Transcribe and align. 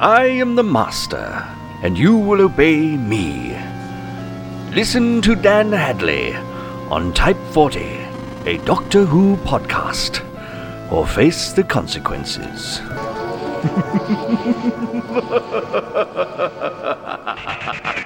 I 0.00 0.26
am 0.26 0.54
the 0.54 0.62
Master, 0.62 1.44
and 1.82 1.98
you 1.98 2.16
will 2.16 2.40
obey 2.40 2.96
me. 2.96 3.58
Listen 4.72 5.20
to 5.22 5.34
Dan 5.34 5.72
Hadley 5.72 6.36
on 6.88 7.12
Type 7.14 7.36
40, 7.50 7.80
a 8.46 8.58
Doctor 8.58 9.04
Who 9.04 9.36
podcast, 9.38 10.22
or 10.92 11.04
face 11.04 11.52
the 11.52 11.64
consequences. 11.64 12.80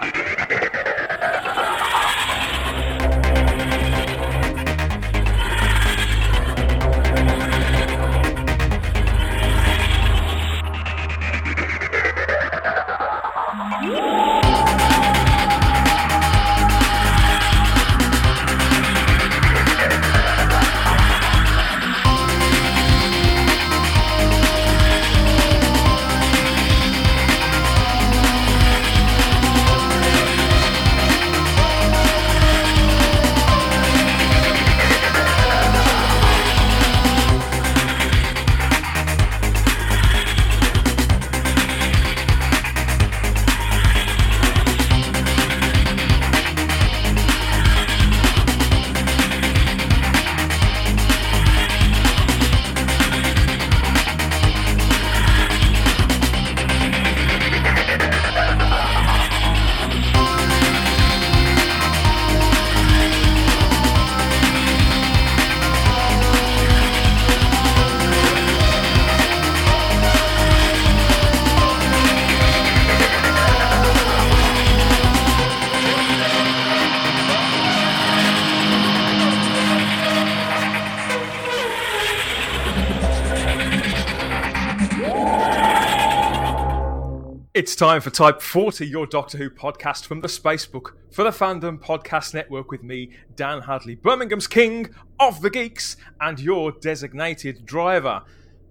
It's 87.73 87.78
time 87.78 88.03
for 88.03 88.11
Type 88.11 88.42
40, 88.42 88.87
your 88.87 89.06
Doctor 89.06 89.39
Who 89.39 89.48
podcast 89.48 90.05
from 90.05 90.20
the 90.20 90.28
Spacebook 90.28 90.91
for 91.11 91.25
the 91.25 91.31
Fandom 91.31 91.81
Podcast 91.81 92.34
Network 92.34 92.70
with 92.70 92.83
me, 92.83 93.12
Dan 93.34 93.62
Hadley, 93.62 93.95
Birmingham's 93.95 94.47
King 94.47 94.95
of 95.19 95.41
the 95.41 95.48
Geeks, 95.48 95.97
and 96.20 96.39
your 96.39 96.73
designated 96.73 97.64
driver. 97.64 98.25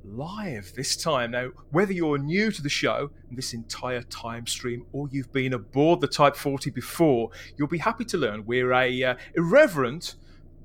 Live 0.06 0.74
this 0.76 0.96
time. 0.96 1.32
Now, 1.32 1.50
whether 1.72 1.92
you're 1.92 2.20
new 2.20 2.52
to 2.52 2.62
the 2.62 2.70
show, 2.70 3.10
this 3.32 3.56
entire 3.56 4.04
time 4.04 4.46
stream, 4.46 4.86
or 4.92 5.08
you've 5.10 5.34
been 5.34 5.54
aboard 5.54 6.00
the 6.00 6.08
Type 6.08 6.36
40 6.36 6.70
before, 6.70 7.32
you'll 7.58 7.68
be 7.68 7.80
happy 7.80 8.06
to 8.06 8.20
learn 8.20 8.46
we're 8.46 8.72
a 8.72 9.04
uh, 9.04 9.16
irreverent 9.36 10.14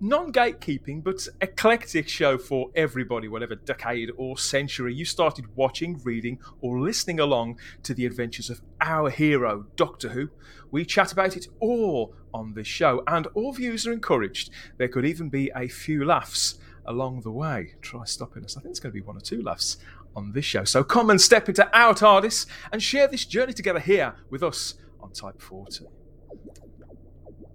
non 0.01 0.33
gatekeeping, 0.33 1.03
but 1.03 1.27
eclectic 1.41 2.09
show 2.09 2.39
for 2.39 2.71
everybody, 2.75 3.29
whatever 3.29 3.55
decade 3.55 4.11
or 4.17 4.37
century 4.39 4.95
you 4.95 5.05
started 5.05 5.57
watching, 5.57 6.01
reading, 6.05 6.39
or 6.61 6.81
listening 6.81 7.21
along 7.21 7.59
to 7.83 7.95
the 7.95 8.07
adventures 8.07 8.51
of 8.51 8.61
our 8.81 9.11
hero, 9.11 9.67
Doctor 9.77 10.11
Who. 10.11 10.29
We 10.71 10.85
chat 10.85 11.13
about 11.13 11.37
it 11.37 11.49
all 11.61 12.15
on 12.35 12.55
this 12.55 12.67
show, 12.67 13.03
and 13.07 13.27
all 13.29 13.53
views 13.53 13.87
are 13.87 13.93
encouraged. 13.93 14.51
There 14.77 14.89
could 14.89 15.07
even 15.07 15.29
be 15.29 15.51
a 15.55 15.69
few 15.69 16.05
laughs 16.05 16.59
along 16.85 17.23
the 17.23 17.31
way. 17.31 17.75
Try 17.81 18.05
stopping 18.05 18.45
us. 18.45 18.57
I 18.57 18.61
think 18.61 18.71
it's 18.71 18.81
going 18.81 18.93
to 18.93 19.01
be 19.01 19.07
one 19.07 19.17
or 19.17 19.21
two 19.21 19.43
laughs 19.43 19.79
on 20.15 20.33
this 20.33 20.45
show. 20.45 20.65
So 20.65 20.85
come 20.85 21.11
and 21.11 21.21
step 21.21 21.49
into 21.49 21.69
our 21.77 21.95
TARDIS 21.95 22.47
and 22.73 22.83
share 22.83 23.09
this 23.09 23.25
journey 23.25 23.53
together 23.53 23.81
here 23.81 24.15
with 24.31 24.43
us 24.43 24.75
on 25.01 25.13
Type 25.13 25.41
40. 25.41 25.87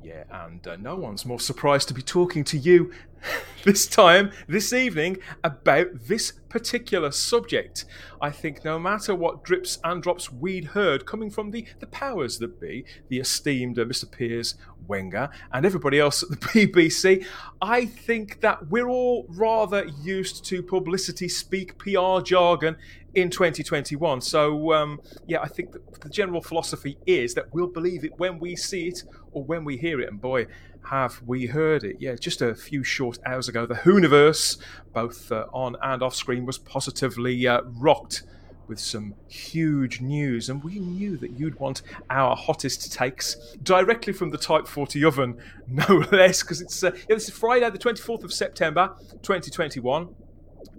Yeah, 0.03 0.23
and 0.31 0.66
uh, 0.67 0.78
no 0.78 0.95
one's 0.95 1.25
more 1.25 1.39
surprised 1.39 1.88
to 1.89 1.94
be 1.94 2.01
talking 2.01 2.44
to 2.45 2.57
you 2.57 2.91
this 3.66 3.85
time, 3.85 4.31
this 4.47 4.73
evening, 4.73 5.17
about 5.44 5.88
this 6.07 6.34
particular 6.50 7.12
subject. 7.12 7.85
I 8.19 8.31
think 8.31 8.66
no 8.66 8.79
matter 8.79 9.13
what 9.13 9.44
drips 9.44 9.78
and 9.84 10.01
drops 10.01 10.31
we'd 10.31 10.66
heard 10.66 11.06
coming 11.06 11.29
from 11.29 11.51
the, 11.51 11.66
the 11.79 11.88
powers 11.88 12.40
that 12.40 12.59
be, 12.59 12.84
the 13.09 13.19
esteemed 13.19 13.78
uh, 13.78 13.85
Mr. 13.85 14.09
Piers 14.09 14.56
Wenger, 14.87 15.29
and 15.51 15.65
everybody 15.65 15.99
else 15.99 16.23
at 16.23 16.29
the 16.29 16.35
BBC, 16.37 17.25
I 17.61 17.85
think 17.85 18.41
that 18.41 18.67
we're 18.69 18.89
all 18.89 19.25
rather 19.29 19.85
used 20.01 20.45
to 20.45 20.63
publicity 20.63 21.27
speak 21.29 21.77
PR 21.77 22.21
jargon 22.21 22.77
in 23.13 23.29
2021. 23.29 24.21
So, 24.21 24.73
um, 24.73 25.01
yeah, 25.27 25.41
I 25.41 25.47
think 25.47 25.73
the 26.01 26.09
general 26.09 26.41
philosophy 26.41 26.97
is 27.05 27.33
that 27.33 27.53
we'll 27.53 27.67
believe 27.67 28.03
it 28.03 28.17
when 28.17 28.39
we 28.39 28.55
see 28.55 28.87
it 28.87 29.03
or 29.31 29.43
when 29.43 29.65
we 29.65 29.77
hear 29.77 29.99
it. 30.01 30.09
And 30.09 30.19
boy, 30.19 30.47
have 30.89 31.21
we 31.25 31.47
heard 31.47 31.83
it. 31.83 31.97
Yeah, 31.99 32.15
just 32.15 32.41
a 32.41 32.55
few 32.55 32.83
short 32.83 33.19
hours 33.25 33.47
ago, 33.47 33.65
the 33.65 33.75
Whoniverse, 33.75 34.57
both 34.93 35.31
uh, 35.31 35.45
on 35.53 35.75
and 35.81 36.01
off 36.01 36.15
screen, 36.15 36.45
was 36.45 36.57
positively 36.57 37.47
uh, 37.47 37.61
rocked 37.63 38.23
with 38.71 38.79
some 38.79 39.13
huge 39.27 39.99
news, 39.99 40.47
and 40.49 40.63
we 40.63 40.79
knew 40.79 41.17
that 41.17 41.37
you'd 41.37 41.59
want 41.59 41.81
our 42.09 42.37
hottest 42.37 42.93
takes 42.93 43.35
directly 43.61 44.13
from 44.13 44.29
the 44.29 44.37
Type 44.37 44.65
40 44.65 45.03
oven, 45.03 45.37
no 45.67 46.05
less, 46.09 46.41
because 46.41 46.61
it's 46.61 46.81
uh, 46.81 46.91
yeah, 46.93 47.15
this 47.15 47.27
is 47.27 47.35
Friday, 47.35 47.69
the 47.69 47.77
24th 47.77 48.23
of 48.23 48.31
September, 48.31 48.95
2021, 49.23 50.07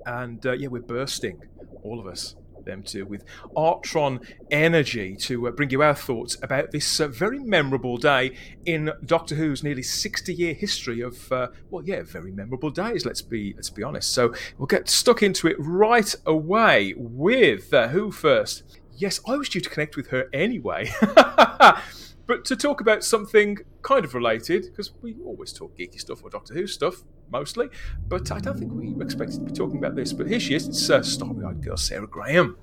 and 0.07 0.47
uh, 0.47 0.53
yeah, 0.53 0.69
we're 0.69 0.81
bursting, 0.81 1.43
all 1.83 2.01
of 2.01 2.07
us 2.07 2.35
them 2.65 2.83
to 2.85 3.05
with 3.05 3.25
Artron 3.57 4.25
energy 4.51 5.17
to 5.17 5.49
uh, 5.49 5.51
bring 5.51 5.71
you 5.71 5.83
our 5.83 5.95
thoughts 5.95 6.37
about 6.43 6.71
this 6.71 7.01
uh, 7.01 7.09
very 7.09 7.39
memorable 7.39 7.97
day 7.97 8.37
in 8.65 8.91
Doctor 9.05 9.35
Who's 9.35 9.63
nearly 9.63 9.83
60 9.83 10.35
year 10.35 10.55
history 10.55 11.01
of 11.01 11.31
uh, 11.33 11.49
well 11.71 11.85
yeah 11.85 12.03
very 12.03 12.33
memorable 12.33 12.71
days 12.71 13.05
let's 13.05 13.23
be 13.23 13.53
let's 13.55 13.71
be 13.71 13.83
honest. 13.83 14.13
So 14.13 14.35
we'll 14.59 14.67
get 14.67 14.89
stuck 14.89 15.23
into 15.23 15.47
it 15.49 15.57
right 15.59 16.15
away 16.27 16.95
with 16.97 17.73
uh, 17.73 17.89
who 17.89 18.11
first? 18.11 18.63
Yes 18.97 19.21
I 19.27 19.37
was 19.37 19.49
due 19.49 19.61
to 19.61 19.71
connect 19.71 19.97
with 19.97 20.09
her 20.09 20.29
anyway 20.33 20.91
but 22.33 22.47
to 22.47 22.57
talk 22.57 22.81
about 22.81 23.05
something 23.05 23.59
kind 23.83 24.07
of 24.07 24.15
related 24.15 24.63
because 24.63 24.91
we 25.03 25.15
always 25.23 25.53
talk 25.53 25.77
geeky 25.77 26.01
stuff 26.01 26.25
or 26.25 26.31
Doctor 26.31 26.55
Who 26.55 26.67
stuff 26.67 27.03
mostly. 27.31 27.69
But 28.09 28.33
I 28.33 28.39
don't 28.39 28.59
think 28.59 28.73
we 28.73 28.95
expected 29.05 29.41
to 29.41 29.45
be 29.45 29.53
talking 29.53 29.77
about 29.77 29.97
this. 29.97 30.15
But 30.15 30.29
here 30.29 30.41
she 30.41 30.55
is. 30.55 30.67
It's 30.67 30.89
uh, 30.89 31.03
Starry 31.03 31.45
Eyed 31.45 31.63
Girl 31.63 31.77
Sarah 31.77 32.07
Graham. 32.07 32.57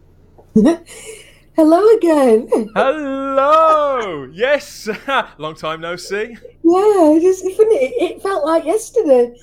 Hello 1.55 1.87
again. 1.97 2.49
Hello. 2.73 4.27
yes. 4.33 4.89
Long 5.37 5.53
time 5.53 5.81
no 5.81 5.97
see. 5.97 6.35
Yeah, 6.63 7.19
just 7.21 7.45
it, 7.45 7.57
it 7.59 8.23
felt 8.23 8.43
like 8.43 8.65
yesterday 8.65 9.35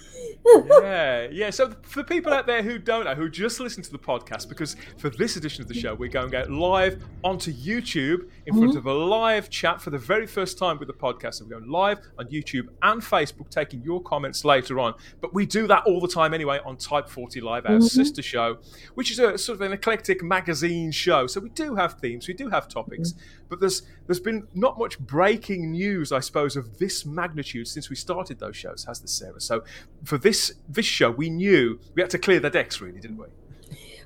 yeah, 0.81 1.29
yeah. 1.31 1.51
So 1.51 1.73
for 1.83 2.03
people 2.03 2.33
out 2.33 2.47
there 2.47 2.63
who 2.63 2.79
don't 2.79 3.05
know, 3.05 3.15
who 3.15 3.29
just 3.29 3.61
listen 3.61 3.83
to 3.83 3.91
the 3.91 3.99
podcast, 3.99 4.49
because 4.49 4.77
for 4.99 5.11
this 5.11 5.37
edition 5.37 5.63
of 5.63 5.69
the 5.69 5.75
show, 5.75 5.95
we're 5.95 6.09
going 6.09 6.35
out 6.35 6.51
live 6.51 7.03
onto 7.25 7.53
YouTube 7.53 8.29
in 8.47 8.55
mm-hmm. 8.55 8.59
front 8.59 8.77
of 8.77 8.87
a 8.87 8.93
live 8.93 9.51
chat 9.51 9.81
for 9.81 9.91
the 9.91 9.99
very 9.99 10.27
first 10.27 10.59
time 10.59 10.79
with 10.79 10.89
the 10.89 10.95
podcast. 10.95 11.35
So 11.35 11.45
we're 11.45 11.59
going 11.59 11.71
live 11.71 11.99
on 12.19 12.27
YouTube 12.27 12.69
and 12.83 13.03
Facebook, 13.03 13.51
taking 13.51 13.83
your 13.83 14.03
comments 14.03 14.45
later 14.45 14.79
on. 14.79 14.95
But 15.21 15.35
we 15.35 15.47
do 15.47 15.67
that 15.67 15.85
all 15.85 16.01
the 16.01 16.09
time 16.09 16.35
anyway 16.35 16.61
on 16.65 16.77
Type 16.77 17.09
40 17.09 17.41
Live, 17.41 17.67
our 17.67 17.73
mm-hmm. 17.73 17.83
sister 17.83 18.23
show, 18.23 18.59
which 18.95 19.11
is 19.11 19.19
a 19.19 19.37
sort 19.39 19.57
of 19.57 19.63
an 19.63 19.73
eclectic 19.73 20.23
magazine 20.23 20.91
show. 20.91 21.27
So 21.27 21.41
we 21.41 21.51
do 21.51 21.75
have 21.77 21.95
themes, 21.95 22.29
we 22.29 22.35
do 22.35 22.49
have 22.49 22.69
topics, 22.69 23.13
mm-hmm. 23.13 23.36
But 23.49 23.61
there's 23.61 23.83
there's 24.07 24.21
been 24.21 24.47
not 24.55 24.79
much 24.79 24.99
breaking 24.99 25.73
news, 25.73 26.13
I 26.13 26.21
suppose, 26.21 26.57
of 26.57 26.79
this 26.79 27.05
magnitude 27.05 27.67
since 27.67 27.91
we 27.91 27.97
started 27.97 28.39
those 28.39 28.57
shows, 28.57 28.85
has 28.85 29.01
the 29.01 29.09
Sarah? 29.09 29.41
So 29.41 29.65
for 30.05 30.19
this 30.19 30.37
this 30.37 30.55
this 30.69 30.87
show, 30.87 31.11
we 31.11 31.31
knew 31.31 31.79
we 31.95 32.03
had 32.03 32.11
to 32.11 32.19
clear 32.19 32.41
the 32.41 32.51
decks, 32.51 32.81
really, 32.81 33.01
didn't 33.01 33.19
we? 33.19 33.27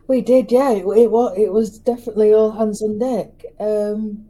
We 0.06 0.20
did, 0.20 0.50
yeah. 0.50 0.70
It, 0.70 0.84
it 0.84 1.10
was 1.10 1.36
it 1.36 1.52
was 1.52 1.78
definitely 1.78 2.32
all 2.32 2.52
hands 2.52 2.82
on 2.82 2.98
deck. 2.98 3.44
Um, 3.58 4.26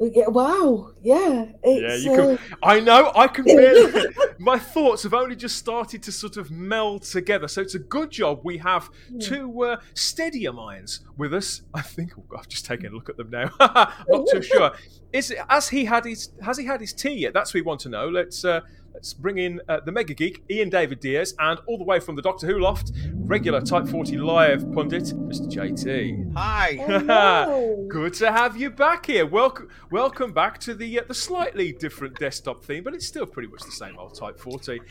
Yeah, 0.00 0.28
wow. 0.28 0.92
Yeah. 1.02 1.44
Yeah, 1.62 1.94
you 1.96 2.10
can. 2.10 2.20
uh, 2.20 2.38
I 2.62 2.80
know. 2.80 3.12
I 3.14 3.28
can 3.28 3.44
barely. 3.44 4.06
my 4.38 4.58
thoughts 4.58 5.02
have 5.02 5.12
only 5.12 5.36
just 5.36 5.58
started 5.58 6.02
to 6.04 6.12
sort 6.12 6.38
of 6.38 6.50
meld 6.50 7.02
together. 7.02 7.46
So 7.48 7.60
it's 7.60 7.74
a 7.74 7.80
good 7.80 8.10
job 8.10 8.40
we 8.42 8.56
have 8.58 8.88
two 9.20 9.62
uh, 9.62 9.76
steadier 9.94 10.54
minds 10.54 11.00
with 11.18 11.34
us. 11.34 11.62
I 11.74 11.82
think. 11.82 12.12
Oh, 12.18 12.24
I've 12.38 12.48
just 12.48 12.64
taken 12.64 12.86
a 12.86 12.94
look 12.94 13.10
at 13.10 13.18
them 13.18 13.28
now. 13.30 13.50
Not 14.08 14.26
too 14.32 14.40
sure. 14.40 14.72
Is 15.12 15.34
has 15.48 15.68
he 15.68 15.84
had 15.84 16.06
his 16.06 16.30
Has 16.42 16.56
he 16.56 16.64
had 16.64 16.80
his 16.80 16.94
tea 16.94 17.12
yet? 17.12 17.34
That's 17.34 17.50
what 17.50 17.58
we 17.58 17.62
want 17.62 17.80
to 17.80 17.90
know. 17.90 18.08
Let's. 18.08 18.44
Uh, 18.44 18.60
Let's 19.00 19.14
bring 19.14 19.38
in 19.38 19.62
uh, 19.66 19.80
the 19.80 19.92
mega 19.92 20.12
geek, 20.12 20.44
Ian 20.50 20.68
David 20.68 21.00
Diaz, 21.00 21.34
and 21.38 21.58
all 21.64 21.78
the 21.78 21.84
way 21.84 22.00
from 22.00 22.16
the 22.16 22.20
Doctor 22.20 22.46
Who 22.46 22.58
loft, 22.58 22.92
regular 23.14 23.62
Type 23.62 23.88
40 23.88 24.18
live 24.18 24.70
pundit, 24.74 25.04
Mr. 25.04 25.50
JT. 25.50 26.34
Hi. 26.36 27.86
Good 27.88 28.12
to 28.12 28.30
have 28.30 28.58
you 28.58 28.68
back 28.68 29.06
here. 29.06 29.24
Welcome, 29.24 29.70
welcome 29.90 30.34
back 30.34 30.58
to 30.60 30.74
the 30.74 31.00
uh, 31.00 31.04
the 31.08 31.14
slightly 31.14 31.72
different 31.72 32.18
desktop 32.18 32.62
theme, 32.62 32.84
but 32.84 32.92
it's 32.92 33.06
still 33.06 33.24
pretty 33.24 33.48
much 33.48 33.62
the 33.62 33.70
same 33.70 33.98
old 33.98 34.18
Type 34.18 34.38
40. 34.38 34.82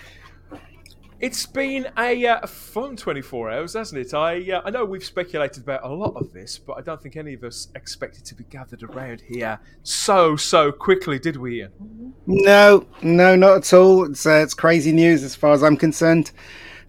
It's 1.21 1.45
been 1.45 1.87
a, 1.97 2.25
uh, 2.27 2.47
fun 2.47 2.95
24 2.95 3.51
hours, 3.51 3.73
hasn't 3.73 3.99
it? 3.99 4.13
I 4.13 4.51
uh, 4.51 4.61
I 4.63 4.69
know 4.69 4.85
we've 4.85 5.03
speculated 5.03 5.63
about 5.63 5.83
a 5.83 5.89
lot 5.93 6.13
of 6.15 6.31
this, 6.31 6.57
but 6.57 6.77
I 6.77 6.81
don't 6.81 7.01
think 7.01 7.17
any 7.17 7.33
of 7.33 7.43
us 7.43 7.67
expected 7.75 8.23
to 8.25 8.35
be 8.35 8.45
gathered 8.45 8.83
around 8.83 9.21
here 9.27 9.59
so 9.83 10.37
so 10.37 10.71
quickly, 10.71 11.19
did 11.19 11.35
we, 11.35 11.59
Ian? 11.59 12.13
No, 12.25 12.85
no, 13.01 13.35
not 13.35 13.57
at 13.57 13.73
all. 13.73 14.05
It's 14.05 14.25
uh, 14.25 14.39
it's 14.43 14.53
crazy 14.53 14.93
news 14.93 15.23
as 15.23 15.35
far 15.35 15.51
as 15.51 15.61
I'm 15.61 15.75
concerned. 15.75 16.31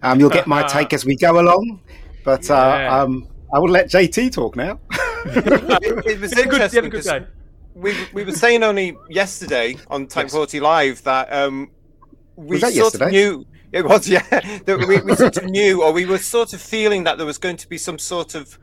Um, 0.01 0.19
you'll 0.21 0.29
get 0.29 0.47
my 0.47 0.63
take 0.67 0.93
as 0.93 1.03
we 1.03 1.17
go 1.17 1.37
along, 1.39 1.81
but 2.23 2.47
Yeah. 2.47 2.55
uh, 3.01 3.03
um, 3.03 3.27
I 3.53 3.59
will 3.59 3.69
let 3.69 3.89
JT 3.89 4.31
talk 4.31 4.55
now. 4.55 4.79
it, 5.25 6.05
it 6.05 6.19
was 6.21 6.31
You 6.37 6.37
had 6.37 6.45
a 6.45 6.49
good, 6.49 6.73
you 6.73 6.81
a 6.81 6.85
interesting 6.85 7.19
day. 7.23 7.27
we 7.75 7.95
we 8.13 8.23
were 8.23 8.31
saying 8.31 8.63
only 8.63 8.97
yesterday 9.09 9.75
on 9.89 10.07
Type 10.07 10.25
Yes. 10.27 10.33
40 10.33 10.59
Live 10.61 11.03
that 11.03 11.31
um 11.33 11.69
we 12.37 12.55
Was 12.55 12.61
that 12.61 12.71
sort 12.73 12.93
yesterday? 12.93 13.05
of 13.05 13.11
knew 13.11 13.45
it 13.77 13.85
was 13.85 14.07
yeah 14.07 14.21
that 14.65 14.85
we, 14.87 15.01
we 15.01 15.15
sort 15.15 15.37
of 15.37 15.45
knew 15.45 15.83
or 15.83 15.91
we 15.91 16.05
were 16.05 16.17
sort 16.17 16.53
of 16.53 16.61
feeling 16.61 17.03
that 17.03 17.17
there 17.17 17.25
was 17.25 17.37
going 17.37 17.57
to 17.57 17.67
be 17.67 17.77
some 17.77 17.97
sort 17.97 18.35
of 18.35 18.57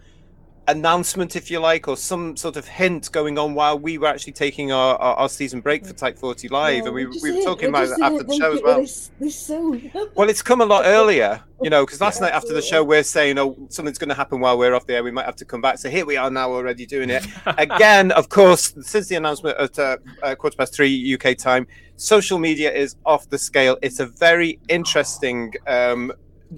announcement 0.69 1.35
if 1.35 1.51
you 1.51 1.59
like 1.59 1.89
or 1.89 1.97
some 1.97 2.37
sort 2.37 2.57
of 2.57 2.69
hint 2.69 3.11
going 3.11 3.39
on 3.39 3.55
while 3.55 3.79
we 3.79 3.97
were 3.97 4.07
actually 4.07 4.35
taking 4.35 4.71
our, 4.71 4.97
our, 4.97 5.17
our 5.17 5.29
season 5.29 5.61
break 5.61 5.87
for 5.87 5.95
Type 5.95 6.19
40 6.19 6.49
Live 6.49 6.85
No, 6.85 6.87
and 6.87 6.95
we, 6.95 7.07
we 7.07 7.33
were 7.33 7.43
talking 7.43 7.71
about 7.71 7.89
it 7.89 7.99
after 8.03 8.23
the 8.23 8.37
show 8.37 8.53
as 8.53 8.63
well 8.63 8.81
This, 8.81 9.11
soon. 9.31 9.91
well, 10.15 10.29
it's 10.29 10.43
come 10.43 10.61
a 10.61 10.67
lot 10.67 10.85
earlier, 10.85 11.43
you 11.63 11.71
know, 11.71 11.87
because 11.87 12.01
last 12.03 12.21
Yeah, 12.21 12.27
night 12.27 12.35
after 12.35 12.53
the 12.53 12.61
show, 12.61 12.85
we're 12.85 13.03
saying, 13.03 13.39
oh, 13.39 13.57
something's 13.71 13.97
going 13.99 14.11
to 14.11 14.15
happen 14.15 14.41
while 14.41 14.59
we're 14.59 14.75
off 14.75 14.87
the 14.87 14.95
air. 14.95 15.03
We 15.03 15.11
might 15.11 15.25
have 15.25 15.37
to 15.37 15.47
come 15.47 15.63
back. 15.63 15.79
So 15.79 15.89
here 15.89 16.05
we 16.05 16.17
are 16.17 16.31
now 16.31 16.53
already 16.53 16.85
doing 16.85 17.09
it. 17.09 17.27
Again, 17.47 18.13
of 18.13 18.29
course, 18.29 18.75
since 18.83 19.09
the 19.09 19.17
announcement 19.17 19.59
at 19.59 19.79
uh, 19.79 19.97
uh, 20.23 20.35
quarter 20.35 20.57
past 20.57 20.75
three 20.75 21.15
UK 21.15 21.37
time, 21.39 21.67
social 21.99 22.39
media 22.39 22.73
is 22.73 22.97
off 23.05 23.29
the 23.29 23.37
scale. 23.37 23.77
It's 23.83 24.01
a 24.01 24.07
very 24.07 24.59
interesting 24.69 25.53
um, 25.67 26.13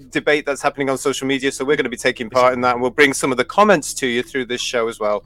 debate 0.09 0.45
that's 0.45 0.61
happening 0.61 0.89
on 0.89 0.97
social 0.97 1.27
media. 1.27 1.51
So 1.51 1.65
we're 1.65 1.75
going 1.75 1.83
to 1.83 1.89
be 1.89 1.97
taking 1.97 2.29
part 2.29 2.53
in 2.53 2.61
that. 2.61 2.73
And 2.73 2.81
we'll 2.81 2.91
bring 2.91 3.13
some 3.13 3.31
of 3.31 3.37
the 3.37 3.43
comments 3.43 3.93
to 3.95 4.07
you 4.07 4.23
through 4.23 4.45
this 4.45 4.61
show 4.61 4.87
as 4.87 4.99
well. 4.99 5.25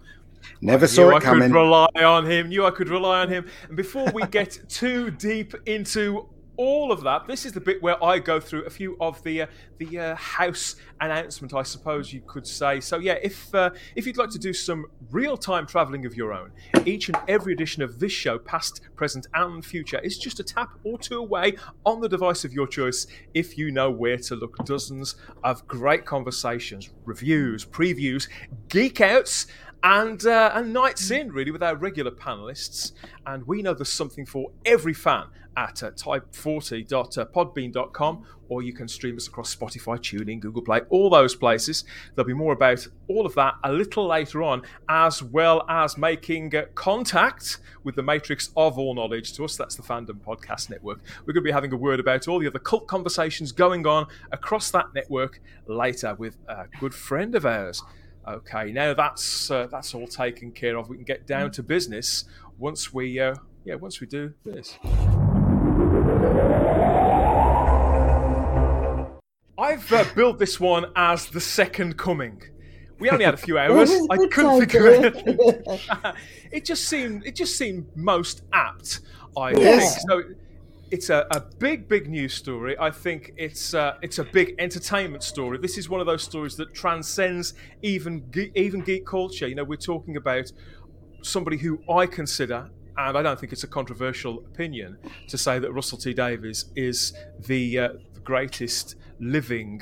Never 0.61 0.87
saw 0.87 1.09
knew 1.09 1.11
it 1.11 1.15
I 1.15 1.19
coming. 1.19 1.49
could 1.49 1.55
rely 1.55 1.87
on 1.97 2.25
him. 2.25 2.49
Knew 2.49 2.65
I 2.65 2.71
could 2.71 2.89
rely 2.89 3.21
on 3.21 3.29
him. 3.29 3.45
And 3.67 3.75
before 3.75 4.09
we 4.13 4.25
get 4.27 4.57
too 4.69 5.11
deep 5.11 5.53
into 5.65 6.29
all 6.57 6.91
of 6.91 7.01
that, 7.01 7.27
this 7.27 7.45
is 7.45 7.53
the 7.53 7.61
bit 7.61 7.81
where 7.81 8.01
I 8.03 8.19
go 8.19 8.39
through 8.39 8.63
a 8.65 8.69
few 8.69 8.97
of 8.99 9.21
the 9.23 9.43
uh, 9.43 9.47
the 9.77 9.99
uh, 9.99 10.15
house 10.15 10.75
announcement, 11.01 11.53
I 11.53 11.63
suppose 11.63 12.13
you 12.13 12.21
could 12.25 12.47
say. 12.47 12.79
So 12.79 12.99
yeah, 12.99 13.17
if 13.21 13.53
uh, 13.53 13.71
if 13.95 14.05
you'd 14.05 14.17
like 14.17 14.29
to 14.31 14.39
do 14.39 14.53
some 14.53 14.85
real 15.11 15.37
time 15.37 15.65
travelling 15.67 16.05
of 16.05 16.15
your 16.15 16.33
own, 16.33 16.51
each 16.85 17.09
and 17.09 17.17
every 17.27 17.53
edition 17.53 17.83
of 17.83 17.99
this 17.99 18.11
show, 18.11 18.37
past, 18.37 18.81
present, 18.95 19.27
and 19.33 19.65
future, 19.65 19.99
is 19.99 20.17
just 20.17 20.39
a 20.39 20.43
tap 20.43 20.69
or 20.83 20.97
two 20.97 21.19
away 21.19 21.55
on 21.85 22.01
the 22.01 22.09
device 22.09 22.45
of 22.45 22.53
your 22.53 22.67
choice. 22.67 23.07
If 23.33 23.57
you 23.57 23.71
know 23.71 23.91
where 23.91 24.17
to 24.17 24.35
look, 24.35 24.57
dozens 24.65 25.15
of 25.43 25.67
great 25.67 26.05
conversations, 26.05 26.89
reviews, 27.03 27.65
previews, 27.65 28.27
geek 28.69 29.01
outs 29.01 29.47
and 29.85 30.25
uh, 30.25 30.51
and 30.55 30.73
nights 30.73 31.11
in 31.11 31.31
really 31.31 31.51
with 31.51 31.61
our 31.61 31.75
regular 31.75 32.09
panelists 32.09 32.93
and 33.27 33.45
we 33.45 33.61
know 33.61 33.71
there's 33.71 33.87
something 33.87 34.25
for 34.25 34.49
every 34.65 34.95
fan 34.95 35.27
at 35.57 35.83
uh, 35.83 35.91
type40.podbean.com 35.91 38.25
or 38.49 38.61
you 38.63 38.73
can 38.73 38.87
stream 38.87 39.15
us 39.15 39.27
across 39.27 39.55
spotify 39.55 39.99
TuneIn 39.99 40.39
google 40.39 40.63
play 40.63 40.81
all 40.89 41.11
those 41.11 41.35
places. 41.35 41.83
There'll 42.15 42.25
be 42.25 42.33
more 42.33 42.53
about 42.53 42.87
all 43.07 43.27
of 43.27 43.35
that 43.35 43.53
a 43.63 43.71
little 43.71 44.07
later 44.07 44.41
on 44.41 44.63
as 44.89 45.21
well 45.21 45.63
as 45.69 45.99
making 45.99 46.55
uh, 46.55 46.63
contact 46.73 47.59
with 47.83 47.95
the 47.95 48.01
matrix 48.01 48.49
of 48.57 48.79
all 48.79 48.95
knowledge. 48.95 49.33
To 49.33 49.45
us 49.45 49.55
that's 49.55 49.75
the 49.75 49.83
fandom 49.83 50.19
podcast 50.19 50.71
network. 50.71 51.01
We're 51.27 51.33
going 51.33 51.43
to 51.43 51.47
be 51.47 51.51
having 51.51 51.71
a 51.73 51.77
word 51.77 51.99
about 51.99 52.27
all 52.27 52.39
the 52.39 52.47
other 52.47 52.57
cult 52.57 52.87
conversations 52.87 53.51
going 53.51 53.85
on 53.85 54.07
across 54.31 54.71
that 54.71 54.95
network 54.95 55.39
later 55.67 56.15
with 56.15 56.37
a 56.47 56.65
good 56.79 56.95
friend 56.95 57.35
of 57.35 57.45
ours 57.45 57.83
Okay, 58.27 58.71
now 58.71 58.93
that's 58.93 59.51
uh, 59.51 59.67
that's 59.67 59.93
all 59.93 60.07
taken 60.07 60.51
care 60.51 60.77
of. 60.77 60.89
We 60.89 60.95
can 60.97 61.05
get 61.05 61.27
down 61.27 61.51
to 61.51 61.63
business 61.63 62.25
once 62.57 62.91
we 62.91 63.19
uh, 63.19 63.35
yeah 63.65 63.75
once 63.75 64.01
we 64.01 64.07
do 64.07 64.33
this. 64.43 64.79
I've 69.57 69.91
uh, 69.93 70.05
built 70.15 70.39
this 70.39 70.59
one 70.59 70.85
as 70.95 71.27
the 71.27 71.39
second 71.39 71.97
coming. 71.97 72.41
We 72.99 73.09
only 73.09 73.25
had 73.25 73.33
a 73.35 73.37
few 73.37 73.57
hours. 73.59 73.91
I 74.09 74.17
couldn't 74.27 74.59
figure 74.61 74.87
it. 74.87 75.15
it 76.51 76.65
just 76.65 76.85
seemed 76.85 77.25
it 77.25 77.35
just 77.35 77.57
seemed 77.57 77.95
most 77.95 78.41
apt. 78.53 79.01
I 79.37 79.51
Yes. 79.51 80.03
think 80.05 80.09
so. 80.09 80.35
It's 80.91 81.09
a, 81.09 81.25
a 81.31 81.41
big, 81.41 81.87
big 81.87 82.09
news 82.09 82.33
story. 82.33 82.77
I 82.79 82.91
think 82.91 83.33
it's 83.37 83.73
uh, 83.73 83.97
it's 84.01 84.19
a 84.19 84.23
big 84.23 84.55
entertainment 84.59 85.23
story. 85.23 85.57
This 85.57 85.77
is 85.77 85.89
one 85.89 85.99
of 85.99 86.05
those 86.05 86.23
stories 86.23 86.55
that 86.57 86.73
transcends 86.73 87.53
even 87.81 88.23
ge- 88.31 88.51
even 88.55 88.81
geek 88.81 89.05
culture. 89.05 89.47
You 89.47 89.55
know, 89.55 89.63
we're 89.63 89.77
talking 89.77 90.15
about 90.15 90.51
somebody 91.23 91.57
who 91.57 91.81
I 91.91 92.05
consider, 92.05 92.69
and 92.97 93.17
I 93.17 93.21
don't 93.23 93.39
think 93.39 93.51
it's 93.51 93.63
a 93.63 93.67
controversial 93.67 94.39
opinion, 94.39 94.97
to 95.27 95.37
say 95.37 95.57
that 95.57 95.73
Russell 95.73 95.97
T 95.97 96.13
Davies 96.13 96.65
is 96.75 97.13
the, 97.39 97.79
uh, 97.79 97.89
the 98.13 98.19
greatest 98.19 98.95
living 99.19 99.81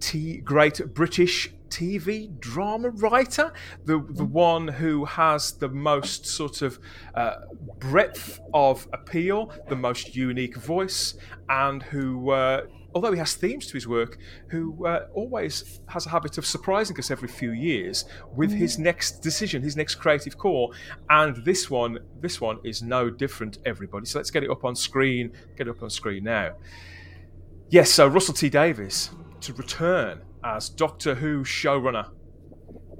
T- 0.00 0.38
great 0.38 0.80
British 0.94 1.52
TV 1.68 2.38
drama 2.40 2.90
writer, 2.90 3.52
the 3.84 4.04
the 4.10 4.24
one 4.24 4.68
who 4.68 5.04
has 5.04 5.52
the 5.52 5.68
most 5.68 6.26
sort 6.26 6.62
of 6.62 6.78
uh, 7.14 7.36
breadth 7.78 8.40
of 8.52 8.88
appeal, 8.92 9.52
the 9.68 9.76
most 9.76 10.14
unique 10.14 10.56
voice, 10.56 11.14
and 11.48 11.82
who. 11.84 12.30
Uh, 12.30 12.62
Although 12.94 13.12
he 13.12 13.18
has 13.18 13.34
themes 13.34 13.66
to 13.66 13.74
his 13.74 13.86
work, 13.86 14.18
who 14.48 14.86
uh, 14.86 15.06
always 15.12 15.80
has 15.88 16.06
a 16.06 16.08
habit 16.08 16.38
of 16.38 16.46
surprising 16.46 16.98
us 16.98 17.10
every 17.10 17.28
few 17.28 17.52
years 17.52 18.06
with 18.34 18.50
his 18.50 18.78
next 18.78 19.20
decision, 19.20 19.62
his 19.62 19.76
next 19.76 19.96
creative 19.96 20.38
call, 20.38 20.74
and 21.10 21.36
this 21.44 21.68
one, 21.70 21.98
this 22.20 22.40
one 22.40 22.58
is 22.64 22.82
no 22.82 23.10
different. 23.10 23.58
Everybody, 23.66 24.06
so 24.06 24.18
let's 24.18 24.30
get 24.30 24.42
it 24.42 24.50
up 24.50 24.64
on 24.64 24.74
screen. 24.74 25.32
Get 25.56 25.68
it 25.68 25.70
up 25.70 25.82
on 25.82 25.90
screen 25.90 26.24
now. 26.24 26.56
Yes, 27.68 27.90
so 27.90 28.08
Russell 28.08 28.34
T 28.34 28.48
Davies 28.48 29.10
to 29.42 29.52
return 29.52 30.22
as 30.44 30.68
Doctor 30.68 31.14
Who 31.14 31.44
showrunner 31.44 32.10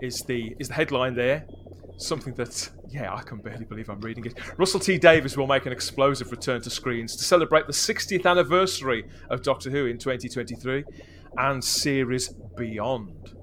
is 0.00 0.22
the 0.22 0.54
is 0.58 0.68
the 0.68 0.74
headline 0.74 1.14
there. 1.14 1.46
Something 1.98 2.34
that 2.34 2.70
yeah, 2.90 3.12
I 3.12 3.22
can 3.22 3.38
barely 3.38 3.64
believe 3.64 3.90
I'm 3.90 4.00
reading 4.00 4.24
it. 4.24 4.34
Russell 4.56 4.80
T 4.80 4.98
Davies 4.98 5.36
will 5.36 5.46
make 5.46 5.66
an 5.66 5.72
explosive 5.72 6.30
return 6.30 6.62
to 6.62 6.70
screens 6.70 7.16
to 7.16 7.24
celebrate 7.24 7.66
the 7.66 7.72
60th 7.72 8.24
anniversary 8.24 9.04
of 9.30 9.42
Doctor 9.42 9.70
Who 9.70 9.86
in 9.86 9.98
2023 9.98 10.84
and 11.36 11.62
series 11.62 12.28
beyond. 12.56 13.34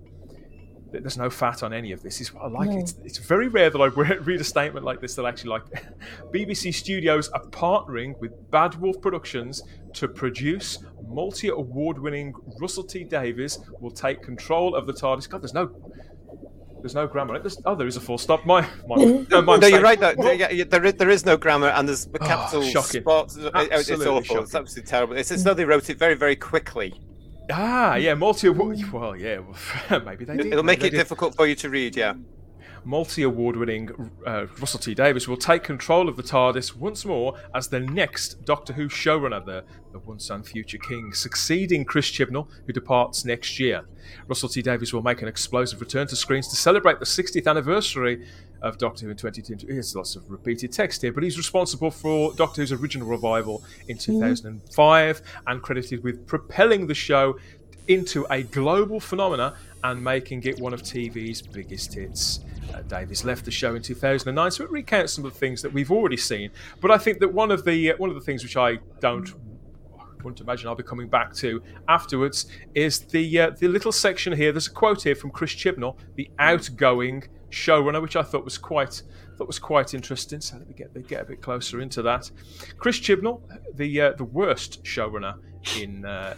There's 0.91 1.17
no 1.17 1.29
fat 1.29 1.61
on 1.61 1.73
any 1.73 1.91
of 1.91 2.01
this. 2.01 2.21
Is 2.21 2.33
what 2.33 2.45
I 2.45 2.47
like. 2.47 2.69
No. 2.69 2.79
It's, 2.79 2.95
it's 3.03 3.17
very 3.17 3.49
rare 3.49 3.69
that 3.69 3.79
I 3.79 3.85
read 3.87 4.39
a 4.39 4.45
statement 4.45 4.85
like 4.85 5.01
this 5.01 5.15
that 5.15 5.25
actually 5.25 5.49
like 5.49 5.63
BBC 6.33 6.73
Studios 6.73 7.27
are 7.29 7.43
partnering 7.47 8.17
with 8.19 8.31
Bad 8.49 8.75
Wolf 8.75 9.01
Productions 9.01 9.61
to 9.95 10.07
produce 10.07 10.79
multi 11.07 11.49
award-winning 11.49 12.33
Russell 12.59 12.83
T 12.83 13.03
Davies 13.03 13.59
will 13.79 13.91
take 13.91 14.21
control 14.21 14.75
of 14.75 14.87
the 14.87 14.93
TARDIS. 14.93 15.29
God, 15.29 15.41
there's 15.41 15.53
no 15.53 15.69
there's 16.81 16.93
no 16.93 17.07
grammar. 17.07 17.39
There's, 17.39 17.59
oh, 17.65 17.73
there 17.73 17.87
is 17.87 17.97
a 17.97 18.01
full 18.01 18.19
stop. 18.19 18.45
My, 18.45 18.61
my, 18.87 18.95
no, 19.31 19.41
my 19.41 19.57
No, 19.57 19.65
you're 19.65 19.81
right. 19.81 19.99
Though. 19.99 20.13
Yeah, 20.31 20.51
yeah, 20.51 20.65
there, 20.65 20.85
is, 20.85 20.93
there 20.93 21.09
is 21.09 21.25
no 21.25 21.35
grammar, 21.35 21.69
and 21.69 21.87
there's 21.87 22.05
the 22.05 22.19
Oh, 22.21 22.27
capital 22.27 22.61
shocking. 22.61 23.01
spots. 23.01 23.35
It- 23.37 23.51
It's 23.55 23.71
Absolutely 23.71 24.07
awful. 24.07 24.23
shocking. 24.23 24.43
It's 24.43 24.55
absolutely 24.55 24.89
terrible. 24.89 25.15
It's 25.15 25.31
as 25.31 25.43
though 25.43 25.55
they 25.55 25.65
wrote 25.65 25.89
it 25.89 25.97
very, 25.97 26.13
very 26.13 26.35
quickly. 26.35 26.93
Ah, 27.51 27.95
yeah, 27.95 28.13
multi 28.13 28.47
award. 28.47 28.77
Well, 28.93 29.15
yeah, 29.15 29.39
well, 29.39 29.99
maybe 30.05 30.25
they 30.25 30.37
did. 30.37 30.45
It'll 30.47 30.63
make 30.63 30.79
maybe 30.79 30.87
it 30.89 30.91
they 30.91 30.97
did. 30.97 31.03
difficult 31.03 31.35
for 31.35 31.47
you 31.47 31.55
to 31.55 31.69
read. 31.71 31.95
Yeah. 31.95 32.13
Multi 32.85 33.23
award 33.23 33.55
winning 33.55 34.11
uh, 34.25 34.45
Russell 34.59 34.79
T 34.79 34.93
Davies 34.93 35.27
will 35.27 35.37
take 35.37 35.63
control 35.63 36.07
of 36.07 36.15
the 36.15 36.23
TARDIS 36.23 36.75
once 36.75 37.03
more 37.03 37.35
as 37.53 37.67
the 37.67 37.79
next 37.79 38.45
Doctor 38.45 38.73
Who 38.73 38.87
showrunner, 38.87 39.43
the, 39.43 39.63
the 39.91 39.99
once 39.99 40.29
and 40.29 40.45
future 40.45 40.77
king, 40.77 41.13
succeeding 41.13 41.83
Chris 41.83 42.09
Chibnall, 42.11 42.47
who 42.65 42.73
departs 42.73 43.25
next 43.25 43.59
year. 43.59 43.85
Russell 44.27 44.49
T 44.49 44.61
Davies 44.61 44.93
will 44.93 45.01
make 45.01 45.21
an 45.21 45.27
explosive 45.27 45.81
return 45.81 46.07
to 46.07 46.15
screens 46.15 46.47
to 46.49 46.55
celebrate 46.55 46.99
the 46.99 47.05
60th 47.05 47.47
anniversary 47.47 48.27
of 48.61 48.77
Doctor 48.77 49.05
Who 49.05 49.11
in 49.11 49.17
2022. 49.17 49.67
There's 49.67 49.95
lots 49.95 50.15
of 50.15 50.29
repeated 50.29 50.71
text 50.71 51.01
here, 51.01 51.11
but 51.11 51.23
he's 51.23 51.37
responsible 51.37 51.91
for 51.91 52.33
Doctor 52.33 52.61
Who's 52.61 52.71
original 52.71 53.07
revival 53.07 53.63
in 53.87 53.97
2005 53.97 55.21
and 55.47 55.61
credited 55.61 56.03
with 56.03 56.25
propelling 56.27 56.87
the 56.87 56.93
show 56.93 57.37
into 57.87 58.25
a 58.31 58.43
global 58.43 58.99
phenomena 58.99 59.55
and 59.91 60.03
making 60.03 60.43
it 60.43 60.59
one 60.59 60.73
of 60.73 60.81
TV's 60.81 61.41
biggest 61.41 61.93
hits. 61.93 62.39
Uh, 62.73 62.81
Davies 62.83 63.23
left 63.23 63.45
the 63.45 63.51
show 63.51 63.75
in 63.75 63.81
2009, 63.81 64.51
so 64.51 64.63
it 64.63 64.71
recounts 64.71 65.13
some 65.13 65.25
of 65.25 65.33
the 65.33 65.39
things 65.39 65.61
that 65.61 65.71
we've 65.71 65.91
already 65.91 66.17
seen. 66.17 66.49
But 66.81 66.89
I 66.89 66.97
think 66.97 67.19
that 67.19 67.31
one 67.31 67.51
of 67.51 67.63
the 67.63 67.91
uh, 67.91 67.97
one 67.97 68.09
of 68.09 68.15
the 68.15 68.21
things 68.21 68.43
which 68.43 68.57
I 68.57 68.79
don't 68.99 69.31
wouldn't 70.23 70.41
imagine 70.41 70.67
I'll 70.67 70.75
be 70.75 70.81
coming 70.81 71.07
back 71.07 71.35
to 71.35 71.61
afterwards 71.87 72.47
is 72.73 73.01
the 73.01 73.39
uh, 73.39 73.49
the 73.51 73.67
little 73.67 73.91
section 73.91 74.33
here. 74.33 74.51
There's 74.51 74.67
a 74.67 74.71
quote 74.71 75.03
here 75.03 75.15
from 75.15 75.29
Chris 75.29 75.53
Chibnall, 75.53 75.97
the 76.15 76.29
outgoing 76.39 77.23
showrunner, 77.51 78.01
which 78.01 78.15
I 78.15 78.23
thought 78.23 78.43
was 78.43 78.57
quite 78.57 79.03
thought 79.37 79.47
was 79.47 79.59
quite 79.59 79.93
interesting. 79.93 80.41
So 80.41 80.57
let 80.57 80.67
me 80.67 80.73
get 80.73 81.07
get 81.07 81.21
a 81.21 81.25
bit 81.25 81.41
closer 81.41 81.79
into 81.79 82.01
that. 82.01 82.31
Chris 82.79 82.99
Chibnall, 82.99 83.41
the 83.75 84.01
uh, 84.01 84.13
the 84.13 84.25
worst 84.25 84.83
showrunner 84.83 85.35
in 85.79 86.05
uh, 86.05 86.33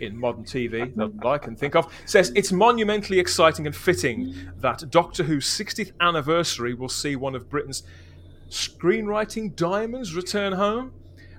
in 0.00 0.16
modern 0.16 0.44
TV 0.44 0.94
that 0.96 1.26
I 1.26 1.38
can 1.38 1.56
think 1.56 1.74
of, 1.76 1.92
says 2.06 2.32
it's 2.34 2.52
monumentally 2.52 3.18
exciting 3.18 3.66
and 3.66 3.74
fitting 3.76 4.34
that 4.58 4.90
Doctor 4.90 5.24
Who's 5.24 5.46
60th 5.46 5.92
anniversary 6.00 6.74
will 6.74 6.88
see 6.88 7.16
one 7.16 7.34
of 7.34 7.48
Britain's 7.48 7.82
screenwriting 8.48 9.54
diamonds 9.54 10.14
return 10.14 10.52
home. 10.52 10.92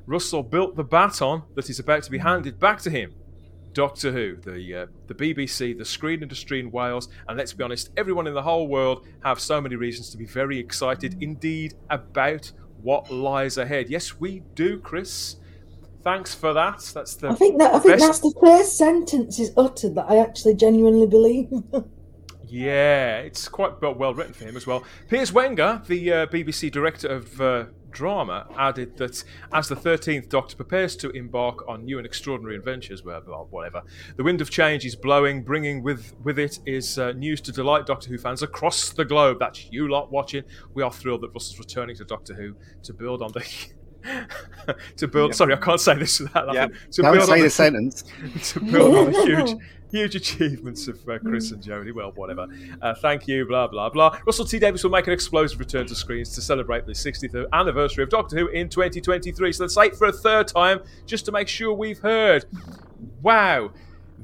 Russell 0.06 0.44
built 0.44 0.76
the 0.76 0.84
baton 0.84 1.44
that 1.56 1.70
is 1.70 1.80
about 1.80 2.04
to 2.04 2.12
be 2.12 2.18
handed 2.18 2.60
back 2.60 2.82
to 2.82 2.90
him. 2.90 3.14
Doctor 3.74 4.12
Who, 4.12 4.36
the 4.36 4.76
uh, 4.76 4.86
the 5.08 5.14
BBC, 5.14 5.78
the 5.78 5.86
screen 5.86 6.22
industry 6.22 6.60
in 6.60 6.72
Wales, 6.72 7.08
and 7.28 7.38
let's 7.38 7.54
be 7.54 7.64
honest, 7.64 7.90
everyone 7.96 8.28
in 8.28 8.34
the 8.34 8.42
whole 8.42 8.68
world 8.68 9.08
have 9.24 9.40
so 9.40 9.62
many 9.62 9.76
reasons 9.76 10.10
to 10.10 10.18
be 10.18 10.26
very 10.26 10.60
excited 10.60 11.18
indeed 11.22 11.76
about 11.90 12.52
what 12.82 13.10
lies 13.12 13.58
ahead. 13.58 13.90
Yes, 13.90 14.20
we 14.20 14.42
do, 14.56 14.80
Chris. 14.80 15.38
Thanks 16.04 16.34
for 16.34 16.54
that. 16.54 16.80
That's 16.94 17.16
the. 17.16 17.30
I 17.30 17.36
think 17.36 17.60
that 17.60 17.76
I 17.76 17.80
think 17.80 17.94
best- 17.94 18.06
that's 18.06 18.20
the 18.20 18.34
first 18.44 18.78
sentence 18.78 19.40
is 19.40 19.52
uttered 19.56 19.96
that 19.96 20.06
I 20.10 20.18
actually 20.18 20.56
genuinely 20.56 21.08
believe. 21.08 21.50
Yeah, 22.52 23.20
it's 23.20 23.48
quite 23.48 23.82
well, 23.82 23.94
well 23.96 24.14
written 24.14 24.34
for 24.34 24.44
him 24.44 24.58
as 24.58 24.68
well. 24.68 24.84
Piers 25.08 25.32
Wenger, 25.32 25.82
the 25.88 26.12
uh, 26.12 26.26
BBC 26.26 26.70
director 26.70 27.08
of 27.08 27.40
uh, 27.40 27.66
drama, 27.92 28.46
added 28.58 28.98
that 28.98 29.24
as 29.54 29.70
the 29.70 29.76
13th 29.76 30.28
Doctor 30.28 30.58
prepares 30.58 30.98
to 30.98 31.12
embark 31.12 31.66
on 31.70 31.86
new 31.86 31.98
and 31.98 32.06
extraordinary 32.06 32.58
adventures, 32.58 33.06
well, 33.06 33.24
well, 33.26 33.48
whatever, 33.52 33.84
the 34.18 34.24
wind 34.26 34.42
of 34.42 34.50
change 34.50 34.86
is 34.86 34.98
blowing, 34.98 35.44
bringing 35.44 35.82
with, 35.82 36.14
with 36.26 36.38
it 36.40 36.60
is 36.66 37.00
uh, 37.00 37.14
news 37.14 37.40
to 37.40 37.54
delight 37.54 37.86
Doctor 37.86 38.10
Who 38.10 38.18
fans 38.18 38.44
across 38.44 38.90
the 38.90 39.06
globe. 39.06 39.38
That's 39.40 39.72
you 39.72 39.88
lot 39.88 40.12
watching. 40.12 40.44
We 40.74 40.84
are 40.84 40.92
thrilled 40.92 41.22
that 41.22 41.30
Russell's 41.30 41.58
returning 41.58 41.96
to 41.96 42.04
Doctor 42.04 42.34
Who 42.34 42.58
to 42.84 42.94
build 42.94 43.22
on 43.22 43.32
the. 43.32 43.46
to 44.98 45.08
build, 45.08 45.36
sorry, 45.36 45.54
I 45.54 45.58
can't 45.58 45.80
say 45.80 45.96
this 45.96 46.20
without 46.20 46.48
laughing. 46.48 46.76
To 46.92 47.02
Don't 47.02 47.14
build 47.14 47.22
on 47.24 47.36
say 47.36 47.38
the- 47.40 47.44
the 47.44 47.50
sentence. 47.50 48.04
to 48.54 48.60
build 48.60 48.96
on 48.96 49.12
the 49.12 49.22
huge, 49.26 49.62
huge 49.92 50.16
achievements 50.16 50.88
of 50.88 50.98
uh, 51.08 51.20
Chris 51.20 51.52
and 51.52 51.62
Jodie. 51.64 51.94
Well, 51.94 52.12
whatever. 52.16 52.48
Uh, 52.82 52.94
thank 52.96 53.28
you, 53.28 53.46
blah, 53.46 53.68
blah, 53.68 53.90
blah. 53.90 54.18
Russell 54.26 54.46
T 54.46 54.60
Davies 54.60 54.84
will 54.84 54.92
make 54.92 55.08
an 55.08 55.14
explosive 55.14 55.60
return 55.60 55.86
to 55.88 55.96
screens 55.96 56.34
to 56.36 56.42
celebrate 56.42 56.86
the 56.86 56.94
60th 56.94 57.46
anniversary 57.54 58.04
of 58.04 58.10
Doctor 58.10 58.38
Who 58.38 58.48
in 58.48 58.70
2023. 58.70 59.52
So 59.54 59.64
let's 59.64 59.76
say 59.76 59.88
it 59.88 59.96
for 59.96 60.08
a 60.08 60.14
third 60.14 60.48
time 60.48 60.82
just 61.06 61.26
to 61.26 61.32
make 61.32 61.48
sure 61.48 61.74
we've 61.74 62.00
heard. 62.00 62.46
Wow. 63.22 63.72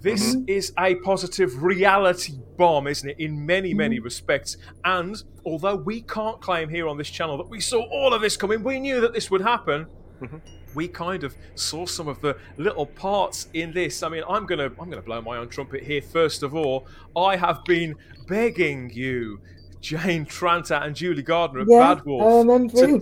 This 0.02 0.36
mm-hmm. 0.36 0.44
is 0.48 0.74
a 0.78 0.96
positive 0.96 1.64
reality 1.64 2.34
bomb, 2.58 2.88
isn't 2.88 3.10
it, 3.10 3.20
in 3.20 3.46
many, 3.46 3.74
many 3.74 3.98
mm-hmm. 3.98 4.06
respects. 4.06 4.58
And 4.86 5.22
although 5.46 5.76
we 5.76 6.02
can't 6.02 6.40
claim 6.42 6.70
here 6.70 6.88
on 6.88 6.98
this 6.98 7.10
channel 7.10 7.38
that 7.38 7.50
we 7.50 7.60
saw 7.60 7.82
all 7.90 8.14
of 8.14 8.22
this 8.22 8.38
coming, 8.38 8.64
we 8.64 8.80
knew 8.80 9.02
that 9.02 9.14
this 9.14 9.32
would 9.32 9.42
happen 9.42 9.88
mm-hmm. 10.22 10.38
we 10.74 10.88
kind 10.88 11.24
of 11.24 11.36
saw 11.56 11.86
some 11.86 12.08
of 12.08 12.22
the 12.22 12.38
little 12.58 12.86
parts 12.86 13.48
in 13.54 13.72
this. 13.72 14.04
I 14.04 14.10
mean, 14.10 14.24
I'm 14.30 14.46
gonna 14.46 14.66
I'm 14.80 14.90
gonna 14.90 15.02
blow 15.02 15.22
my 15.22 15.38
own 15.38 15.50
trumpet 15.50 15.84
here. 15.84 16.02
First 16.02 16.44
of 16.44 16.56
all, 16.56 16.88
I 17.16 17.36
have 17.36 17.64
been 17.66 17.96
begging 18.28 18.90
you, 18.94 19.40
Jane 19.82 20.26
Tranter 20.26 20.76
and 20.76 20.96
Julie 20.96 21.24
Gardner 21.24 21.62
at 21.62 21.68
Yeah, 21.70 21.96
Bad 21.96 22.06
Wolf, 22.06 22.22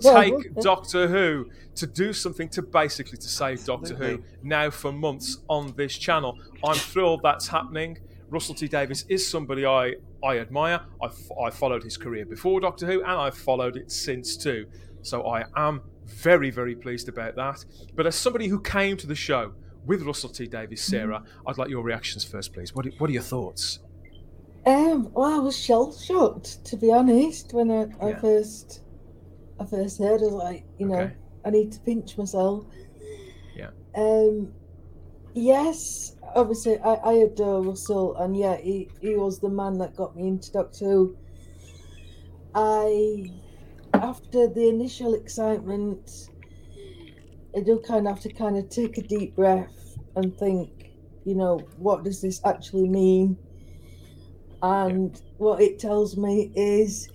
well. 0.02 0.22
take 0.22 0.54
Doctor 0.56 1.08
Who 1.08 1.50
to 1.74 1.86
do 1.86 2.12
something 2.12 2.48
to 2.50 2.62
basically 2.62 3.18
to 3.18 3.28
save 3.28 3.64
Doctor 3.64 3.94
Who 3.94 4.22
now 4.42 4.70
for 4.70 4.92
months 4.92 5.38
on 5.48 5.74
this 5.76 5.96
channel. 5.96 6.38
I'm 6.64 6.74
thrilled 6.76 7.20
that's 7.22 7.48
happening. 7.48 7.98
Russell 8.28 8.54
T 8.54 8.66
Davies 8.68 9.04
is 9.08 9.28
somebody 9.28 9.64
I 9.64 9.94
I 10.24 10.38
admire. 10.38 10.80
I, 11.02 11.06
f- 11.06 11.30
I 11.40 11.50
followed 11.50 11.82
his 11.84 11.96
career 11.96 12.24
before 12.26 12.60
Doctor 12.60 12.86
Who, 12.86 13.02
and 13.02 13.12
I've 13.12 13.36
followed 13.38 13.76
it 13.76 13.92
since 13.92 14.36
too. 14.36 14.66
So 15.02 15.26
I 15.26 15.44
am 15.56 15.82
very, 16.04 16.50
very 16.50 16.74
pleased 16.74 17.08
about 17.08 17.36
that. 17.36 17.64
But 17.94 18.06
as 18.06 18.16
somebody 18.16 18.48
who 18.48 18.60
came 18.60 18.96
to 18.96 19.06
the 19.06 19.14
show 19.14 19.52
with 19.84 20.02
Russell 20.02 20.30
T 20.30 20.46
Davies, 20.48 20.82
Sarah, 20.82 21.22
I'd 21.46 21.58
like 21.58 21.68
your 21.68 21.82
reactions 21.84 22.24
first, 22.24 22.52
please. 22.52 22.74
What 22.74 22.86
what 22.98 23.08
are 23.10 23.12
your 23.12 23.22
thoughts? 23.22 23.78
Um, 24.66 25.12
well, 25.12 25.32
I 25.32 25.38
was 25.38 25.56
shell 25.56 25.92
shocked 25.92 26.64
to 26.66 26.76
be 26.76 26.90
honest 26.90 27.52
when 27.52 27.70
I, 27.70 27.86
I 28.04 28.14
first 28.14 28.82
I 29.60 29.64
first 29.64 29.98
heard. 29.98 30.20
I 30.20 30.24
was 30.24 30.32
like, 30.32 30.64
you 30.78 30.86
know, 30.86 30.98
Okay. 30.98 31.14
I 31.44 31.50
need 31.50 31.72
to 31.72 31.80
pinch 31.80 32.18
myself. 32.18 32.66
Yeah. 33.54 33.70
Um, 33.96 34.52
yes, 35.34 36.16
obviously 36.34 36.78
I, 36.80 36.94
I 36.94 37.12
adore 37.12 37.62
Russell, 37.62 38.16
and 38.16 38.36
yeah, 38.36 38.56
he, 38.56 38.90
he 39.00 39.14
was 39.14 39.38
the 39.38 39.48
man 39.48 39.78
that 39.78 39.94
got 39.96 40.16
me 40.16 40.26
into 40.28 40.50
Doctor 40.52 40.84
Who. 40.84 41.16
I, 42.54 43.30
after 43.94 44.48
the 44.48 44.68
initial 44.68 45.14
excitement, 45.14 46.10
I 47.56 47.60
do 47.60 47.80
kind 47.86 48.06
of 48.08 48.14
have 48.14 48.22
to 48.24 48.32
kind 48.32 48.56
of 48.56 48.68
take 48.68 48.98
a 48.98 49.02
deep 49.02 49.36
breath 49.36 49.96
and 50.16 50.36
think, 50.38 50.90
you 51.24 51.34
know, 51.34 51.58
what 51.76 52.02
does 52.02 52.20
this 52.20 52.40
actually 52.44 52.88
mean? 52.88 53.38
And 54.66 55.22
what 55.38 55.62
it 55.62 55.78
tells 55.78 56.16
me 56.16 56.50
is, 56.56 57.08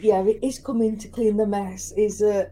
yeah, 0.00 0.22
it 0.22 0.38
is 0.40 0.60
coming 0.60 0.96
to 0.98 1.08
clean 1.08 1.36
the 1.36 1.48
mess. 1.48 1.92
Is 1.96 2.22
uh, 2.22 2.44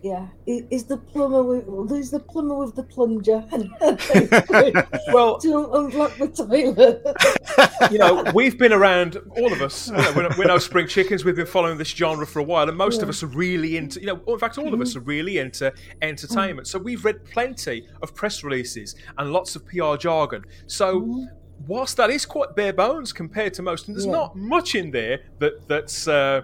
yeah, 0.00 0.28
is 0.46 0.84
the 0.84 0.98
plumber 0.98 1.42
with 1.42 1.88
there's 1.88 2.12
the 2.12 2.20
plumber 2.20 2.54
with 2.54 2.76
the 2.76 2.84
plunger 2.84 3.44
Well, 5.12 5.38
to 5.40 5.48
unblock 5.48 6.16
the 6.16 6.28
toilet. 6.28 7.90
you 7.92 7.98
know, 7.98 8.24
we've 8.34 8.56
been 8.56 8.72
around, 8.72 9.16
all 9.36 9.52
of 9.52 9.60
us, 9.60 9.88
you 9.88 9.96
know, 9.96 10.12
we're, 10.14 10.28
we're 10.38 10.44
no 10.44 10.58
spring 10.58 10.86
chickens. 10.86 11.24
We've 11.24 11.34
been 11.34 11.44
following 11.44 11.76
this 11.76 11.88
genre 11.88 12.24
for 12.24 12.38
a 12.38 12.44
while, 12.44 12.68
and 12.68 12.78
most 12.78 13.02
of 13.02 13.08
us 13.08 13.24
are 13.24 13.26
really 13.26 13.76
into, 13.76 13.98
you 13.98 14.06
know, 14.06 14.22
in 14.28 14.38
fact, 14.38 14.58
all 14.58 14.68
of 14.68 14.74
mm-hmm. 14.74 14.82
us 14.82 14.94
are 14.94 15.00
really 15.00 15.38
into 15.38 15.72
entertainment. 16.02 16.68
Mm. 16.68 16.70
So 16.70 16.78
we've 16.78 17.04
read 17.04 17.24
plenty 17.24 17.88
of 18.00 18.14
press 18.14 18.44
releases 18.44 18.94
and 19.18 19.32
lots 19.32 19.56
of 19.56 19.66
PR 19.66 19.96
jargon. 19.96 20.44
So 20.68 21.00
mm-hmm. 21.00 21.24
Whilst 21.66 21.96
that 21.98 22.10
is 22.10 22.26
quite 22.26 22.54
bare 22.56 22.72
bones 22.72 23.12
compared 23.12 23.54
to 23.54 23.62
most, 23.62 23.86
and 23.88 23.96
there's 23.96 24.06
Yeah. 24.06 24.12
not 24.12 24.36
much 24.36 24.74
in 24.74 24.90
there 24.90 25.20
that 25.38 25.66
that's. 25.68 26.08
Uh, 26.08 26.42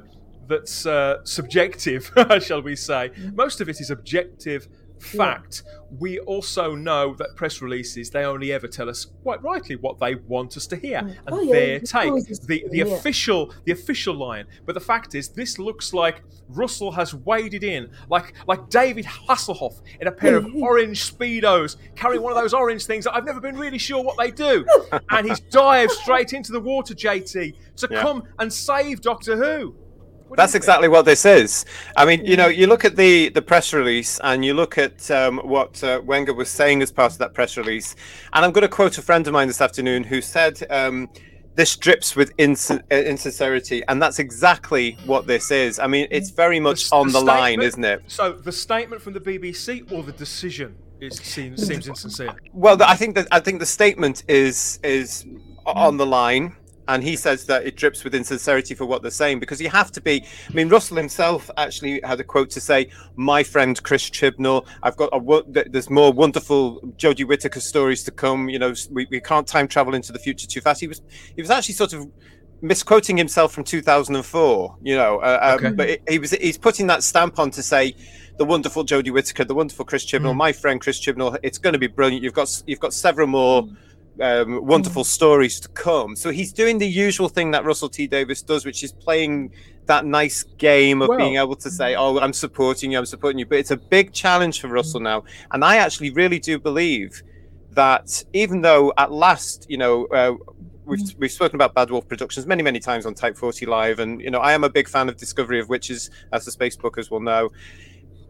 that's 0.49 0.87
uh, 0.87 1.17
subjective, 1.25 2.13
shall 2.41 2.63
we 2.63 2.77
say? 2.77 3.11
Most 3.35 3.61
of 3.61 3.69
it 3.69 3.81
is 3.81 3.91
objective 3.91 4.69
fact. 5.01 5.63
We 5.99 6.19
also 6.21 6.75
know 6.75 7.15
that 7.15 7.37
press 7.37 7.63
releases 7.63 8.11
they 8.11 8.25
only 8.25 8.53
ever 8.53 8.67
tell 8.67 8.89
us 8.91 9.07
quite 9.23 9.43
rightly 9.43 9.77
what 9.77 9.99
they 10.01 10.17
want 10.17 10.57
us 10.57 10.67
to 10.69 10.77
hear 10.77 10.99
and 10.99 11.17
Oh, 11.29 11.41
yeah, 11.43 11.53
their 11.53 11.81
take, 11.81 12.09
always 12.09 12.27
the 12.41 12.47
the 12.47 12.65
the 12.71 12.79
yeah. 12.79 12.85
official 12.87 13.53
the 13.65 13.73
official 13.73 14.15
line. 14.15 14.47
But 14.65 14.75
the 14.75 14.81
fact 14.81 15.15
is, 15.15 15.29
this 15.29 15.59
looks 15.59 15.93
like 15.95 16.23
Russell 16.49 16.91
has 16.93 17.15
waded 17.15 17.63
in 17.63 17.91
like 18.09 18.35
like 18.49 18.69
David 18.69 19.05
Hasselhoff 19.05 19.81
in 20.01 20.09
a 20.09 20.13
pair 20.13 20.37
of 20.37 20.47
orange 20.57 21.11
speedos, 21.13 21.77
carrying 21.95 22.23
one 22.23 22.33
of 22.33 22.39
those 22.39 22.55
orange 22.55 22.85
things 22.87 23.05
that 23.05 23.15
I've 23.15 23.25
never 23.25 23.41
been 23.41 23.57
really 23.57 23.79
sure 23.79 24.03
what 24.03 24.17
they 24.19 24.31
do, 24.31 24.67
and 25.11 25.29
he's 25.29 25.41
dived 25.41 25.93
straight 25.93 26.33
into 26.33 26.51
the 26.53 26.61
water, 26.61 26.95
JT, 26.95 27.55
to 27.77 27.89
Yeah. 27.91 28.03
come 28.03 28.25
and 28.39 28.53
save 28.53 29.01
Doctor 29.03 29.37
Who. 29.37 29.77
What 30.29 30.37
That's 30.39 30.55
exactly 30.57 30.89
what 30.89 31.05
this 31.05 31.25
is. 31.25 31.65
I 31.97 32.05
mean, 32.05 32.25
you 32.25 32.37
know, 32.37 32.49
you 32.49 32.67
look 32.67 32.85
at 32.85 32.97
the 32.97 33.29
the 33.29 33.43
press 33.43 33.73
release 33.73 34.19
and 34.25 34.45
you 34.45 34.55
look 34.55 34.77
at 34.77 35.09
um, 35.11 35.39
what 35.39 35.83
uh, 35.85 36.01
Wenger 36.05 36.35
was 36.35 36.49
saying 36.49 36.83
as 36.83 36.91
part 36.91 37.13
of 37.13 37.19
that 37.19 37.33
press 37.33 37.57
release, 37.57 37.95
and 38.33 38.45
I'm 38.45 38.51
going 38.51 38.63
to 38.63 38.69
quote 38.69 38.99
a 38.99 39.03
friend 39.03 39.27
of 39.27 39.33
mine 39.33 39.47
this 39.49 39.61
afternoon 39.61 40.05
who 40.05 40.21
said. 40.21 40.65
Um, 40.71 41.09
this 41.55 41.75
drips 41.75 42.15
with 42.15 42.33
ins- 42.37 42.71
uh, 42.71 42.81
insincerity, 42.91 43.83
and 43.89 44.03
that's 44.03 44.19
exactly 44.19 44.99
what 45.07 45.27
this 45.27 45.51
is. 45.51 45.79
I 45.79 45.87
mean, 45.87 46.07
it's 46.11 46.29
very 46.29 46.61
much 46.61 46.91
The- 46.91 46.97
on 46.97 47.07
the 47.07 47.19
the 47.21 47.25
line, 47.25 47.63
isn't 47.63 47.83
it? 47.83 48.03
So 48.09 48.33
the 48.35 48.53
statement 48.53 49.01
from 49.01 49.15
the 49.15 49.21
BBC 49.21 49.91
or 49.91 50.03
the 50.03 50.13
decision 50.13 50.77
is 51.01 51.17
seems 51.17 51.67
seems 51.67 51.89
insincere. 51.89 52.35
Well, 52.53 52.83
I 52.83 52.95
think 52.95 53.15
that 53.15 53.29
I 53.33 53.41
think 53.41 53.61
the 53.61 53.67
statement 53.81 54.23
is 54.29 54.79
is 54.83 55.25
on 55.65 55.97
the 55.97 56.05
line, 56.05 56.55
and 56.89 57.03
he 57.03 57.17
says 57.17 57.47
that 57.47 57.67
it 57.67 57.77
drips 57.77 58.05
with 58.05 58.15
insincerity 58.15 58.75
for 58.75 58.87
what 58.87 59.03
they're 59.03 59.11
saying 59.11 59.41
because 59.41 59.61
you 59.61 59.69
have 59.69 59.91
to 59.93 60.01
be. 60.01 60.25
I 60.49 60.53
mean, 60.53 60.69
Russell 60.69 60.97
himself 60.97 61.51
actually 61.57 62.01
had 62.05 62.21
a 62.21 62.25
quote 62.25 62.51
to 62.51 62.61
say, 62.61 62.89
"My 63.17 63.43
friend 63.43 63.81
Chris 63.83 64.09
Chibnall, 64.09 64.67
I've 64.83 64.97
got 64.97 65.11
a, 65.13 65.69
there's 65.69 65.91
more 65.91 66.13
wonderful 66.13 66.81
Jodie 66.97 67.27
Whittaker 67.27 67.61
stories 67.61 68.03
to 68.05 68.11
come. 68.11 68.49
You 68.49 68.59
know, 68.59 68.75
we, 68.91 69.07
we 69.11 69.21
can't 69.21 69.47
time 69.47 69.69
travel 69.69 69.95
into 69.95 70.13
the 70.13 70.19
future 70.19 70.47
too 70.47 70.61
fast." 70.61 70.81
He 70.81 70.89
was 70.89 71.01
he 71.35 71.43
was 71.43 71.51
actually 71.51 71.75
sort 71.75 71.93
of 71.93 72.11
misquoting 72.63 73.17
himself 73.17 73.53
from 73.53 73.65
2004. 73.65 74.77
You 74.83 74.97
know, 74.97 75.19
uh, 75.19 75.59
um, 75.63 75.75
but 75.77 76.01
he 76.09 76.19
was 76.19 76.31
he's 76.33 76.59
putting 76.59 76.87
that 76.89 77.03
stamp 77.03 77.39
on 77.39 77.51
to 77.53 77.63
say 77.63 77.95
the 78.39 78.45
wonderful 78.45 78.85
Jodie 78.85 79.13
Whittaker, 79.13 79.45
the 79.45 79.55
wonderful 79.55 79.85
Chris 79.85 80.05
Chibnall, 80.05 80.33
mm. 80.33 80.37
my 80.37 80.53
friend 80.53 80.81
Chris 80.81 81.01
Chibnall. 81.01 81.39
It's 81.43 81.59
going 81.59 81.73
to 81.73 81.79
be 81.79 81.87
brilliant. 81.87 82.23
You've 82.23 82.35
got 82.35 82.63
you've 82.67 82.81
got 82.81 82.95
several 82.95 83.27
more. 83.27 83.65
Mm 83.65 83.77
um, 84.21 84.65
wonderful 84.65 85.03
mm. 85.03 85.07
stories 85.07 85.61
to 85.61 85.69
come. 85.69 86.17
So 86.17 86.31
he's 86.31 86.53
doing 86.53 86.79
the 86.79 86.89
usual 86.89 87.29
thing 87.29 87.51
that 87.53 87.65
Russell 87.65 87.89
T 87.89 88.07
Davies 88.07 88.43
does, 88.43 88.65
which 88.65 88.83
is 88.83 88.93
playing 88.93 89.53
that 89.87 90.05
nice 90.05 90.43
game 90.43 91.03
of 91.03 91.09
well, 91.09 91.19
being 91.19 91.37
able 91.37 91.57
to 91.57 91.71
say, 91.71 91.95
"Oh, 91.95 92.19
I'm 92.19 92.33
supporting 92.33 92.93
you, 92.93 92.99
I'm 92.99 93.07
supporting 93.07 93.39
you." 93.39 93.47
But 93.47 93.59
it's 93.59 93.71
a 93.71 93.77
big 93.77 94.13
challenge 94.13 94.61
for 94.61 94.69
Russell 94.69 95.01
now, 95.01 95.25
and 95.53 95.65
I 95.65 95.77
actually 95.77 96.11
really 96.11 96.39
do 96.39 96.59
believe 96.59 97.23
that 97.71 98.25
even 98.33 98.63
though 98.63 98.93
at 98.99 99.13
last, 99.13 99.67
you 99.69 99.79
know. 99.79 100.07
Uh, 100.07 100.35
we've, 100.85 101.01
mm. 101.01 101.19
we've 101.19 101.33
spoken 101.33 101.57
about 101.57 101.75
Bad 101.75 101.91
Wolf 101.91 102.07
Productions 102.07 102.47
many, 102.47 102.63
many 102.63 102.79
times 102.79 103.07
on 103.07 103.15
Type 103.15 103.37
40 103.37 103.67
Live, 103.67 103.99
and 103.99 104.21
you 104.21 104.31
know 104.31 104.39
I 104.39 104.53
am 104.53 104.65
a 104.65 104.71
big 104.71 104.89
fan 104.89 105.09
of 105.09 105.17
Discovery 105.17 105.61
of 105.61 105.69
Witches, 105.69 106.11
as 106.33 106.45
the 106.45 106.53
Space 106.53 106.77
Bookers 106.77 107.11
will 107.11 107.21
know. 107.21 107.51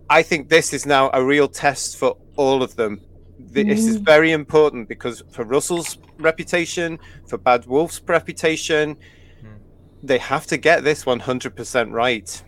I 0.09 0.23
think 0.23 0.49
this 0.49 0.73
is 0.73 0.87
now 0.87 1.11
a 1.12 1.23
real 1.23 1.49
test 1.49 1.99
for 1.99 2.16
all 2.37 2.62
of 2.62 2.76
them 2.76 3.00
this 3.38 3.87
is 3.87 3.99
mm. 3.99 4.05
very 4.05 4.33
important 4.33 4.88
because 4.88 5.23
for 5.31 5.45
Russell's 5.45 5.99
reputation, 6.19 6.99
for 7.26 7.38
Bad 7.38 7.66
Wolf's 7.66 8.00
reputation, 8.07 8.97
mm. 8.97 9.59
they 10.02 10.19
have 10.19 10.47
to 10.47 10.57
get 10.57 10.85
this 10.85 11.05
100% 11.05 11.93
right. 11.93 12.43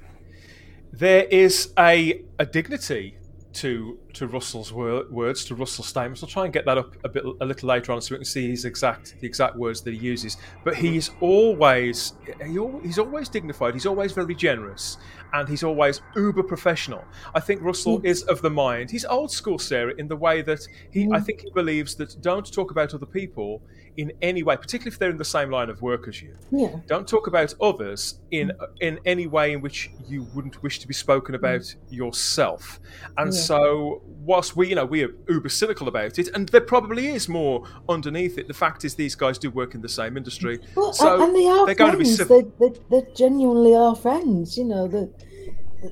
There 0.92 1.24
is 1.24 1.72
a, 1.78 2.22
a 2.38 2.46
dignity 2.46 3.17
to 3.58 3.98
to 4.14 4.26
Russell's 4.26 4.72
wor- 4.72 5.04
words, 5.10 5.44
to 5.46 5.54
Russell's 5.54 5.88
statements. 5.88 6.22
I'll 6.22 6.28
try 6.28 6.44
and 6.44 6.52
get 6.52 6.64
that 6.66 6.78
up 6.78 6.96
a 7.04 7.08
bit 7.08 7.24
a 7.40 7.44
little 7.44 7.68
later 7.68 7.92
on 7.92 8.00
so 8.00 8.14
we 8.14 8.18
can 8.18 8.24
see 8.24 8.48
his 8.50 8.64
exact 8.64 9.16
the 9.20 9.26
exact 9.26 9.56
words 9.56 9.80
that 9.82 9.92
he 9.94 9.98
uses. 9.98 10.36
But 10.64 10.76
he's 10.76 11.10
always 11.20 12.14
he, 12.44 12.58
he's 12.82 12.98
always 12.98 13.28
dignified. 13.28 13.74
He's 13.74 13.86
always 13.86 14.12
very 14.12 14.34
generous, 14.34 14.98
and 15.32 15.48
he's 15.48 15.64
always 15.64 16.00
uber 16.14 16.42
professional. 16.42 17.04
I 17.34 17.40
think 17.40 17.60
Russell 17.62 18.00
mm. 18.00 18.04
is 18.04 18.22
of 18.24 18.42
the 18.42 18.50
mind. 18.50 18.90
He's 18.90 19.04
old 19.04 19.32
school, 19.32 19.58
Sarah, 19.58 19.94
in 19.98 20.08
the 20.08 20.16
way 20.16 20.42
that 20.42 20.60
he. 20.90 21.06
Mm. 21.06 21.16
I 21.16 21.20
think 21.20 21.40
he 21.40 21.50
believes 21.50 21.96
that 21.96 22.20
don't 22.20 22.50
talk 22.52 22.70
about 22.70 22.94
other 22.94 23.06
people 23.06 23.62
in 23.98 24.12
any 24.22 24.44
way, 24.44 24.56
particularly 24.56 24.94
if 24.94 24.98
they're 24.98 25.10
in 25.10 25.18
the 25.18 25.24
same 25.24 25.50
line 25.50 25.68
of 25.68 25.82
work 25.82 26.06
as 26.06 26.22
you. 26.22 26.34
Yeah. 26.52 26.76
Don't 26.86 27.06
talk 27.06 27.26
about 27.26 27.52
others 27.60 28.20
in 28.30 28.52
in 28.80 29.00
any 29.04 29.26
way 29.26 29.52
in 29.52 29.60
which 29.60 29.90
you 30.06 30.22
wouldn't 30.34 30.62
wish 30.62 30.78
to 30.78 30.88
be 30.88 30.94
spoken 30.94 31.34
about 31.34 31.62
mm. 31.62 31.76
yourself. 31.90 32.78
And 33.18 33.34
yeah. 33.34 33.40
so, 33.40 34.02
whilst 34.24 34.56
we, 34.56 34.68
you 34.68 34.76
know, 34.76 34.84
we 34.84 35.02
are 35.02 35.10
uber 35.28 35.48
cynical 35.48 35.88
about 35.88 36.18
it, 36.18 36.28
and 36.28 36.48
there 36.48 36.60
probably 36.60 37.08
is 37.08 37.28
more 37.28 37.64
underneath 37.88 38.38
it. 38.38 38.46
The 38.46 38.54
fact 38.54 38.84
is, 38.84 38.94
these 38.94 39.16
guys 39.16 39.36
do 39.36 39.50
work 39.50 39.74
in 39.74 39.82
the 39.82 39.88
same 39.88 40.16
industry, 40.16 40.60
well, 40.76 40.92
so 40.92 41.20
and 41.20 41.34
they 41.34 41.46
are 41.46 41.66
they're 41.66 41.74
friends. 41.74 41.78
going 41.78 41.92
to 41.92 41.98
be. 41.98 42.04
Civil. 42.04 42.42
They, 42.60 42.68
they, 42.68 43.00
they 43.00 43.12
genuinely 43.14 43.74
are 43.74 43.96
friends. 43.96 44.56
You 44.56 44.64
know 44.64 44.86
that 44.86 45.12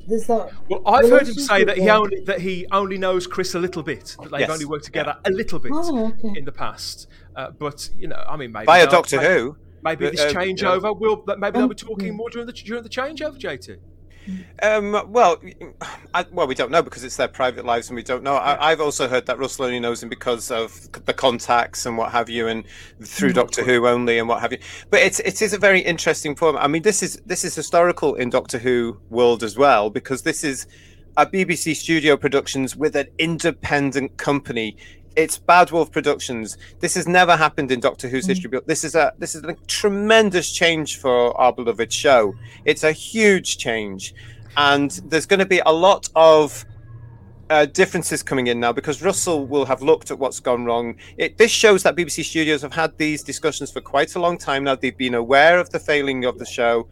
there's 0.08 0.26
that. 0.26 0.50
Well, 0.68 0.82
I've 0.86 1.08
heard 1.08 1.28
him 1.28 1.34
say 1.34 1.64
that 1.64 1.78
he 1.78 1.88
only 1.88 2.20
that 2.22 2.40
he 2.40 2.66
only 2.72 2.98
knows 2.98 3.26
Chris 3.26 3.54
a 3.54 3.58
little 3.58 3.82
bit. 3.82 4.16
That 4.20 4.30
they've 4.30 4.40
yes. 4.40 4.50
only 4.50 4.64
worked 4.64 4.84
together 4.84 5.16
a 5.25 5.30
little 5.30 5.58
bit 5.58 5.72
oh, 5.75 6.08
okay. 6.08 6.38
in 6.38 6.44
the 6.44 6.52
past. 6.52 7.08
Uh, 7.36 7.50
but 7.50 7.88
you 7.96 8.08
know, 8.08 8.24
I 8.28 8.36
mean, 8.36 8.50
maybe 8.50 8.66
by 8.66 8.78
a 8.78 8.90
Doctor 8.90 9.18
maybe, 9.18 9.34
Who. 9.34 9.56
Maybe 9.82 10.10
this 10.10 10.20
um, 10.22 10.32
changeover 10.32 10.98
will. 10.98 11.22
Maybe 11.38 11.58
they'll 11.58 11.68
be 11.68 11.74
talking 11.74 12.16
more 12.16 12.30
during 12.30 12.46
the 12.46 12.52
during 12.52 12.82
the 12.82 12.88
changeover, 12.88 13.38
JT. 13.38 13.78
Um, 14.60 15.12
well, 15.12 15.40
I, 16.14 16.24
well, 16.32 16.48
we 16.48 16.54
don't 16.54 16.70
know 16.70 16.82
because 16.82 17.04
it's 17.04 17.16
their 17.16 17.28
private 17.28 17.64
lives, 17.64 17.88
and 17.88 17.96
we 17.96 18.02
don't 18.02 18.22
know. 18.22 18.34
Yeah. 18.34 18.56
I, 18.58 18.70
have 18.70 18.80
also 18.80 19.06
heard 19.06 19.26
that 19.26 19.38
Russell 19.38 19.66
only 19.66 19.78
knows 19.78 20.02
him 20.02 20.08
because 20.08 20.50
of 20.50 20.88
the 21.04 21.14
contacts 21.14 21.86
and 21.86 21.96
what 21.96 22.10
have 22.10 22.28
you, 22.28 22.48
and 22.48 22.64
through 23.02 23.28
mm-hmm. 23.28 23.36
Doctor 23.36 23.62
Who 23.62 23.86
only 23.86 24.18
and 24.18 24.28
what 24.28 24.40
have 24.40 24.52
you. 24.52 24.58
But 24.90 25.00
it's 25.00 25.20
it 25.20 25.42
is 25.42 25.52
a 25.52 25.58
very 25.58 25.80
interesting 25.80 26.34
form. 26.34 26.56
I 26.56 26.66
mean, 26.66 26.82
this 26.82 27.02
is 27.02 27.20
this 27.26 27.44
is 27.44 27.54
historical 27.54 28.14
in 28.14 28.30
Doctor 28.30 28.58
Who 28.58 28.98
world 29.10 29.42
as 29.42 29.56
well 29.56 29.90
because 29.90 30.22
this 30.22 30.42
is 30.42 30.66
a 31.16 31.26
BBC 31.26 31.76
studio 31.76 32.16
productions 32.16 32.76
with 32.76 32.96
an 32.96 33.06
independent 33.18 34.16
company 34.16 34.76
it's 35.16 35.38
Bad 35.38 35.70
Wolf 35.73 35.90
Productions. 35.90 36.58
This 36.80 36.94
has 36.94 37.08
never 37.08 37.37
happened 37.37 37.73
in 37.73 37.80
Doctor 37.80 38.08
Who's 38.08 38.26
mm. 38.26 38.28
history, 38.28 38.61
this 38.66 38.85
is 38.85 38.94
a 38.94 39.12
this 39.18 39.35
is 39.35 39.42
a 39.42 39.54
tremendous 39.66 40.52
change 40.52 40.99
for 40.99 41.38
our 41.40 41.52
beloved 41.52 41.92
show. 41.92 42.35
It's 42.64 42.85
a 42.85 42.92
huge 42.92 43.58
change, 43.58 44.14
and 44.56 44.90
there's 45.06 45.26
going 45.26 45.40
to 45.40 45.47
be 45.47 45.60
a 45.64 45.73
lot 45.73 46.08
of 46.14 46.64
uh, 47.49 47.64
differences 47.67 48.23
coming 48.23 48.49
in 48.49 48.60
now 48.60 48.73
because 48.73 49.02
Russell 49.02 49.47
will 49.47 49.64
have 49.64 49.80
looked 49.80 50.10
at 50.10 50.19
what's 50.19 50.40
gone 50.40 50.64
wrong. 50.64 50.97
It, 51.17 51.38
this 51.38 51.50
shows 51.50 51.82
that 51.84 51.97
BBC 51.97 52.25
Studios 52.25 52.62
have 52.62 52.75
had 52.75 52.97
these 52.99 53.23
discussions 53.23 53.71
for 53.71 53.80
quite 53.80 54.14
a 54.17 54.21
long 54.21 54.36
time 54.36 54.64
now. 54.64 54.75
They've 54.76 54.97
been 54.97 55.14
aware 55.14 55.58
of 55.58 55.71
the 55.71 55.78
failing 55.78 56.25
of 56.25 56.38
the 56.38 56.47
show 56.47 56.88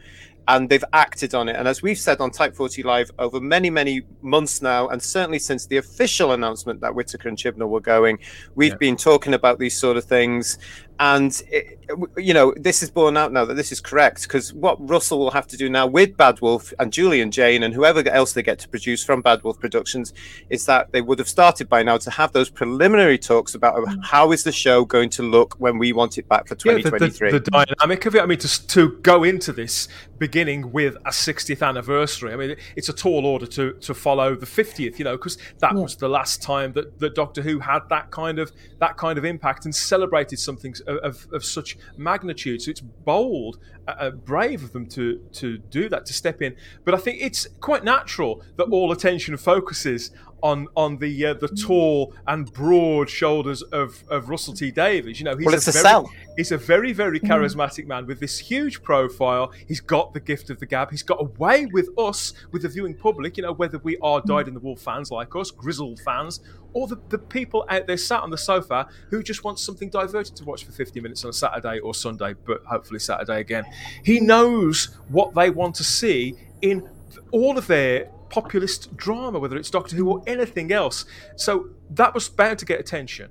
and 0.48 0.68
they've 0.68 0.84
acted 0.92 1.34
on 1.34 1.48
it. 1.48 1.56
And 1.56 1.66
as 1.66 1.82
we've 1.82 1.98
said 1.98 2.20
on 2.20 2.30
Type 2.30 2.54
40 2.54 2.82
Live 2.82 3.10
over 3.18 3.40
many, 3.40 3.70
many 3.70 4.02
months 4.22 4.60
now, 4.60 4.88
and 4.88 5.02
certainly 5.02 5.38
since 5.38 5.66
the 5.66 5.78
official 5.78 6.32
announcement 6.32 6.80
that 6.80 6.94
Whittaker 6.94 7.28
and 7.28 7.38
Chibnall 7.38 7.68
were 7.68 7.80
going, 7.80 8.18
we've 8.54 8.72
yeah. 8.72 8.78
been 8.78 8.96
talking 8.96 9.34
about 9.34 9.58
these 9.58 9.76
sort 9.76 9.96
of 9.96 10.04
things 10.04 10.58
and 11.00 11.42
it, 11.50 11.78
you 12.16 12.32
know 12.32 12.54
this 12.56 12.82
is 12.82 12.90
borne 12.90 13.16
out 13.16 13.32
now 13.32 13.44
that 13.44 13.54
this 13.54 13.72
is 13.72 13.80
correct 13.80 14.22
because 14.22 14.52
what 14.54 14.76
Russell 14.88 15.18
will 15.18 15.32
have 15.32 15.46
to 15.48 15.56
do 15.56 15.68
now 15.68 15.86
with 15.86 16.16
Bad 16.16 16.40
Wolf 16.40 16.72
and 16.78 16.92
Julian 16.92 17.30
Jane 17.30 17.62
and 17.62 17.74
whoever 17.74 18.08
else 18.08 18.32
they 18.32 18.42
get 18.42 18.58
to 18.60 18.68
produce 18.68 19.04
from 19.04 19.20
Bad 19.20 19.42
Wolf 19.42 19.58
Productions 19.58 20.12
is 20.50 20.66
that 20.66 20.92
they 20.92 21.00
would 21.00 21.18
have 21.18 21.28
started 21.28 21.68
by 21.68 21.82
now 21.82 21.98
to 21.98 22.10
have 22.10 22.32
those 22.32 22.48
preliminary 22.48 23.18
talks 23.18 23.54
about 23.54 23.76
mm. 23.76 24.04
how 24.04 24.30
is 24.32 24.44
the 24.44 24.52
show 24.52 24.84
going 24.84 25.10
to 25.10 25.22
look 25.22 25.54
when 25.58 25.78
we 25.78 25.92
want 25.92 26.16
it 26.16 26.28
back 26.28 26.46
for 26.46 26.54
2023. 26.54 27.28
Yeah, 27.28 27.32
the, 27.32 27.38
the, 27.38 27.50
the, 27.50 27.50
dynamic 27.50 28.06
of 28.06 28.14
it. 28.14 28.22
I 28.22 28.26
mean, 28.26 28.38
to 28.38 28.66
to 28.68 28.90
go 29.02 29.24
into 29.24 29.52
this 29.52 29.88
beginning 30.18 30.72
with 30.72 30.96
a 31.04 31.10
60th 31.10 31.66
anniversary. 31.66 32.32
I 32.32 32.36
mean, 32.36 32.56
it's 32.76 32.88
a 32.88 32.92
tall 32.92 33.26
order 33.26 33.46
to 33.46 33.72
to 33.72 33.94
follow 33.94 34.34
the 34.36 34.46
50th. 34.46 34.98
You 34.98 35.04
know, 35.04 35.16
because 35.16 35.38
that 35.58 35.74
yeah. 35.74 35.80
was 35.80 35.96
the 35.96 36.08
last 36.08 36.40
time 36.42 36.72
that, 36.74 36.98
that 37.00 37.14
Doctor 37.14 37.42
Who 37.42 37.58
had 37.58 37.80
that 37.90 38.10
kind 38.10 38.38
of 38.38 38.52
that 38.78 38.96
kind 38.96 39.18
of 39.18 39.24
impact 39.24 39.64
and 39.64 39.74
celebrated 39.74 40.38
something 40.38 40.74
of, 40.86 41.26
of 41.32 41.44
such 41.44 41.76
magnitude. 41.96 42.62
So 42.62 42.70
it's 42.70 42.80
bold, 42.80 43.58
uh, 43.86 43.94
uh, 43.98 44.10
brave 44.10 44.62
of 44.62 44.72
them 44.72 44.86
to 44.88 45.18
to 45.32 45.58
do 45.58 45.88
that, 45.88 46.06
to 46.06 46.12
step 46.12 46.42
in. 46.42 46.56
But 46.84 46.94
I 46.94 46.98
think 46.98 47.18
it's 47.20 47.46
quite 47.60 47.84
natural 47.84 48.42
that 48.56 48.64
all 48.64 48.92
attention 48.92 49.36
focuses 49.36 50.10
on 50.44 50.68
on 50.76 50.98
the 50.98 51.26
uh, 51.26 51.34
the 51.34 51.48
tall 51.48 52.14
and 52.28 52.52
broad 52.52 53.08
shoulders 53.08 53.62
of, 53.62 54.04
of 54.08 54.28
Russell 54.28 54.52
T 54.52 54.70
Davies. 54.70 55.18
You 55.18 55.24
know, 55.24 55.36
he's 55.36 55.46
well, 55.46 55.54
it's 55.54 55.66
a, 55.66 55.70
a 55.70 55.72
very, 55.72 55.82
sell. 55.82 56.10
He's 56.36 56.52
a 56.52 56.58
very 56.58 56.92
very 56.92 57.18
mm. 57.18 57.28
charismatic 57.28 57.86
man 57.86 58.06
with 58.06 58.20
this 58.20 58.38
huge 58.38 58.82
profile. 58.82 59.52
He's 59.66 59.80
got 59.80 60.12
the 60.12 60.20
gift 60.20 60.50
of 60.50 60.60
the 60.60 60.66
gab. 60.66 60.90
He's 60.90 61.02
got 61.02 61.20
a 61.20 61.24
way 61.38 61.66
with 61.66 61.88
us, 61.98 62.34
with 62.52 62.62
the 62.62 62.68
viewing 62.68 62.94
public. 62.94 63.38
You 63.38 63.44
know, 63.44 63.52
whether 63.54 63.78
we 63.78 63.96
are 63.98 64.20
mm. 64.20 64.26
dyed 64.26 64.46
in 64.46 64.54
the 64.54 64.60
wool 64.60 64.76
fans 64.76 65.10
like 65.10 65.34
us, 65.34 65.50
grizzled 65.50 65.98
fans, 66.00 66.40
or 66.74 66.86
the, 66.86 67.00
the 67.08 67.18
people 67.18 67.64
out 67.70 67.86
there 67.86 67.96
sat 67.96 68.20
on 68.20 68.28
the 68.28 68.38
sofa 68.38 68.86
who 69.08 69.22
just 69.22 69.44
want 69.44 69.58
something 69.58 69.88
diverted 69.88 70.36
to 70.36 70.44
watch 70.44 70.64
for 70.64 70.72
50 70.72 71.00
minutes 71.00 71.24
on 71.24 71.30
a 71.30 71.32
Saturday 71.32 71.78
or 71.78 71.94
Sunday, 71.94 72.34
but 72.44 72.62
hopefully 72.64 73.00
Saturday 73.00 73.40
again. 73.40 73.64
He 74.04 74.20
knows 74.20 74.96
what 75.08 75.34
they 75.34 75.48
want 75.48 75.74
to 75.76 75.84
see 75.84 76.34
in 76.60 76.86
all 77.30 77.56
of 77.56 77.66
their 77.66 78.10
populist 78.34 78.96
drama, 78.96 79.38
whether 79.38 79.56
it's 79.56 79.70
Doctor 79.70 79.94
Who 79.94 80.10
or 80.10 80.22
anything 80.26 80.72
else. 80.72 81.04
So 81.36 81.68
that 81.90 82.14
was 82.14 82.28
bound 82.28 82.58
to 82.58 82.64
get 82.64 82.80
attention. 82.80 83.30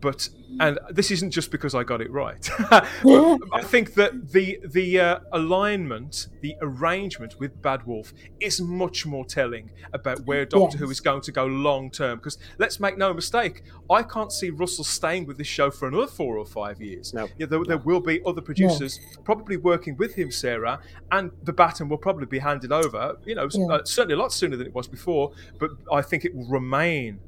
But 0.00 0.28
and 0.58 0.78
this 0.90 1.10
isn't 1.10 1.30
just 1.30 1.50
because 1.50 1.74
I 1.74 1.84
got 1.84 2.00
it 2.00 2.10
right. 2.10 2.48
I 2.60 3.62
think 3.62 3.94
that 3.94 4.32
the 4.32 4.58
the 4.64 5.00
uh, 5.00 5.18
alignment, 5.32 6.28
the 6.40 6.56
arrangement 6.60 7.38
with 7.38 7.60
Bad 7.60 7.86
Wolf 7.86 8.12
is 8.40 8.60
much 8.60 9.06
more 9.06 9.24
telling 9.24 9.70
about 9.92 10.20
where 10.20 10.44
Doctor 10.44 10.76
yes. 10.76 10.80
Who 10.80 10.90
is 10.90 11.00
going 11.00 11.20
to 11.22 11.32
go 11.32 11.46
long 11.46 11.90
term. 11.90 12.18
Because 12.18 12.38
let's 12.58 12.80
make 12.80 12.96
no 12.96 13.12
mistake, 13.12 13.62
I 13.90 14.02
can't 14.02 14.32
see 14.32 14.50
Russell 14.50 14.84
staying 14.84 15.26
with 15.26 15.38
this 15.38 15.46
show 15.46 15.70
for 15.70 15.88
another 15.88 16.06
four 16.06 16.38
or 16.38 16.46
five 16.46 16.80
years. 16.80 17.12
No. 17.12 17.28
Yeah, 17.38 17.46
there, 17.46 17.62
there 17.64 17.78
will 17.78 18.00
be 18.00 18.20
other 18.24 18.40
producers 18.40 18.98
no. 19.16 19.22
probably 19.22 19.56
working 19.56 19.96
with 19.96 20.14
him, 20.14 20.30
Sarah, 20.30 20.80
and 21.12 21.30
the 21.42 21.52
baton 21.52 21.88
will 21.88 21.98
probably 21.98 22.26
be 22.26 22.38
handed 22.38 22.72
over. 22.72 23.16
You 23.24 23.34
know, 23.34 23.48
yeah. 23.52 23.66
uh, 23.66 23.84
certainly 23.84 24.14
a 24.14 24.18
lot 24.18 24.32
sooner 24.32 24.56
than 24.56 24.66
it 24.66 24.74
was 24.74 24.88
before. 24.88 25.32
But 25.58 25.70
I 25.92 26.02
think 26.02 26.24
it 26.24 26.34
will 26.34 26.48
remain 26.48 27.20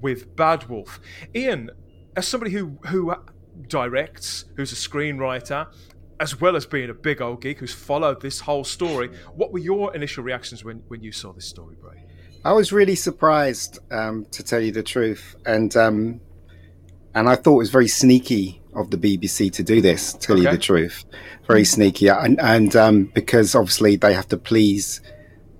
with 0.00 0.36
Bad 0.36 0.68
Wolf. 0.68 1.00
Ian, 1.34 1.70
as 2.16 2.26
somebody 2.26 2.52
who 2.52 2.78
who 2.86 3.14
directs, 3.68 4.46
who's 4.56 4.72
a 4.72 4.76
screenwriter, 4.76 5.66
as 6.20 6.40
well 6.40 6.54
as 6.54 6.66
being 6.66 6.90
a 6.90 6.94
big 6.94 7.22
old 7.22 7.40
geek 7.40 7.58
who's 7.58 7.72
followed 7.72 8.20
this 8.20 8.40
whole 8.40 8.64
story, 8.64 9.08
what 9.34 9.52
were 9.52 9.58
your 9.58 9.94
initial 9.94 10.22
reactions 10.22 10.62
when, 10.62 10.82
when 10.88 11.02
you 11.02 11.12
saw 11.12 11.32
this 11.32 11.46
story, 11.46 11.76
Bray? 11.80 12.04
I 12.44 12.52
was 12.52 12.72
really 12.72 12.94
surprised, 12.94 13.78
um, 13.90 14.26
to 14.30 14.42
tell 14.42 14.60
you 14.60 14.72
the 14.72 14.82
truth, 14.82 15.34
and 15.44 15.74
um, 15.76 16.20
and 17.14 17.28
I 17.28 17.36
thought 17.36 17.54
it 17.54 17.58
was 17.58 17.70
very 17.70 17.88
sneaky 17.88 18.62
of 18.74 18.90
the 18.90 18.96
BBC 18.96 19.52
to 19.54 19.62
do 19.62 19.80
this. 19.80 20.12
To 20.14 20.18
tell 20.18 20.38
you 20.38 20.50
the 20.50 20.58
truth, 20.58 21.04
very 21.46 21.64
sneaky, 21.64 22.08
and 22.08 22.40
and 22.40 22.74
um, 22.76 23.04
because 23.14 23.54
obviously 23.54 23.96
they 23.96 24.14
have 24.14 24.28
to 24.28 24.38
please 24.38 25.00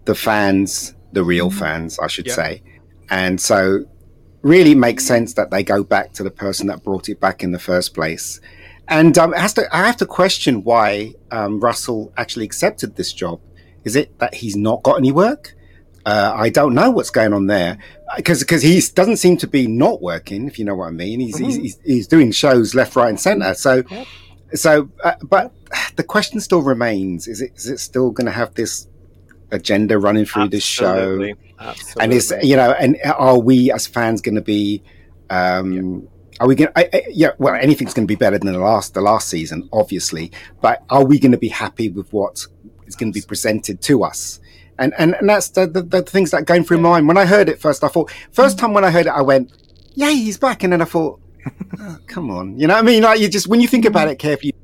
the 0.04 0.14
fans, 0.14 0.94
the 1.12 1.22
real 1.22 1.50
fans, 1.50 1.98
I 1.98 2.06
should 2.06 2.30
say, 2.30 2.62
and 3.10 3.38
so 3.40 3.84
really 4.42 4.74
makes 4.74 5.04
sense 5.04 5.34
that 5.34 5.50
they 5.50 5.62
go 5.62 5.82
back 5.82 6.12
to 6.14 6.22
the 6.22 6.30
person 6.30 6.66
that 6.68 6.82
brought 6.82 7.08
it 7.08 7.20
back 7.20 7.42
in 7.42 7.52
the 7.52 7.58
first 7.58 7.94
place. 7.94 8.40
And 8.88 9.16
um, 9.18 9.34
it 9.34 9.38
has 9.38 9.54
to, 9.54 9.68
I 9.74 9.86
have 9.86 9.96
to 9.98 10.06
question 10.06 10.64
why 10.64 11.14
um, 11.30 11.60
Russell 11.60 12.12
actually 12.16 12.44
accepted 12.44 12.96
this 12.96 13.12
job. 13.12 13.40
Is 13.84 13.96
it 13.96 14.18
that 14.18 14.34
he's 14.34 14.56
not 14.56 14.82
got 14.82 14.98
any 14.98 15.12
work? 15.12 15.54
Uh, 16.04 16.32
I 16.34 16.48
don't 16.48 16.74
know 16.74 16.90
what's 16.90 17.10
going 17.10 17.32
on 17.32 17.46
there 17.46 17.78
because 18.16 18.40
because 18.40 18.62
he 18.62 18.80
doesn't 18.94 19.18
seem 19.18 19.36
to 19.38 19.46
be 19.46 19.66
not 19.66 20.00
working. 20.00 20.46
If 20.48 20.58
you 20.58 20.64
know 20.64 20.74
what 20.74 20.86
I 20.86 20.90
mean, 20.90 21.20
he's 21.20 21.36
he's, 21.36 21.56
he's, 21.56 21.78
he's 21.84 22.06
doing 22.06 22.32
shows 22.32 22.74
left, 22.74 22.96
right, 22.96 23.10
and 23.10 23.20
centre. 23.20 23.54
So 23.54 23.82
Yep. 23.90 24.06
so, 24.54 24.90
uh, 25.04 25.14
but 25.22 25.52
the 25.96 26.02
question 26.02 26.40
still 26.40 26.62
remains: 26.62 27.28
Is 27.28 27.42
it 27.42 27.52
is 27.54 27.68
it 27.68 27.80
still 27.80 28.10
going 28.10 28.24
to 28.26 28.32
have 28.32 28.54
this 28.54 28.88
agenda 29.52 29.98
running 29.98 30.24
through 30.24 30.48
this 30.48 30.64
show? 30.64 31.34
Absolutely. 31.60 32.02
and 32.02 32.12
it's 32.12 32.32
you 32.42 32.56
know 32.56 32.72
and 32.72 32.96
are 33.04 33.38
we 33.38 33.70
as 33.70 33.86
fans 33.86 34.22
going 34.22 34.34
to 34.34 34.40
be 34.40 34.82
um 35.28 36.08
are 36.40 36.48
we 36.48 36.54
going 36.54 36.72
to 36.72 37.02
yeah 37.10 37.32
well 37.38 37.54
anything's 37.54 37.92
going 37.92 38.06
to 38.06 38.10
be 38.10 38.16
better 38.16 38.38
than 38.38 38.50
the 38.52 38.58
last 38.58 38.94
the 38.94 39.00
last 39.02 39.28
season 39.28 39.68
obviously. 39.72 40.32
But 40.62 40.82
are 40.88 41.04
we 41.04 41.18
going 41.18 41.32
to 41.32 41.38
be 41.38 41.48
happy 41.48 41.90
with 41.90 42.10
what 42.12 42.46
is 42.86 42.96
going 42.96 43.12
to 43.12 43.20
be 43.20 43.24
presented 43.24 43.82
to 43.82 44.04
us? 44.04 44.40
And 44.78 44.94
and, 44.98 45.14
and 45.16 45.28
that's 45.28 45.50
the, 45.50 45.66
the, 45.66 45.82
the 45.82 46.02
things 46.02 46.30
that 46.30 46.38
are 46.38 46.44
going 46.44 46.64
through 46.64 46.78
my 46.78 46.92
mind. 46.92 47.08
When 47.08 47.18
i 47.18 47.26
heard 47.26 47.50
it 47.50 47.60
first 47.60 47.84
i 47.84 47.88
thought 47.88 48.10
first 48.32 48.58
time 48.58 48.72
when 48.72 48.84
i 48.84 48.90
heard 48.90 49.06
it 49.06 49.12
i 49.12 49.20
went 49.20 49.52
yay 49.94 50.14
he's 50.14 50.38
back. 50.38 50.62
And 50.64 50.72
then 50.72 50.80
i 50.80 50.86
thought 50.86 51.20
oh, 51.78 51.98
come 52.06 52.30
on. 52.30 52.58
You 52.58 52.68
know 52.68 52.74
what 52.74 52.84
i 52.84 52.86
mean? 52.86 53.02
Like 53.02 53.20
you 53.20 53.28
just 53.28 53.48
when 53.48 53.60
you 53.60 53.68
think 53.68 53.84
about 53.84 54.08
it 54.08 54.18
carefully 54.18 54.54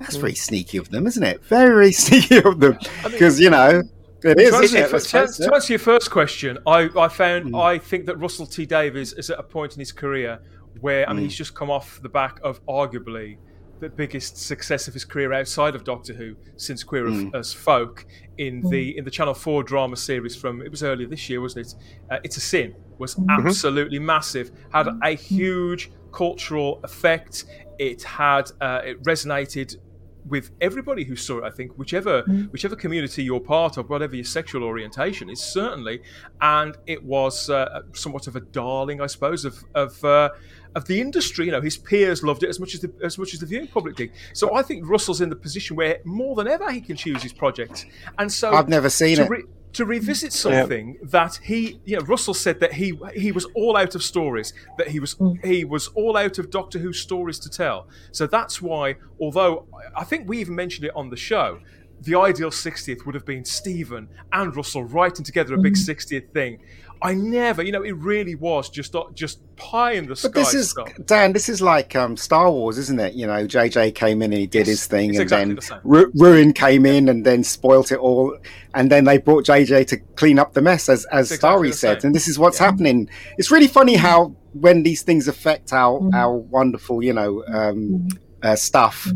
that's 0.00 0.16
very 0.16 0.34
sneaky 0.34 0.76
of 0.76 0.90
them 0.90 1.06
isn't 1.06 1.22
it? 1.22 1.42
Very 1.44 1.92
sneaky 2.04 2.42
of 2.42 2.60
them. 2.60 2.78
Because 3.04 3.40
you 3.40 3.48
know 3.48 3.82
it 4.24 4.38
is 4.40 4.50
To 4.50 4.60
isn't 4.62 4.78
answer, 4.78 4.86
it? 4.86 4.92
Let's 4.92 5.10
to, 5.10 5.20
face 5.26 5.36
to 5.38 5.54
answer 5.54 5.72
your 5.72 5.78
first 5.80 6.10
question, 6.10 6.58
I, 6.66 6.88
I 6.96 7.08
found 7.08 7.48
Hmm. 7.48 7.56
I 7.56 7.78
think 7.78 8.06
that 8.06 8.16
Russell 8.16 8.46
T 8.46 8.66
Davies 8.66 9.12
is 9.14 9.30
at 9.30 9.38
a 9.38 9.42
point 9.42 9.74
in 9.74 9.78
his 9.80 9.92
career 9.92 10.40
where 10.80 11.08
I 11.08 11.12
mean 11.12 11.22
Mm. 11.22 11.28
he's 11.28 11.36
just 11.36 11.54
come 11.54 11.70
off 11.70 12.00
the 12.02 12.08
back 12.08 12.38
of 12.42 12.64
arguably 12.66 13.38
the 13.80 13.88
biggest 13.88 14.36
success 14.36 14.88
of 14.88 14.94
his 14.94 15.06
career 15.06 15.32
outside 15.32 15.74
of 15.74 15.84
Doctor 15.84 16.12
Who 16.12 16.36
since 16.56 16.84
Queer 16.84 17.06
Mm. 17.06 17.34
as 17.34 17.52
Folk 17.52 18.04
in 18.36 18.60
the 18.68 18.96
in 18.98 19.04
the 19.04 19.10
Channel 19.10 19.32
Four 19.34 19.62
drama 19.62 19.96
series 19.96 20.36
from 20.36 20.60
it 20.62 20.70
was 20.70 20.82
earlier 20.82 21.08
this 21.08 21.28
year, 21.30 21.40
wasn't 21.40 21.66
it? 21.66 21.74
Uh, 22.10 22.18
it's 22.22 22.36
a 22.36 22.40
Sin 22.40 22.74
was 22.98 23.18
absolutely 23.30 23.98
massive, 23.98 24.50
had 24.72 24.86
a 25.02 25.10
huge 25.12 25.90
cultural 26.12 26.78
effect. 26.84 27.46
It 27.78 28.02
had 28.02 28.50
uh, 28.60 28.82
it 28.84 29.02
resonated 29.04 29.76
with 30.28 30.50
everybody 30.60 31.04
who 31.04 31.16
saw 31.16 31.38
it, 31.38 31.44
I 31.44 31.50
think, 31.50 31.76
whichever 31.78 32.22
whichever 32.50 32.76
community 32.76 33.22
you're 33.24 33.40
part 33.40 33.76
of, 33.76 33.90
whatever 33.90 34.14
your 34.14 34.24
sexual 34.24 34.64
orientation 34.64 35.30
is, 35.30 35.40
certainly, 35.40 36.02
and 36.40 36.76
it 36.86 37.02
was 37.02 37.50
uh, 37.50 37.82
somewhat 37.92 38.26
of 38.26 38.36
a 38.36 38.40
darling, 38.40 39.00
I 39.00 39.06
suppose, 39.06 39.44
of 39.44 39.64
of 39.74 40.04
uh, 40.04 40.30
of 40.74 40.84
the 40.86 41.00
industry. 41.00 41.46
You 41.46 41.52
know, 41.52 41.60
his 41.60 41.76
peers 41.76 42.22
loved 42.22 42.42
it 42.42 42.48
as 42.48 42.60
much 42.60 42.74
as 42.74 42.80
the 42.80 42.92
as 43.02 43.18
much 43.18 43.34
as 43.34 43.40
the 43.40 43.46
viewing 43.46 43.66
public 43.66 43.96
did. 43.96 44.10
So 44.34 44.54
I 44.54 44.62
think 44.62 44.88
Russell's 44.88 45.20
in 45.20 45.30
the 45.30 45.36
position 45.36 45.76
where 45.76 45.98
more 46.04 46.34
than 46.34 46.48
ever 46.48 46.70
he 46.70 46.80
can 46.80 46.96
choose 46.96 47.22
his 47.22 47.32
projects, 47.32 47.86
and 48.18 48.30
so 48.30 48.52
I've 48.52 48.68
never 48.68 48.90
seen 48.90 49.18
it. 49.20 49.30
re- 49.30 49.44
to 49.72 49.84
revisit 49.84 50.32
something 50.32 50.98
that 51.02 51.38
he, 51.42 51.80
you 51.84 51.96
know, 51.96 52.04
Russell 52.04 52.34
said 52.34 52.60
that 52.60 52.72
he 52.72 52.98
he 53.14 53.32
was 53.32 53.46
all 53.54 53.76
out 53.76 53.94
of 53.94 54.02
stories, 54.02 54.52
that 54.78 54.88
he 54.88 55.00
was 55.00 55.14
mm. 55.14 55.42
he 55.44 55.64
was 55.64 55.88
all 55.88 56.16
out 56.16 56.38
of 56.38 56.50
Doctor 56.50 56.78
Who 56.78 56.92
stories 56.92 57.38
to 57.40 57.50
tell. 57.50 57.88
So 58.12 58.26
that's 58.26 58.60
why, 58.60 58.96
although 59.20 59.66
I 59.96 60.04
think 60.04 60.28
we 60.28 60.38
even 60.38 60.54
mentioned 60.54 60.86
it 60.86 60.92
on 60.96 61.10
the 61.10 61.16
show, 61.16 61.60
the 62.02 62.18
ideal 62.18 62.50
60th 62.50 63.04
would 63.06 63.14
have 63.14 63.26
been 63.26 63.44
Steven 63.44 64.08
and 64.32 64.56
Russell 64.56 64.84
writing 64.84 65.24
together 65.24 65.54
a 65.54 65.58
big 65.58 65.74
mm. 65.74 65.88
60th 65.88 66.32
thing. 66.32 66.60
I 67.02 67.14
never, 67.14 67.62
you 67.62 67.72
know, 67.72 67.82
it 67.82 67.92
really 67.92 68.34
was 68.34 68.68
just 68.68 68.94
just 69.14 69.40
pie 69.56 69.92
in 69.92 70.06
the 70.06 70.16
sky 70.16 70.28
But 70.28 70.34
this 70.34 70.54
is 70.54 70.70
stuff. 70.70 70.92
Dan. 71.06 71.32
This 71.32 71.48
is 71.48 71.62
like 71.62 71.96
um, 71.96 72.16
Star 72.16 72.50
Wars, 72.50 72.76
isn't 72.76 73.00
it? 73.00 73.14
You 73.14 73.26
know, 73.26 73.46
JJ 73.46 73.94
came 73.94 74.20
in 74.22 74.32
and 74.32 74.40
he 74.40 74.46
did 74.46 74.60
Yes, 74.60 74.68
his 74.68 74.86
thing, 74.86 75.10
and 75.10 75.20
exactly 75.20 75.54
then 75.54 75.56
the. 75.56 75.80
Ru- 75.84 76.12
Rian 76.12 76.54
came 76.54 76.84
in 76.84 77.08
and 77.08 77.24
then 77.24 77.42
spoilt 77.42 77.90
it 77.90 77.98
all, 77.98 78.36
and 78.74 78.90
then 78.90 79.04
they 79.04 79.18
brought 79.18 79.44
JJ 79.46 79.86
to 79.88 79.96
clean 80.16 80.38
up 80.38 80.52
the 80.52 80.62
mess, 80.62 80.88
as 80.88 81.06
as 81.06 81.30
exactly 81.32 81.36
Starry 81.38 81.72
said. 81.72 82.02
same. 82.02 82.08
And 82.08 82.14
this 82.14 82.28
is 82.28 82.38
what's 82.38 82.58
happening. 82.58 83.08
It's 83.38 83.50
really 83.50 83.68
funny 83.68 83.94
how 83.94 84.36
when 84.52 84.82
these 84.82 85.02
things 85.02 85.26
affect 85.26 85.72
our 85.72 86.00
our 86.14 86.36
wonderful, 86.36 87.02
you 87.02 87.12
know, 87.14 87.42
um, 87.46 88.08
uh, 88.42 88.56
stuff. 88.56 89.08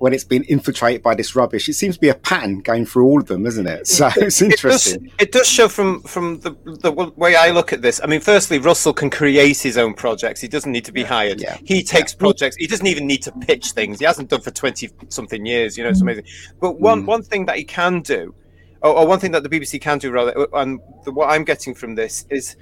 When 0.00 0.14
it's 0.14 0.24
been 0.24 0.44
infiltrated 0.44 1.02
by 1.02 1.14
this 1.14 1.36
rubbish, 1.36 1.68
it 1.68 1.74
seems 1.74 1.96
to 1.96 2.00
be 2.00 2.08
a 2.08 2.14
pattern 2.14 2.60
going 2.62 2.86
through 2.86 3.04
all 3.04 3.20
of 3.20 3.26
them, 3.26 3.44
isn't 3.44 3.66
it? 3.66 3.86
So 3.86 4.06
it's 4.16 4.16
It 4.16 4.22
does, 4.22 4.42
interesting. 4.42 5.12
it 5.18 5.30
does 5.30 5.46
show 5.46 5.68
from 5.68 6.00
from 6.04 6.40
the 6.40 6.52
the 6.80 6.90
way 7.16 7.36
I 7.36 7.50
look 7.50 7.74
at 7.74 7.82
this. 7.82 8.00
I 8.02 8.06
mean, 8.06 8.20
firstly, 8.20 8.58
Russell 8.58 8.94
can 8.94 9.10
create 9.10 9.58
his 9.58 9.76
own 9.76 9.92
projects. 9.92 10.40
He 10.40 10.48
doesn't 10.48 10.72
need 10.72 10.86
to 10.86 10.92
be 10.92 11.02
hired. 11.04 11.42
yeah, 11.42 11.58
He 11.64 11.82
takes 11.82 12.14
projects. 12.14 12.56
He 12.56 12.66
doesn't 12.66 12.86
even 12.86 13.06
need 13.06 13.22
to 13.24 13.32
pitch 13.32 13.72
things. 13.72 13.98
He 13.98 14.06
hasn't 14.06 14.30
done 14.30 14.40
for 14.40 14.50
twenty 14.50 14.88
something 15.10 15.44
years. 15.44 15.76
You 15.76 15.84
know, 15.84 15.90
it's 15.90 16.00
amazing. 16.00 16.24
But 16.60 16.80
one 16.80 17.02
Mm. 17.02 17.06
one 17.06 17.22
thing 17.22 17.44
that 17.44 17.56
he 17.58 17.64
can 17.64 18.00
do, 18.00 18.34
or, 18.82 18.92
or 19.00 19.06
one 19.06 19.20
thing 19.20 19.32
that 19.32 19.42
the 19.42 19.50
BBC 19.50 19.78
can 19.82 19.98
do, 19.98 20.10
rather, 20.10 20.32
and 20.54 20.80
the, 21.04 21.12
what 21.12 21.28
I'm 21.28 21.44
getting 21.44 21.74
from 21.74 21.94
this 21.94 22.24
is, 22.30 22.56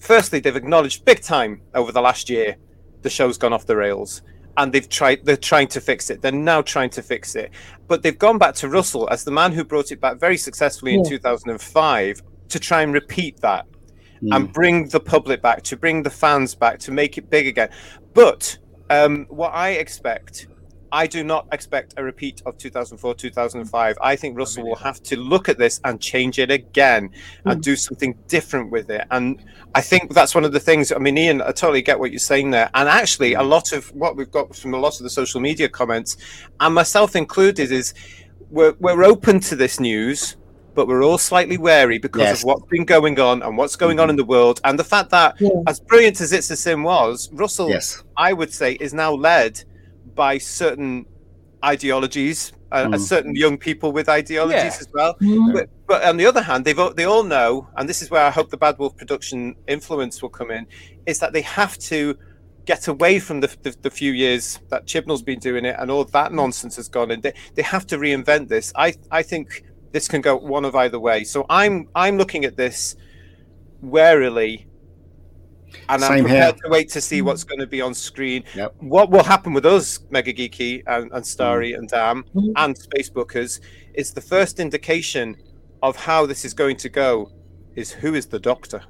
firstly, 0.00 0.40
they've 0.40 0.56
acknowledged 0.56 1.04
big 1.04 1.20
time 1.22 1.62
over 1.72 1.92
the 1.92 2.00
last 2.02 2.28
year 2.28 2.56
the 3.02 3.10
show's 3.10 3.38
gone 3.38 3.52
off 3.52 3.66
the 3.66 3.76
rails. 3.76 4.22
And 4.60 4.72
they've 4.72 4.88
tried. 4.88 5.24
They're 5.24 5.36
trying 5.38 5.68
to 5.68 5.80
fix 5.80 6.10
it. 6.10 6.20
They're 6.20 6.32
now 6.32 6.60
trying 6.60 6.90
to 6.90 7.02
fix 7.02 7.34
it, 7.34 7.50
but 7.88 8.02
they've 8.02 8.18
gone 8.18 8.36
back 8.36 8.54
to 8.56 8.68
Russell 8.68 9.08
as 9.10 9.24
the 9.24 9.30
man 9.30 9.52
who 9.52 9.64
brought 9.64 9.90
it 9.90 10.00
back 10.00 10.18
very 10.20 10.36
successfully 10.36 10.92
in 10.94 11.02
2005 11.08 12.22
to 12.50 12.58
try 12.58 12.82
and 12.82 12.92
repeat 12.92 13.40
that 13.40 13.64
Mm. 14.22 14.36
and 14.36 14.52
bring 14.52 14.86
the 14.88 15.00
public 15.00 15.40
back, 15.40 15.62
to 15.62 15.76
bring 15.78 16.02
the 16.02 16.10
fans 16.10 16.54
back, 16.54 16.78
to 16.80 16.92
make 16.92 17.16
it 17.16 17.30
big 17.30 17.46
again. 17.46 17.70
But 18.12 18.58
um, 18.90 19.24
what 19.30 19.52
I 19.54 19.70
expect, 19.70 20.46
I 20.92 21.06
do 21.06 21.22
not 21.22 21.46
expect 21.52 21.94
a 21.96 22.04
repeat 22.04 22.42
of 22.46 22.58
2004, 22.58 23.14
2005. 23.14 23.98
I 24.00 24.16
think 24.16 24.36
Russell 24.36 24.64
will 24.64 24.76
have 24.76 25.02
to 25.04 25.16
look 25.16 25.48
at 25.48 25.58
this 25.58 25.80
and 25.84 26.00
change 26.00 26.38
it 26.38 26.50
again 26.50 27.10
and 27.44 27.54
hmm. 27.54 27.60
do 27.60 27.76
something 27.76 28.18
different 28.28 28.70
with 28.70 28.90
it. 28.90 29.06
And 29.10 29.42
I 29.74 29.80
think 29.80 30.12
that's 30.12 30.34
one 30.34 30.44
of 30.44 30.52
the 30.52 30.60
things. 30.60 30.92
I 30.92 30.98
mean, 30.98 31.16
Ian, 31.16 31.42
I 31.42 31.52
totally 31.52 31.82
get 31.82 31.98
what 31.98 32.10
you're 32.10 32.18
saying 32.18 32.50
there. 32.50 32.70
And 32.74 32.88
actually, 32.88 33.34
a 33.34 33.42
hmm. 33.42 33.48
lot 33.48 33.72
of 33.72 33.94
what 33.94 34.16
we've 34.16 34.30
got 34.30 34.54
from 34.54 34.74
a 34.74 34.78
lot 34.78 34.96
of 34.96 35.04
the 35.04 35.10
social 35.10 35.40
media 35.40 35.68
comments, 35.68 36.16
and 36.58 36.74
myself 36.74 37.14
included, 37.14 37.70
is 37.70 37.94
we're, 38.50 38.74
we're 38.80 39.04
open 39.04 39.40
to 39.40 39.56
this 39.56 39.78
news 39.78 40.36
but 40.72 40.86
we're 40.86 41.02
all 41.02 41.18
slightly 41.18 41.58
wary 41.58 41.98
because 41.98 42.20
Yes. 42.20 42.38
of 42.38 42.44
what's 42.44 42.66
been 42.66 42.84
going 42.84 43.18
on 43.18 43.42
and 43.42 43.58
what's 43.58 43.76
going 43.76 43.98
on 43.98 44.06
hmm. 44.06 44.10
in 44.10 44.16
the 44.16 44.24
world, 44.24 44.60
and 44.64 44.78
the 44.78 44.84
fact 44.84 45.10
that, 45.10 45.34
Yeah. 45.40 45.48
as 45.66 45.80
brilliant 45.80 46.20
as 46.20 46.32
It's 46.32 46.50
a 46.50 46.56
Sin 46.56 46.82
was, 46.84 47.28
Russell, 47.32 47.68
Yes. 47.68 48.02
I 48.16 48.32
would 48.32 48.52
say, 48.54 48.74
is 48.80 48.94
now 48.94 49.12
led 49.12 49.64
by 50.24 50.36
certain 50.62 50.90
ideologies, 51.74 52.38
uh, 52.72 52.84
Mm. 52.84 52.92
and 52.94 53.00
certain 53.14 53.34
young 53.44 53.56
people 53.68 53.90
with 53.98 54.06
ideologies 54.20 54.74
Yeah. 54.76 54.84
as 54.84 54.88
well. 54.96 55.12
Mhm. 55.20 55.52
But, 55.56 55.66
but 55.90 56.00
on 56.10 56.16
the 56.20 56.26
other 56.30 56.42
hand, 56.48 56.60
they've 56.64 56.78
all- 56.82 56.94
they 57.00 57.04
all 57.14 57.24
know, 57.36 57.50
and 57.76 57.84
this 57.90 58.00
is 58.02 58.08
where 58.12 58.24
I 58.30 58.32
hope 58.38 58.48
the 58.56 58.62
Bad 58.66 58.74
Wolf 58.80 58.94
production 59.02 59.38
influence 59.76 60.14
will 60.22 60.34
come 60.40 60.50
in, 60.58 60.62
is 61.10 61.16
that 61.22 61.32
they 61.36 61.44
have 61.60 61.74
to 61.92 61.98
get 62.72 62.82
away 62.94 63.14
from 63.26 63.36
the, 63.44 63.50
the, 63.64 63.72
the 63.86 63.92
few 64.00 64.12
years 64.24 64.44
that 64.72 64.80
Chibnall's 64.90 65.22
been 65.32 65.38
doing 65.48 65.64
it 65.70 65.76
and 65.80 65.86
all 65.90 66.04
that 66.18 66.30
nonsense 66.42 66.74
has 66.80 66.88
gone 66.98 67.10
in. 67.14 67.18
They, 67.24 67.32
they 67.56 67.62
have 67.74 67.84
to 67.92 67.96
reinvent 68.06 68.44
this. 68.54 68.66
I 68.86 68.88
I 69.20 69.22
think 69.30 69.46
this 69.94 70.06
can 70.12 70.20
go 70.28 70.32
one 70.56 70.64
of 70.68 70.74
either 70.84 71.00
way. 71.08 71.18
So 71.32 71.38
I'm 71.60 71.74
I'm 72.04 72.14
looking 72.22 72.42
at 72.50 72.54
this 72.64 72.78
warily. 73.82 74.54
And 75.88 76.02
I'm 76.04 76.10
Same 76.16 76.24
prepared 76.24 76.54
here. 76.56 76.62
to 76.64 76.68
wait 76.70 76.88
to 76.90 77.00
see 77.00 77.22
what's 77.22 77.44
going 77.44 77.60
to 77.60 77.66
be 77.66 77.80
on 77.80 77.94
screen. 77.94 78.44
Yep. 78.54 78.74
What 78.80 79.10
will 79.10 79.22
happen 79.24 79.52
with 79.52 79.66
us, 79.66 79.98
Mega 80.10 80.32
Geeky 80.32 80.82
and, 80.86 81.10
and 81.12 81.26
Starry 81.26 81.72
and 81.74 81.88
Dan 81.88 82.24
Mhm. 82.34 82.52
and 82.56 82.76
Spacebookers, 82.76 83.60
is 83.94 84.12
the 84.12 84.20
first 84.20 84.60
indication 84.60 85.36
of 85.82 85.96
how 85.96 86.26
this 86.26 86.44
is 86.44 86.54
going 86.54 86.76
to 86.76 86.88
go 86.88 87.30
is 87.76 87.90
who 87.92 88.14
is 88.14 88.26
the 88.26 88.38
doctor? 88.38 88.82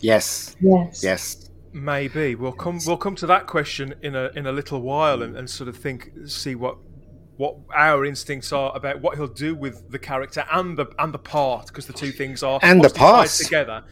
Yes. 0.00 0.56
Yes. 0.60 1.02
Yes. 1.02 1.50
Maybe 1.72 2.34
we'll 2.34 2.52
come 2.52 2.78
we'll 2.86 2.96
come 2.96 3.14
to 3.16 3.26
that 3.26 3.46
question 3.46 3.94
in 4.02 4.14
a 4.16 4.30
in 4.36 4.46
a 4.46 4.52
little 4.52 4.80
while 4.80 5.22
and, 5.22 5.36
and 5.36 5.48
sort 5.48 5.68
of 5.68 5.76
think 5.76 6.10
see 6.26 6.54
what 6.54 6.76
what 7.36 7.56
our 7.74 8.04
instincts 8.04 8.52
are 8.52 8.74
about 8.74 9.00
what 9.00 9.16
he'll 9.16 9.26
do 9.28 9.54
with 9.54 9.90
the 9.90 9.98
character 9.98 10.44
and 10.52 10.76
the 10.78 10.86
and 10.98 11.12
the 11.12 11.18
part 11.18 11.66
because 11.66 11.86
the 11.86 11.92
two 11.92 12.10
things 12.10 12.42
are 12.42 12.58
And 12.62 12.80
the 12.82 12.86
obviously 12.88 12.98
tied 13.06 13.22
past. 13.22 13.42
together. 13.44 13.84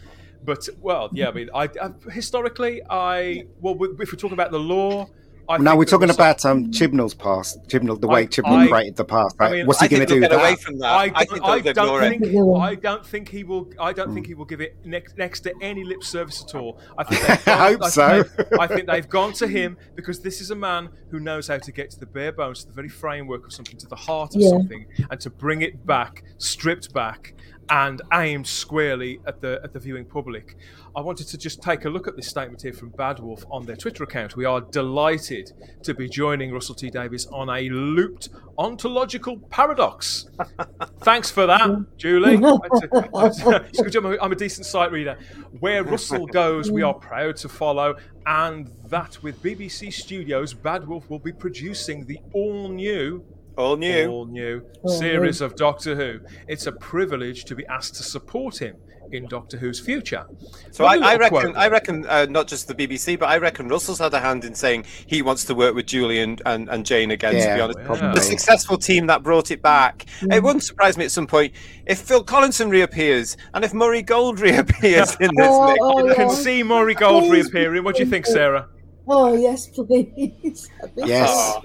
But 0.46 0.68
well, 0.80 1.11
yeah, 1.12 1.28
I 1.28 1.32
mean, 1.32 1.50
I, 1.54 1.64
I 1.64 1.90
historically 2.11 2.80
I 2.88 3.44
well, 3.61 3.74
if 3.74 3.98
we're 4.12 4.18
talking 4.18 4.32
about 4.32 4.52
the 4.52 4.61
law, 4.61 5.09
I 5.48 5.59
no, 5.59 5.76
we're 5.76 5.85
talking 5.85 6.11
about 6.11 6.44
um, 6.44 6.72
Chibnall's 6.72 7.14
past. 7.14 7.62
Chibnall, 7.68 8.00
the 8.00 8.09
way 8.09 8.22
I- 8.22 8.26
Chibnall 8.26 8.66
I- 8.68 8.68
rated 8.68 8.96
the 8.96 9.04
past. 9.04 9.37
I 9.38 9.44
Right? 9.44 9.52
mean, 9.59 9.66
What's 9.66 9.80
he 9.80 9.87
going 9.88 10.00
to 10.00 10.06
do 10.06 10.14
they'll 10.18 10.22
with 10.22 10.30
get 10.30 10.40
away 10.40 10.56
from 10.56 10.78
that. 10.80 10.87
I, 10.90 11.02
I, 11.14 11.24
don't, 11.24 11.28
think 11.28 11.44
I 11.44 11.61
they'll 11.61 11.72
don't 11.74 12.00
think 12.00 12.24
I 12.61 12.74
don't 12.74 13.06
think 13.06 13.28
he 13.28 13.44
will. 13.44 13.72
I 13.78 13.92
don't 13.92 14.12
think 14.14 14.26
he 14.26 14.35
will 14.35 14.44
give 14.44 14.61
it 14.61 14.76
next, 14.85 15.16
next 15.18 15.40
to 15.40 15.54
any 15.61 15.85
lip 15.85 16.02
service 16.02 16.42
at 16.42 16.54
all. 16.56 16.80
I 16.98 17.04
think 17.04 17.22
I 17.30 17.37
they've 17.37 17.44
gone, 17.44 17.59
hope 17.59 17.80
think 17.80 17.92
so. 17.92 18.22
they've- 18.22 18.59
I 18.61 18.66
think 18.66 18.87
they've 18.88 19.09
gone 19.09 19.32
to 19.35 19.46
him 19.46 19.76
because 19.94 20.18
this 20.20 20.40
is 20.40 20.50
a 20.50 20.56
man 20.56 20.88
who 21.11 21.20
knows 21.20 21.46
how 21.46 21.59
to 21.59 21.70
get 21.72 21.90
to 21.92 22.00
the 22.00 22.06
bare 22.06 22.32
bones, 22.32 22.62
to 22.62 22.66
the 22.66 22.72
very 22.74 22.88
framework 22.88 23.44
of 23.46 23.52
something, 23.52 23.76
to 23.78 23.87
the 23.87 23.94
heart 23.96 24.35
of 24.35 24.40
Yeah. 24.42 24.48
something, 24.50 24.87
and 25.11 25.20
to 25.20 25.30
bring 25.30 25.62
it 25.62 25.87
back, 25.87 26.24
stripped 26.38 26.92
back, 26.92 27.35
and 27.68 28.02
aimed 28.12 28.46
squarely 28.46 29.20
at 29.26 29.40
the 29.40 29.61
at 29.64 29.72
the 29.72 29.79
viewing 29.79 30.05
public. 30.05 30.57
I 30.94 31.00
wanted 31.00 31.29
to 31.29 31.38
just 31.38 31.62
take 31.62 31.85
a 31.85 31.90
look 31.90 32.09
at 32.09 32.16
this 32.16 32.29
statement 32.29 32.62
here 32.62 32.72
from 32.72 32.90
Bad 32.90 33.18
Wolf 33.18 33.44
on 33.50 33.66
their 33.66 33.76
Twitter 33.76 34.05
account. 34.05 34.37
We 34.37 34.44
are 34.44 34.61
delighted 34.61 35.52
to 35.83 35.94
be 35.94 36.09
joining 36.09 36.52
Russell 36.52 36.74
T 36.74 36.90
Davies 36.90 37.26
on 37.26 37.50
a 37.50 37.68
looped 37.68 38.31
ontological 38.59 39.38
paradox. 39.50 40.26
Thanks 41.00 41.31
for 41.31 41.46
that, 41.46 41.87
Julie. 41.96 42.37
I'm 43.14 44.18
I'm 44.20 44.33
a 44.33 44.37
decent 44.37 44.66
sight 44.66 44.92
reader. 44.92 45.18
Where 45.61 45.85
Russell 45.85 46.26
goes, 46.26 46.70
we 46.70 46.83
are 46.83 46.94
proud 46.94 47.37
to 47.37 47.48
follow, 47.48 47.96
and 48.26 48.70
that 48.87 49.22
with 49.22 49.42
BBC 49.42 49.92
Studios, 49.92 50.55
Bad 50.55 50.87
Wolf 50.87 51.11
will 51.11 51.18
be 51.18 51.33
producing 51.33 52.07
the 52.07 52.20
all 52.33 52.68
new 52.68 53.24
All 53.56 53.76
new. 53.76 54.06
all 54.08 54.26
new 54.26 54.62
All 54.82 54.98
series 54.98 55.40
of 55.40 55.56
Doctor 55.56 55.94
Who. 55.94 56.20
It's 56.46 56.66
a 56.66 56.72
privilege 56.72 57.44
to 57.46 57.54
be 57.54 57.64
asked 57.66 57.94
to 57.96 58.02
support 58.02 58.58
him 58.60 58.76
in 59.12 59.26
Doctor 59.28 59.56
Who's 59.56 59.78
future. 59.78 60.26
So 60.72 60.84
I, 60.84 60.96
I 60.96 61.16
reckon, 61.16 61.40
quote. 61.52 61.56
I 61.56 61.68
reckon, 61.68 62.04
uh, 62.06 62.26
not 62.28 62.48
just 62.48 62.66
the 62.68 62.74
BBC, 62.74 63.18
but 63.18 63.28
I 63.28 63.38
reckon 63.38 63.68
Russell's 63.68 64.00
had 64.00 64.12
a 64.12 64.20
hand 64.20 64.44
in 64.44 64.54
saying 64.54 64.84
he 65.06 65.22
wants 65.22 65.44
to 65.44 65.54
work 65.54 65.74
with 65.74 65.86
Julie 65.86 66.18
and, 66.18 66.42
and, 66.44 66.68
and 66.68 66.84
Jane 66.84 67.12
again. 67.12 67.34
to 67.34 67.54
be 67.54 67.60
honest, 67.60 67.78
probably. 67.84 68.12
the 68.14 68.20
successful 68.20 68.76
team 68.76 69.06
that 69.06 69.22
brought 69.22 69.50
it 69.50 69.62
back. 69.62 70.06
It 70.22 70.42
wouldn't 70.42 70.64
surprise 70.64 70.98
me 70.98 71.04
at 71.04 71.12
some 71.12 71.26
point 71.26 71.54
if 71.86 72.00
Phil 72.00 72.24
Collinson 72.24 72.68
reappears 72.68 73.36
and 73.54 73.64
if 73.64 73.72
Murray 73.72 74.02
Gold 74.02 74.40
reappears 74.46 75.16
in 75.20 75.30
this. 75.36 75.48
Oh, 75.48 75.66
mix. 75.68 75.78
oh, 75.80 76.08
You 76.08 76.14
can 76.14 76.30
see 76.30 76.62
Murray 76.62 76.94
Gold 76.94 77.24
Please. 77.24 77.44
reappearing. 77.44 77.84
What 77.84 77.96
do 77.96 78.02
you 78.02 78.10
think, 78.10 78.26
Sarah? 78.26 78.68
Oh 79.08 79.34
yes, 79.34 79.68
please. 79.68 80.68
Yes. 80.96 81.56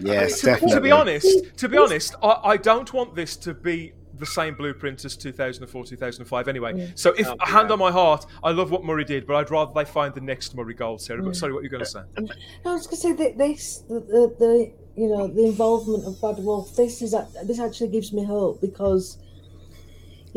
Yes, 0.00 0.40
To, 0.40 0.46
definitely. 0.46 0.74
to 0.74 0.80
be 0.80 0.90
honest, 0.90 1.56
to 1.56 1.68
be 1.68 1.76
honest, 1.78 2.14
I, 2.22 2.40
I 2.44 2.56
don't 2.56 2.92
want 2.92 3.14
this 3.14 3.36
to 3.36 3.54
be 3.54 3.92
the 4.14 4.26
same 4.26 4.54
blueprint 4.54 5.04
as 5.04 5.16
2004, 5.16 5.84
2005. 5.84 6.48
Anyway, 6.48 6.92
so 6.96 7.10
if 7.16 7.28
Oh, 7.28 7.36
a 7.40 7.46
hand 7.46 7.68
yeah. 7.68 7.74
on 7.74 7.78
my 7.78 7.92
heart, 7.92 8.26
I 8.42 8.50
love 8.50 8.70
what 8.72 8.82
Murray 8.84 9.04
did, 9.04 9.26
but 9.26 9.36
I'd 9.36 9.50
rather 9.50 9.72
they 9.74 9.84
find 9.84 10.12
the 10.12 10.20
next 10.20 10.56
Murray 10.56 10.74
Gold, 10.74 11.00
Sarah. 11.00 11.22
But 11.22 11.36
sorry, 11.36 11.52
what 11.52 11.62
you're 11.62 11.70
going 11.70 11.84
to 11.84 11.90
say? 11.90 12.00
Um, 12.16 12.28
I 12.64 12.72
was 12.72 12.86
going 12.88 12.96
to 12.96 12.96
say 12.96 13.12
that 13.12 13.38
this, 13.38 13.78
the, 13.88 14.00
the, 14.00 14.34
the, 14.40 14.72
you 15.00 15.08
know, 15.08 15.28
the 15.28 15.44
involvement 15.46 16.04
of 16.04 16.20
Bad 16.20 16.42
Wolf. 16.42 16.74
This 16.74 17.00
is 17.00 17.14
ac- 17.14 17.28
this 17.44 17.60
actually 17.60 17.88
gives 17.90 18.12
me 18.12 18.24
hope 18.24 18.60
because, 18.60 19.18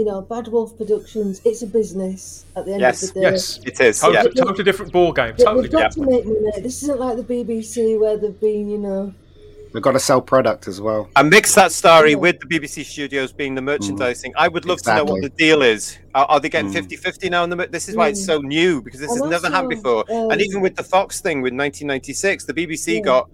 you 0.02 0.08
know, 0.08 0.20
Bad 0.20 0.48
Wolf 0.48 0.76
Productions. 0.80 1.42
It's 1.46 1.62
a 1.62 1.68
business 1.68 2.44
at 2.56 2.66
the 2.66 2.72
end 2.72 2.82
Yes, 2.82 3.04
of 3.04 3.14
the 3.14 3.20
day. 3.22 3.30
Yes, 3.30 3.60
It 3.64 3.80
is. 3.80 4.00
totally, 4.00 4.32
Yeah. 4.36 4.44
totally 4.44 4.64
different 4.64 4.92
ball 4.92 5.12
game. 5.12 5.36
They- 5.38 5.44
Totally 5.44 5.62
They've 5.68 5.72
got 5.74 5.92
different. 5.92 6.10
to 6.10 6.16
make 6.18 6.26
money. 6.26 6.62
This 6.64 6.82
isn't 6.82 7.00
like 7.00 7.18
the 7.18 7.24
BBC 7.24 8.00
where 8.00 8.18
they've 8.18 8.40
been, 8.42 8.68
you 8.68 8.80
know. 8.80 9.14
We've 9.74 9.84
got 9.84 9.92
to 9.92 10.00
sell 10.00 10.20
product 10.20 10.68
as 10.68 10.82
well. 10.82 11.08
And 11.16 11.30
mix 11.30 11.54
that 11.54 11.72
story 11.72 12.12
Yeah. 12.12 12.18
with 12.18 12.40
the 12.40 12.48
BBC 12.48 12.84
Studios 12.84 13.32
being 13.32 13.54
the 13.54 13.62
merchandising. 13.62 14.34
I 14.36 14.48
would 14.48 14.66
love 14.66 14.82
to 14.82 14.96
know 14.96 15.04
what 15.04 15.22
the 15.22 15.30
deal 15.30 15.62
is. 15.62 16.00
Are, 16.16 16.26
are 16.26 16.40
they 16.40 16.50
getting 16.50 16.72
Mm. 16.72 16.74
50 16.74 16.96
50 16.96 17.30
now? 17.30 17.44
In 17.44 17.52
the, 17.52 17.56
mer- 17.58 17.68
this 17.68 17.88
is 17.88 17.96
why 17.96 18.08
it's 18.08 18.22
Mm. 18.24 18.26
so 18.26 18.38
new 18.40 18.82
because 18.82 19.02
this 19.02 19.12
And 19.12 19.22
has 19.22 19.30
never 19.30 19.54
happened 19.54 19.70
before. 19.70 20.04
um, 20.10 20.32
and 20.32 20.42
even 20.42 20.62
with 20.62 20.76
the 20.78 20.84
Fox 20.84 21.22
thing 21.22 21.44
with 21.44 21.54
1996, 21.54 22.46
the 22.46 22.54
BBC 22.56 22.96
Yeah. 22.96 23.02
got 23.02 23.30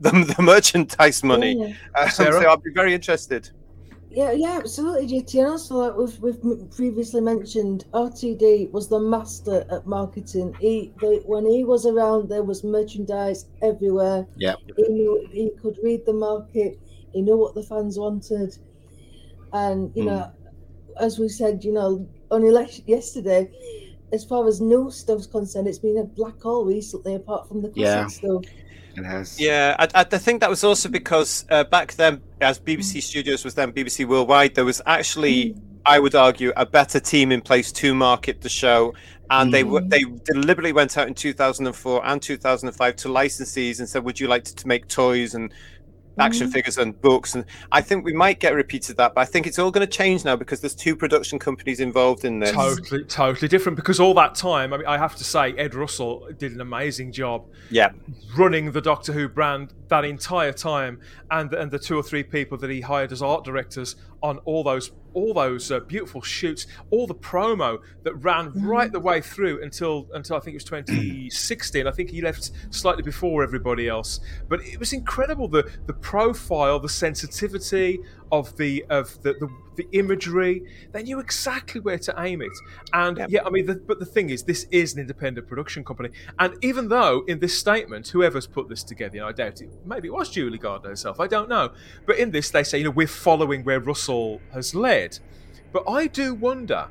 the, 0.00 0.10
the 0.36 0.42
merchandise 0.52 1.24
money. 1.24 1.54
Yeah. 1.58 1.74
Uh, 2.00 2.08
so 2.18 2.24
I'd 2.48 2.62
be 2.62 2.70
very 2.72 2.94
interested. 2.94 3.50
Yeah, 4.14 4.32
yeah, 4.32 4.58
absolutely, 4.58 5.08
JT. 5.08 5.40
And 5.40 5.48
also, 5.48 5.74
like 5.76 5.96
we've, 5.96 6.18
we've 6.20 6.70
previously 6.70 7.20
mentioned, 7.20 7.84
RTD 7.92 8.70
was 8.70 8.88
the 8.88 9.00
master 9.00 9.64
at 9.70 9.86
marketing. 9.86 10.54
He, 10.60 10.92
the, 11.00 11.22
when 11.26 11.46
he 11.46 11.64
was 11.64 11.84
around, 11.84 12.28
there 12.28 12.44
was 12.44 12.62
merchandise 12.62 13.46
everywhere. 13.60 14.26
Yep. 14.36 14.58
He 14.76 14.88
knew 14.88 15.26
he 15.32 15.50
could 15.60 15.78
read 15.82 16.06
the 16.06 16.12
market. 16.12 16.78
He 17.12 17.22
knew 17.22 17.36
what 17.36 17.54
the 17.54 17.62
fans 17.62 17.98
wanted, 17.98 18.56
and 19.52 19.92
you 19.94 20.02
hmm. 20.02 20.08
know, 20.08 20.32
as 20.98 21.18
we 21.18 21.28
said, 21.28 21.64
you 21.64 21.72
know, 21.72 22.06
only 22.30 22.48
election, 22.48 22.84
yesterday, 22.86 23.50
as 24.12 24.24
far 24.24 24.46
as 24.46 24.60
new 24.60 24.90
stuff's 24.90 25.26
concerned, 25.26 25.68
it's 25.68 25.78
been 25.78 25.98
a 25.98 26.04
black 26.04 26.40
hole 26.40 26.64
recently, 26.64 27.14
apart 27.14 27.48
from 27.48 27.62
the 27.62 27.68
classic 27.68 27.82
Yeah. 27.82 28.06
stuff. 28.06 28.44
It 28.96 29.04
has. 29.04 29.40
Yeah, 29.40 29.76
I, 29.78 29.88
I 29.94 30.04
think 30.04 30.40
that 30.40 30.50
was 30.50 30.62
also 30.64 30.88
because 30.88 31.44
uh, 31.50 31.64
back 31.64 31.94
then, 31.94 32.20
as 32.40 32.58
BBC 32.58 33.02
Studios 33.02 33.44
was 33.44 33.54
then 33.54 33.72
BBC 33.72 34.06
Worldwide, 34.06 34.54
there 34.54 34.64
was 34.64 34.80
actually, 34.86 35.56
I 35.84 35.98
would 35.98 36.14
argue, 36.14 36.52
a 36.56 36.64
better 36.66 37.00
team 37.00 37.32
in 37.32 37.40
place 37.40 37.72
to 37.72 37.94
market 37.94 38.40
the 38.42 38.48
show. 38.48 38.94
And 39.30 39.54
they 39.54 39.62
w- 39.62 39.80
Mm. 39.84 39.88
they 39.90 40.04
deliberately 40.32 40.72
went 40.74 40.98
out 40.98 41.08
in 41.08 41.14
2004 41.14 42.06
and 42.06 42.20
2005 42.20 42.96
to 42.96 43.08
licensees 43.08 43.78
and 43.78 43.88
said, 43.88 44.04
"Would 44.04 44.20
you 44.20 44.28
like 44.28 44.44
to, 44.44 44.54
to 44.54 44.68
make 44.68 44.86
toys 44.86 45.34
and 45.34 45.50
action 46.18 46.48
Mhm. 46.48 46.52
figures 46.52 46.78
and 46.78 47.00
books?" 47.00 47.34
And 47.34 47.44
I 47.72 47.80
think 47.80 48.04
we 48.04 48.12
might 48.12 48.40
get 48.40 48.54
repeated 48.54 48.96
that, 48.96 49.14
but 49.14 49.20
I 49.20 49.24
think 49.24 49.46
it's 49.46 49.58
all 49.58 49.70
going 49.70 49.86
to 49.86 49.92
change 49.92 50.24
now 50.24 50.36
because 50.36 50.60
there's 50.60 50.74
two 50.74 50.96
production 50.96 51.38
companies 51.38 51.80
involved 51.80 52.24
in 52.24 52.40
this. 52.40 52.52
Totally, 52.52 53.04
totally 53.04 53.48
different. 53.48 53.76
Because 53.76 54.00
all 54.00 54.14
that 54.14 54.34
time, 54.34 54.72
I 54.72 54.76
mean, 54.78 54.86
I 54.86 54.98
have 54.98 55.16
to 55.16 55.24
say, 55.24 55.52
Ed 55.54 55.74
Russell 55.74 56.28
did 56.38 56.52
an 56.52 56.60
amazing 56.60 57.12
job 57.12 57.46
Yeah, 57.70 57.90
running 58.36 58.72
the 58.72 58.80
Doctor 58.80 59.12
Who 59.12 59.28
brand 59.28 59.72
that 59.88 60.04
entire 60.04 60.52
time, 60.52 61.00
and 61.30 61.52
and 61.52 61.70
the 61.70 61.78
two 61.78 61.96
or 61.96 62.02
three 62.02 62.22
people 62.22 62.58
that 62.58 62.70
he 62.70 62.80
hired 62.80 63.12
as 63.12 63.22
art 63.22 63.44
directors 63.44 63.96
on 64.22 64.38
all 64.44 64.62
those 64.64 64.90
all 65.14 65.32
those 65.34 65.70
uh, 65.70 65.80
beautiful 65.80 66.20
shoots, 66.20 66.66
all 66.90 67.06
the 67.06 67.14
promo 67.14 67.78
that 68.02 68.14
ran 68.16 68.52
right 68.54 68.92
the 68.92 69.00
way 69.00 69.20
through 69.20 69.62
until 69.62 70.08
until 70.14 70.36
I 70.36 70.40
think 70.40 70.54
it 70.54 70.56
was 70.56 70.64
2016. 70.64 71.86
I 71.86 71.90
think 71.90 72.10
he 72.10 72.20
left 72.20 72.50
slightly 72.70 73.02
before 73.02 73.42
everybody 73.42 73.88
else, 73.88 74.20
but 74.48 74.60
it 74.64 74.78
was 74.78 74.92
incredible 74.92 75.48
the 75.48 75.70
the 75.86 75.94
profile, 75.94 76.78
the 76.78 76.88
sensitivity 76.88 78.00
of 78.32 78.56
the 78.56 78.84
of 78.90 79.22
the 79.22 79.34
the, 79.34 79.48
the 79.76 79.86
imagery. 79.98 80.62
They 80.92 81.02
knew 81.02 81.20
exactly 81.20 81.80
where 81.80 81.98
to 81.98 82.14
aim 82.18 82.42
it, 82.42 82.52
and 82.92 83.18
Yep. 83.18 83.30
yeah, 83.30 83.40
I 83.46 83.50
mean, 83.50 83.66
the, 83.66 83.76
but 83.76 83.98
the 83.98 84.06
thing 84.06 84.30
is, 84.30 84.42
this 84.42 84.66
is 84.70 84.94
an 84.94 85.00
independent 85.00 85.46
production 85.46 85.84
company, 85.84 86.10
and 86.38 86.52
even 86.62 86.88
though 86.88 87.24
in 87.28 87.38
this 87.38 87.56
statement, 87.58 88.08
whoever's 88.08 88.46
put 88.46 88.68
this 88.68 88.82
together, 88.82 89.16
you 89.16 89.20
know, 89.22 89.28
I 89.28 89.32
doubt 89.32 89.60
it, 89.60 89.70
maybe 89.84 90.08
it 90.08 90.12
was 90.12 90.30
Julie 90.30 90.58
Gardner 90.58 90.90
herself, 90.90 91.20
I 91.20 91.26
don't 91.26 91.48
know, 91.48 91.72
but 92.06 92.18
in 92.18 92.30
this 92.30 92.50
they 92.50 92.62
say, 92.64 92.78
you 92.78 92.84
know, 92.84 92.90
we're 92.90 93.06
following 93.06 93.62
where 93.64 93.80
Russell 93.80 94.40
has 94.52 94.74
led, 94.74 95.03
but 95.72 95.84
I 95.88 96.06
do 96.06 96.34
wonder. 96.34 96.88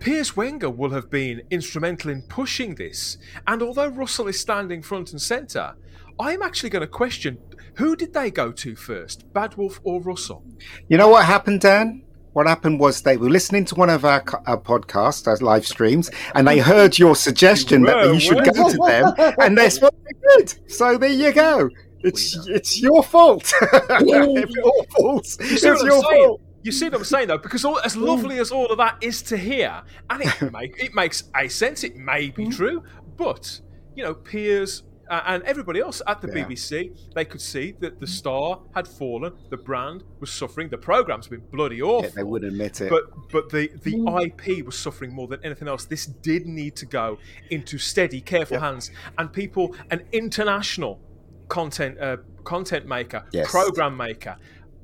Piers 0.00 0.36
Wenger 0.36 0.68
will 0.68 0.90
have 0.90 1.10
been 1.10 1.42
instrumental 1.50 2.10
in 2.10 2.22
pushing 2.22 2.74
this, 2.74 3.18
and 3.46 3.62
although 3.62 3.86
Russell 3.86 4.26
is 4.26 4.40
standing 4.40 4.82
front 4.82 5.12
and 5.12 5.22
centre, 5.22 5.74
I'm 6.18 6.42
actually 6.42 6.70
going 6.70 6.80
to 6.80 6.88
question 6.88 7.38
who 7.74 7.96
did 7.96 8.12
they 8.12 8.30
go 8.30 8.52
to 8.52 8.76
first, 8.76 9.32
Bad 9.32 9.56
Wolf 9.56 9.80
or 9.84 10.00
Russell? 10.02 10.44
You 10.88 10.98
know 10.98 11.08
what 11.08 11.24
happened, 11.24 11.60
Dan? 11.60 12.02
What 12.32 12.46
happened 12.46 12.80
was 12.80 13.02
they 13.02 13.16
were 13.16 13.28
listening 13.28 13.64
to 13.66 13.74
one 13.74 13.90
of 13.90 14.04
our, 14.04 14.24
our 14.46 14.58
podcasts, 14.58 15.26
our 15.26 15.36
live 15.36 15.66
streams, 15.66 16.10
and 16.34 16.48
they 16.48 16.58
heard 16.58 16.98
your 16.98 17.14
suggestion 17.14 17.82
that 17.82 18.06
you 18.12 18.20
should 18.20 18.44
go 18.44 18.70
to 18.70 18.76
them, 18.86 19.34
and 19.38 19.56
that's 19.56 19.80
what 19.80 19.94
they 20.04 20.36
did. 20.36 20.70
So 20.70 20.96
there 20.98 21.10
you 21.10 21.32
go. 21.32 21.68
It's 22.00 22.36
it's 22.48 22.80
your 22.80 23.02
fault. 23.02 23.52
it's 23.62 24.54
your 24.56 24.84
fault. 24.86 25.36
You 25.40 25.46
It's 25.52 25.62
your 25.62 26.02
fault. 26.02 26.40
You 26.62 26.72
see 26.72 26.86
what 26.86 26.94
I'm 26.98 27.04
saying, 27.04 27.28
though, 27.28 27.38
because 27.38 27.64
all, 27.64 27.78
as 27.80 27.96
lovely 27.96 28.38
as 28.38 28.50
all 28.52 28.66
of 28.66 28.78
that 28.78 28.96
is 29.00 29.22
to 29.22 29.36
hear, 29.36 29.82
and 30.10 30.22
it 30.22 30.52
make, 30.52 30.78
it 30.78 30.94
makes 30.94 31.24
a 31.36 31.48
sense. 31.48 31.82
It 31.84 31.96
may 31.96 32.30
be 32.30 32.46
true, 32.48 32.82
but 33.16 33.60
you 33.96 34.02
know, 34.04 34.14
Piers 34.14 34.84
uh, 35.10 35.20
and 35.26 35.42
everybody 35.42 35.80
else 35.80 36.00
at 36.06 36.20
the 36.22 36.28
Yeah. 36.28 36.44
BBC, 36.44 36.96
they 37.14 37.24
could 37.24 37.40
see 37.40 37.74
that 37.80 37.98
the 38.00 38.06
star 38.06 38.60
had 38.74 38.86
fallen, 38.88 39.32
the 39.50 39.56
brand 39.56 40.04
was 40.20 40.32
suffering, 40.32 40.68
the 40.70 40.78
program's 40.78 41.26
been 41.28 41.42
bloody 41.52 41.82
awful. 41.82 42.04
Yeah, 42.08 42.14
they 42.14 42.22
would 42.22 42.44
admit 42.44 42.80
it. 42.80 42.88
But 42.90 43.04
but 43.30 43.50
the 43.50 43.68
the 43.82 43.96
IP 44.24 44.64
was 44.64 44.78
suffering 44.78 45.12
more 45.12 45.26
than 45.26 45.40
anything 45.44 45.66
else. 45.68 45.84
This 45.84 46.06
did 46.06 46.46
need 46.46 46.76
to 46.76 46.86
go 46.86 47.18
into 47.50 47.76
steady, 47.76 48.20
careful 48.20 48.60
hands, 48.60 48.90
and 49.18 49.32
people, 49.32 49.74
an 49.90 50.04
international 50.12 51.00
content 51.48 51.98
uh, 52.00 52.16
content 52.44 52.86
maker, 52.86 53.24
Yes. 53.32 53.50
program 53.50 53.96
maker. 53.96 54.36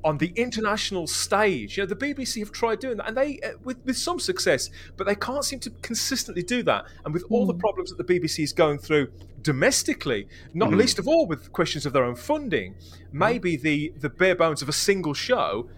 On 0.03 0.17
the 0.17 0.31
international 0.37 1.07
stage, 1.07 1.75
you 1.77 1.83
know 1.83 1.87
the 1.87 1.95
BBC 1.95 2.39
have 2.39 2.51
tried 2.53 2.79
doing 2.79 2.97
that, 2.97 3.07
and 3.09 3.17
they 3.17 3.39
uh, 3.41 3.49
with 3.63 3.77
with 3.85 3.97
some 3.97 4.17
success, 4.19 4.69
but 4.95 5.05
they 5.05 5.15
can't 5.15 5.43
seem 5.43 5.59
to 5.59 5.69
consistently 5.81 6.41
do 6.41 6.63
that. 6.63 6.85
And 7.03 7.13
with 7.13 7.25
all 7.29 7.45
the 7.45 7.53
problems 7.53 7.89
that 7.91 7.97
the 7.97 8.19
BBC 8.19 8.43
is 8.43 8.53
going 8.53 8.77
through 8.79 9.11
domestically, 9.41 10.27
not 10.53 10.71
least 10.71 10.99
of 10.99 11.07
all 11.07 11.25
with 11.27 11.51
questions 11.51 11.85
of 11.85 11.91
their 11.93 12.03
own 12.05 12.15
funding, 12.15 12.75
maybe 13.11 13.57
the 13.57 13.93
the 13.99 14.09
bare 14.09 14.35
bones 14.35 14.61
of 14.61 14.69
a 14.69 14.73
single 14.73 15.13
show, 15.13 15.69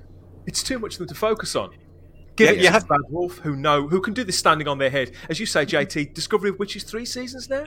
it's 0.46 0.62
too 0.62 0.78
much 0.78 0.94
for 0.96 1.00
them 1.00 1.08
to 1.08 1.16
focus 1.16 1.56
on 1.56 1.72
Give 2.36 2.48
Yeah, 2.48 2.54
it 2.54 2.58
you 2.60 2.68
to 2.68 2.72
have- 2.74 2.88
Bad 2.88 3.00
Wolf, 3.10 3.40
who 3.40 3.56
know, 3.56 3.88
who 3.88 4.00
can 4.02 4.14
do 4.14 4.24
this 4.24 4.38
standing 4.38 4.68
on 4.68 4.78
their 4.78 4.90
head. 4.90 5.12
As 5.30 5.40
you 5.40 5.46
say, 5.46 5.66
JT, 5.66 6.14
Discovery 6.14 6.50
of 6.52 6.60
Witches 6.60 6.84
three 6.84 7.06
seasons 7.06 7.50
now. 7.50 7.66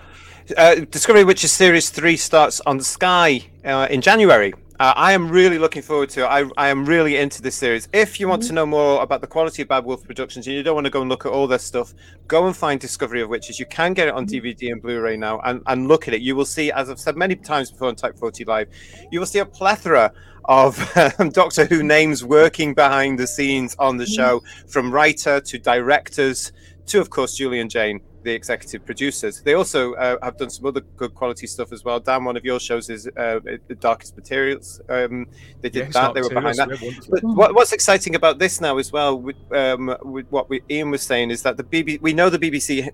Uh, 0.57 0.77
Discovery 0.91 1.23
of 1.23 1.27
Witches 1.27 1.53
Series 1.53 1.91
3 1.91 2.17
starts 2.17 2.61
on 2.63 2.81
Sky 2.81 3.43
uh, 3.65 3.89
in 3.91 4.01
January. 4.01 4.55
Uh, 4.81 4.93
I 4.97 5.13
am 5.13 5.29
really 5.29 5.57
looking 5.57 5.83
forward 5.83 6.11
to 6.11 6.25
it. 6.25 6.27
I, 6.27 6.51
I 6.57 6.69
am 6.69 6.85
really 6.85 7.17
into 7.17 7.41
this 7.41 7.55
series. 7.55 7.89
If 7.93 8.19
you 8.19 8.27
want 8.27 8.43
to 8.45 8.53
know 8.53 8.67
more 8.67 9.01
about 9.03 9.21
the 9.21 9.27
quality 9.29 9.63
of 9.63 9.69
Bad 9.69 9.85
Wolf 9.85 10.03
Productions 10.03 10.49
and 10.49 10.57
you 10.57 10.65
don't 10.65 10.75
want 10.75 10.85
to 10.85 10.91
go 10.91 11.01
and 11.01 11.09
look 11.09 11.25
at 11.25 11.31
all 11.31 11.47
their 11.47 11.61
stuff, 11.61 11.95
go 12.27 12.49
and 12.49 12.57
find 12.57 12.81
Discovery 12.81 13.23
of 13.23 13.29
Witches. 13.29 13.61
You 13.61 13.67
can 13.67 13.95
get 13.95 14.09
it 14.09 14.15
on 14.15 14.27
DVD 14.27 14.73
and 14.73 14.83
Blu 14.83 15.01
ray 15.01 15.17
now 15.17 15.39
and, 15.45 15.63
and 15.69 15.87
look 15.87 16.09
at 16.09 16.15
it. 16.15 16.23
You 16.23 16.35
will 16.35 16.45
see, 16.45 16.73
as 16.73 16.91
I've 16.91 16.99
said 16.99 17.17
many 17.17 17.37
times 17.37 17.71
before 17.71 17.87
on 17.87 17.95
Type 17.95 18.19
40 18.19 18.45
Live, 18.47 18.69
you 19.13 19.21
will 19.21 19.29
see 19.29 19.39
a 19.39 19.47
plethora 19.47 20.13
of 20.47 20.97
um, 20.97 21.29
Doctor 21.31 21.67
Who 21.67 21.85
names 21.85 22.25
working 22.25 22.75
behind 22.75 23.17
the 23.17 23.29
scenes 23.29 23.77
on 23.79 23.97
the 23.97 24.07
show, 24.07 24.43
from 24.67 24.91
writer 24.91 25.41
to 25.41 25.59
directors 25.59 26.51
to, 26.87 27.01
of 27.01 27.11
course, 27.11 27.37
Julian 27.37 27.69
Jane, 27.69 28.01
the 28.25 28.33
executive 28.33 28.85
producers. 28.85 29.43
They 29.43 29.55
also 29.55 29.95
uh, 29.95 30.17
have 30.23 30.37
done 30.39 30.51
some 30.51 30.67
other 30.67 30.81
good 30.97 31.15
quality 31.15 31.47
stuff 31.47 31.73
as 31.73 31.85
well. 31.85 32.01
Dan, 32.01 32.25
one 32.25 32.37
of 32.37 32.45
your 32.45 32.59
shows 32.59 32.91
is 32.91 33.07
uh, 33.07 33.41
The 33.69 33.77
Darkest 33.79 34.17
Materials. 34.17 34.81
Um, 34.89 35.27
they 35.61 35.69
did 35.69 35.87
Yeah, 35.87 35.91
that, 35.93 36.15
they 36.15 36.23
were 36.23 36.31
behind 36.31 36.57
that. 36.57 36.83
yeah. 36.83 36.91
But 37.11 37.23
what, 37.23 37.55
what's 37.55 37.73
exciting 37.73 38.15
about 38.15 38.39
this 38.39 38.61
now 38.61 38.79
as 38.79 38.91
well, 38.91 39.21
with, 39.21 39.37
um, 39.53 39.95
with 40.03 40.27
what 40.31 40.49
we, 40.49 40.63
Ian 40.71 40.91
was 40.91 41.03
saying, 41.03 41.31
is 41.31 41.43
that 41.43 41.57
the 41.57 41.65
BBC, 41.65 42.01
we 42.01 42.13
know 42.15 42.31
the 42.31 42.39
BBC 42.39 42.91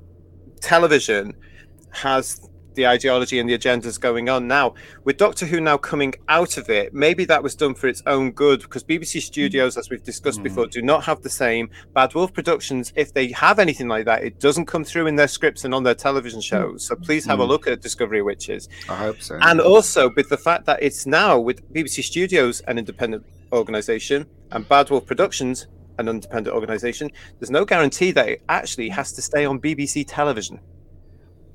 television 0.61 1.35
has 1.93 2.50
the 2.75 2.87
ideology 2.87 3.39
and 3.39 3.49
the 3.49 3.57
agendas 3.59 4.01
going 4.01 4.29
on 4.29 4.47
now. 4.47 4.75
With 5.05 5.17
Doctor 5.17 5.47
Who 5.47 5.61
now 5.61 5.77
coming 5.77 6.15
out 6.29 6.57
of 6.57 6.69
it, 6.71 6.95
maybe 6.95 7.25
that 7.27 7.43
was 7.43 7.55
done 7.55 7.75
for 7.75 7.89
its 7.89 8.03
own 8.07 8.31
good 8.33 8.61
because 8.63 8.85
BBC 8.85 9.21
Studios, 9.23 9.77
as 9.77 9.91
we've 9.91 10.03
discussed 10.03 10.43
before, 10.43 10.67
do 10.67 10.83
not 10.83 11.05
have 11.05 11.23
the 11.23 11.31
same. 11.31 11.71
Bad 11.95 12.15
Wolf 12.15 12.33
Productions, 12.33 12.93
if 12.97 13.13
they 13.13 13.29
have 13.33 13.59
anything 13.59 13.89
like 13.89 14.05
that, 14.07 14.23
it 14.23 14.39
doesn't 14.39 14.67
come 14.67 14.85
through 14.85 15.07
in 15.07 15.17
their 15.17 15.29
scripts 15.29 15.65
and 15.65 15.75
on 15.75 15.83
their 15.83 15.95
television 15.95 16.41
shows. 16.41 16.87
So 16.87 16.95
please 16.97 17.25
have 17.27 17.41
a 17.41 17.45
Mm. 17.45 17.49
look 17.49 17.67
at 17.67 17.81
Discovery 17.81 18.23
Witches. 18.23 18.69
I 18.89 18.97
hope 18.97 19.21
so. 19.23 19.39
And 19.43 19.61
also 19.61 20.11
with 20.17 20.29
the 20.29 20.37
fact 20.39 20.67
that 20.67 20.83
it's 20.83 21.07
now 21.07 21.39
with 21.39 21.61
BBC 21.73 22.03
Studios, 22.03 22.61
an 22.63 22.79
independent 22.79 23.25
organization, 23.53 24.27
and 24.53 24.69
Bad 24.69 24.91
Wolf 24.91 25.07
Productions, 25.07 25.67
an 25.99 26.09
independent 26.09 26.55
organization, 26.55 27.11
there's 27.39 27.51
no 27.51 27.65
guarantee 27.65 28.11
that 28.13 28.29
it 28.29 28.43
actually 28.49 28.89
has 28.89 29.13
to 29.13 29.23
stay 29.23 29.45
on 29.45 29.59
BBC 29.61 30.05
television. 30.07 30.61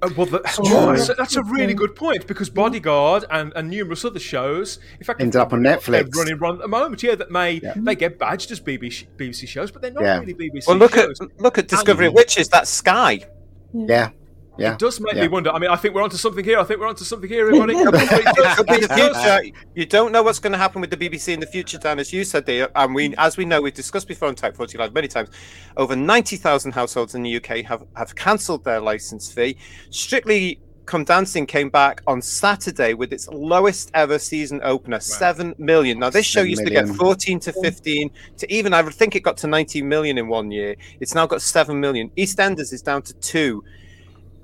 Uh, 0.02 0.10
well, 0.18 0.26
the, 0.26 0.42
Oh, 0.60 0.92
that's, 0.96 1.08
that's 1.16 1.36
a 1.36 1.44
really 1.44 1.74
good 1.74 1.96
point 1.96 2.28
because 2.28 2.50
Bodyguard 2.50 3.26
and, 3.32 3.54
and 3.56 3.70
numerous 3.70 4.04
other 4.04 4.20
shows, 4.20 4.80
in 5.00 5.06
fact, 5.06 5.22
Ended 5.22 5.38
up 5.40 5.54
on 5.54 5.62
Netflix. 5.62 6.14
running 6.16 6.38
run 6.38 6.56
at 6.56 6.62
the 6.62 6.68
moment. 6.68 7.02
Yeah, 7.02 7.16
that 7.16 7.32
may 7.32 7.54
Yeah. 7.64 7.74
they 7.78 7.96
get 7.96 8.20
badged 8.20 8.52
as 8.52 8.60
BBC, 8.60 9.06
BBC 9.18 9.48
shows, 9.48 9.72
but 9.72 9.82
they're 9.82 9.92
not 9.92 10.04
Yeah. 10.04 10.20
really 10.20 10.34
BBC 10.34 10.68
Well, 10.68 10.78
look 10.78 10.96
shows. 10.96 11.20
at 11.22 11.40
look 11.40 11.58
at 11.58 11.68
Discovery 11.68 12.08
And- 12.08 12.16
Witches. 12.16 12.50
That's 12.50 12.70
Sky. 12.70 13.26
yeah, 13.74 13.86
yeah. 13.88 14.10
It 14.58 14.80
does 14.80 15.00
make 15.00 15.16
Yeah. 15.16 15.24
me 15.24 15.28
wonder. 15.28 15.52
I 15.52 15.60
mean, 15.60 15.70
I 15.70 15.76
think 15.76 15.94
we're 15.94 16.04
onto 16.04 16.18
something 16.18 16.44
here. 16.44 16.60
I 16.60 16.64
think 16.64 16.80
we're 16.80 16.88
onto 16.88 17.04
something 17.04 17.30
here, 17.30 17.48
everybody. 17.48 17.74
Could 18.56 18.68
be 18.68 18.80
the 18.80 18.94
future. 18.94 19.58
You 19.74 19.86
don't 19.86 20.12
know 20.12 20.24
what's 20.24 20.40
going 20.40 20.54
to 20.54 20.58
happen 20.58 20.82
with 20.82 20.90
the 20.90 20.98
BBC 20.98 21.34
in 21.34 21.40
the 21.40 21.48
future, 21.48 21.78
Dan. 21.78 22.00
As 22.00 22.14
you 22.14 22.24
said 22.24 22.46
there, 22.46 22.70
and 22.76 22.96
we, 22.96 23.14
as 23.18 23.38
we 23.38 23.46
know, 23.46 23.62
we've 23.62 23.74
discussed 23.74 24.08
before 24.08 24.28
on 24.28 24.36
Type 24.36 24.56
40 24.56 24.78
Live 24.78 24.94
many 24.94 25.08
times. 25.08 25.30
Over 25.78 25.96
90,000 25.96 26.72
households 26.72 27.16
in 27.16 27.24
the 27.24 27.36
UK 27.38 27.64
have 27.66 27.86
have 27.96 28.16
cancelled 28.16 28.64
their 28.64 28.80
license 28.80 29.32
fee. 29.32 29.58
Strictly 29.90 30.60
Come 30.86 31.04
Dancing 31.04 31.48
came 31.48 31.70
back 31.70 32.02
on 32.06 32.22
Saturday 32.22 32.94
with 32.94 33.12
its 33.12 33.28
lowest 33.30 33.90
ever 33.96 34.20
season 34.20 34.62
opener, 34.64 35.00
seven 35.00 35.56
million. 35.58 36.00
Now 36.00 36.12
this 36.12 36.26
show 36.26 36.42
Seven 36.42 36.50
used 36.52 36.64
to 36.64 36.70
get 36.70 36.88
14 36.88 37.40
to 37.40 37.54
15 37.54 38.12
to 38.38 38.54
even 38.54 38.74
I 38.74 38.84
think 38.84 39.16
it 39.16 39.22
got 39.22 39.38
to 39.38 39.48
19 39.48 39.88
million 39.88 40.18
in 40.20 40.28
one 40.28 40.52
year. 40.52 40.76
It's 41.00 41.16
now 41.16 41.26
got 41.26 41.42
seven 41.42 41.80
million. 41.80 42.12
EastEnders 42.18 42.72
is 42.72 42.84
down 42.84 43.02
to 43.04 43.14
two 43.16 43.64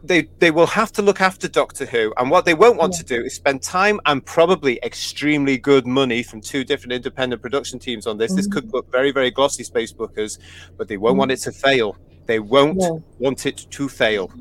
they 0.04 0.24
they 0.40 0.52
will 0.52 0.68
have 0.68 0.92
to 0.94 1.02
look 1.02 1.22
after 1.22 1.48
Doctor 1.48 1.86
Who, 1.86 2.14
and 2.18 2.30
what 2.32 2.46
they 2.46 2.54
won't 2.54 2.78
want 2.78 2.94
to 2.94 3.04
do 3.04 3.22
is 3.24 3.36
spend 3.36 3.62
time 3.62 4.00
and 4.06 4.26
probably 4.26 4.80
extremely 4.84 5.58
good 5.58 5.86
money 5.86 6.24
from 6.24 6.42
two 6.42 6.64
different 6.64 6.94
independent 6.94 7.42
production 7.42 7.80
teams 7.80 8.08
on 8.08 8.18
this. 8.18 8.34
This 8.34 8.48
Mhm. 8.48 8.52
could 8.52 8.74
look 8.74 8.92
very 8.92 9.12
very 9.12 9.32
glossy, 9.32 9.64
space 9.64 9.94
bookers, 9.94 10.40
but 10.78 10.88
they 10.88 10.98
won't 10.98 11.18
want 11.18 11.32
it 11.32 11.38
to 11.42 11.52
fail. 11.52 11.96
They 12.26 12.40
won't 12.40 12.78
No. 12.78 13.04
want 13.20 13.46
it 13.46 13.66
to 13.70 13.90
fail. 13.90 14.32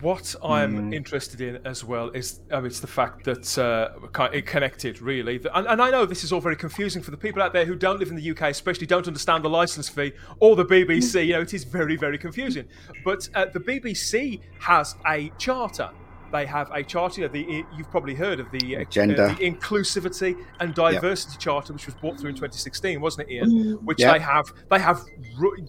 What 0.00 0.34
I'm 0.44 0.90
Mm. 0.90 0.94
interested 0.94 1.40
in 1.40 1.58
as 1.64 1.82
well 1.82 2.10
is 2.10 2.40
um, 2.50 2.66
it's 2.66 2.80
the 2.80 2.86
fact 2.86 3.24
that 3.24 3.56
uh, 3.58 4.26
it 4.32 4.44
connected 4.44 5.00
really, 5.00 5.40
and, 5.54 5.66
and 5.66 5.80
I 5.80 5.90
know 5.90 6.04
this 6.04 6.22
is 6.22 6.32
all 6.32 6.40
very 6.40 6.56
confusing 6.56 7.02
for 7.02 7.10
the 7.10 7.16
people 7.16 7.40
out 7.42 7.52
there 7.54 7.64
who 7.64 7.74
don't 7.76 7.98
live 7.98 8.10
in 8.10 8.16
the 8.16 8.30
UK, 8.30 8.42
especially 8.50 8.86
don't 8.86 9.06
understand 9.06 9.42
the 9.44 9.48
license 9.50 9.88
fee 9.88 10.12
or 10.38 10.54
the 10.54 10.66
BBC. 10.66 11.26
You 11.26 11.32
know, 11.34 11.40
it 11.40 11.54
is 11.54 11.64
very 11.64 11.96
very 11.96 12.18
confusing. 12.18 12.66
But 13.04 13.28
uh, 13.34 13.46
the 13.46 13.60
BBC 13.60 14.40
has 14.60 14.96
a 15.06 15.30
charter. 15.38 15.88
They 16.32 16.44
have 16.44 16.68
a 16.72 16.82
charter. 16.82 17.20
You 17.22 17.28
know, 17.28 17.32
the, 17.32 17.64
you've 17.78 17.90
probably 17.90 18.14
heard 18.14 18.40
of 18.40 18.50
the, 18.50 18.78
uh, 18.78 18.84
the 19.16 19.34
Inclusivity 19.36 20.36
and 20.58 20.74
Diversity 20.74 21.36
Charter, 21.38 21.72
which 21.72 21.86
was 21.86 21.94
brought 21.94 22.18
through 22.18 22.30
in 22.30 22.34
2016, 22.34 23.00
wasn't 23.00 23.28
it, 23.30 23.34
Ian? 23.34 23.50
Mm. 23.50 23.82
which 23.84 24.00
Yeah. 24.00 24.12
they 24.12 24.18
have 24.18 24.52
they 24.68 24.80
have 24.80 25.00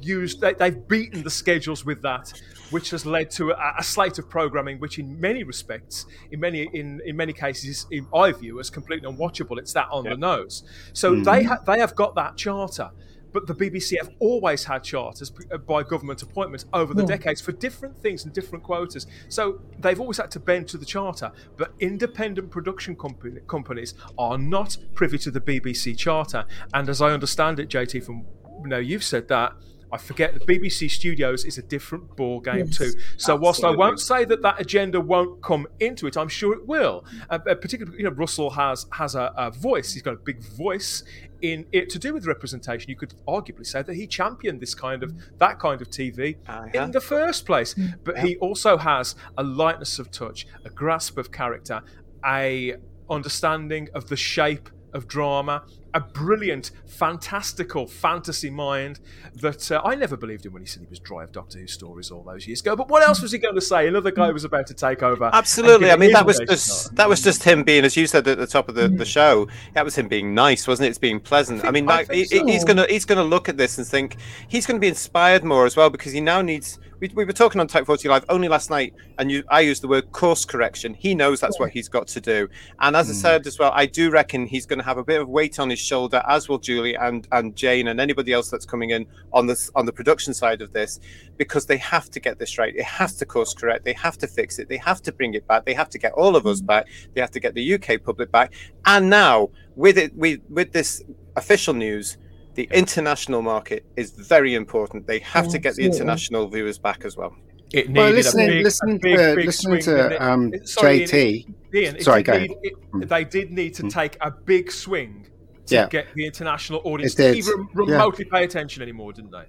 used 0.02 0.42
they, 0.42 0.54
they've 0.56 0.88
beaten 0.88 1.24
the 1.24 1.30
schedules 1.30 1.86
with 1.86 2.02
that 2.02 2.34
which 2.71 2.89
has 2.91 3.06
led 3.06 3.30
to 3.32 3.51
a, 3.51 3.73
a 3.80 3.84
slate 3.84 4.17
of 4.19 4.30
programming 4.30 4.80
which 4.80 4.99
in 4.99 5.19
many 5.19 5.43
respects 5.43 6.06
in 6.32 6.39
many 6.39 6.63
in, 6.73 7.01
in 7.06 7.15
many 7.15 7.34
cases 7.34 7.86
in 7.91 8.06
I 8.13 8.32
view 8.32 8.60
as 8.60 8.69
completely 8.69 9.10
unwatchable 9.10 9.58
it's 9.58 9.73
that 9.73 9.88
on 9.91 10.06
Yeah. 10.06 10.12
the 10.12 10.17
nose 10.17 10.63
so 10.93 11.15
they 11.15 11.43
ha- 11.43 11.62
they 11.65 11.80
have 11.80 11.95
got 11.95 12.15
that 12.15 12.36
charter 12.36 12.89
but 13.34 13.45
the 13.45 13.53
BBC 13.53 13.97
have 14.01 14.10
always 14.19 14.63
had 14.63 14.84
charters 14.84 15.32
uh, 15.51 15.58
by 15.58 15.84
government 15.84 16.23
appointment 16.23 16.63
over 16.73 16.93
the 16.93 17.01
Yeah. 17.03 17.08
decades 17.17 17.41
for 17.41 17.51
different 17.51 17.95
things 18.01 18.23
and 18.23 18.34
different 18.34 18.63
quotas. 18.63 19.06
So 19.27 19.62
they've 19.80 19.99
always 19.99 20.17
had 20.17 20.32
to 20.32 20.39
bend 20.39 20.69
to 20.69 20.77
the 20.77 20.86
charter. 20.86 21.32
But 21.58 21.73
independent 21.80 22.49
production 22.49 22.95
company, 22.95 23.41
companies 23.45 23.93
are 24.17 24.38
not 24.38 24.77
privy 24.95 25.17
to 25.19 25.30
the 25.30 25.41
BBC 25.41 25.95
charter. 25.97 26.45
And 26.73 26.88
as 26.89 27.01
I 27.01 27.12
understand 27.12 27.60
it, 27.60 27.67
JT, 27.69 28.03
from 28.06 28.25
you 28.63 28.67
know 28.69 28.80
you've 28.80 29.03
said 29.03 29.27
that. 29.27 29.53
I 29.91 29.97
forget 29.97 30.34
the 30.34 30.41
BBC 30.41 30.89
Studios 30.91 31.45
is 31.45 31.58
a 31.58 31.62
different 31.62 32.15
ball 32.17 32.39
game 32.41 32.65
Yes. 32.67 32.78
too. 32.78 32.91
So 33.17 33.36
whilst 33.38 33.63
I 33.63 33.71
won't 33.71 34.00
say 34.02 34.26
that 34.26 34.41
that 34.41 34.60
agenda 34.60 35.00
won't 35.00 35.41
come 35.41 35.65
into 35.80 36.08
it, 36.08 36.17
I'm 36.17 36.28
sure 36.28 36.54
it 36.54 36.67
will. 36.67 37.06
Uh, 37.30 37.39
uh, 37.50 37.56
particularly, 37.56 37.97
you 37.97 38.04
know, 38.04 38.12
Russell 38.12 38.50
has 38.50 38.86
has 38.91 39.15
a, 39.15 39.32
a 39.38 39.50
voice. 39.52 39.93
He's 39.93 40.02
got 40.04 40.13
a 40.13 40.17
big 40.17 40.43
voice 40.43 41.04
in 41.41 41.65
it 41.71 41.89
to 41.91 42.00
do 42.00 42.13
with 42.13 42.26
representation. 42.28 42.89
You 42.89 42.97
could 42.97 43.13
arguably 43.28 43.65
say 43.65 43.82
that 43.82 43.93
he 43.95 44.08
championed 44.08 44.60
this 44.60 44.76
kind 44.76 45.04
of 45.04 45.13
that 45.38 45.58
kind 45.60 45.82
of 45.82 45.89
TV 45.89 46.36
Uh-huh. 46.47 46.67
in 46.73 46.91
the 46.91 47.00
first 47.02 47.45
place. 47.45 47.73
But 48.04 48.19
he 48.19 48.36
also 48.38 48.76
has 48.78 49.15
a 49.38 49.43
lightness 49.43 50.00
of 50.00 50.12
touch, 50.12 50.47
a 50.65 50.69
grasp 50.69 51.17
of 51.17 51.32
character, 51.32 51.82
a 52.26 52.76
understanding 53.10 53.88
of 53.93 54.10
the 54.10 54.17
shape 54.17 54.69
of 54.93 55.08
drama, 55.08 55.63
a 55.93 56.00
brilliant, 56.00 56.71
fantastical 56.86 57.88
fantasy 57.88 58.50
mind 58.50 59.00
that 59.36 59.71
uh, 59.71 59.82
I 59.84 59.95
never 59.95 60.15
believed 60.17 60.45
in 60.45 60.54
when 60.54 60.62
he 60.62 60.67
said 60.67 60.82
he 60.82 60.88
was 60.89 61.00
dry 61.00 61.23
of 61.23 61.32
Doctor 61.32 61.60
Who 61.60 61.67
stories 61.67 62.12
all 62.12 62.23
those 62.23 62.47
years 62.47 62.62
ago. 62.62 62.76
But 62.76 62.89
what 62.89 63.02
else 63.02 63.21
was 63.21 63.32
he 63.32 63.38
going 63.38 63.56
to 63.56 63.62
say? 63.62 63.88
Another 63.88 64.12
guy 64.12 64.32
was 64.32 64.43
about 64.43 64.67
to 64.67 64.73
take 64.73 65.02
over. 65.04 65.30
Absolutely. 65.34 65.91
I 65.91 65.95
mean, 65.95 66.12
that 66.13 66.26
was 66.26 66.39
just 66.39 66.95
that 66.95 67.10
was 67.10 67.21
just 67.21 67.43
him 67.43 67.63
being, 67.63 67.84
as 67.86 67.95
you 67.97 68.08
said 68.08 68.28
at 68.28 68.38
the 68.38 68.47
top 68.47 68.69
of 68.69 68.76
the, 68.76 68.88
the 68.88 69.06
show. 69.06 69.47
That 69.73 69.86
was 69.86 69.95
him 69.97 70.08
being 70.08 70.34
nice, 70.36 70.67
wasn't 70.67 70.88
it? 70.88 70.89
It's 70.89 70.97
being 71.00 71.19
pleasant. 71.19 71.60
I, 71.60 71.63
think- 71.63 71.73
mean, 71.73 71.89
I 71.89 71.95
like, 71.97 72.08
think 72.08 72.32
he- 72.32 72.52
he's 72.52 72.63
gonna 72.63 72.86
he's 72.89 73.06
gonna 73.06 73.23
look 73.23 73.50
at 73.50 73.58
this 73.58 73.78
and 73.78 73.88
think 73.88 74.17
he's 74.47 74.65
gonna 74.65 74.80
be 74.80 74.88
inspired 74.88 75.43
more 75.43 75.65
as 75.65 75.76
well 75.76 75.89
because 75.89 76.12
he 76.12 76.21
now 76.21 76.41
needs. 76.41 76.80
We, 76.99 77.10
we 77.13 77.25
were 77.25 77.33
talking 77.33 77.62
on 77.62 77.67
Type 77.67 77.86
40 77.86 78.10
Live 78.10 78.25
only 78.27 78.47
last 78.47 78.71
night, 78.71 78.95
and 79.19 79.31
you, 79.31 79.43
I 79.49 79.62
used 79.62 79.83
the 79.83 79.88
word 79.88 80.12
course 80.12 80.45
correction. 80.45 80.95
He 80.95 81.13
knows 81.13 81.39
that's 81.39 81.60
what 81.60 81.69
he's 81.69 81.88
got 81.88 82.07
to 82.07 82.21
do. 82.21 82.47
And 82.79 82.95
as 82.95 83.07
I 83.10 83.13
hmm. 83.13 83.19
said 83.19 83.47
as 83.47 83.60
well, 83.60 83.71
I 83.75 83.86
do 83.86 84.10
reckon 84.10 84.47
he's 84.47 84.65
going 84.65 84.79
to 84.79 84.86
have 84.86 84.97
a 84.97 85.03
bit 85.03 85.21
of 85.21 85.29
weight 85.29 85.60
on 85.60 85.69
his 85.69 85.79
shoulder, 85.79 86.23
as 86.27 86.49
will 86.49 86.57
Julie 86.57 86.95
and, 86.95 87.27
and 87.31 87.55
Jane 87.55 87.89
and 87.89 87.99
anybody 87.99 88.33
else 88.33 88.49
that's 88.49 88.65
coming 88.65 88.89
in 88.89 89.05
on 89.31 89.45
this 89.45 89.69
on 89.75 89.86
the 89.86 89.93
production 89.93 90.33
side 90.33 90.62
of 90.63 90.73
this, 90.73 90.99
because 91.38 91.67
they 91.67 91.77
have 91.77 92.10
to 92.10 92.19
get 92.19 92.39
this 92.39 92.57
right. 92.57 92.73
They 92.75 92.83
have 92.83 93.15
to 93.17 93.25
course 93.25 93.53
correct. 93.53 93.86
They 93.86 93.93
have 93.93 94.17
to 94.17 94.27
fix 94.27 94.57
it. 94.57 94.67
They 94.67 94.77
have 94.77 95.03
to 95.03 95.12
bring 95.12 95.36
it 95.36 95.45
back. 95.47 95.65
They 95.65 95.75
have 95.75 95.89
to 95.91 95.99
get 95.99 96.13
all 96.13 96.36
of 96.36 96.47
us 96.47 96.62
hmm. 96.62 96.65
back. 96.65 96.88
They 97.13 97.21
have 97.21 97.31
to 97.31 97.39
get 97.39 97.53
the 97.53 97.75
UK 97.75 98.03
public 98.03 98.31
back. 98.31 98.53
And 98.86 99.07
now 99.10 99.51
with 99.75 99.99
it, 99.99 100.15
with 100.15 100.39
with 100.49 100.71
this 100.71 101.03
official 101.36 101.75
news. 101.75 102.17
The 102.58 102.67
international 102.72 103.43
market 103.43 103.86
is 103.96 104.10
very 104.13 104.56
important. 104.56 105.06
They 105.06 105.20
have 105.20 105.48
to 105.50 105.60
get 105.60 105.76
the 105.76 105.86
international 105.86 106.48
viewers 106.50 106.80
back 106.80 107.06
as 107.06 107.15
well. 107.15 107.36
It 107.72 107.88
Well, 107.91 108.06
needed 108.08 108.15
listening, 108.15 108.50
a 108.50 108.52
big, 108.54 108.63
listening 108.63 108.96
a 108.96 109.00
big, 109.00 109.17
to 109.17 109.36
big 109.36 109.46
listening 109.46 109.82
swing, 109.82 109.96
to 110.10 110.26
um, 110.28 110.52
Sorry, 110.65 110.98
Ian, 111.02 111.08
JT. 111.08 111.46
Ian, 111.76 112.00
Sorry, 112.02 112.24
did 112.24 112.26
go 112.26 112.34
ahead. 112.34 112.50
need- 112.50 112.58
it- 112.63 112.74
Mm. 112.93 113.10
they 113.10 113.24
did 113.26 113.52
need 113.52 113.74
to 113.76 113.84
take 113.89 114.17
a 114.22 114.32
big 114.32 114.72
swing 114.72 115.28
to 115.67 115.76
Yeah. 115.76 115.88
get 115.89 116.08
the 116.15 116.26
international 116.26 116.82
audience 116.84 117.13
to 117.13 117.22
did. 117.24 117.36
even 117.38 117.60
Yeah. 117.60 117.65
remotely 117.76 118.26
pay 118.26 118.43
attention 118.43 118.82
anymore, 118.82 119.13
didn't 119.13 119.32
they? 119.32 119.46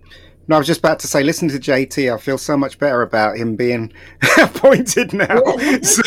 No, 0.49 0.57
I 0.57 0.59
was 0.59 0.67
just 0.67 0.81
about 0.81 0.99
to 1.01 1.07
say, 1.07 1.23
listen 1.23 1.49
to 1.51 1.59
JT. 1.59 2.13
I 2.13 2.17
feel 2.19 2.39
so 2.39 2.57
much 2.57 2.79
better 2.79 3.03
about 3.03 3.37
him 3.37 3.55
being 3.55 3.93
appointed 4.39 5.13
now. 5.13 5.41
So- 5.83 6.03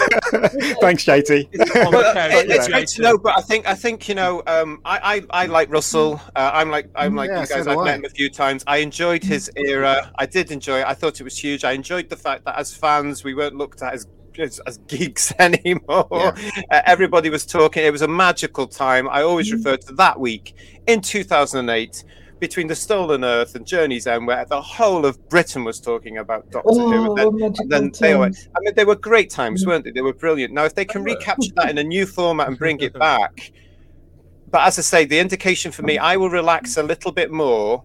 thanks, 0.82 1.06
JT. 1.06 1.46
on 1.86 1.92
the 1.92 1.92
But, 1.92 2.18
uh, 2.18 2.38
it- 2.38 2.50
it's 2.50 2.68
yeah. 2.68 2.72
great 2.74 2.88
to 2.90 3.02
know, 3.04 3.18
but 3.18 3.38
I 3.38 3.42
think 3.42 3.68
I 3.68 3.76
think 3.76 4.10
you 4.10 4.16
know 4.16 4.42
um, 4.48 4.82
I, 4.84 5.22
I 5.32 5.44
I 5.44 5.46
like 5.46 5.70
Russell. 5.72 6.20
Uh, 6.36 6.52
I'm 6.54 6.70
like 6.72 6.90
I'm 6.96 7.16
like 7.16 7.30
Yeah, 7.30 7.42
you 7.42 7.46
so 7.46 7.56
guys. 7.56 7.66
do 7.66 7.72
I've 7.72 7.78
I. 7.78 7.84
met 7.86 7.96
him 8.00 8.06
a 8.06 8.10
few 8.10 8.30
times. 8.30 8.64
I 8.68 8.78
enjoyed 8.78 9.24
his 9.24 9.52
era. 9.56 10.12
I 10.18 10.26
did 10.26 10.52
enjoy 10.52 10.80
it. 10.80 10.88
I 10.88 10.94
thought 10.96 11.20
it 11.20 11.24
was 11.24 11.38
huge. 11.38 11.64
I 11.64 11.74
enjoyed 11.74 12.10
the 12.10 12.18
fact 12.18 12.44
that 12.46 12.58
as 12.58 12.76
fans 12.76 13.24
we 13.24 13.34
weren't 13.36 13.56
looked 13.56 13.82
at 13.84 13.94
as 13.94 14.08
as, 14.40 14.60
as 14.66 14.78
geeks 14.88 15.32
anymore. 15.40 16.08
Uh, 16.72 16.82
everybody 16.86 17.30
was 17.30 17.46
talking. 17.46 17.84
It 17.86 17.92
was 17.92 18.02
a 18.02 18.08
magical 18.08 18.66
time. 18.66 19.08
I 19.10 19.22
always 19.22 19.52
refer 19.52 19.78
to 19.78 19.94
that 19.94 20.20
week 20.20 20.56
in 20.88 21.02
2008 21.02 22.04
between 22.42 22.68
the 22.68 22.76
Stolen 22.76 23.24
Earth 23.24 23.56
and 23.56 23.66
Journey's 23.66 24.08
End, 24.08 24.28
where 24.28 24.44
the 24.44 24.62
whole 24.62 25.06
of 25.06 25.30
Britain 25.30 25.64
was 25.64 25.80
talking 25.80 26.18
about 26.18 26.50
Doctor 26.52 26.72
Who. 26.72 27.12
Oh, 27.18 27.30
And 27.30 27.40
then, 27.40 27.54
and 27.60 27.72
then 27.72 27.92
they 28.02 28.16
were 28.16 28.26
i 28.26 28.60
mean, 28.60 28.74
they 28.76 28.84
were 28.84 28.96
great 28.96 29.30
times, 29.30 29.64
mm. 29.64 29.68
weren't 29.68 29.86
they? 29.86 29.92
They 29.92 30.02
were 30.02 30.14
brilliant. 30.14 30.52
Now, 30.54 30.66
if 30.66 30.76
they 30.76 30.84
can 30.84 31.04
recapture 31.14 31.52
that 31.56 31.70
in 31.70 31.78
a 31.78 31.84
new 31.84 32.06
format 32.06 32.50
and 32.50 32.58
bring 32.58 32.82
it 32.82 32.94
back, 33.00 33.52
but 34.50 34.68
as 34.68 34.78
I 34.78 34.82
say, 34.82 35.06
the 35.06 35.20
indication 35.20 35.72
for 35.72 35.84
me, 35.84 35.98
I 35.98 36.18
will 36.18 36.32
relax 36.32 36.76
a 36.76 36.84
little 36.84 37.12
bit 37.12 37.32
more 37.32 37.84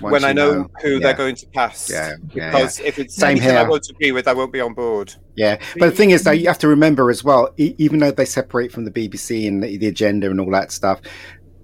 Once 0.00 0.10
when 0.12 0.24
I 0.24 0.32
know, 0.32 0.68
who 0.82 0.94
Yeah. 0.94 0.98
they're 1.00 1.14
going 1.14 1.36
to 1.36 1.46
cast. 1.46 1.90
Yeah, 1.90 2.14
yeah, 2.32 2.50
because 2.50 2.80
if 2.80 2.98
it's 2.98 3.14
the 3.14 3.20
Same 3.20 3.30
anything 3.32 3.50
I 3.50 3.60
here. 3.60 3.68
won't 3.68 3.88
agree 3.90 4.12
with, 4.12 4.26
I 4.26 4.32
won't 4.32 4.52
be 4.52 4.60
on 4.60 4.72
board. 4.72 5.14
Yeah, 5.36 5.58
but 5.78 5.90
the 5.90 5.96
thing 5.96 6.10
is, 6.10 6.24
though, 6.24 6.30
you 6.30 6.46
have 6.48 6.58
to 6.60 6.68
remember 6.68 7.10
as 7.10 7.22
well, 7.22 7.52
e- 7.58 7.74
even 7.76 8.00
though 8.00 8.10
they 8.10 8.24
separate 8.24 8.72
from 8.72 8.86
the 8.86 8.90
BBC 8.90 9.46
and 9.46 9.62
the, 9.62 9.76
the 9.76 9.88
agenda 9.88 10.30
and 10.30 10.40
all 10.40 10.50
that 10.52 10.72
stuff, 10.72 11.00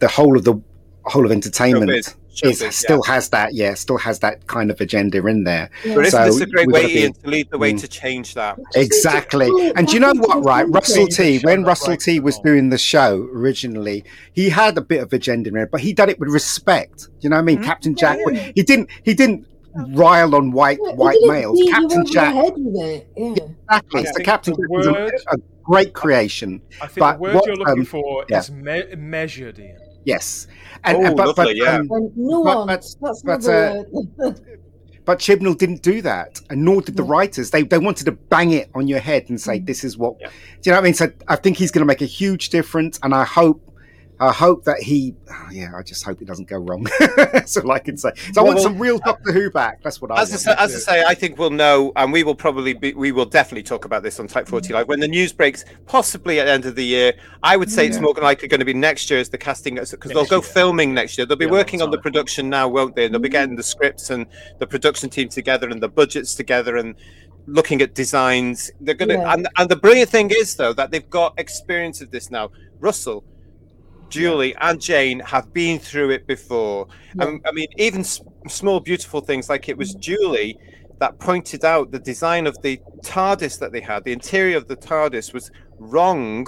the 0.00 0.08
whole 0.08 0.36
of 0.36 0.44
the 0.44 0.60
whole 1.04 1.24
of 1.24 1.32
entertainment 1.32 1.90
Showbiz, 1.90 1.98
is, 2.42 2.60
showbiz, 2.62 2.72
still 2.72 3.02
has 3.02 3.28
that. 3.30 3.54
Yeah, 3.54 3.74
still 3.74 3.98
has 3.98 4.18
that 4.20 4.46
kind 4.46 4.70
of 4.70 4.80
agenda 4.80 5.26
in 5.26 5.44
there. 5.44 5.70
Yeah. 5.84 5.94
But 5.94 6.06
So 6.10 6.24
this 6.26 6.40
a 6.40 6.46
great 6.46 6.66
we've 6.66 6.74
way, 6.74 6.82
gotta 6.82 6.94
be- 6.94 7.00
Ian, 7.00 7.12
to 7.14 7.28
lead 7.30 7.50
the 7.50 7.58
way 7.58 7.72
Mm. 7.72 7.80
to 7.80 7.88
change 7.88 8.34
that? 8.34 8.58
Exactly. 8.74 9.48
Oh, 9.50 9.72
And 9.76 9.86
do 9.86 9.94
you 9.94 10.00
know 10.00 10.12
what, 10.14 10.44
right? 10.44 10.66
Russell. 10.68 11.06
T, 11.06 11.38
when 11.42 11.64
Russell 11.64 11.88
breaks 11.88 12.04
T 12.04 12.20
was 12.20 12.36
mold. 12.36 12.44
doing 12.46 12.68
the 12.70 12.78
show 12.78 13.28
originally, 13.34 14.04
he 14.32 14.48
had 14.50 14.76
a 14.78 14.80
bit 14.82 15.02
of 15.02 15.12
agenda 15.12 15.48
in 15.48 15.54
there, 15.54 15.66
but 15.66 15.80
he 15.80 15.92
done 15.92 16.08
it 16.10 16.18
with 16.20 16.28
respect. 16.30 17.08
You 17.20 17.30
know 17.30 17.36
what 17.36 17.40
I 17.40 17.44
mean? 17.44 17.58
Mhm. 17.58 17.64
Captain 17.64 17.94
Jack, 17.96 18.18
Yeah. 18.30 18.50
he 18.54 18.62
didn't, 18.62 18.88
he 19.02 19.14
didn't 19.14 19.46
rile 19.94 20.34
on 20.34 20.50
white 20.52 20.78
Yeah, 20.84 20.92
white 20.94 21.18
males. 21.22 21.58
Captain 21.70 22.04
Jack, 22.06 22.34
head 22.34 22.52
with 22.56 22.76
it. 22.84 23.08
Yeah. 23.16 23.26
exactly. 23.28 24.00
I 24.00 24.12
So 24.12 24.22
Captain 24.24 24.54
the 24.54 24.62
Jack 24.62 24.70
was 24.70 24.86
a, 24.86 25.10
a 25.34 25.38
great 25.64 25.92
creation. 25.94 26.60
I 26.82 26.86
think 26.88 26.98
But 26.98 27.12
the 27.14 27.18
word 27.20 27.34
what, 27.36 27.46
you're 27.46 27.56
looking 27.56 27.78
um, 27.80 27.84
for 27.84 28.24
yeah. 28.28 28.38
is 28.40 28.50
me- 28.50 28.94
measured, 28.96 29.58
Ian. 29.58 29.76
Yes, 30.04 30.46
and, 30.84 30.96
Oh, 30.98 31.04
and- 31.06 31.16
but, 31.16 31.36
but, 31.36 31.56
yeah. 31.56 31.76
um, 31.78 31.88
And 31.90 32.16
nuance. 32.16 32.96
that's 33.00 33.22
but, 33.22 33.46
uh, 33.46 33.82
but 35.04 35.18
Chibnall 35.18 35.56
didn't 35.58 35.82
do 35.82 36.00
that, 36.02 36.40
and 36.50 36.64
nor 36.64 36.80
did 36.82 36.96
the 36.96 37.04
Yeah. 37.04 37.10
writers. 37.10 37.50
They 37.50 37.62
they 37.62 37.78
wanted 37.78 38.04
to 38.06 38.12
bang 38.12 38.52
it 38.52 38.70
on 38.74 38.88
your 38.88 39.00
head 39.00 39.26
and 39.28 39.40
say, 39.40 39.58
Mm. 39.60 39.66
"This 39.66 39.84
is 39.84 39.98
what." 39.98 40.16
Yeah. 40.20 40.28
Do 40.28 40.32
you 40.64 40.72
know 40.72 40.76
what 40.78 40.82
I 40.82 40.84
mean? 40.84 40.94
So 40.94 41.10
I 41.28 41.36
think 41.36 41.56
he's 41.56 41.70
going 41.70 41.80
to 41.80 41.86
make 41.86 42.02
a 42.02 42.06
huge 42.06 42.50
difference, 42.50 42.98
and 43.02 43.14
I 43.14 43.24
hope. 43.24 43.60
I 44.20 44.32
hope 44.32 44.64
that 44.64 44.78
he, 44.80 45.14
yeah, 45.50 45.72
I 45.74 45.82
just 45.82 46.04
hope 46.04 46.20
it 46.20 46.26
doesn't 46.26 46.46
go 46.46 46.58
wrong. 46.58 46.86
That's 47.16 47.56
all 47.56 47.72
I 47.72 47.78
can 47.78 47.96
say. 47.96 48.12
So 48.32 48.42
I 48.42 48.44
want 48.44 48.56
Well, 48.56 48.64
some 48.64 48.78
real 48.78 48.98
Doctor 48.98 49.32
Who 49.32 49.50
back. 49.50 49.82
That's 49.82 50.00
what 50.00 50.10
I 50.10 50.20
As 50.20 50.46
I, 50.46 50.52
as 50.62 50.74
I 50.74 50.78
say, 50.78 51.04
I 51.06 51.14
think 51.14 51.38
we'll 51.38 51.48
know, 51.50 51.92
and 51.96 52.12
we 52.12 52.22
will 52.22 52.34
probably 52.34 52.74
be, 52.74 52.92
we 52.92 53.12
will 53.12 53.24
definitely 53.24 53.62
talk 53.62 53.86
about 53.86 54.02
this 54.02 54.20
on 54.20 54.26
Type 54.28 54.46
40 54.46 54.68
mm. 54.68 54.74
Live 54.74 54.88
when 54.88 55.00
the 55.00 55.08
news 55.08 55.32
breaks, 55.32 55.64
possibly 55.86 56.38
at 56.38 56.44
the 56.44 56.50
end 56.52 56.66
of 56.66 56.74
the 56.76 56.84
year. 56.84 57.14
I 57.42 57.56
would 57.56 57.70
say 57.70 57.86
it's 57.86 57.96
Yeah. 57.96 58.02
more 58.02 58.14
likely 58.14 58.46
going 58.46 58.60
to 58.60 58.66
be 58.66 58.74
next 58.74 59.10
year 59.10 59.20
as 59.20 59.30
the 59.30 59.38
casting, 59.38 59.76
because 59.76 60.12
they'll 60.12 60.26
go 60.26 60.42
filming 60.42 60.92
next 60.92 61.16
year. 61.16 61.26
They'll 61.26 61.38
be 61.38 61.46
Yeah, 61.46 61.52
working 61.52 61.80
on 61.80 61.90
the 61.90 61.98
production 61.98 62.50
now, 62.50 62.68
won't 62.68 62.94
they? 62.96 63.06
And 63.06 63.14
they'll 63.14 63.22
be 63.22 63.30
getting 63.30 63.56
the 63.56 63.62
mm. 63.62 63.64
scripts 63.64 64.10
and 64.10 64.26
the 64.58 64.66
production 64.66 65.08
team 65.08 65.30
together 65.30 65.70
and 65.70 65.82
the 65.82 65.88
budgets 65.88 66.34
together 66.34 66.76
and 66.76 66.94
looking 67.46 67.80
at 67.80 67.94
designs. 67.94 68.70
They're 68.82 68.94
going 68.94 69.08
to, 69.08 69.14
Yeah. 69.14 69.32
and, 69.32 69.48
and 69.56 69.68
the 69.70 69.76
brilliant 69.76 70.10
thing 70.10 70.30
is, 70.30 70.56
though, 70.56 70.74
that 70.74 70.90
they've 70.90 71.08
got 71.08 71.34
experience 71.38 72.02
of 72.02 72.10
this 72.10 72.30
now. 72.30 72.50
Russell, 72.80 73.24
Julie, 74.10 74.54
and 74.60 74.80
Jane 74.80 75.20
have 75.20 75.52
been 75.52 75.78
through 75.78 76.10
it 76.10 76.26
before. 76.26 76.88
Yeah. 77.16 77.24
Um, 77.24 77.40
I 77.46 77.52
mean, 77.52 77.68
even 77.78 78.00
s- 78.00 78.20
small, 78.48 78.80
beautiful 78.80 79.20
things 79.20 79.48
like 79.48 79.68
it 79.68 79.76
was 79.76 79.94
Julie 79.94 80.58
that 80.98 81.18
pointed 81.18 81.64
out 81.64 81.90
the 81.90 81.98
design 81.98 82.46
of 82.46 82.60
the 82.62 82.78
TARDIS 83.02 83.58
that 83.60 83.72
they 83.72 83.80
had. 83.80 84.04
The 84.04 84.12
interior 84.12 84.56
of 84.56 84.68
the 84.68 84.76
TARDIS 84.76 85.32
was 85.32 85.50
wrong 85.78 86.46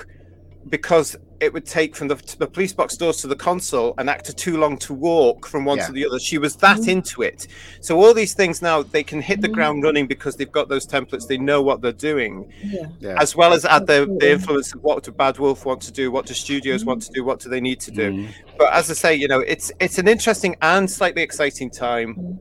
because 0.69 1.17
it 1.43 1.53
would 1.53 1.67
take 1.67 1.97
from 1.97 2.07
the, 2.07 2.15
the 2.39 2.47
police 2.47 2.73
box 2.73 2.97
doors 2.97 3.17
to 3.17 3.27
the 3.27 3.35
console 3.35 3.95
an 3.99 4.09
actor 4.09 4.33
too 4.33 4.57
long 4.57 4.79
to 4.79 4.95
walk 4.95 5.47
from 5.47 5.65
one 5.65 5.79
Yeah. 5.79 5.87
to 5.87 5.93
the 5.93 6.07
other. 6.07 6.21
She 6.21 6.39
was 6.39 6.55
that 6.57 6.79
Mhm. 6.79 6.89
into 6.89 7.23
it. 7.23 7.49
So 7.81 8.01
all 8.01 8.15
these 8.15 8.33
things 8.33 8.63
now 8.63 8.83
they 8.83 9.03
can 9.03 9.21
hit 9.21 9.41
the 9.41 9.49
Mhm. 9.49 9.55
ground 9.55 9.83
running 9.83 10.07
because 10.07 10.37
they've 10.37 10.51
got 10.53 10.69
those 10.69 10.87
templates. 10.87 11.27
They 11.27 11.39
know 11.39 11.61
what 11.61 11.83
they're 11.83 11.91
doing 12.13 12.49
yeah. 12.63 12.87
yeah. 13.01 13.17
as 13.21 13.35
well 13.35 13.53
as 13.53 13.65
add 13.65 13.89
the, 13.89 14.07
the 14.21 14.31
influence 14.31 14.73
of 14.73 14.85
what 14.85 15.03
do 15.03 15.11
Bad 15.11 15.39
Wolf 15.41 15.67
want 15.67 15.81
to 15.83 15.93
do, 15.93 16.13
what 16.13 16.27
do 16.27 16.35
studios 16.35 16.85
want 16.85 17.03
to 17.03 17.11
do, 17.13 17.25
what 17.25 17.41
do 17.41 17.49
they 17.49 17.61
need 17.61 17.81
to 17.81 17.91
do. 17.91 18.13
Mm. 18.13 18.29
But 18.57 18.73
as 18.73 18.89
I 18.89 18.95
say, 18.95 19.15
you 19.17 19.27
know, 19.27 19.41
it's 19.41 19.73
it's 19.81 19.99
an 19.99 20.07
interesting 20.07 20.55
and 20.63 20.89
slightly 20.89 21.23
exciting 21.23 21.71
time. 21.71 22.39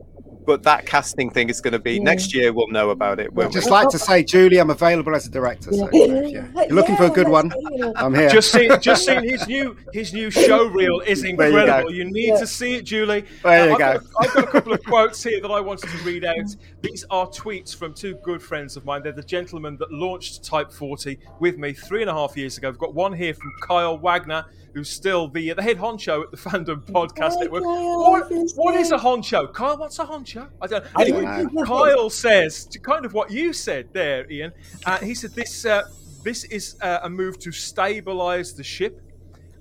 But 0.52 0.64
that 0.64 0.86
casting 0.86 1.30
thing 1.30 1.50
is 1.50 1.62
going 1.62 1.72
to 1.72 1.80
be 1.80 1.94
Yeah. 1.94 2.04
next 2.04 2.34
year. 2.36 2.52
We'll 2.52 2.68
know 2.68 2.90
about 2.90 3.20
it. 3.22 3.28
I'd 3.28 3.34
won't 3.36 3.54
just 3.54 3.68
we? 3.68 3.72
like 3.72 3.88
to 3.90 3.98
say, 4.00 4.22
Julie, 4.24 4.58
I'm 4.58 4.70
available 4.70 5.16
as 5.16 5.26
a 5.26 5.30
director. 5.32 5.72
So, 5.72 5.90
Yeah. 5.94 6.06
you're, 6.06 6.24
you're 6.28 6.68
looking 6.72 6.98
for 6.98 7.06
a 7.06 7.10
good 7.10 7.30
one, 7.30 7.48
let's- 7.50 7.62
you 7.72 7.78
know. 7.78 7.94
I'm 7.96 8.14
here. 8.14 8.28
Just 8.30 8.52
see, 8.52 8.70
just 8.82 9.06
seeing 9.06 9.24
his 9.24 9.48
new 9.48 9.78
his 9.94 10.12
new 10.14 10.30
show 10.30 10.66
reel 10.68 11.00
is 11.02 11.24
incredible. 11.32 11.84
go. 11.84 11.90
You, 11.90 12.04
need 12.04 12.28
Yeah. 12.28 12.40
to 12.40 12.48
see 12.48 12.76
it, 12.76 12.82
Julie. 12.84 13.24
There 13.44 13.68
you 13.68 13.74
I've, 13.74 13.80
go. 13.80 13.94
Got, 14.00 14.04
I've 14.20 14.34
got 14.34 14.44
a 14.44 14.48
couple 14.48 14.74
of 14.74 14.84
quotes 14.84 15.24
here 15.24 15.40
that 15.42 15.50
I 15.52 15.62
wanted 15.62 15.90
to 15.90 15.98
read 16.04 16.26
out. 16.26 16.54
These 16.82 17.06
are 17.10 17.28
tweets 17.28 17.74
from 17.74 17.94
two 17.94 18.16
good 18.24 18.42
friends 18.42 18.76
of 18.76 18.84
mine. 18.84 19.04
They're 19.04 19.14
the 19.14 19.24
gentlemen 19.24 19.78
that 19.78 19.92
launched 19.92 20.44
Type 20.44 20.72
40 20.72 21.18
with 21.40 21.58
me 21.58 21.72
three 21.74 22.02
and 22.02 22.10
a 22.10 22.14
half 22.14 22.36
years 22.36 22.58
ago. 22.58 22.68
I've 22.68 22.78
got 22.78 22.94
one 22.94 23.14
here 23.14 23.34
from 23.34 23.52
Kyle 23.64 23.98
Wagner, 23.98 24.46
who's 24.74 24.90
still 24.90 25.28
the 25.30 25.52
the 25.54 25.62
head 25.62 25.78
honcho 25.78 26.24
at 26.24 26.32
the 26.32 26.38
Fandom 26.38 26.82
Podcast 26.86 27.34
Hi, 27.36 27.42
Network. 27.42 27.64
Kyle, 27.64 28.12
What, 28.12 28.32
what 28.56 28.76
is 28.76 28.92
a 28.92 28.98
honcho? 28.98 29.54
Kyle, 29.54 29.78
what's 29.78 30.00
a 30.00 30.06
honcho? 30.06 30.41
I 30.62 30.68
don't 30.68 30.86
I 30.96 31.02
Anyway, 31.04 31.22
don't 31.24 31.54
know. 31.54 31.64
Kyle 31.66 32.10
says 32.10 32.66
to 32.66 32.80
kind 32.80 33.06
of 33.06 33.14
what 33.14 33.32
you 33.32 33.54
said 33.54 33.88
there, 33.94 34.30
Ian. 34.32 34.52
Uh, 34.86 34.98
he 35.00 35.14
said 35.14 35.32
this 35.32 35.66
uh, 35.66 35.84
this 36.24 36.44
is 36.46 36.76
uh, 36.82 37.00
a 37.04 37.10
move 37.10 37.40
to 37.40 37.52
stabilize 37.52 38.54
the 38.54 38.64
ship, 38.64 39.02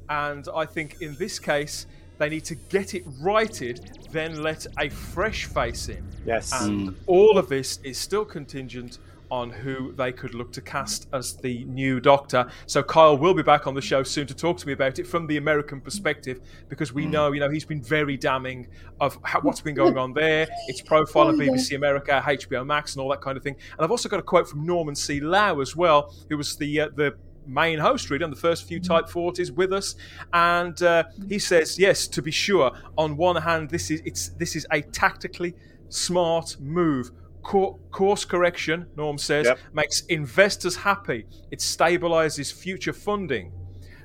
and 0.09 0.47
I 0.55 0.67
think 0.67 1.01
in 1.01 1.15
this 1.17 1.39
case 1.39 1.87
they 2.19 2.29
need 2.29 2.45
to 2.45 2.55
get 2.55 2.95
it 2.95 3.03
righted, 3.21 3.99
then 4.13 4.43
let 4.43 4.67
a 4.79 4.91
fresh 4.91 5.47
face 5.47 5.89
in. 5.89 6.07
Yes. 6.27 6.53
And 6.53 6.95
all 7.07 7.39
of 7.39 7.49
this 7.49 7.79
is 7.83 7.97
still 7.97 8.27
contingent 8.27 8.99
on 9.31 9.51
who 9.51 9.93
they 9.93 10.13
could 10.13 10.35
look 10.35 10.53
to 10.53 10.61
cast 10.61 11.09
as 11.13 11.37
the 11.37 11.65
new 11.65 12.01
Doctor. 12.01 12.51
So 12.67 12.83
Kyle 12.83 13.17
will 13.17 13.35
be 13.35 13.43
back 13.43 13.67
on 13.67 13.75
the 13.75 13.81
show 13.83 14.03
soon 14.03 14.27
to 14.27 14.35
talk 14.35 14.59
to 14.59 14.67
me 14.67 14.73
about 14.73 14.99
it 14.99 15.07
from 15.07 15.27
the 15.27 15.37
American 15.37 15.81
perspective, 15.81 16.41
because 16.69 16.93
we 16.93 17.07
know, 17.07 17.33
you 17.33 17.41
know, 17.41 17.51
he's 17.51 17.65
been 17.65 17.83
very 17.83 18.17
damning 18.17 18.69
of 19.01 19.19
how, 19.25 19.41
what's 19.41 19.61
been 19.61 19.75
going 19.75 19.97
on 19.97 20.13
there. 20.13 20.47
Its 20.69 20.81
profile 20.81 21.29
on 21.29 21.41
Oh. 21.41 21.45
BBC 21.45 21.77
America, 21.77 22.23
HBO 22.25 22.67
Max, 22.67 22.95
and 22.95 23.03
all 23.03 23.09
that 23.11 23.21
kind 23.21 23.37
of 23.37 23.43
thing. 23.43 23.57
And 23.73 23.85
I've 23.85 23.91
also 23.91 24.09
got 24.09 24.21
a 24.21 24.23
quote 24.23 24.49
from 24.49 24.67
Norman 24.67 24.95
C. 24.95 25.21
Lau 25.21 25.61
as 25.61 25.75
well, 25.77 26.15
who 26.29 26.37
was 26.37 26.57
the 26.57 26.81
uh, 26.81 26.89
the 26.95 27.15
main 27.47 27.79
host 27.79 28.11
really 28.11 28.23
on 28.23 28.31
the 28.31 28.37
first 28.37 28.69
few 28.69 28.79
type 28.79 29.07
40s 29.07 29.51
with 29.51 29.73
us 29.73 29.97
and 30.35 30.83
uh, 30.83 31.03
he 31.29 31.39
says 31.39 31.79
yes 31.79 32.07
to 32.07 32.23
be 32.23 32.31
sure 32.31 32.71
on 32.97 33.17
one 33.17 33.35
hand 33.35 33.71
this 33.71 33.91
is 33.91 34.03
it's 34.05 34.29
this 34.31 34.55
is 34.55 34.67
a 34.71 34.83
tactically 34.83 35.55
smart 35.89 36.57
move 36.61 37.11
course 37.43 38.25
correction 38.25 38.87
norm 38.97 39.19
says 39.19 39.47
Yep. 39.47 39.59
makes 39.73 40.03
investors 40.07 40.77
happy 40.77 41.27
it 41.51 41.59
stabilizes 41.61 42.53
future 42.53 42.93
funding 42.93 43.53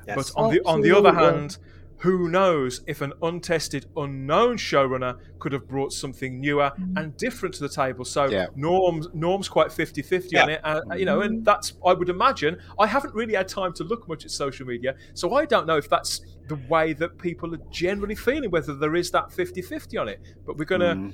Yes. 0.07 0.15
but 0.15 0.31
on 0.41 0.53
the 0.53 0.61
on 0.65 0.81
the 0.81 0.91
other 0.95 1.13
hand 1.13 1.57
who 1.99 2.29
knows 2.29 2.81
if 2.87 3.01
an 3.01 3.13
untested 3.23 3.85
unknown 3.97 4.57
showrunner 4.57 5.17
could 5.39 5.53
have 5.53 5.67
brought 5.67 5.91
something 5.93 6.39
newer 6.39 6.71
and 6.97 7.15
different 7.17 7.55
to 7.55 7.61
the 7.61 7.69
table 7.69 8.05
so 8.05 8.25
Yeah. 8.25 8.47
norm's 8.55 9.07
norm's 9.13 9.47
quite 9.49 9.69
50-50 9.71 10.37
on 10.41 10.49
Yeah. 10.49 10.55
it 10.55 10.61
uh, 10.63 10.81
you 10.95 11.05
know 11.05 11.21
and 11.21 11.43
that's 11.43 11.73
i 11.85 11.93
would 11.93 12.09
imagine 12.09 12.57
i 12.79 12.85
haven't 12.85 13.13
really 13.15 13.33
had 13.33 13.47
time 13.47 13.73
to 13.73 13.83
look 13.83 14.07
much 14.07 14.25
at 14.25 14.31
social 14.31 14.67
media 14.67 14.95
so 15.13 15.33
i 15.33 15.45
don't 15.45 15.65
know 15.65 15.77
if 15.77 15.89
that's 15.89 16.21
the 16.47 16.59
way 16.69 16.93
that 16.93 17.17
people 17.17 17.53
are 17.55 17.61
generally 17.71 18.15
feeling 18.15 18.51
whether 18.51 18.75
there 18.75 18.95
is 18.95 19.09
that 19.11 19.29
50-50 19.31 19.99
on 19.99 20.07
it 20.09 20.19
but 20.45 20.57
we're 20.57 20.65
gonna 20.65 20.95
Mm. 20.95 21.13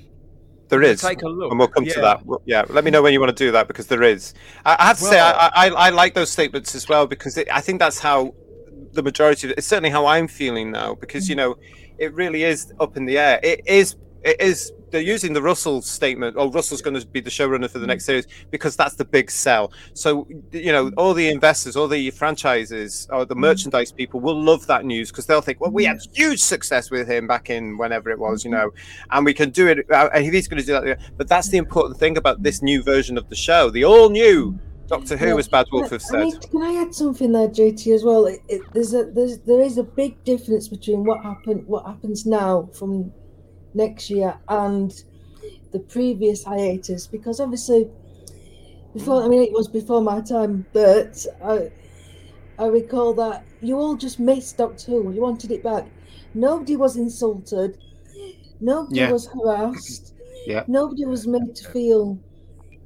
There 0.71 0.81
is. 0.81 1.01
take 1.01 1.21
a 1.21 1.27
look 1.27 1.51
And 1.51 1.59
we'll 1.59 1.67
come 1.67 1.85
to 1.85 1.91
Yeah. 1.91 2.01
that. 2.01 2.25
Well, 2.25 2.41
Yeah, 2.45 2.63
let 2.69 2.83
me 2.83 2.91
know 2.91 3.01
when 3.03 3.13
you 3.13 3.19
want 3.19 3.35
to 3.37 3.43
do 3.45 3.51
that 3.51 3.67
because 3.67 3.87
there 3.87 4.01
is. 4.01 4.33
I, 4.65 4.77
I 4.79 4.85
have 4.87 4.97
to 4.97 5.03
say, 5.03 5.19
I, 5.19 5.47
I, 5.53 5.67
I 5.69 5.89
like 5.89 6.13
those 6.13 6.31
statements 6.31 6.73
as 6.73 6.87
well 6.89 7.05
because 7.05 7.37
it, 7.37 7.47
I 7.51 7.61
think 7.61 7.79
that's 7.79 7.99
how 7.99 8.33
the 8.93 9.03
majority 9.03 9.47
of 9.47 9.51
it, 9.51 9.57
it's 9.59 9.67
certainly 9.67 9.89
how 9.89 10.05
I'm 10.05 10.27
feeling 10.27 10.71
now 10.71 10.95
because, 10.95 11.25
mm. 11.25 11.29
you 11.29 11.35
know, 11.35 11.57
it 11.99 12.13
really 12.13 12.43
is 12.43 12.73
up 12.79 12.97
in 12.97 13.05
the 13.05 13.17
air. 13.17 13.39
It 13.43 13.61
is, 13.67 13.95
it 14.23 14.41
is 14.41 14.71
they're 14.91 15.01
using 15.01 15.33
the 15.33 15.41
Russell 15.41 15.81
statement. 15.81 16.35
Oh, 16.37 16.51
Russell's 16.51 16.81
going 16.81 16.99
to 16.99 17.05
be 17.07 17.19
the 17.19 17.29
showrunner 17.29 17.69
for 17.69 17.79
the 17.79 17.87
next 17.87 18.03
mm. 18.03 18.07
series 18.07 18.27
because 18.51 18.75
that's 18.75 18.95
the 18.95 19.05
big 19.05 19.31
sell. 19.31 19.71
So 19.93 20.27
you 20.51 20.71
know, 20.71 20.91
all 20.97 21.13
the 21.13 21.29
investors, 21.29 21.75
all 21.75 21.87
the 21.87 22.11
franchises, 22.11 23.07
or 23.11 23.25
the 23.25 23.35
mm. 23.35 23.39
merchandise 23.39 23.91
people 23.91 24.19
will 24.19 24.41
love 24.41 24.67
that 24.67 24.85
news 24.85 25.11
because 25.11 25.25
they'll 25.25 25.41
think, 25.41 25.61
well, 25.61 25.71
we 25.71 25.85
had 25.85 25.97
mm. 25.97 26.15
huge 26.15 26.41
success 26.41 26.91
with 26.91 27.07
him 27.07 27.27
back 27.27 27.49
in 27.49 27.77
whenever 27.77 28.09
it 28.09 28.19
was, 28.19 28.43
you 28.43 28.51
mm-hmm. 28.51 28.67
know, 28.67 28.71
and 29.11 29.25
we 29.25 29.33
can 29.33 29.49
do 29.49 29.67
it. 29.67 29.89
Uh, 29.89 30.09
and 30.13 30.25
he's 30.25 30.47
going 30.47 30.61
to 30.61 30.65
do 30.65 30.73
that. 30.73 30.99
But 31.17 31.27
that's 31.27 31.49
the 31.49 31.57
important 31.57 31.99
thing 31.99 32.17
about 32.17 32.43
this 32.43 32.61
new 32.61 32.83
version 32.83 33.17
of 33.17 33.29
the 33.29 33.35
show, 33.35 33.69
the 33.69 33.85
all 33.85 34.09
new 34.09 34.59
Doctor 34.91 35.15
Who, 35.15 35.39
as 35.39 35.47
Bad 35.47 35.67
Wolf 35.71 35.89
have 35.91 36.01
I 36.01 36.05
said. 36.05 36.19
mean, 36.19 36.39
can 36.39 36.61
I 36.63 36.81
add 36.81 36.93
something 36.93 37.31
there, 37.31 37.47
JT, 37.47 37.95
as 37.95 38.03
well? 38.03 38.25
It, 38.25 38.41
it, 38.49 38.61
there's 38.73 38.93
a 38.93 39.05
there's 39.05 39.39
there 39.39 39.61
is 39.61 39.77
a 39.77 39.83
big 39.83 40.21
difference 40.25 40.67
between 40.67 41.05
what 41.05 41.23
happened 41.23 41.65
what 41.65 41.85
happens 41.85 42.25
now 42.25 42.69
from 42.73 43.13
next 43.73 44.09
year 44.09 44.39
and 44.47 45.03
the 45.71 45.79
previous 45.79 46.43
hiatus 46.43 47.07
because 47.07 47.39
obviously 47.39 47.89
before 48.93 49.23
I 49.23 49.27
mean 49.27 49.43
it 49.43 49.53
was 49.53 49.67
before 49.67 50.01
my 50.01 50.21
time, 50.21 50.65
but 50.73 51.25
I 51.43 51.71
I 52.59 52.67
recall 52.67 53.13
that 53.15 53.47
you 53.61 53.77
all 53.77 53.95
just 53.95 54.19
missed 54.19 54.57
Doctor 54.57 54.91
Who. 54.91 55.11
You 55.13 55.21
wanted 55.21 55.51
it 55.51 55.63
back. 55.63 55.91
Nobody 56.33 56.75
was 56.75 56.97
insulted. 56.97 57.77
Nobody 58.59 59.01
Yeah. 59.01 59.11
was 59.11 59.27
harassed. 59.27 60.13
Yeah. 60.45 60.63
Nobody 60.67 61.05
was 61.05 61.27
made 61.27 61.55
to 61.55 61.65
feel 61.71 62.19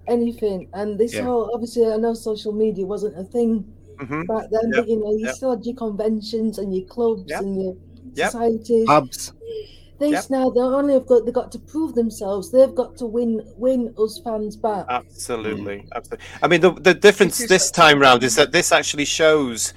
anything. 0.08 0.70
And 0.74 1.00
this 1.00 1.14
Yeah. 1.16 1.24
whole 1.24 1.52
obviously 1.54 1.86
I 1.88 1.98
know 1.98 2.14
social 2.14 2.54
media 2.54 2.86
wasn't 2.86 3.18
a 3.18 3.24
thing 3.24 3.74
Mhm. 4.00 4.28
back 4.28 4.50
then, 4.52 4.74
Yep. 4.74 4.76
but 4.76 4.88
you 4.90 4.98
know, 5.00 5.12
you 5.12 5.26
Yep. 5.26 5.36
still 5.36 5.52
had 5.52 5.66
your 5.66 5.76
conventions 5.76 6.58
and 6.60 6.76
your 6.76 6.86
clubs 6.88 7.26
Yep. 7.28 7.42
and 7.42 7.62
your 7.62 7.76
Yep. 8.16 8.32
societies. 8.32 8.88
Hubs. 8.88 9.34
This 9.98 10.12
Yep. 10.12 10.30
now 10.30 10.50
they 10.50 10.60
only 10.60 10.94
have 10.94 11.06
got 11.06 11.26
they 11.26 11.32
got 11.32 11.52
to 11.54 11.60
prove 11.60 11.96
themselves. 11.96 12.52
They've 12.52 12.74
got 12.76 12.98
to 12.98 13.06
win 13.06 13.42
win 13.56 13.94
us 13.98 14.20
fans 14.24 14.58
back. 14.58 14.86
Absolutely, 14.90 15.88
absolutely. 15.96 16.26
I 16.44 16.48
mean, 16.48 16.62
the, 16.62 16.72
the 16.72 16.94
difference 16.94 17.40
It 17.40 17.44
is 17.46 17.50
this 17.50 17.72
time 17.72 18.00
round 18.00 18.24
is 18.24 18.36
that 18.36 18.52
this 18.52 18.74
actually 18.74 19.06
shows, 19.06 19.74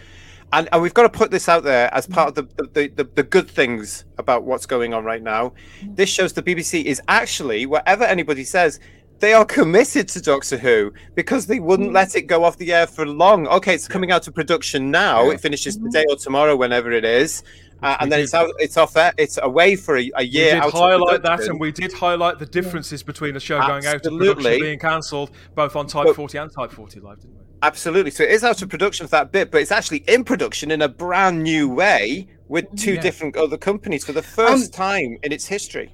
and, 0.52 0.68
and 0.72 0.82
we've 0.82 0.94
got 0.94 1.04
to 1.04 1.08
put 1.18 1.30
this 1.30 1.48
out 1.48 1.62
there 1.62 1.92
as 1.94 2.06
mm-hmm. 2.06 2.14
part 2.14 2.36
of 2.36 2.48
the, 2.56 2.64
the, 2.72 2.88
the, 2.88 3.04
the 3.04 3.22
good 3.22 3.48
things 3.48 4.04
about 4.18 4.42
what's 4.42 4.66
going 4.66 4.92
on 4.92 5.04
right 5.04 5.22
now. 5.22 5.52
Mm-hmm. 5.80 5.94
This 5.94 6.08
shows 6.08 6.32
the 6.32 6.42
BBC 6.42 6.84
is 6.84 7.00
actually, 7.06 7.66
whatever 7.66 8.02
anybody 8.02 8.42
says, 8.42 8.80
they 9.20 9.32
are 9.32 9.44
committed 9.44 10.08
to 10.08 10.20
Doctor 10.20 10.56
Who 10.56 10.92
because 11.14 11.46
they 11.46 11.60
wouldn't 11.60 11.88
mm-hmm. 11.88 11.96
let 11.96 12.14
it 12.14 12.22
go 12.22 12.44
off 12.44 12.56
the 12.56 12.72
air 12.72 12.86
for 12.86 13.06
long. 13.06 13.46
Okay, 13.48 13.74
it's 13.74 13.88
coming 13.88 14.10
out 14.10 14.26
of 14.28 14.34
production 14.34 14.90
now. 14.90 15.24
Yeah. 15.24 15.32
It 15.34 15.40
finishes 15.40 15.76
today 15.76 16.04
or 16.08 16.16
tomorrow, 16.16 16.56
whenever 16.56 16.92
it 16.92 17.04
is. 17.04 17.42
Uh, 17.82 17.96
we 18.00 18.02
and 18.04 18.12
then 18.12 18.18
did- 18.18 18.24
it's 18.24 18.34
out. 18.34 18.50
It's 18.58 18.76
off. 18.76 18.96
Air, 18.96 19.12
it's 19.16 19.38
away 19.42 19.76
for 19.76 19.96
a, 19.96 20.10
a 20.16 20.20
We 20.20 20.24
year. 20.24 20.54
did 20.54 20.62
out 20.62 20.66
of 20.68 20.72
highlight 20.74 21.22
that, 21.22 21.40
and 21.40 21.60
we 21.60 21.70
did 21.72 21.92
highlight 21.92 22.38
the 22.38 22.46
differences 22.46 23.02
between 23.02 23.34
the 23.34 23.40
show 23.40 23.60
going 23.60 23.86
out 23.86 24.04
and 24.04 24.18
production 24.18 24.60
being 24.60 24.78
cancelled, 24.78 25.30
both 25.54 25.76
on 25.76 25.86
Type 25.86 26.06
But- 26.06 26.16
40 26.16 26.38
and 26.38 26.52
Type 26.52 26.72
40 26.72 27.00
Live, 27.00 27.20
didn't 27.20 27.34
we? 27.36 27.42
Absolutely. 27.62 28.12
So 28.12 28.22
it 28.22 28.30
is 28.30 28.44
out 28.44 28.62
of 28.62 28.68
production 28.68 29.06
for 29.06 29.10
that 29.12 29.32
bit, 29.32 29.50
but 29.50 29.60
it's 29.60 29.72
actually 29.72 30.04
in 30.08 30.22
production 30.22 30.70
in 30.70 30.82
a 30.82 30.88
brand 30.88 31.42
new 31.42 31.68
way 31.68 32.28
with 32.46 32.66
two 32.76 32.94
Yeah. 32.94 33.00
different 33.00 33.36
other 33.36 33.56
companies 33.56 34.04
for 34.04 34.12
the 34.12 34.22
first 34.22 34.72
time 34.72 35.18
in 35.24 35.32
its 35.32 35.44
history. 35.46 35.92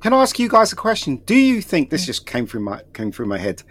Can 0.00 0.12
I 0.14 0.22
ask 0.22 0.38
you 0.38 0.48
guys 0.48 0.72
a 0.72 0.76
question? 0.76 1.16
Do 1.26 1.34
you 1.34 1.60
think 1.62 1.90
this 1.90 2.06
just 2.06 2.26
came 2.26 2.46
through 2.46 2.60
my 2.62 2.80
came 2.94 3.12
through 3.12 3.26
my 3.26 3.38
head, 3.38 3.62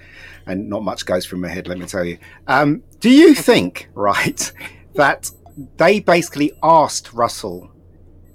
and 0.45 0.69
not 0.69 0.83
much 0.83 1.05
goes 1.07 1.25
through 1.25 1.39
my 1.39 1.47
head? 1.49 1.67
Let 1.67 1.79
me 1.79 1.85
tell 1.87 2.03
you. 2.05 2.17
Um, 2.47 2.83
do 2.99 3.09
you 3.09 3.33
think, 3.49 3.89
right, 3.95 4.51
that 4.95 5.31
they 5.77 5.99
basically 5.99 6.51
asked 6.63 7.13
Russell, 7.13 7.69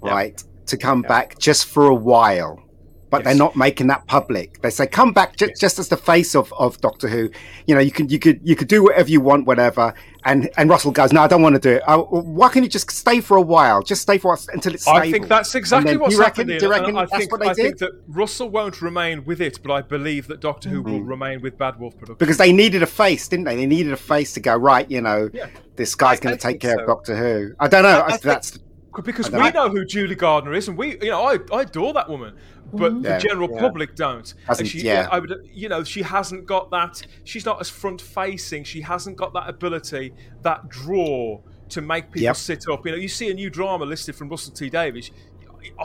Yeah. 0.04 0.10
right, 0.10 0.44
to 0.66 0.76
come 0.76 1.02
back 1.02 1.38
just 1.38 1.66
for 1.66 1.86
a 1.86 1.94
while, 1.94 2.62
but 3.10 3.24
they're 3.24 3.34
not 3.34 3.56
making 3.56 3.86
that 3.88 4.06
public? 4.06 4.60
They 4.62 4.70
say 4.70 4.86
come 4.86 5.12
back 5.12 5.36
ju- 5.36 5.50
just 5.58 5.78
as 5.78 5.88
the 5.88 5.96
face 5.96 6.34
of, 6.34 6.52
of 6.58 6.80
Doctor 6.80 7.08
Who. 7.08 7.30
You 7.66 7.74
know, 7.74 7.80
you 7.80 7.90
can 7.90 8.08
you 8.08 8.18
could 8.18 8.40
you 8.42 8.56
could 8.56 8.68
do 8.68 8.82
whatever 8.84 9.08
you 9.10 9.20
want, 9.20 9.46
whatever. 9.46 9.94
And 10.24 10.50
and 10.56 10.68
Russell 10.68 10.90
goes, 10.90 11.12
no, 11.12 11.22
I 11.22 11.26
don't 11.28 11.42
want 11.42 11.54
to 11.54 11.60
do 11.60 11.70
it. 11.76 11.82
Uh, 11.88 11.98
why 12.02 12.48
can't 12.50 12.64
you 12.64 12.68
just 12.68 12.90
stay 12.90 13.20
for 13.20 13.36
a 13.36 13.40
while? 13.42 13.82
Just 13.82 14.02
stay 14.02 14.18
for 14.18 14.32
us 14.32 14.48
until 14.48 14.74
it's 14.74 14.82
stable. 14.82 14.98
I 14.98 15.10
think 15.10 15.28
that's 15.28 15.54
exactly 15.54 15.92
then- 15.92 16.00
what's 16.00 16.10
do 16.14 16.16
you 16.16 16.22
reckon- 16.22 16.48
happening. 16.48 16.58
do 16.58 16.64
you 16.66 16.70
reckon 16.70 16.88
and 16.90 16.98
I 16.98 17.02
that's 17.06 17.16
think, 17.16 17.32
what 17.32 17.40
they 17.40 17.48
I 17.48 17.54
think 17.54 17.78
did? 17.78 17.88
that 17.88 17.92
Russell 18.08 18.50
won't 18.50 18.82
remain 18.82 19.24
with 19.24 19.40
it, 19.40 19.60
but 19.62 19.72
I 19.72 19.82
believe 19.82 20.26
that 20.26 20.40
Doctor 20.40 20.68
Who 20.68 20.82
will 20.82 21.00
remain 21.00 21.40
with 21.40 21.56
Bad 21.56 21.78
Wolf 21.78 21.94
Productions. 21.96 22.18
because 22.18 22.36
they 22.36 22.52
needed 22.52 22.82
a 22.82 22.86
face, 22.86 23.28
didn't 23.28 23.44
they? 23.46 23.56
They 23.56 23.66
needed 23.66 23.92
a 23.92 23.96
face 23.96 24.34
to 24.34 24.40
go 24.40 24.56
right. 24.56 24.90
You 24.90 25.00
know, 25.00 25.30
Yeah. 25.32 25.46
this 25.76 25.94
guy's 25.94 26.20
going 26.20 26.36
to 26.36 26.40
take 26.42 26.60
care 26.60 26.74
so. 26.74 26.80
of 26.82 26.86
Doctor 26.86 27.16
Who. 27.16 27.54
I 27.60 27.68
don't 27.68 27.84
know. 27.84 27.88
I- 27.88 28.00
I 28.00 28.04
I, 28.06 28.08
think- 28.10 28.22
that's 28.22 28.58
because 29.04 29.30
we 29.30 29.38
don't 29.38 29.54
know 29.54 29.68
who 29.68 29.84
Julie 29.84 30.14
Gardner 30.14 30.54
is, 30.54 30.68
and 30.68 30.76
we, 30.76 30.92
you 31.00 31.10
know, 31.10 31.22
I, 31.24 31.38
I 31.52 31.62
adore 31.62 31.92
that 31.94 32.08
woman, 32.08 32.34
but 32.72 32.92
Mhm. 32.92 33.02
the 33.02 33.18
general 33.18 33.48
Yeah. 33.52 33.60
public 33.60 33.94
don't. 33.94 34.32
And 34.48 34.66
she, 34.66 34.80
yeah. 34.82 35.08
I 35.10 35.18
would, 35.18 35.32
you 35.52 35.68
know, 35.68 35.84
she 35.84 36.02
hasn't 36.02 36.46
got 36.46 36.70
that. 36.70 37.02
She's 37.24 37.44
not 37.46 37.60
as 37.60 37.68
front 37.70 38.00
facing. 38.00 38.64
She 38.64 38.80
hasn't 38.80 39.16
got 39.16 39.32
that 39.34 39.48
ability, 39.48 40.14
that 40.42 40.68
draw 40.68 41.40
to 41.70 41.80
make 41.82 42.06
people 42.06 42.22
Yep. 42.22 42.36
sit 42.36 42.64
up. 42.70 42.84
You 42.86 42.92
know, 42.92 42.98
you 42.98 43.08
see 43.08 43.30
a 43.30 43.34
new 43.34 43.50
drama 43.50 43.84
listed 43.84 44.14
from 44.14 44.28
Russell 44.28 44.52
T 44.54 44.70
Davies. 44.70 45.10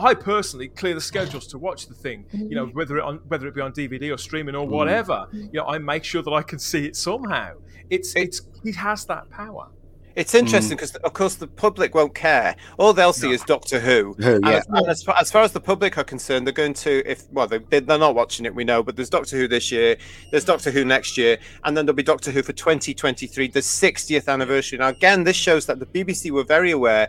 I 0.00 0.14
personally 0.14 0.68
clear 0.68 0.94
the 0.94 1.00
schedules 1.00 1.46
to 1.48 1.58
watch 1.58 1.88
the 1.88 1.94
thing. 1.94 2.26
You 2.32 2.54
know, 2.54 2.66
whether 2.66 2.96
it 2.96 3.02
on 3.04 3.16
whether 3.28 3.46
it 3.48 3.54
be 3.54 3.60
on 3.60 3.72
DVD 3.72 4.10
or 4.12 4.16
streaming 4.18 4.54
or 4.54 4.66
whatever. 4.66 5.26
You 5.32 5.48
know, 5.54 5.66
I 5.66 5.78
make 5.78 6.04
sure 6.04 6.22
that 6.22 6.30
I 6.32 6.42
can 6.42 6.58
see 6.58 6.86
it 6.86 6.96
somehow. 6.96 7.54
It's 7.90 8.14
it's 8.16 8.42
he 8.62 8.72
has 8.72 9.04
that 9.06 9.28
power. 9.30 9.68
It's 10.16 10.34
interesting 10.34 10.76
mm. 10.76 10.80
because, 10.80 10.94
of 10.96 11.12
course, 11.12 11.34
the 11.34 11.46
public 11.46 11.94
won't 11.94 12.14
care. 12.14 12.54
All 12.78 12.92
they'll 12.92 13.12
see 13.12 13.32
is 13.32 13.42
Doctor 13.42 13.80
Who. 13.80 14.14
Who, 14.14 14.40
yeah. 14.44 14.58
as, 14.58 14.66
as, 14.86 15.02
far, 15.02 15.16
as 15.20 15.32
far 15.32 15.42
as 15.42 15.52
the 15.52 15.60
public 15.60 15.98
are 15.98 16.04
concerned, 16.04 16.46
they're 16.46 16.52
going 16.52 16.74
to, 16.74 17.02
if 17.10 17.24
well, 17.32 17.48
they, 17.48 17.58
they're 17.58 17.98
not 17.98 18.14
watching 18.14 18.46
it, 18.46 18.54
we 18.54 18.64
know, 18.64 18.82
but 18.82 18.94
there's 18.96 19.10
Doctor 19.10 19.36
Who 19.36 19.48
this 19.48 19.72
year, 19.72 19.96
there's 20.30 20.44
Doctor 20.44 20.70
Who 20.70 20.84
next 20.84 21.16
year, 21.16 21.38
and 21.64 21.76
then 21.76 21.84
there'll 21.84 21.96
be 21.96 22.02
Doctor 22.02 22.30
Who 22.30 22.42
for 22.42 22.52
2023, 22.52 23.48
the 23.48 23.60
60th 23.60 24.28
anniversary. 24.28 24.78
Now, 24.78 24.88
again, 24.88 25.24
this 25.24 25.36
shows 25.36 25.66
that 25.66 25.80
the 25.80 25.86
BBC 25.86 26.30
were 26.30 26.44
very 26.44 26.70
aware 26.70 27.08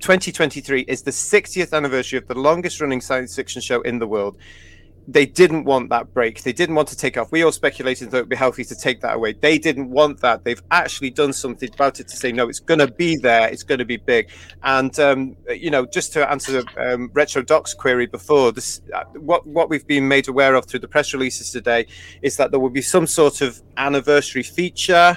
2023 0.00 0.82
is 0.82 1.02
the 1.02 1.10
60th 1.10 1.72
anniversary 1.72 2.18
of 2.18 2.28
the 2.28 2.34
longest 2.34 2.80
running 2.80 3.00
science 3.00 3.34
fiction 3.34 3.62
show 3.62 3.80
in 3.82 3.98
the 3.98 4.06
world. 4.06 4.36
They 5.08 5.24
didn't 5.24 5.64
want 5.64 5.90
that 5.90 6.12
break. 6.12 6.42
They 6.42 6.52
didn't 6.52 6.74
want 6.74 6.88
to 6.88 6.96
take 6.96 7.16
off. 7.16 7.30
We 7.30 7.42
all 7.44 7.52
speculated 7.52 8.10
that 8.10 8.16
it 8.16 8.20
would 8.22 8.28
be 8.28 8.36
healthy 8.36 8.64
to 8.64 8.74
take 8.74 9.00
that 9.02 9.14
away. 9.14 9.34
They 9.34 9.56
didn't 9.56 9.88
want 9.90 10.20
that. 10.20 10.42
They've 10.42 10.62
actually 10.72 11.10
done 11.10 11.32
something 11.32 11.70
about 11.72 12.00
it 12.00 12.08
to 12.08 12.16
say, 12.16 12.32
no, 12.32 12.48
it's 12.48 12.58
going 12.58 12.80
to 12.80 12.90
be 12.90 13.16
there. 13.16 13.48
It's 13.48 13.62
going 13.62 13.78
to 13.78 13.84
be 13.84 13.98
big. 13.98 14.30
And, 14.64 14.98
um, 14.98 15.36
you 15.48 15.70
know, 15.70 15.86
just 15.86 16.12
to 16.14 16.28
answer 16.28 16.62
the 16.62 16.94
um, 16.94 17.10
Retro 17.12 17.42
Docs 17.42 17.74
query 17.74 18.06
before, 18.06 18.50
this, 18.50 18.80
uh, 18.92 19.04
what, 19.14 19.46
what 19.46 19.70
we've 19.70 19.86
been 19.86 20.08
made 20.08 20.26
aware 20.26 20.54
of 20.56 20.66
through 20.66 20.80
the 20.80 20.88
press 20.88 21.12
releases 21.12 21.50
today 21.50 21.86
is 22.22 22.36
that 22.38 22.50
there 22.50 22.58
will 22.58 22.70
be 22.70 22.82
some 22.82 23.06
sort 23.06 23.42
of 23.42 23.62
anniversary 23.76 24.42
feature 24.42 25.16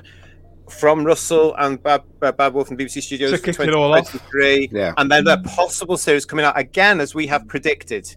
from 0.70 1.04
Russell 1.04 1.56
and 1.58 1.82
Bad, 1.82 2.04
uh, 2.22 2.32
Bad 2.32 2.54
Wolf 2.54 2.70
and 2.70 2.80
BBC 2.80 3.02
Studios 3.02 3.32
for 3.32 3.38
kick 3.38 3.60
it 3.60 3.74
all 3.74 3.94
off. 3.94 4.12
2023. 4.12 4.70
Yeah. 4.72 4.94
And 4.98 5.12
then 5.12 5.28
a 5.28 5.42
possible 5.42 5.98
series 5.98 6.26
coming 6.26 6.46
out 6.46 6.58
again, 6.58 7.00
as 7.00 7.16
we 7.16 7.28
have 7.28 7.48
predicted. 7.48 8.16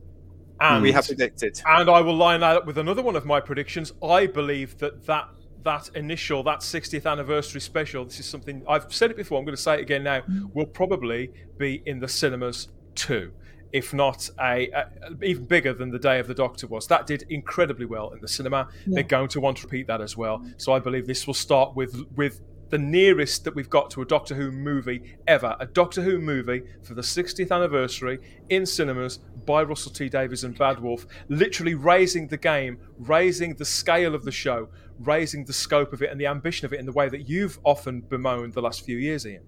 And 0.61 0.79
hmm. 0.79 0.83
We 0.83 0.93
have 0.93 1.07
predicted. 1.07 1.61
And 1.67 1.89
I 1.91 2.01
will 2.01 2.17
line 2.17 2.41
that 2.41 2.57
up 2.57 2.67
with 2.67 2.79
another 2.79 3.03
one 3.03 3.17
of 3.17 3.25
my 3.25 3.41
predictions. 3.41 3.93
I 4.03 4.27
believe 4.27 4.79
that 4.79 5.07
that 5.07 5.29
that 5.65 5.91
initial 5.95 6.43
that 6.43 6.61
60th 6.61 7.11
anniversary 7.11 7.61
special. 7.61 8.05
This 8.05 8.21
is 8.21 8.27
something 8.27 8.65
I've 8.69 8.93
said 8.93 9.11
it 9.11 9.17
before. 9.17 9.39
I'm 9.39 9.45
going 9.45 9.57
to 9.57 9.63
say 9.63 9.75
it 9.75 9.81
again 9.81 10.03
now. 10.03 10.23
Hmm. 10.23 10.47
Will 10.55 10.67
probably 10.67 11.31
be 11.59 11.83
in 11.87 12.01
the 12.01 12.09
cinemas 12.09 12.69
too, 12.95 13.33
if 13.73 13.95
not 13.95 14.29
a, 14.41 14.71
a 14.71 14.87
even 15.23 15.45
bigger 15.45 15.73
than 15.73 15.91
the 15.91 15.99
Day 15.99 16.19
of 16.19 16.27
the 16.27 16.35
Doctor 16.35 16.67
was. 16.67 16.87
That 16.87 17.07
did 17.07 17.25
incredibly 17.29 17.87
well 17.87 18.11
in 18.11 18.21
the 18.21 18.29
cinema. 18.29 18.69
They're 18.87 19.03
going 19.03 19.29
to 19.29 19.41
want 19.41 19.59
to 19.59 19.65
repeat 19.67 19.87
that 19.87 20.01
as 20.01 20.17
well. 20.17 20.45
So 20.57 20.73
I 20.73 20.79
believe 20.79 21.07
this 21.07 21.27
will 21.27 21.35
start 21.35 21.75
with 21.77 22.05
with 22.17 22.41
the 22.73 22.79
nearest 22.79 23.45
that 23.45 23.55
we've 23.55 23.69
got 23.69 23.91
to 23.91 24.01
a 24.01 24.07
Doctor 24.07 24.35
Who 24.35 24.51
movie 24.51 25.15
ever. 25.27 25.55
A 25.61 25.67
Doctor 25.67 26.01
Who 26.01 26.19
movie 26.19 26.63
for 26.83 26.95
the 26.95 27.03
60th 27.03 27.53
anniversary 27.53 28.19
in 28.49 28.65
cinemas 28.65 29.19
by 29.45 29.63
Russell 29.63 29.93
T 29.93 30.09
Davies 30.09 30.43
and 30.43 30.57
Bad 30.57 30.81
Wolf, 30.81 31.07
literally 31.29 31.75
raising 31.75 32.29
the 32.29 32.39
game, 32.39 32.79
raising 32.99 33.55
the 33.57 33.67
scale 33.67 34.15
of 34.15 34.25
the 34.25 34.33
show, 34.33 34.71
raising 35.01 35.45
the 35.45 35.53
scope 35.53 35.93
of 35.93 36.01
it 36.01 36.11
and 36.11 36.19
the 36.19 36.27
ambition 36.27 36.65
of 36.65 36.73
it 36.73 36.81
in 36.81 36.87
the 36.87 36.93
way 36.93 37.11
that 37.11 37.29
you've 37.29 37.59
often 37.63 38.01
bemoaned 38.01 38.55
the 38.55 38.63
last 38.63 38.87
few 38.87 38.97
years, 38.97 39.27
Ian. 39.27 39.43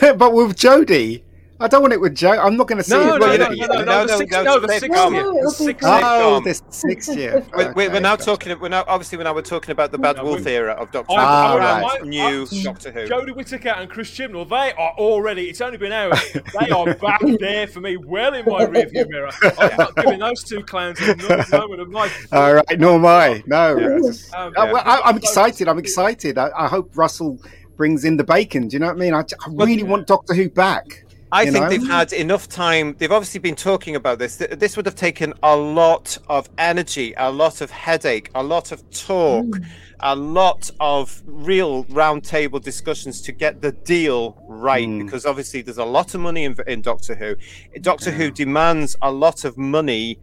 but 0.16 0.32
with 0.32 0.56
Jodie, 0.56 1.24
I 1.60 1.68
don't 1.68 1.82
want 1.82 1.92
it 1.92 2.00
with 2.00 2.16
Joe. 2.16 2.32
I'm 2.32 2.56
not 2.56 2.66
going 2.66 2.78
to 2.78 2.84
see 2.84 2.94
No, 2.94 3.14
it. 3.14 3.20
no, 3.20 3.28
with 3.28 3.38
no, 3.40 3.46
Jodie. 3.46 3.58
no, 3.58 3.66
no, 3.66 3.74
No, 3.74 3.84
no, 3.84 4.00
no, 4.00 4.06
the 4.08 4.16
six- 4.18 4.32
no, 4.32 4.42
no, 4.42 4.60
the 4.60 4.66
sitcom. 4.66 4.80
60th. 4.80 4.90
No, 4.90 5.10
The 5.10 5.38
it'll 5.38 5.66
be 5.66 5.72
60th. 5.74 5.78
Oh, 5.84 6.40
Sitcom. 6.40 6.44
this 6.44 6.62
sixth 6.70 7.16
year. 7.16 7.46
We're, 7.56 7.72
we're, 7.74 7.90
we're 7.92 8.00
now 8.00 8.14
Okay, 8.14 8.24
talking. 8.24 8.58
We're 8.60 8.68
now 8.70 8.84
obviously 8.88 9.18
we're 9.18 9.24
now 9.24 9.34
we're 9.34 9.42
talking 9.42 9.70
about 9.70 9.92
the 9.92 9.98
Bad 9.98 10.16
No, 10.16 10.24
Wolf 10.24 10.44
we- 10.44 10.50
era 10.50 10.72
of 10.72 10.90
Doctor 10.90 11.12
I- 11.12 11.14
Who. 11.14 11.20
Ah, 11.20 11.56
brand 11.56 11.82
right. 11.84 12.04
new 12.04 12.46
I- 12.50 12.62
Doctor 12.64 12.90
Who. 12.90 13.06
Jodie 13.06 13.36
Whittaker 13.36 13.68
and 13.68 13.88
Chris 13.88 14.10
Chibnall, 14.10 14.48
they 14.48 14.72
are 14.72 14.92
already, 14.98 15.48
it's 15.48 15.60
only 15.60 15.78
been 15.78 15.92
hours, 15.92 16.18
they 16.60 16.70
are 16.70 16.92
back 16.96 17.20
there 17.38 17.68
for 17.68 17.80
me, 17.80 17.96
well 17.98 18.34
in 18.34 18.44
my 18.46 18.66
rearview 18.66 19.08
mirror. 19.08 19.30
I'm 19.56 19.76
not 19.76 19.94
giving 19.94 20.18
those 20.18 20.42
two 20.42 20.62
clowns 20.64 20.98
another 21.00 21.44
moment 21.56 21.80
of 21.82 21.88
life. 21.90 22.26
All 22.32 22.52
right, 22.54 22.78
nor 22.80 22.94
am 22.96 23.06
I. 23.06 23.44
No. 23.46 23.76
Um, 24.34 24.52
Uh, 24.56 24.70
well, 24.72 24.82
I, 24.84 25.02
I'm 25.04 25.16
excited. 25.16 25.68
I'm 25.68 25.78
excited. 25.78 26.36
I, 26.36 26.50
I 26.56 26.66
hope 26.66 26.90
Russell 26.96 27.38
brings 27.76 28.04
in 28.04 28.16
the 28.16 28.24
bacon. 28.24 28.66
Do 28.68 28.74
you 28.74 28.80
know 28.80 28.86
what 28.86 28.96
I 28.96 28.98
mean? 28.98 29.14
I, 29.14 29.20
I 29.20 29.48
really 29.50 29.82
want 29.84 30.06
Doctor 30.08 30.34
Who 30.34 30.48
back. 30.50 31.03
I 31.34 31.50
think 31.50 31.64
know? 31.64 31.68
they've 31.68 31.86
had 31.86 32.12
enough 32.12 32.48
time. 32.48 32.94
They've 32.96 33.10
obviously 33.10 33.40
been 33.40 33.56
talking 33.56 33.96
about 33.96 34.20
this. 34.20 34.36
This 34.36 34.76
would 34.76 34.86
have 34.86 34.94
taken 34.94 35.34
a 35.42 35.56
lot 35.56 36.16
of 36.28 36.48
energy, 36.58 37.12
a 37.16 37.30
lot 37.30 37.60
of 37.60 37.72
headache, 37.72 38.30
a 38.36 38.42
lot 38.42 38.70
of 38.70 38.88
talk, 38.90 39.56
a 39.98 40.14
lot 40.14 40.70
of 40.78 41.22
real 41.26 41.84
roundtable 41.86 42.62
discussions 42.62 43.20
to 43.22 43.32
get 43.32 43.60
the 43.60 43.72
deal 43.72 44.38
right. 44.48 44.86
Mm. 44.86 45.04
Because 45.04 45.26
obviously, 45.26 45.60
there's 45.60 45.78
a 45.78 45.84
lot 45.84 46.14
of 46.14 46.20
money 46.20 46.44
in, 46.44 46.54
in 46.68 46.82
Doctor 46.82 47.16
Who. 47.16 47.34
Doctor 47.80 48.12
Who 48.12 48.30
demands 48.30 48.94
a 49.02 49.10
lot 49.10 49.44
of 49.44 49.58
money 49.58 50.20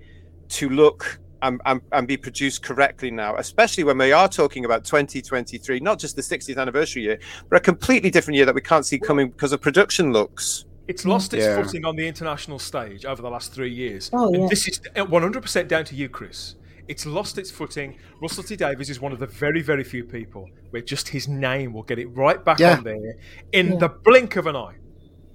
to 0.49 0.69
look 0.69 1.19
and, 1.41 1.59
and, 1.65 1.81
and 1.91 2.07
be 2.07 2.15
produced 2.15 2.63
correctly 2.63 3.11
now, 3.11 3.35
especially 3.35 3.83
when 3.83 3.97
we 3.97 4.13
are 4.13 4.29
talking 4.29 4.63
about 4.63 4.85
2023, 4.85 5.81
not 5.81 5.99
just 5.99 6.15
the 6.15 6.21
60th 6.21 6.57
anniversary 6.57 7.03
year, 7.03 7.19
but 7.49 7.57
a 7.57 7.59
completely 7.59 8.09
different 8.09 8.37
year 8.37 8.45
that 8.45 8.55
we 8.55 8.61
can't 8.61 8.85
see 8.85 8.97
coming 8.97 9.29
because 9.29 9.51
of 9.51 9.59
production 9.59 10.13
looks. 10.13 10.65
It's 10.91 11.05
lost 11.05 11.33
its 11.33 11.45
Yeah. 11.45 11.61
footing 11.63 11.85
on 11.85 11.95
the 11.95 12.05
international 12.05 12.59
stage 12.59 13.05
over 13.05 13.21
the 13.21 13.29
last 13.29 13.53
three 13.53 13.71
years. 13.83 14.09
Oh, 14.11 14.27
And 14.33 14.43
yeah. 14.43 14.47
This 14.49 14.67
is 14.67 14.81
uh, 14.95 15.05
100% 15.05 15.67
down 15.69 15.85
to 15.85 15.95
you, 15.95 16.09
Chris. 16.09 16.55
It's 16.89 17.05
lost 17.05 17.37
its 17.37 17.49
footing. 17.49 17.95
Russell 18.21 18.43
T 18.43 18.57
Davies 18.57 18.89
is 18.89 18.99
one 18.99 19.13
of 19.13 19.19
the 19.19 19.27
very, 19.27 19.61
very 19.61 19.85
few 19.85 20.03
people 20.03 20.49
where 20.71 20.81
just 20.81 21.07
his 21.07 21.27
name 21.29 21.71
will 21.73 21.83
get 21.83 21.97
it 21.99 22.07
right 22.07 22.43
back 22.43 22.59
Yeah. 22.59 22.75
on 22.77 22.83
there 22.83 23.15
in 23.53 23.67
Yeah. 23.73 23.77
the 23.83 23.89
blink 23.89 24.35
of 24.35 24.47
an 24.47 24.55
eye. 24.57 24.75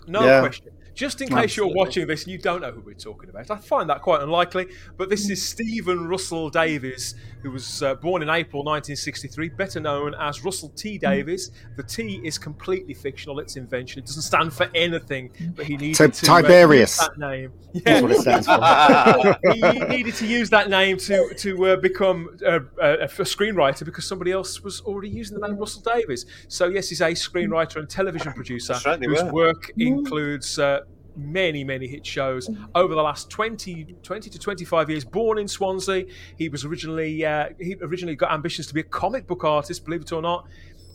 No 0.06 0.22
Yeah. 0.24 0.40
question. 0.40 0.72
Just 0.96 1.20
in 1.20 1.28
case 1.28 1.58
you're 1.58 1.66
watching 1.74 2.06
this 2.06 2.22
and 2.22 2.32
you 2.32 2.38
don't 2.38 2.62
know 2.62 2.72
who 2.72 2.80
we're 2.80 2.94
talking 2.94 3.28
about, 3.28 3.50
I 3.50 3.58
find 3.58 3.90
that 3.90 4.00
quite 4.00 4.22
unlikely. 4.22 4.68
But 4.96 5.10
this 5.10 5.28
is 5.28 5.46
Stephen 5.46 6.08
Russell 6.08 6.48
Davies, 6.48 7.14
who 7.42 7.50
was 7.50 7.82
uh, 7.82 7.96
born 7.96 8.22
in 8.22 8.30
April 8.30 8.64
1963, 8.64 9.50
better 9.50 9.78
known 9.78 10.14
as 10.18 10.42
Russell 10.42 10.70
T 10.70 10.96
Davies. 10.96 11.50
The 11.76 11.82
T 11.82 12.22
is 12.24 12.38
completely 12.38 12.94
fictional; 12.94 13.38
it's 13.40 13.56
invention. 13.56 13.98
It 14.02 14.06
doesn't 14.06 14.22
stand 14.22 14.54
for 14.54 14.70
anything, 14.74 15.30
but 15.54 15.66
he 15.66 15.76
needed 15.76 15.96
So, 15.96 16.06
to 16.08 16.32
uh, 16.32 16.40
Tiberius. 16.40 16.98
use 16.98 17.08
that 17.08 17.18
name. 17.18 17.52
That's 17.84 18.00
what 18.02 18.10
it 18.12 18.20
stands 18.20 18.46
for. 18.46 19.52
he, 19.52 19.60
he 19.78 19.84
needed 19.96 20.14
to 20.14 20.26
use 20.26 20.48
that 20.48 20.70
name 20.70 20.96
to 20.96 21.34
to 21.34 21.66
uh, 21.66 21.76
become 21.76 22.38
a, 22.42 22.56
a, 22.80 23.04
a 23.04 23.08
screenwriter 23.08 23.84
because 23.84 24.06
somebody 24.08 24.32
else 24.32 24.62
was 24.62 24.80
already 24.80 25.10
using 25.10 25.38
the 25.38 25.46
name 25.46 25.58
Russell 25.58 25.82
Davies. 25.82 26.24
So 26.48 26.68
yes, 26.68 26.88
he's 26.88 27.02
a 27.02 27.10
screenwriter 27.10 27.76
and 27.76 27.90
television 27.90 28.32
producer 28.32 28.78
right, 28.86 28.98
whose 29.02 29.22
were. 29.24 29.32
work 29.32 29.70
includes. 29.76 30.58
Uh, 30.58 30.84
Many, 31.16 31.64
many 31.64 31.86
hit 31.86 32.04
shows 32.04 32.50
over 32.74 32.94
the 32.94 33.02
last 33.02 33.30
20, 33.30 33.96
20 34.02 34.30
to 34.30 34.38
25 34.38 34.90
years. 34.90 35.04
Born 35.04 35.38
in 35.38 35.48
Swansea, 35.48 36.04
he 36.36 36.48
was 36.48 36.64
originally 36.64 37.24
uh, 37.24 37.48
he 37.58 37.74
originally 37.80 38.16
got 38.16 38.32
ambitions 38.32 38.66
to 38.68 38.74
be 38.74 38.80
a 38.80 38.84
comic 38.84 39.26
book 39.26 39.42
artist, 39.44 39.84
believe 39.84 40.02
it 40.02 40.12
or 40.12 40.20
not. 40.22 40.46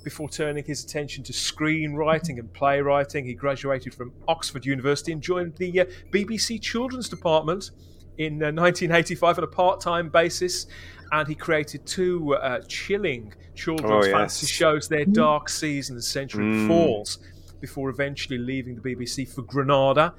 Before 0.03 0.27
turning 0.29 0.63
his 0.63 0.83
attention 0.83 1.23
to 1.25 1.33
screenwriting 1.33 2.39
and 2.39 2.51
playwriting, 2.53 3.23
he 3.25 3.33
graduated 3.35 3.93
from 3.93 4.11
Oxford 4.27 4.65
University 4.65 5.11
and 5.11 5.21
joined 5.21 5.55
the 5.57 5.81
uh, 5.81 5.85
BBC 6.11 6.59
Children's 6.61 7.07
Department 7.07 7.69
in 8.17 8.33
uh, 8.41 8.47
1985 8.51 9.37
on 9.37 9.43
a 9.43 9.47
part-time 9.47 10.09
basis, 10.09 10.65
and 11.11 11.27
he 11.27 11.35
created 11.35 11.85
two 11.85 12.33
uh, 12.35 12.61
chilling 12.67 13.31
children's 13.53 13.91
Oh, 13.91 14.03
yes. 14.03 14.11
fantasy 14.11 14.47
shows, 14.47 14.87
Their 14.87 15.05
Dark 15.05 15.49
Season 15.49 15.93
and 15.93 15.99
The 15.99 16.03
Century 16.05 16.45
Mm. 16.45 16.67
Falls, 16.67 17.19
before 17.61 17.89
eventually 17.89 18.37
leaving 18.37 18.75
the 18.75 18.81
BBC 18.81 19.33
for 19.33 19.43
Granada. 19.43 20.13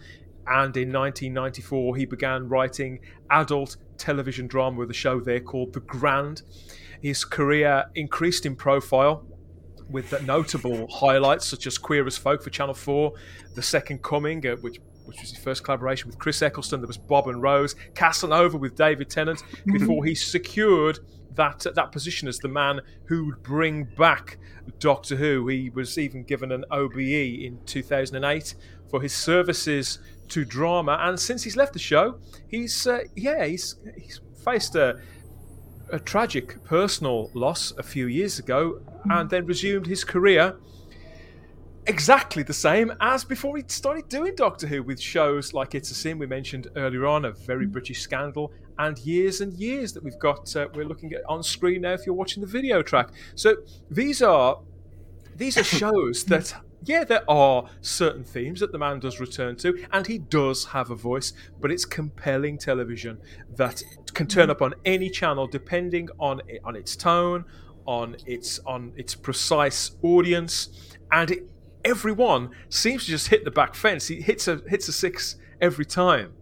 And 0.47 0.77
in 0.77 0.93
1994, 0.93 1.97
he 1.97 2.05
began 2.05 2.49
writing 2.49 3.01
adult 3.31 3.77
television 3.99 4.47
drama 4.47 4.79
with 4.79 4.91
a 4.91 4.95
show 4.95 5.21
there 5.21 5.41
called 5.41 5.73
The 5.73 5.81
Grand. 5.81 6.43
His 7.01 7.25
career 7.25 7.85
increased 7.95 8.47
in 8.47 8.57
profile 8.57 9.27
with 9.89 10.25
notable 10.25 10.89
highlights 10.89 11.47
such 11.47 11.67
as 11.67 11.79
Queer 11.79 12.07
as 12.07 12.17
Folk 12.17 12.43
for 12.43 12.51
Channel 12.51 12.75
4, 12.75 13.13
The 13.55 13.63
Second 13.63 14.03
Coming, 14.03 14.47
uh, 14.47 14.57
which 14.57 14.79
which 15.05 15.21
was 15.21 15.31
his 15.31 15.39
first 15.39 15.65
collaboration 15.65 16.09
with 16.09 16.19
Chris 16.19 16.43
Eccleston. 16.43 16.81
There 16.81 16.87
was 16.87 16.97
Bob 16.97 17.27
and 17.27 17.43
Rose, 17.43 17.75
Casanova 17.95 18.57
with 18.57 18.77
David 18.77 19.11
Tennant, 19.11 19.43
before 19.67 20.05
he 20.05 20.15
secured 20.15 21.01
that 21.35 21.67
that 21.75 21.93
position 21.93 22.29
as 22.29 22.39
the 22.39 22.49
man 22.49 22.81
who 23.07 23.27
would 23.27 23.43
bring 23.43 23.85
back 23.85 24.39
Doctor 24.79 25.17
Who. 25.17 25.49
He 25.49 25.71
was 25.71 25.99
even 25.99 26.25
given 26.25 26.53
an 26.53 26.65
OBE 26.71 26.99
in 26.99 27.59
2008 27.67 28.55
for 28.91 29.01
his 29.01 29.13
services 29.13 29.99
to 30.29 30.45
drama, 30.45 30.99
and 31.01 31.19
since 31.19 31.43
he's 31.43 31.57
left 31.57 31.73
the 31.73 31.79
show, 31.79 32.19
he's 32.49 32.87
uh, 32.87 33.01
yeah 33.17 33.45
he's 33.45 33.77
he's 33.97 34.21
faced 34.45 34.77
a 34.77 35.01
a 35.91 35.99
tragic 35.99 36.63
personal 36.65 37.31
loss 37.35 37.73
a 37.77 37.83
few 37.83 38.07
years 38.07 38.39
ago 38.39 38.81
and 39.11 39.29
then 39.29 39.45
resumed 39.45 39.87
his 39.87 40.05
career 40.05 40.57
exactly 41.87 42.43
the 42.43 42.53
same 42.53 42.93
as 43.01 43.25
before 43.25 43.57
he 43.57 43.65
started 43.67 44.09
doing 44.09 44.35
Doctor 44.35 44.67
Who 44.67 44.83
with 44.83 45.01
shows 45.01 45.53
like 45.53 45.75
It's 45.75 45.91
a 45.91 45.95
Sin 45.95 46.19
we 46.19 46.27
mentioned 46.27 46.69
earlier 46.77 47.07
on, 47.07 47.25
a 47.25 47.33
very 47.33 47.67
British 47.67 48.01
scandal, 48.01 48.53
and 48.79 48.99
years 48.99 49.41
and 49.41 49.53
years 49.55 49.93
that 49.93 50.03
we've 50.03 50.19
got 50.19 50.55
uh, 50.57 50.69
we're 50.75 50.85
looking 50.85 51.13
at 51.13 51.23
on 51.29 51.43
screen 51.43 51.83
now 51.83 51.93
if 51.93 52.07
you're 52.07 52.15
watching 52.15 52.41
the 52.41 52.47
video 52.47 52.83
track. 52.83 53.11
So 53.35 53.57
these 53.91 54.23
are 54.23 54.61
these 55.37 55.57
are 55.57 55.65
shows 55.65 56.25
that 56.33 56.55
yeah, 56.85 57.05
there 57.05 57.29
are 57.31 57.69
certain 57.81 58.25
themes 58.25 58.61
that 58.61 58.73
the 58.73 58.79
man 58.79 58.99
does 58.99 59.21
return 59.21 59.57
to, 59.57 59.85
and 59.93 60.07
he 60.07 60.19
does 60.19 60.65
have 60.67 60.91
a 60.91 60.97
voice, 60.97 61.33
but 61.61 61.71
it's 61.71 61.85
compelling 61.85 62.59
television 62.59 63.19
that 63.57 63.83
can 64.15 64.27
turn 64.27 64.51
up 64.51 64.61
on 64.63 64.75
any 64.85 65.09
channel 65.09 65.47
depending 65.47 66.09
on 66.19 66.41
it, 66.49 66.61
on 66.65 66.75
its 66.75 66.97
tone, 66.97 67.45
on 67.87 68.17
its 68.27 68.59
on 68.67 68.93
its 68.97 69.15
precise 69.15 69.93
audience, 70.03 70.97
and 71.13 71.31
it, 71.31 71.49
everyone 71.85 72.51
seems 72.69 73.05
to 73.05 73.11
just 73.11 73.29
hit 73.29 73.45
the 73.45 73.51
back 73.51 73.75
fence. 73.75 74.09
He 74.09 74.21
hits 74.21 74.49
a 74.49 74.61
hits 74.67 74.89
a 74.89 74.93
six 74.93 75.37
every 75.61 75.85
time. 75.85 76.33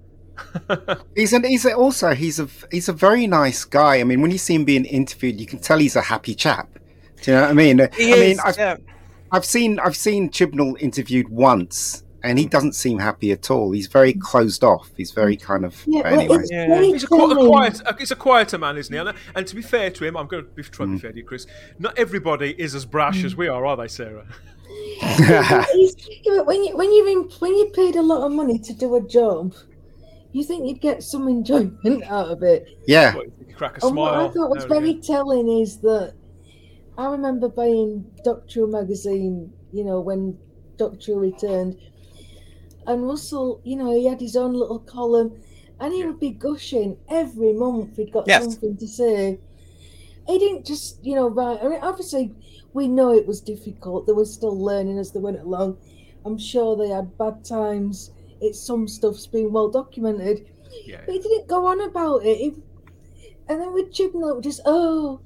He's 1.15 1.33
an, 1.33 1.45
he's 1.45 1.65
a, 1.65 1.75
also 1.75 2.15
he's 2.15 2.41
a 2.41 2.49
he's 2.71 2.89
a 2.89 2.93
very 2.93 3.27
nice 3.27 3.65
guy. 3.65 4.01
I 4.01 4.05
mean, 4.05 4.21
when 4.21 4.31
you 4.31 4.39
see 4.39 4.55
him 4.55 4.65
being 4.65 4.85
interviewed, 4.85 5.41
you 5.41 5.47
can 5.47 5.59
tell 5.59 5.79
he's 5.79 5.97
a 5.97 6.01
happy 6.01 6.35
chap. 6.35 6.69
Do 7.23 7.31
you 7.31 7.37
know 7.37 7.43
what 7.43 7.51
I 7.51 7.55
mean? 7.55 7.79
He 7.97 8.13
I 8.13 8.17
is, 8.17 8.37
mean, 8.37 8.41
I've, 8.45 8.57
yeah. 8.59 8.77
I've 9.33 9.45
seen 9.45 9.79
I've 9.79 9.97
seen 9.97 10.31
Chibnall 10.31 10.81
interviewed 10.81 11.29
once, 11.29 12.05
and 12.23 12.39
he 12.39 12.47
doesn't 12.47 12.75
seem 12.75 12.99
happy 12.99 13.33
at 13.33 13.51
all. 13.51 13.73
He's 13.73 13.87
very 13.87 14.13
closed 14.13 14.65
off. 14.65 14.91
He's 14.97 15.13
very 15.13 15.37
kind 15.37 15.65
of 15.65 15.83
Yeah, 15.87 16.03
anyway. 16.07 16.45
Yeah. 16.51 16.81
He's 16.81 17.05
a, 17.05 17.15
a 17.15 17.47
quiet, 17.47 17.83
he's 17.99 18.11
a 18.11 18.17
quieter 18.17 18.59
man, 18.59 18.77
isn't 18.77 18.93
he? 18.93 18.99
And, 18.99 19.17
and 19.35 19.47
to 19.47 19.55
be 19.55 19.63
fair 19.63 19.91
to 19.91 20.05
him, 20.05 20.17
I'm 20.17 20.27
going 20.27 20.45
to 20.45 20.51
be, 20.51 20.63
try 20.63 20.87
to 20.87 20.93
be 20.93 20.99
mm. 20.99 21.01
fair 21.01 21.13
to 21.13 21.19
you, 21.19 21.25
Chris. 21.25 21.47
Not 21.79 21.99
everybody 21.99 22.55
is 22.59 22.75
as 22.75 22.85
brash 22.85 23.23
mm. 23.23 23.25
as 23.25 23.37
we 23.37 23.49
are, 23.49 23.65
are 23.65 23.77
they, 23.77 23.89
Sarah? 23.89 24.27
Yeah, 25.01 25.65
when 26.45 26.65
you 26.65 26.77
when 26.77 26.95
you're 26.95 27.23
when 27.39 27.57
you 27.57 27.71
paid 27.75 27.97
a 27.97 28.03
lot 28.03 28.25
of 28.25 28.33
money 28.33 28.59
to 28.59 28.73
do 28.73 28.95
a 28.97 29.01
job, 29.01 29.55
you 30.33 30.45
think 30.45 30.69
you'd 30.69 30.81
get 30.81 31.03
some 31.03 31.29
enjoyment 31.29 32.05
out 32.09 32.29
of 32.29 32.43
it. 32.43 32.67
yeah, 32.87 33.15
What, 33.17 33.27
crack 33.57 33.83
a 33.83 33.87
And 33.87 33.97
what. 33.97 34.15
I 34.15 34.29
thought 34.29 34.51
was 34.51 34.65
now 34.65 34.69
very 34.69 34.91
again. 34.91 35.03
telling 35.03 35.49
is 35.61 35.79
that 35.79 36.15
I 36.99 37.07
remember 37.11 37.49
buying 37.49 38.05
Doctor 38.25 38.61
Who 38.61 38.67
magazine, 38.71 39.53
you 39.73 39.85
know, 39.85 40.01
when 40.01 40.39
Doctor 40.77 41.13
Who 41.15 41.21
returned, 41.21 41.77
and 42.87 43.07
Russell, 43.07 43.61
you 43.65 43.77
know, 43.77 43.93
he 43.95 44.07
had 44.07 44.21
his 44.21 44.37
own 44.37 44.53
little 44.55 44.79
column, 44.81 45.41
and 45.81 45.93
he 45.93 46.05
would 46.05 46.21
be 46.21 46.31
gushing 46.31 46.97
every 47.09 47.53
month. 47.53 47.97
He'd 47.97 48.13
got 48.13 48.27
Yes. 48.27 48.43
something 48.43 48.77
to 48.77 48.87
say. 48.89 49.39
He 50.27 50.39
didn't 50.39 50.67
just, 50.67 51.05
you 51.05 51.15
know, 51.15 51.29
write. 51.29 51.61
I 51.63 51.69
mean, 51.69 51.81
obviously, 51.83 52.33
we 52.73 52.87
know 52.89 53.13
it 53.13 53.27
was 53.27 53.41
difficult. 53.41 54.07
They 54.07 54.13
were 54.13 54.25
still 54.25 54.57
learning 54.59 54.99
as 54.99 55.11
they 55.13 55.21
went 55.21 55.41
along. 55.41 55.79
I'm 56.25 56.39
sure 56.39 56.77
they 56.77 56.89
had 56.89 57.17
bad 57.19 57.45
times. 57.45 58.11
It's 58.41 58.61
some 58.61 58.89
stuff's 58.89 59.27
been 59.27 59.53
well 59.53 59.69
documented. 59.69 60.49
Yeah. 60.85 61.01
But 61.05 61.15
he 61.15 61.21
didn't 61.21 61.49
go 61.49 61.67
on 61.67 61.81
about 61.81 62.25
it. 62.25 62.37
He, 62.39 62.55
and 63.49 63.61
then 63.61 63.73
with 63.73 63.93
Chibnall, 63.93 64.31
it 64.31 64.37
was 64.37 64.45
just, 64.45 64.61
oh, 64.65 65.21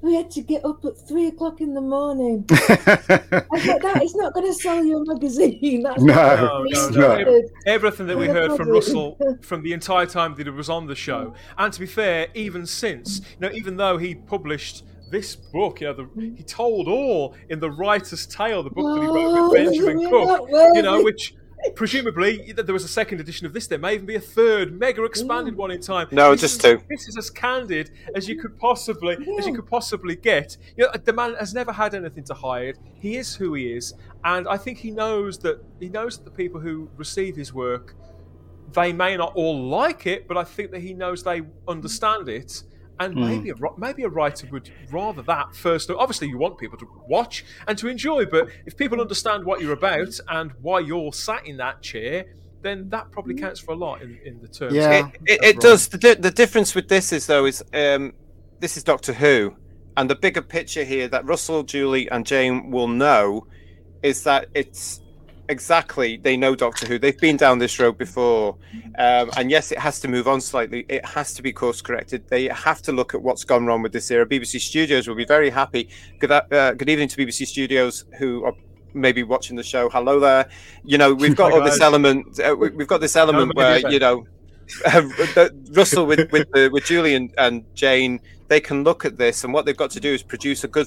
we 0.00 0.14
had 0.14 0.30
to 0.32 0.42
get 0.42 0.64
up 0.64 0.84
at 0.84 0.96
three 0.96 1.26
o'clock 1.26 1.60
in 1.60 1.74
the 1.74 1.80
morning. 1.80 2.44
I 2.50 2.56
thought 2.56 3.82
that 3.82 4.00
is 4.02 4.14
not 4.14 4.32
going 4.32 4.46
to 4.46 4.54
sell 4.54 4.84
you 4.84 4.98
a 4.98 5.04
magazine. 5.04 5.82
That's 5.84 6.02
No, 6.02 6.64
no, 6.64 6.88
no, 6.90 7.22
no. 7.22 7.42
Everything 7.66 8.06
that 8.06 8.16
we 8.16 8.26
heard 8.26 8.56
from. 8.56 8.68
Russell 8.68 9.18
from 9.42 9.62
the 9.62 9.72
entire 9.72 10.06
time 10.06 10.34
that 10.36 10.46
he 10.46 10.50
was 10.50 10.68
on 10.68 10.86
the 10.86 10.94
show, 10.94 11.34
and 11.56 11.72
to 11.72 11.80
be 11.80 11.86
fair, 11.86 12.28
even 12.34 12.66
since, 12.66 13.20
you 13.20 13.40
know, 13.40 13.50
even 13.52 13.76
though 13.76 13.98
he 13.98 14.14
published 14.14 14.84
this 15.10 15.34
book, 15.34 15.80
you 15.80 15.86
know, 15.88 15.94
the, 15.94 16.32
he 16.36 16.42
told 16.42 16.86
all 16.86 17.34
in 17.48 17.60
the 17.60 17.70
writer's 17.70 18.26
tale, 18.26 18.62
the 18.62 18.70
book 18.70 18.94
that 18.94 19.02
he 19.02 19.06
wrote 19.08 19.16
Oh, 19.16 19.50
with 19.50 19.64
Benjamin 19.64 20.10
Cook, 20.10 20.48
you 20.74 20.82
know, 20.82 21.02
which 21.02 21.34
presumably 21.74 22.52
there 22.52 22.72
was 22.72 22.84
a 22.84 22.88
second 22.88 23.20
edition 23.20 23.46
of 23.46 23.52
this. 23.52 23.66
There 23.66 23.78
may 23.78 23.94
even 23.94 24.06
be 24.06 24.14
a 24.14 24.20
third, 24.20 24.78
mega 24.78 25.04
expanded 25.04 25.56
one 25.56 25.70
in 25.70 25.80
time. 25.80 26.08
No, 26.12 26.32
This 26.32 26.40
just 26.42 26.56
is- 26.56 26.62
two. 26.62 26.82
This 26.88 27.08
is 27.08 27.16
as 27.16 27.30
candid 27.30 27.90
as 28.14 28.28
you 28.28 28.36
could 28.40 28.58
possibly 28.58 29.16
as 29.38 29.46
you 29.46 29.54
could 29.54 29.66
possibly 29.66 30.16
get. 30.16 30.56
You 30.76 30.84
know, 30.86 30.92
the 31.04 31.12
man 31.12 31.34
has 31.34 31.54
never 31.54 31.72
had 31.72 31.94
anything 31.94 32.24
to 32.24 32.34
hide. 32.34 32.76
He 32.94 33.16
is 33.16 33.34
who 33.34 33.54
he 33.54 33.72
is, 33.72 33.94
and 34.24 34.48
I 34.48 34.56
think 34.56 34.78
he 34.78 34.90
knows 34.90 35.38
that 35.40 35.62
he 35.80 35.88
knows 35.88 36.18
that 36.18 36.24
the 36.24 36.30
people 36.30 36.60
who 36.60 36.88
receive 36.96 37.36
his 37.36 37.52
work, 37.52 37.94
they 38.72 38.92
may 38.92 39.16
not 39.16 39.32
all 39.34 39.68
like 39.68 40.06
it, 40.06 40.28
but 40.28 40.36
I 40.36 40.44
think 40.44 40.70
that 40.72 40.80
he 40.80 40.94
knows 40.94 41.22
they 41.22 41.42
understand 41.66 42.28
it, 42.28 42.62
And 43.00 43.14
Mm. 43.14 43.28
maybe 43.28 43.50
a, 43.50 43.54
maybe 43.76 44.02
a 44.02 44.08
writer 44.08 44.48
would 44.50 44.70
rather 44.90 45.22
that 45.22 45.54
first. 45.54 45.90
Obviously, 45.90 46.28
you 46.28 46.38
want 46.38 46.58
people 46.58 46.78
to 46.78 46.86
watch 47.08 47.44
and 47.66 47.78
to 47.78 47.88
enjoy, 47.88 48.26
but 48.26 48.48
if 48.66 48.76
people 48.76 49.00
understand 49.00 49.44
what 49.44 49.60
you're 49.60 49.72
about 49.72 50.18
and 50.28 50.52
why 50.60 50.80
you're 50.80 51.12
sat 51.12 51.46
in 51.46 51.56
that 51.58 51.80
chair, 51.82 52.24
then 52.62 52.88
that 52.88 53.10
probably 53.12 53.34
counts 53.34 53.60
for 53.60 53.72
a 53.72 53.76
lot 53.76 54.02
in, 54.02 54.18
in 54.24 54.40
the 54.40 54.48
terms. 54.48 54.74
Yeah. 54.74 55.08
It, 55.08 55.20
it, 55.26 55.44
it 55.44 55.60
does. 55.60 55.88
The, 55.88 56.16
the 56.18 56.32
difference 56.32 56.74
with 56.74 56.88
this 56.88 57.12
is 57.12 57.26
though 57.26 57.46
is 57.46 57.62
um, 57.72 58.14
this 58.58 58.76
is 58.76 58.82
Doctor 58.82 59.12
Who, 59.12 59.54
and 59.96 60.10
the 60.10 60.16
bigger 60.16 60.42
picture 60.42 60.82
here 60.82 61.06
that 61.08 61.24
Russell, 61.24 61.62
Julie, 61.62 62.10
and 62.10 62.26
Jane 62.26 62.70
will 62.70 62.88
know 62.88 63.46
is 64.02 64.24
that 64.24 64.46
it's 64.54 65.00
exactly 65.48 66.16
they 66.16 66.36
know 66.36 66.54
Doctor 66.54 66.86
Who. 66.86 66.98
They've 66.98 67.18
been 67.18 67.36
down 67.36 67.58
this 67.58 67.78
road 67.78 67.98
before, 67.98 68.56
um, 68.98 69.30
and 69.36 69.50
yes, 69.50 69.72
it 69.72 69.78
has 69.78 70.00
to 70.00 70.08
move 70.08 70.28
on 70.28 70.40
slightly. 70.40 70.84
It 70.88 71.04
has 71.04 71.34
to 71.34 71.42
be 71.42 71.52
course 71.52 71.80
corrected. 71.80 72.26
They 72.28 72.48
have 72.48 72.82
to 72.82 72.92
look 72.92 73.14
at 73.14 73.22
what's 73.22 73.44
gone 73.44 73.66
wrong 73.66 73.82
with 73.82 73.92
this 73.92 74.10
era. 74.10 74.26
BBC 74.26 74.60
Studios 74.60 75.08
will 75.08 75.14
be 75.14 75.24
very 75.24 75.50
happy. 75.50 75.88
Good, 76.18 76.30
uh, 76.30 76.72
good 76.74 76.88
evening 76.88 77.08
to 77.08 77.16
BBC 77.16 77.46
Studios 77.46 78.04
who 78.18 78.44
are 78.44 78.54
maybe 78.94 79.22
watching 79.22 79.56
the 79.56 79.62
show. 79.62 79.88
Hello 79.88 80.20
there. 80.20 80.48
You 80.84 80.98
know 80.98 81.14
we've 81.14 81.36
got 81.42 81.52
all 81.52 81.62
this 81.62 81.80
element. 81.80 82.38
Uh, 82.40 82.54
we- 82.58 82.70
we've 82.70 82.88
got 82.88 83.00
this 83.00 83.16
element 83.16 83.54
where 83.54 83.78
you 83.90 83.98
know. 83.98 84.26
Uh, 84.84 85.48
Russell 85.72 86.04
with 86.04 86.30
with, 86.30 86.46
uh, 86.54 86.68
with 86.70 86.84
Julie 86.84 87.14
and, 87.14 87.32
and 87.38 87.64
Jane, 87.74 88.20
they 88.48 88.60
can 88.60 88.84
look 88.84 89.06
at 89.06 89.16
this, 89.16 89.42
and 89.42 89.54
what 89.54 89.64
they've 89.64 89.74
got 89.74 89.90
to 89.92 89.98
do 89.98 90.12
is 90.12 90.22
produce 90.22 90.62
a 90.62 90.68
good 90.68 90.86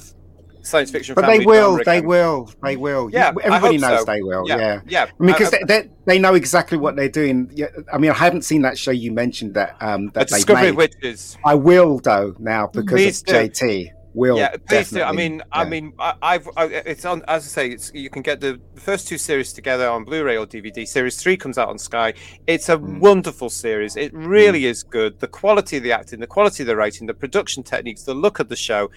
science 0.64 0.92
fiction. 0.92 1.16
But 1.16 1.26
they 1.28 1.40
will, 1.46 1.78
they 1.84 1.98
again. 1.98 2.06
will, 2.08 2.50
they 2.64 2.76
will. 2.78 3.10
Yeah, 3.12 3.30
I 3.38 3.44
everybody 3.46 3.78
knows 3.78 4.00
so. 4.00 4.06
they 4.06 4.22
will. 4.22 4.48
Yeah, 4.48 4.58
Yeah, 4.58 4.82
yeah. 4.88 5.04
I 5.04 5.24
mean, 5.24 5.34
because 5.34 5.54
I- 5.54 5.60
they, 5.68 5.82
they 5.82 5.90
they 6.06 6.20
know 6.20 6.34
exactly 6.36 6.78
what 6.78 6.96
they're 6.96 7.10
doing. 7.10 7.50
Yeah, 7.54 7.68
I 7.94 7.98
mean, 7.98 8.12
I 8.12 8.16
haven't 8.16 8.44
seen 8.44 8.62
that 8.64 8.78
show 8.78 8.92
you 8.92 9.12
mentioned 9.12 9.54
that 9.56 9.76
um 9.82 10.08
that 10.14 10.30
they 10.30 10.38
Discovery 10.38 10.68
made. 10.72 10.76
Witches. 10.78 11.38
I 11.46 11.56
will 11.56 12.00
though 12.00 12.36
now 12.40 12.68
because 12.68 12.92
Please 12.92 13.20
of 13.22 13.26
do. 13.28 13.34
JT. 13.34 13.92
Will 14.14 14.38
yeah, 14.38 14.58
please 14.68 14.90
do. 14.90 15.02
I 15.02 15.14
mean, 15.14 15.42
I 15.54 15.64
mean, 15.64 15.94
I, 15.98 16.14
I've 16.22 16.50
I, 16.58 16.66
it's 16.66 17.06
on 17.06 17.24
as 17.30 17.46
I 17.46 17.48
say, 17.48 17.70
it's 17.70 17.94
you 17.94 18.10
can 18.10 18.22
get 18.22 18.42
the 18.42 18.60
first 18.76 19.08
two 19.08 19.18
series 19.18 19.54
together 19.54 19.88
on 19.88 20.04
Blu-ray 20.04 20.36
or 20.36 20.46
DVD. 20.46 20.86
Series 20.86 21.16
three 21.16 21.38
comes 21.38 21.58
out 21.58 21.70
on 21.70 21.78
Sky. 21.80 22.14
It's 22.46 22.68
a 22.68 22.76
Mm. 22.78 23.00
wonderful 23.00 23.50
series. 23.50 23.96
It 23.96 24.14
really 24.14 24.66
is 24.66 24.84
good. 24.84 25.18
The 25.22 25.30
quality 25.30 25.78
of 25.78 25.84
the 25.84 25.94
acting, 25.94 26.20
the 26.20 26.28
quality 26.28 26.64
of 26.64 26.68
the 26.68 26.76
writing, 26.76 27.08
the 27.08 27.14
production 27.14 27.64
techniques, 27.64 28.04
the 28.04 28.14
look 28.14 28.40
of 28.40 28.50
the 28.50 28.56
show. 28.58 28.92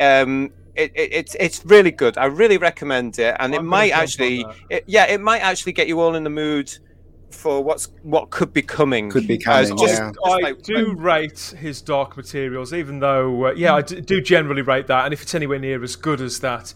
Um, 0.00 0.50
it, 0.76 0.92
it, 0.94 1.12
it's 1.12 1.36
it's 1.40 1.64
really 1.66 1.90
good. 1.90 2.16
I 2.18 2.26
really 2.26 2.58
recommend 2.58 3.18
it, 3.18 3.34
and 3.38 3.52
it 3.54 3.58
I'm 3.58 3.62
gonna 3.62 3.68
might 3.68 3.92
actually, 3.92 4.44
it, 4.70 4.84
yeah, 4.86 5.06
it 5.06 5.20
might 5.20 5.40
actually 5.40 5.72
get 5.72 5.88
you 5.88 6.00
all 6.00 6.14
in 6.14 6.24
the 6.24 6.30
mood 6.30 6.72
for 7.30 7.62
what's 7.62 7.88
what 8.02 8.30
could 8.30 8.52
be 8.52 8.62
coming. 8.62 9.10
Could 9.10 9.26
be 9.26 9.38
coming, 9.38 9.76
just- 9.76 9.94
yeah. 9.94 10.10
just 10.12 10.18
I 10.24 10.38
like- 10.38 10.62
do 10.62 10.94
rate 10.94 11.54
his 11.58 11.82
Dark 11.82 12.16
Materials, 12.16 12.72
even 12.72 13.00
though, 13.00 13.46
uh, 13.46 13.52
yeah, 13.52 13.74
I 13.74 13.82
d- 13.82 14.00
do 14.00 14.20
generally 14.20 14.62
rate 14.62 14.86
that. 14.86 15.04
And 15.04 15.12
if 15.12 15.22
it's 15.22 15.34
anywhere 15.34 15.58
near 15.58 15.82
as 15.82 15.96
good 15.96 16.20
as 16.20 16.40
that, 16.40 16.72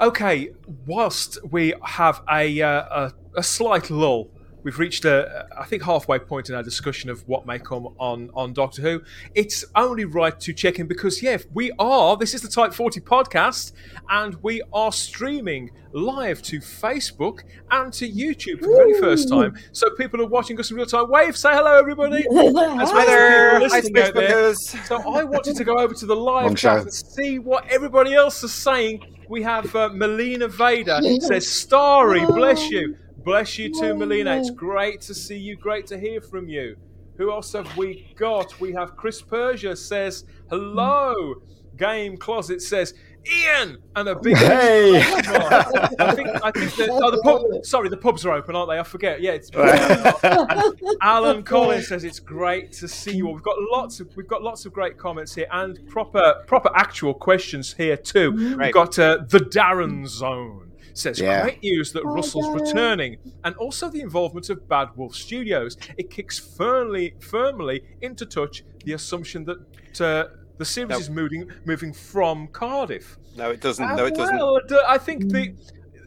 okay. 0.00 0.50
Whilst 0.86 1.38
we 1.50 1.74
have 1.82 2.22
a 2.30 2.60
uh, 2.62 2.68
a, 2.68 3.12
a 3.36 3.42
slight 3.42 3.90
lull, 3.90 4.30
we've 4.66 4.80
reached 4.80 5.04
a 5.04 5.46
I 5.56 5.64
think 5.64 5.84
halfway 5.84 6.18
point 6.18 6.48
in 6.48 6.56
our 6.56 6.62
discussion 6.62 7.08
of 7.08 7.26
what 7.28 7.46
may 7.46 7.56
come 7.60 7.86
on 7.98 8.30
on 8.34 8.52
Doctor 8.52 8.82
Who. 8.82 9.02
It's 9.32 9.64
only 9.76 10.04
right 10.04 10.38
to 10.40 10.52
check 10.52 10.80
in 10.80 10.88
because 10.88 11.22
yeah, 11.22 11.38
we 11.54 11.70
are. 11.78 12.16
This 12.16 12.34
is 12.34 12.42
the 12.42 12.48
Type 12.48 12.74
Forty 12.74 13.00
podcast, 13.00 13.72
and 14.10 14.34
we 14.42 14.62
are 14.72 14.90
streaming 14.90 15.70
live 15.92 16.42
to 16.42 16.58
Facebook 16.58 17.44
and 17.70 17.92
to 17.92 18.10
YouTube 18.10 18.58
for 18.58 18.66
the 18.66 18.76
very 18.76 19.00
first 19.00 19.28
time. 19.28 19.56
So 19.70 19.88
people 19.90 20.20
are 20.20 20.26
watching 20.26 20.58
us 20.58 20.72
in 20.72 20.76
real 20.76 20.84
time. 20.84 21.08
Wave, 21.08 21.36
say 21.36 21.52
hello, 21.52 21.78
everybody. 21.78 22.26
As 22.26 22.26
Hi 22.90 23.06
there, 23.06 23.52
hi, 23.52 23.58
listening 23.58 24.02
out 24.02 24.14
there. 24.14 24.50
Facebookers. 24.50 24.86
So 24.86 24.96
I 24.96 25.22
wanted 25.22 25.54
to 25.54 25.64
go 25.64 25.78
over 25.78 25.94
to 25.94 26.06
the 26.06 26.16
live 26.16 26.46
Wrong 26.46 26.54
chat 26.56 26.78
show. 26.78 26.82
and 26.82 26.92
see 26.92 27.38
what 27.38 27.68
everybody 27.68 28.14
else 28.14 28.42
is 28.42 28.52
saying. 28.52 29.12
We 29.28 29.42
have 29.42 29.74
uh, 29.76 29.90
Melina 29.90 30.48
Vader 30.48 31.00
says, 31.20 31.50
"Starry, 31.50 32.24
bless 32.26 32.68
you, 32.68 32.96
bless 33.26 33.58
you 33.58 33.74
too, 33.74 33.94
Melina. 33.94 34.36
It's 34.36 34.50
great 34.50 35.00
to 35.02 35.14
see 35.14 35.36
you. 35.36 35.56
Great 35.56 35.86
to 35.88 35.98
hear 35.98 36.20
from 36.20 36.48
you. 36.48 36.76
Who 37.18 37.32
else 37.32 37.52
have 37.52 37.76
we 37.76 38.14
got? 38.16 38.58
We 38.60 38.72
have 38.72 38.96
Chris 38.96 39.20
Persia 39.20 39.76
says 39.76 40.24
hello. 40.48 41.42
Game 41.76 42.16
Closet 42.16 42.62
says." 42.62 42.94
Ian 43.28 43.78
and 43.96 44.08
a 44.08 44.14
big 44.14 44.36
Hey! 44.36 45.00
I 45.00 46.14
think 46.14 46.28
I 46.44 46.50
think 46.52 46.74
the, 46.76 46.88
oh, 46.90 47.10
the 47.10 47.20
pub. 47.24 47.64
Sorry, 47.64 47.88
the 47.88 47.96
pubs 47.96 48.24
are 48.24 48.32
open, 48.32 48.54
aren't 48.54 48.70
they? 48.70 48.78
I 48.78 48.84
forget. 48.84 49.20
Yeah, 49.20 49.32
it's 49.32 49.50
Alan 51.02 51.42
Collins 51.44 51.88
says 51.88 52.04
it's 52.04 52.20
great 52.20 52.70
to 52.74 52.86
see 52.86 53.16
you 53.16 53.26
all. 53.26 53.34
We've 53.34 53.42
got 53.42 53.56
lots 53.72 53.98
of 53.98 54.16
we've 54.16 54.28
got 54.28 54.42
lots 54.42 54.64
of 54.64 54.72
great 54.72 54.96
comments 54.96 55.34
here 55.34 55.48
and 55.50 55.84
proper 55.88 56.44
proper 56.46 56.70
actual 56.76 57.14
questions 57.14 57.72
here 57.72 57.96
too. 57.96 58.56
We've 58.56 58.72
got 58.72 58.96
uh, 58.98 59.24
the 59.28 59.40
Darren 59.40 60.06
Zone 60.06 60.65
says 60.98 61.20
Yeah. 61.20 61.42
great 61.42 61.62
news 61.62 61.92
that 61.92 62.02
Hi, 62.04 62.10
Russell's 62.10 62.46
Darren. 62.46 62.60
returning 62.66 63.16
and 63.44 63.54
also 63.56 63.88
the 63.90 64.00
involvement 64.00 64.48
of 64.50 64.68
Bad 64.68 64.88
Wolf 64.96 65.14
Studios. 65.14 65.76
It 65.96 66.10
kicks 66.10 66.38
firmly 66.38 67.14
firmly 67.20 67.82
into 68.00 68.26
touch 68.26 68.64
the 68.84 68.92
assumption 68.94 69.44
that 69.44 70.00
uh, 70.00 70.28
the 70.58 70.64
series 70.64 70.90
Nope. 70.90 71.00
is 71.00 71.10
moving 71.10 71.50
moving 71.64 71.92
from 71.92 72.48
Cardiff. 72.48 73.18
No, 73.36 73.50
it 73.50 73.60
doesn't. 73.60 73.84
Uh, 73.84 73.96
No, 73.96 74.06
it 74.06 74.14
doesn't. 74.14 74.36
Well, 74.36 74.60
d- 74.66 74.78
I 74.86 74.98
think 74.98 75.30
the 75.30 75.54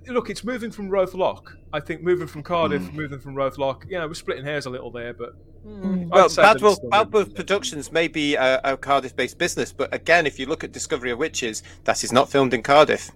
look, 0.08 0.30
it's 0.32 0.44
moving 0.44 0.72
from 0.72 0.90
Roath 0.90 1.14
Lock. 1.14 1.56
I 1.72 1.80
think 1.80 2.02
moving 2.02 2.26
from 2.26 2.42
Cardiff, 2.42 2.82
Hmm. 2.88 2.96
moving 2.96 3.20
from 3.20 3.36
Roath 3.36 3.60
Lock. 3.60 3.86
Yeah, 3.88 4.06
we're 4.06 4.16
splitting 4.16 4.44
hairs 4.46 4.66
a 4.66 4.70
little 4.72 4.92
there, 4.92 5.14
but 5.14 5.34
Mm. 5.68 6.08
Well, 6.08 6.30
Bad 6.38 6.62
Wolf, 6.62 6.80
Bad. 6.90 7.12
Wolf 7.12 7.36
Productions 7.36 7.92
may 7.92 8.08
be 8.08 8.36
a, 8.36 8.62
a 8.64 8.78
Cardiff-based 8.78 9.38
business, 9.38 9.74
but 9.74 9.94
again, 9.94 10.26
if 10.26 10.40
you 10.40 10.46
look 10.46 10.64
at 10.64 10.72
Discovery 10.72 11.12
of 11.12 11.20
Witches, 11.20 11.62
that 11.84 12.02
is 12.02 12.14
not 12.14 12.30
filmed 12.32 12.54
in 12.54 12.64
Cardiff. 12.64 13.12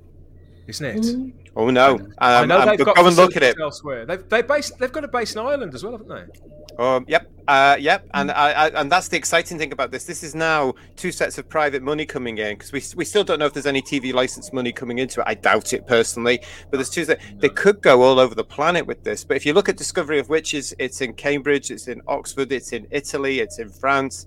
Isn't 0.67 0.85
it? 0.85 1.01
Mm. 1.01 1.33
Oh 1.55 1.69
no! 1.69 1.95
Um, 1.95 2.11
I 2.19 2.45
know 2.45 2.59
um, 2.59 2.69
they've 2.69 2.85
got 2.85 2.95
go 2.95 3.07
and 3.07 3.15
look 3.15 3.35
at 3.35 3.43
it. 3.43 3.59
elsewhere. 3.59 4.05
They've 4.05 4.27
they 4.27 4.41
base 4.41 4.71
they've 4.71 4.91
got 4.91 5.03
a 5.03 5.07
base 5.07 5.35
in 5.35 5.39
Ireland 5.39 5.75
as 5.75 5.83
well, 5.83 5.93
haven't 5.93 6.07
they? 6.09 6.83
Um, 6.83 7.05
yep, 7.07 7.31
uh, 7.47 7.77
yep, 7.79 8.07
and 8.15 8.31
I, 8.31 8.51
I, 8.51 8.67
and 8.69 8.91
that's 8.91 9.07
the 9.07 9.17
exciting 9.17 9.59
thing 9.59 9.71
about 9.71 9.91
this. 9.91 10.05
This 10.05 10.23
is 10.23 10.33
now 10.33 10.73
two 10.95 11.11
sets 11.11 11.37
of 11.37 11.47
private 11.47 11.83
money 11.83 12.05
coming 12.05 12.39
in 12.39 12.57
because 12.57 12.71
we 12.71 12.81
we 12.95 13.05
still 13.05 13.23
don't 13.23 13.37
know 13.37 13.45
if 13.45 13.53
there's 13.53 13.67
any 13.67 13.81
TV 13.81 14.13
license 14.13 14.51
money 14.51 14.71
coming 14.71 14.97
into 14.97 15.21
it. 15.21 15.25
I 15.27 15.35
doubt 15.35 15.73
it 15.73 15.85
personally, 15.85 16.39
but 16.71 16.77
there's 16.77 16.89
two. 16.89 17.05
Set, 17.05 17.21
they 17.37 17.49
could 17.49 17.81
go 17.81 18.01
all 18.01 18.19
over 18.19 18.33
the 18.33 18.43
planet 18.43 18.85
with 18.87 19.03
this. 19.03 19.23
But 19.23 19.37
if 19.37 19.45
you 19.45 19.53
look 19.53 19.69
at 19.69 19.77
Discovery 19.77 20.19
of 20.19 20.29
Witches, 20.29 20.73
it's 20.79 21.01
in 21.01 21.13
Cambridge, 21.13 21.69
it's 21.69 21.87
in 21.87 22.01
Oxford, 22.07 22.51
it's 22.51 22.73
in 22.73 22.87
Italy, 22.89 23.39
it's 23.39 23.59
in 23.59 23.69
France. 23.69 24.25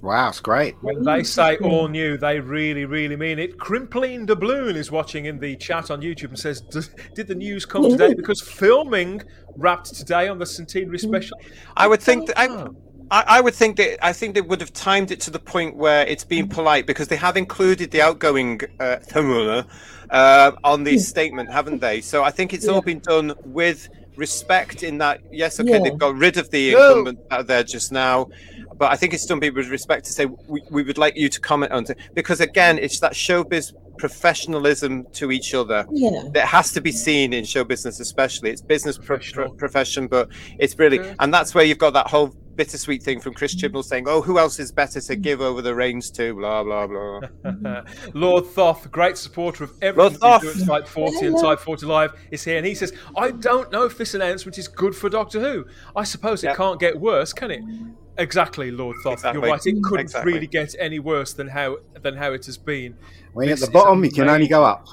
Wow, 0.00 0.28
it's 0.28 0.40
great. 0.40 0.76
When 0.80 1.02
they 1.02 1.24
say 1.24 1.56
all 1.56 1.88
new, 1.88 2.16
they 2.16 2.38
really, 2.38 2.84
really 2.84 3.16
mean 3.16 3.38
it. 3.38 3.58
Crimpline 3.58 4.26
Doubloon 4.26 4.76
is 4.76 4.92
watching 4.92 5.24
in 5.24 5.40
the 5.40 5.56
chat 5.56 5.90
on 5.90 6.02
YouTube 6.02 6.28
and 6.28 6.38
says, 6.38 6.60
"Did 6.60 7.26
the 7.26 7.34
news 7.34 7.66
come 7.66 7.82
today? 7.90 8.14
Because 8.14 8.40
filming 8.40 9.22
wrapped 9.56 9.92
today 9.94 10.28
on 10.28 10.38
the 10.38 10.46
centenary 10.46 10.98
special." 10.98 11.36
I 11.76 11.88
would 11.88 12.00
think 12.00 12.26
that 12.28 12.38
I, 12.38 12.48
Oh. 12.48 12.76
I, 13.10 13.24
I 13.26 13.40
would 13.40 13.54
think 13.54 13.76
that 13.78 14.04
I 14.04 14.12
think 14.12 14.34
they 14.34 14.40
would 14.40 14.60
have 14.60 14.72
timed 14.72 15.10
it 15.10 15.20
to 15.22 15.30
the 15.30 15.38
point 15.38 15.76
where 15.76 16.06
it's 16.06 16.24
been 16.24 16.48
polite 16.48 16.86
because 16.86 17.08
they 17.08 17.16
have 17.16 17.36
included 17.36 17.90
the 17.90 18.02
outgoing 18.02 18.60
uh, 18.78 18.98
uh, 20.10 20.52
on 20.64 20.84
the 20.84 20.98
statement, 20.98 21.50
haven't 21.50 21.80
they? 21.80 22.00
So 22.00 22.22
I 22.22 22.30
think 22.30 22.52
it's 22.52 22.68
all 22.68 22.82
been 22.82 23.00
done 23.00 23.34
with 23.44 23.88
respect. 24.18 24.82
In 24.82 24.98
that, 24.98 25.20
yes, 25.32 25.58
okay, 25.60 25.70
Yeah. 25.70 25.78
they've 25.84 25.96
got 25.96 26.14
rid 26.16 26.36
of 26.36 26.50
the 26.50 26.72
No. 26.72 26.88
incumbent 26.90 27.20
out 27.30 27.46
there 27.46 27.62
just 27.62 27.92
now, 27.92 28.28
but 28.76 28.90
I 28.92 28.96
think 28.96 29.14
it's 29.14 29.24
done 29.24 29.38
with 29.40 29.68
respect 29.68 30.04
to 30.06 30.12
say 30.12 30.26
we, 30.26 30.60
we 30.70 30.82
would 30.82 30.98
like 30.98 31.16
you 31.16 31.28
to 31.28 31.40
comment 31.40 31.72
on 31.72 31.84
it 31.88 31.96
because 32.14 32.40
again, 32.40 32.78
it's 32.78 32.98
that 33.00 33.12
showbiz 33.12 33.72
professionalism 33.96 35.04
to 35.12 35.30
each 35.32 35.54
other 35.54 35.86
Yeah. 35.92 36.22
that 36.34 36.46
has 36.46 36.72
to 36.72 36.80
be 36.80 36.92
seen 36.92 37.32
in 37.32 37.44
show 37.44 37.64
business, 37.64 38.00
especially. 38.00 38.50
It's 38.50 38.60
business 38.62 38.96
pro- 38.96 39.06
Professional. 39.16 39.46
pro- 39.48 39.54
profession, 39.56 40.06
but 40.08 40.28
it's 40.58 40.78
really, 40.78 40.98
Yeah. 40.98 41.14
and 41.20 41.32
that's 41.32 41.54
where 41.54 41.64
you've 41.64 41.78
got 41.78 41.92
that 41.94 42.08
whole 42.08 42.34
bittersweet 42.58 43.02
thing 43.02 43.20
from 43.20 43.32
Chris 43.32 43.54
Chibnall 43.54 43.84
saying, 43.84 44.04
"Oh, 44.06 44.20
who 44.20 44.38
else 44.38 44.58
is 44.58 44.70
better 44.72 45.00
to 45.00 45.16
give 45.16 45.40
over 45.40 45.62
the 45.62 45.74
reins 45.74 46.10
to?" 46.10 46.34
Blah 46.34 46.64
blah 46.64 46.86
blah. 46.86 47.20
Lord 48.14 48.44
Thoth, 48.46 48.90
great 48.90 49.16
supporter 49.16 49.64
of 49.64 49.72
everything 49.80 50.18
Lord 50.20 50.42
Thoth. 50.42 50.66
Type 50.66 50.86
40 50.88 51.26
and 51.26 51.38
Type 51.40 51.60
40 51.60 51.86
Live, 51.86 52.12
is 52.30 52.44
here. 52.44 52.58
And 52.58 52.66
he 52.66 52.74
says, 52.74 52.92
I 53.16 53.30
don't 53.30 53.70
know 53.72 53.84
if 53.84 53.96
this 53.96 54.12
announcement 54.14 54.58
is 54.58 54.68
good 54.68 54.94
for 54.94 55.08
Doctor 55.08 55.40
Who. 55.40 55.64
I 55.96 56.02
suppose 56.04 56.42
it 56.44 56.48
Yep. 56.48 56.56
can't 56.56 56.80
get 56.80 57.00
worse, 57.00 57.32
can 57.32 57.50
it? 57.50 57.62
Exactly, 58.18 58.70
Lord 58.72 58.96
Thoth. 59.04 59.14
Exactly. 59.14 59.40
You're 59.40 59.50
right. 59.52 59.66
It 59.66 59.82
couldn't 59.82 60.00
Exactly. 60.00 60.32
really 60.32 60.46
get 60.48 60.74
any 60.78 60.98
worse 60.98 61.32
than 61.32 61.46
how 61.48 61.78
than 62.02 62.16
how 62.16 62.32
it 62.32 62.44
has 62.46 62.58
been. 62.58 62.96
When 63.32 63.46
you're 63.46 63.54
at 63.54 63.60
the 63.60 63.70
bottom, 63.70 64.04
you 64.04 64.10
can 64.10 64.28
only 64.28 64.48
go 64.48 64.64
up. 64.64 64.86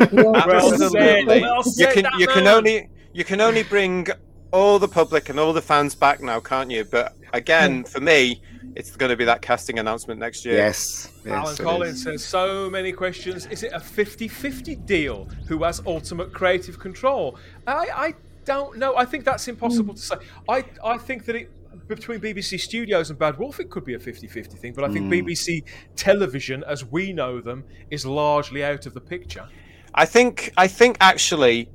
Yeah. 0.00 0.06
Well 0.12 0.76
said. 0.90 1.26
Well 1.26 1.62
You 1.76 1.86
can 1.86 2.02
that 2.02 2.18
you 2.18 2.26
can 2.26 2.46
only 2.48 2.90
you 3.14 3.24
can 3.24 3.40
only 3.40 3.62
bring 3.62 4.08
all 4.52 4.78
the 4.78 4.88
public 4.88 5.28
and 5.28 5.40
all 5.40 5.52
the 5.52 5.62
fans 5.62 5.94
back 5.94 6.20
now, 6.20 6.40
can't 6.40 6.70
you? 6.70 6.84
But 6.84 7.14
again, 7.32 7.84
for 7.84 8.00
me, 8.00 8.40
it's 8.76 8.94
going 8.96 9.10
to 9.10 9.16
be 9.16 9.24
that 9.24 9.42
casting 9.42 9.78
announcement 9.78 10.20
next 10.20 10.44
year. 10.44 10.56
Yes. 10.56 11.10
yes 11.24 11.34
Alan 11.34 11.56
Collins 11.56 11.96
is. 11.98 12.02
says 12.02 12.24
so 12.24 12.70
many 12.70 12.92
questions. 12.92 13.46
Is 13.46 13.62
it 13.62 13.72
a 13.72 13.78
50-50 13.78 14.86
deal? 14.86 15.24
Who 15.48 15.62
has 15.64 15.82
ultimate 15.86 16.32
creative 16.32 16.78
control? 16.78 17.38
I, 17.66 17.88
I 17.94 18.14
don't 18.44 18.76
know. 18.78 18.96
I 18.96 19.04
think 19.04 19.24
that's 19.24 19.48
impossible 19.48 19.94
to 19.94 20.00
say. 20.00 20.16
I 20.48 20.64
I 20.84 20.98
think 20.98 21.24
that 21.26 21.36
it 21.36 21.50
between 21.88 22.20
BBC 22.20 22.60
Studios 22.60 23.10
and 23.10 23.18
Bad 23.18 23.38
Wolf, 23.38 23.58
it 23.60 23.70
could 23.70 23.84
be 23.84 23.94
a 23.94 23.98
50-50 23.98 24.58
thing. 24.58 24.72
But 24.72 24.84
I 24.84 24.92
think 24.92 25.06
Mm. 25.06 25.26
BBC 25.26 25.64
Television, 25.96 26.62
as 26.64 26.84
we 26.84 27.12
know 27.12 27.40
them, 27.40 27.64
is 27.90 28.06
largely 28.06 28.64
out 28.64 28.86
of 28.86 28.94
the 28.94 29.00
picture. 29.00 29.46
I 29.94 30.06
think 30.06 30.52
I 30.56 30.68
think 30.68 30.96
actually 31.00 31.68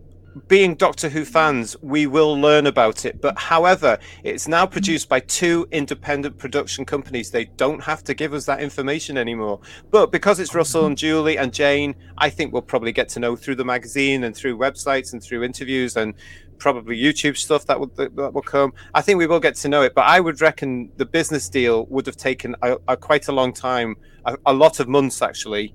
being 0.48 0.76
Doctor 0.76 1.10
Who 1.10 1.26
fans, 1.26 1.76
we 1.82 2.08
will 2.08 2.40
learn 2.40 2.68
about 2.68 3.06
it. 3.06 3.22
But 3.22 3.38
however, 3.38 3.98
it's 4.24 4.48
now 4.48 4.66
produced 4.66 5.10
by 5.10 5.20
two 5.22 5.68
independent 5.72 6.38
production 6.38 6.86
companies. 6.86 7.32
They 7.32 7.46
don't 7.46 7.82
have 7.84 8.04
to 8.06 8.14
give 8.14 8.34
us 8.34 8.46
that 8.46 8.62
information 8.62 9.18
anymore. 9.18 9.60
But 9.92 10.12
because 10.12 10.40
it's 10.40 10.54
Russell 10.54 10.86
and 10.86 10.98
Julie 10.98 11.38
and 11.38 11.54
Jane, 11.54 11.96
I 12.18 12.30
think 12.30 12.54
we'll 12.54 12.62
probably 12.62 12.92
get 12.92 13.10
to 13.10 13.20
know 13.20 13.36
through 13.36 13.56
the 13.56 13.66
magazine 13.66 14.24
and 14.24 14.36
through 14.36 14.58
websites 14.58 15.14
and 15.14 15.22
through 15.22 15.44
interviews 15.44 15.98
and 15.98 16.14
probably 16.58 16.98
YouTube 16.98 17.38
stuff 17.38 17.66
that 17.68 17.80
will 17.80 17.92
that 17.96 18.34
will 18.34 18.42
come. 18.42 18.74
I 18.94 19.02
think 19.02 19.18
we 19.18 19.28
will 19.28 19.40
get 19.40 19.56
to 19.56 19.70
know 19.70 19.84
it. 19.84 19.94
But 19.96 20.06
I 20.06 20.20
would 20.20 20.42
reckon 20.42 20.92
the 20.98 21.06
business 21.06 21.50
deal 21.50 21.86
would 21.88 22.06
have 22.06 22.18
taken 22.18 22.56
a, 22.62 22.78
a 22.88 22.98
quite 22.98 23.28
a 23.28 23.32
long 23.32 23.54
time, 23.54 23.96
a, 24.26 24.38
a 24.46 24.54
lot 24.54 24.80
of 24.80 24.88
months 24.88 25.22
actually. 25.22 25.74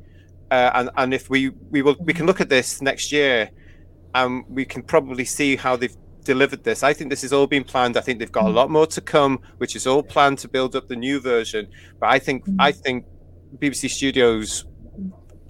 Uh, 0.50 0.70
and 0.74 0.90
and 0.96 1.14
if 1.14 1.30
we 1.30 1.48
we 1.70 1.80
will 1.80 1.96
we 2.00 2.12
can 2.12 2.26
look 2.26 2.40
at 2.40 2.48
this 2.48 2.82
next 2.82 3.10
year 3.10 3.50
and 4.14 4.44
we 4.48 4.64
can 4.64 4.82
probably 4.82 5.24
see 5.24 5.56
how 5.56 5.76
they've 5.76 5.96
delivered 6.24 6.62
this. 6.64 6.82
I 6.82 6.92
think 6.92 7.10
this 7.10 7.22
has 7.22 7.32
all 7.32 7.46
been 7.46 7.64
planned. 7.64 7.96
I 7.96 8.00
think 8.00 8.18
they've 8.18 8.30
got 8.30 8.44
a 8.44 8.50
lot 8.50 8.70
more 8.70 8.86
to 8.86 9.00
come, 9.00 9.40
which 9.58 9.74
is 9.74 9.86
all 9.86 10.02
planned 10.02 10.38
to 10.38 10.48
build 10.48 10.76
up 10.76 10.88
the 10.88 10.96
new 10.96 11.20
version. 11.20 11.68
But 11.98 12.10
I 12.10 12.18
think 12.18 12.44
mm-hmm. 12.44 12.60
I 12.60 12.72
think 12.72 13.06
BBC 13.58 13.90
Studios 13.90 14.64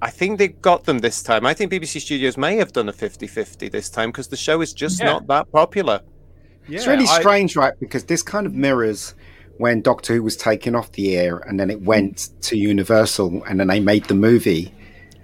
I 0.03 0.11
think 0.11 0.39
they 0.39 0.49
got 0.49 0.83
them 0.83 0.99
this 0.99 1.23
time. 1.23 1.47
I 1.47 1.55
think 1.55 1.71
BBC 1.71 2.01
Studios 2.01 2.37
may 2.37 2.57
have 2.57 2.73
done 2.73 2.89
a 2.89 2.93
50-50 2.93 3.71
this 3.71 3.89
time 3.89 4.11
because 4.11 4.27
the 4.27 4.37
show 4.37 4.61
is 4.61 4.73
just 4.73 4.99
Yeah. 4.99 5.07
not 5.07 5.29
that 5.29 5.53
popular. 5.53 6.01
It's 6.69 6.85
Yeah, 6.85 6.91
really 6.91 7.07
I- 7.07 7.21
strange, 7.21 7.55
right? 7.55 7.75
Because 7.79 8.03
this 8.05 8.21
kind 8.21 8.45
of 8.45 8.53
mirrors 8.53 9.15
when 9.59 9.81
Doctor 9.81 10.15
Who 10.15 10.25
was 10.25 10.37
taken 10.37 10.75
off 10.75 10.91
the 10.91 11.17
air 11.17 11.39
and 11.47 11.59
then 11.59 11.71
it 11.71 11.83
went 11.83 12.31
to 12.43 12.57
Universal 12.57 13.45
and 13.49 13.61
then 13.61 13.69
they 13.69 13.79
made 13.79 14.07
the 14.07 14.15
movie. 14.15 14.75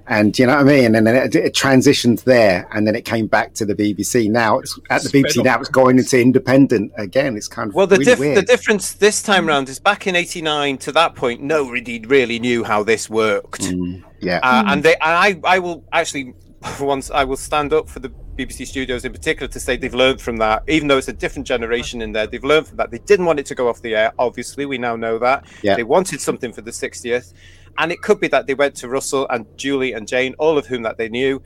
And 0.08 0.38
you 0.38 0.46
know 0.46 0.54
what 0.56 0.60
I 0.60 0.64
mean? 0.64 0.94
And 0.94 1.06
then 1.06 1.14
it, 1.14 1.34
it 1.34 1.54
transitioned 1.54 2.24
there 2.24 2.66
and 2.72 2.86
then 2.86 2.94
it 2.94 3.04
came 3.04 3.26
back 3.26 3.52
to 3.54 3.66
the 3.66 3.74
BBC. 3.74 4.30
Now 4.30 4.58
it's 4.58 4.78
at 4.90 5.02
the 5.02 5.08
BBC, 5.10 5.44
now 5.44 5.60
it's 5.60 5.68
going 5.68 5.98
into 5.98 6.20
independent 6.20 6.92
again. 6.96 7.36
It's 7.36 7.48
kind 7.48 7.68
of 7.68 7.74
Well, 7.74 7.86
the, 7.86 7.96
really 7.96 8.04
diff- 8.06 8.18
weird. 8.18 8.36
the 8.38 8.42
difference 8.42 8.94
this 8.94 9.22
time 9.22 9.46
round 9.46 9.68
is 9.68 9.78
back 9.78 10.06
in 10.06 10.16
'89. 10.16 10.78
To 10.78 10.92
that 10.92 11.14
point, 11.14 11.42
nobody 11.42 12.00
really 12.00 12.38
knew 12.38 12.64
how 12.64 12.82
this 12.82 13.10
worked. 13.10 13.62
Mm, 13.62 14.02
yeah. 14.20 14.40
Uh, 14.42 14.64
and 14.68 14.82
they, 14.82 14.94
and 14.94 15.02
I, 15.02 15.40
I 15.44 15.58
will 15.58 15.84
actually, 15.92 16.32
for 16.76 16.86
once, 16.86 17.10
I 17.10 17.24
will 17.24 17.36
stand 17.36 17.72
up 17.72 17.88
for 17.88 18.00
the 18.00 18.08
BBC 18.38 18.66
studios 18.68 19.04
in 19.04 19.12
particular 19.12 19.48
to 19.48 19.58
say 19.60 19.76
they've 19.76 19.92
learned 19.94 20.20
from 20.20 20.36
that. 20.36 20.62
Even 20.68 20.86
though 20.88 20.96
it's 20.96 21.08
a 21.08 21.12
different 21.12 21.46
generation 21.46 22.00
in 22.00 22.12
there, 22.12 22.26
they've 22.26 22.44
learned 22.44 22.68
from 22.68 22.76
that. 22.76 22.90
They 22.90 22.98
didn't 23.00 23.26
want 23.26 23.40
it 23.40 23.46
to 23.46 23.54
go 23.56 23.68
off 23.68 23.82
the 23.82 23.94
air. 23.96 24.12
Obviously, 24.18 24.64
we 24.64 24.78
now 24.78 24.94
know 24.96 25.18
that. 25.18 25.44
Yeah. 25.62 25.74
They 25.74 25.82
wanted 25.82 26.20
something 26.20 26.52
for 26.52 26.60
the 26.62 26.70
60th, 26.70 27.32
and 27.78 27.90
it 27.92 28.02
could 28.02 28.20
be 28.20 28.28
that 28.28 28.46
they 28.46 28.54
went 28.54 28.74
to 28.76 28.88
Russell 28.88 29.26
and 29.30 29.46
Julie 29.56 29.92
and 29.92 30.06
Jane, 30.06 30.34
all 30.38 30.58
of 30.58 30.66
whom 30.66 30.82
that 30.82 30.98
they 30.98 31.08
knew. 31.08 31.40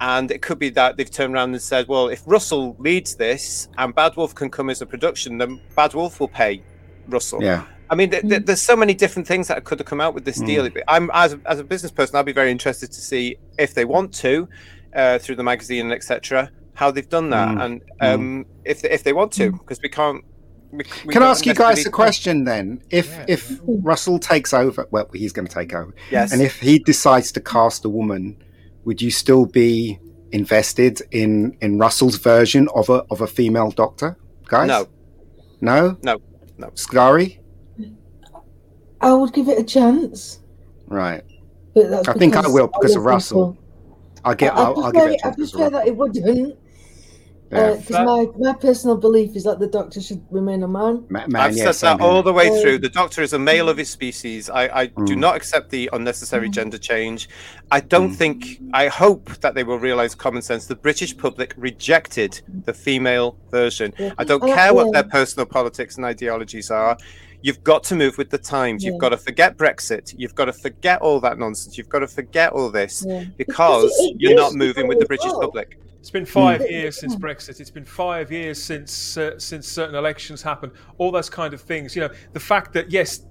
And 0.00 0.30
it 0.30 0.42
could 0.42 0.58
be 0.58 0.70
that 0.70 0.96
they've 0.96 1.10
turned 1.10 1.34
around 1.34 1.52
and 1.52 1.62
said, 1.62 1.86
"Well, 1.86 2.08
if 2.08 2.22
Russell 2.26 2.74
leads 2.78 3.14
this 3.16 3.68
and 3.78 3.94
Bad 3.94 4.16
Wolf 4.16 4.34
can 4.34 4.50
come 4.50 4.70
as 4.70 4.80
a 4.82 4.86
production, 4.86 5.38
then 5.38 5.60
Bad 5.76 5.94
Wolf 5.94 6.18
will 6.18 6.28
pay 6.28 6.62
Russell." 7.08 7.42
yeah. 7.42 7.64
I 7.90 7.94
mean, 7.94 8.10
th- 8.10 8.22
th- 8.26 8.44
there's 8.46 8.62
so 8.62 8.74
many 8.74 8.94
different 8.94 9.28
things 9.28 9.48
that 9.48 9.62
could 9.64 9.78
have 9.78 9.86
come 9.86 10.00
out 10.00 10.14
with 10.14 10.24
this 10.24 10.40
deal. 10.40 10.66
I'm 10.88 11.10
as 11.12 11.34
a, 11.34 11.40
as 11.44 11.60
a 11.60 11.64
business 11.64 11.92
person, 11.92 12.16
I'll 12.16 12.22
be 12.22 12.32
very 12.32 12.50
interested 12.50 12.90
to 12.90 13.00
see 13.00 13.36
if 13.58 13.74
they 13.74 13.84
want 13.84 14.14
to, 14.14 14.48
uh, 14.96 15.18
through 15.18 15.36
the 15.36 15.42
magazine 15.42 15.82
and 15.86 15.92
etc., 15.92 16.50
how 16.74 16.90
they've 16.90 17.08
done 17.08 17.28
that, 17.30 17.48
Mm. 17.48 17.64
and 17.64 17.82
um, 18.00 18.46
if 18.64 18.82
if 18.82 19.02
they 19.04 19.12
want 19.12 19.30
to, 19.32 19.52
because 19.52 19.80
we 19.82 19.90
can't. 19.90 20.24
We, 20.72 20.84
we 21.04 21.12
Can 21.12 21.22
I 21.22 21.26
ask 21.26 21.44
you 21.44 21.54
guys 21.54 21.84
a 21.84 21.90
question 21.90 22.44
then? 22.44 22.82
If 22.90 23.10
Yeah. 23.10 23.24
if 23.28 23.60
Russell 23.66 24.18
takes 24.18 24.54
over, 24.54 24.86
well, 24.90 25.06
he's 25.12 25.32
going 25.32 25.46
to 25.46 25.52
take 25.54 25.74
over, 25.74 25.94
Yes. 26.10 26.32
and 26.32 26.40
if 26.40 26.58
he 26.60 26.78
decides 26.78 27.30
to 27.32 27.40
cast 27.40 27.84
a 27.84 27.90
woman, 27.90 28.42
would 28.84 29.02
you 29.02 29.10
still 29.10 29.44
be 29.46 29.98
invested 30.32 31.02
in 31.10 31.56
in 31.60 31.78
Russell's 31.78 32.16
version 32.16 32.68
of 32.74 32.88
a 32.88 33.04
of 33.10 33.20
a 33.20 33.26
female 33.26 33.70
Doctor, 33.70 34.16
guys? 34.46 34.66
no, 34.68 34.88
no, 35.60 35.98
no, 36.02 36.16
no. 36.56 36.70
Scary, 36.74 37.38
I 39.00 39.12
would 39.12 39.32
give 39.34 39.48
it 39.48 39.58
a 39.58 39.64
chance. 39.64 40.40
right? 40.88 41.22
But 41.74 42.08
I 42.08 42.12
think 42.14 42.34
I 42.36 42.46
will 42.48 42.68
because 42.68 42.92
of 42.96 43.02
love 43.02 43.06
Russell. 43.06 43.58
I'll 44.24 44.34
get. 44.34 44.54
I, 44.54 44.56
I 44.56 44.64
I'll, 44.64 44.84
I'll 44.84 44.92
give 44.92 45.02
it 45.10 45.18
to 45.18 45.26
I 45.26 45.28
him 45.28 45.34
because 45.36 45.52
of 45.54 45.60
prefer 45.60 45.70
that 45.70 45.86
it 45.86 45.96
wouldn't. 45.96 46.58
Yeah. 47.52 47.74
Because 47.74 47.90
my, 48.06 48.26
my 48.38 48.52
personal 48.54 48.96
belief 48.96 49.36
is 49.36 49.44
that 49.44 49.58
the 49.60 49.66
doctor 49.66 50.00
should 50.00 50.22
remain 50.30 50.62
a 50.62 50.68
man. 50.68 51.04
Ma- 51.10 51.26
Man, 51.26 51.36
I've 51.36 51.56
yeah, 51.56 51.70
said 51.72 51.86
that 51.98 52.00
here. 52.00 52.10
all 52.10 52.22
the 52.22 52.32
way 52.32 52.48
Um, 52.48 52.60
through. 52.62 52.78
The 52.78 52.88
Doctor 52.88 53.20
is 53.22 53.34
a 53.34 53.38
male 53.38 53.68
of 53.68 53.76
his 53.76 53.90
species. 53.90 54.48
I, 54.48 54.62
I 54.82 54.86
do 54.86 55.14
Mm. 55.14 55.18
not 55.18 55.36
accept 55.36 55.68
the 55.70 55.90
unnecessary 55.92 56.48
gender 56.48 56.78
change. 56.78 57.28
I 57.70 57.80
don't 57.80 58.12
Mm. 58.12 58.16
think. 58.16 58.60
I 58.72 58.88
hope 58.88 59.28
that 59.40 59.54
they 59.54 59.64
will 59.64 59.78
realise 59.78 60.14
common 60.14 60.40
sense. 60.42 60.66
The 60.66 60.76
British 60.76 61.16
public 61.16 61.54
rejected 61.58 62.40
the 62.64 62.72
female 62.72 63.36
version. 63.50 63.92
Yeah. 63.98 64.12
I 64.18 64.24
don't 64.24 64.42
Uh, 64.42 64.54
care 64.54 64.72
what 64.72 64.86
yeah. 64.86 65.02
their 65.02 65.10
personal 65.10 65.44
politics 65.46 65.96
and 65.96 66.04
ideologies 66.06 66.70
are. 66.70 66.96
You've 67.42 67.62
got 67.64 67.82
to 67.84 67.96
move 67.96 68.16
with 68.18 68.30
the 68.30 68.38
times. 68.38 68.84
You've 68.84 68.98
got 68.98 69.08
to 69.10 69.16
forget 69.18 69.58
Brexit. 69.58 70.14
You've 70.16 70.34
got 70.34 70.44
to 70.46 70.52
forget 70.52 71.02
all 71.02 71.18
that 71.20 71.38
nonsense. 71.38 71.76
You've 71.76 71.88
got 71.88 71.98
to 71.98 72.06
forget 72.06 72.52
all 72.52 72.70
this 72.70 73.04
Yeah. 73.06 73.24
because 73.36 73.90
it 73.98 74.14
you're 74.18 74.36
not 74.36 74.50
is 74.50 74.56
moving 74.56 74.86
with 74.86 75.00
the 75.00 75.06
British 75.06 75.32
well. 75.32 75.40
public. 75.40 75.78
It's 76.02 76.10
been 76.10 76.26
five 76.26 76.60
Mm. 76.62 76.70
years 76.70 76.98
since 76.98 77.14
Brexit. 77.14 77.60
It's 77.60 77.70
been 77.70 77.84
five 77.84 78.32
years 78.32 78.60
since 78.60 79.16
uh, 79.16 79.38
since 79.38 79.68
certain 79.68 79.94
elections 79.94 80.42
happened. 80.42 80.72
All 80.98 81.12
those 81.12 81.30
kind 81.30 81.54
of 81.54 81.60
things. 81.60 81.94
You 81.94 82.02
know, 82.02 82.10
the 82.32 82.40
fact 82.40 82.72
that 82.72 82.90
yes, 82.90 83.24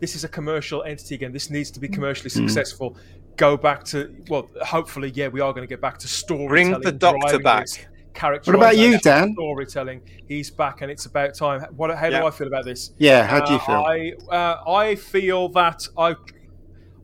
this 0.00 0.16
is 0.16 0.24
a 0.24 0.28
commercial 0.28 0.82
entity 0.84 1.16
again. 1.16 1.32
This 1.32 1.50
needs 1.50 1.70
to 1.72 1.80
be 1.80 1.86
commercially 1.86 2.30
successful. 2.30 2.96
Go 3.36 3.58
back 3.58 3.84
to 3.92 3.98
well, 4.30 4.48
hopefully, 4.62 5.12
yeah, 5.14 5.28
we 5.28 5.42
are 5.42 5.52
going 5.52 5.66
to 5.68 5.72
get 5.74 5.82
back 5.82 5.98
to 5.98 6.08
storytelling. 6.08 6.48
Bring 6.72 6.80
the 6.80 6.92
Doctor 6.92 7.38
back. 7.40 7.66
this, 7.66 7.78
Characterization, 8.14 8.58
What 8.58 8.66
about 8.72 8.78
you, 8.82 8.98
Dan? 9.00 9.34
Storytelling. 9.34 10.00
He's 10.26 10.50
back, 10.50 10.80
and 10.80 10.90
it's 10.90 11.04
about 11.04 11.34
time. 11.34 11.60
What? 11.76 11.94
How 11.94 12.06
Yeah. 12.08 12.20
do 12.20 12.26
I 12.26 12.30
feel 12.30 12.46
about 12.46 12.64
this? 12.64 12.92
Yeah, 12.96 13.26
how 13.26 13.44
do 13.44 13.52
you 13.52 13.58
Uh, 13.58 13.66
feel? 13.66 13.84
I 13.86 14.34
uh, 14.34 14.70
I 14.84 14.94
feel 14.94 15.50
that 15.50 15.86
I 15.98 16.14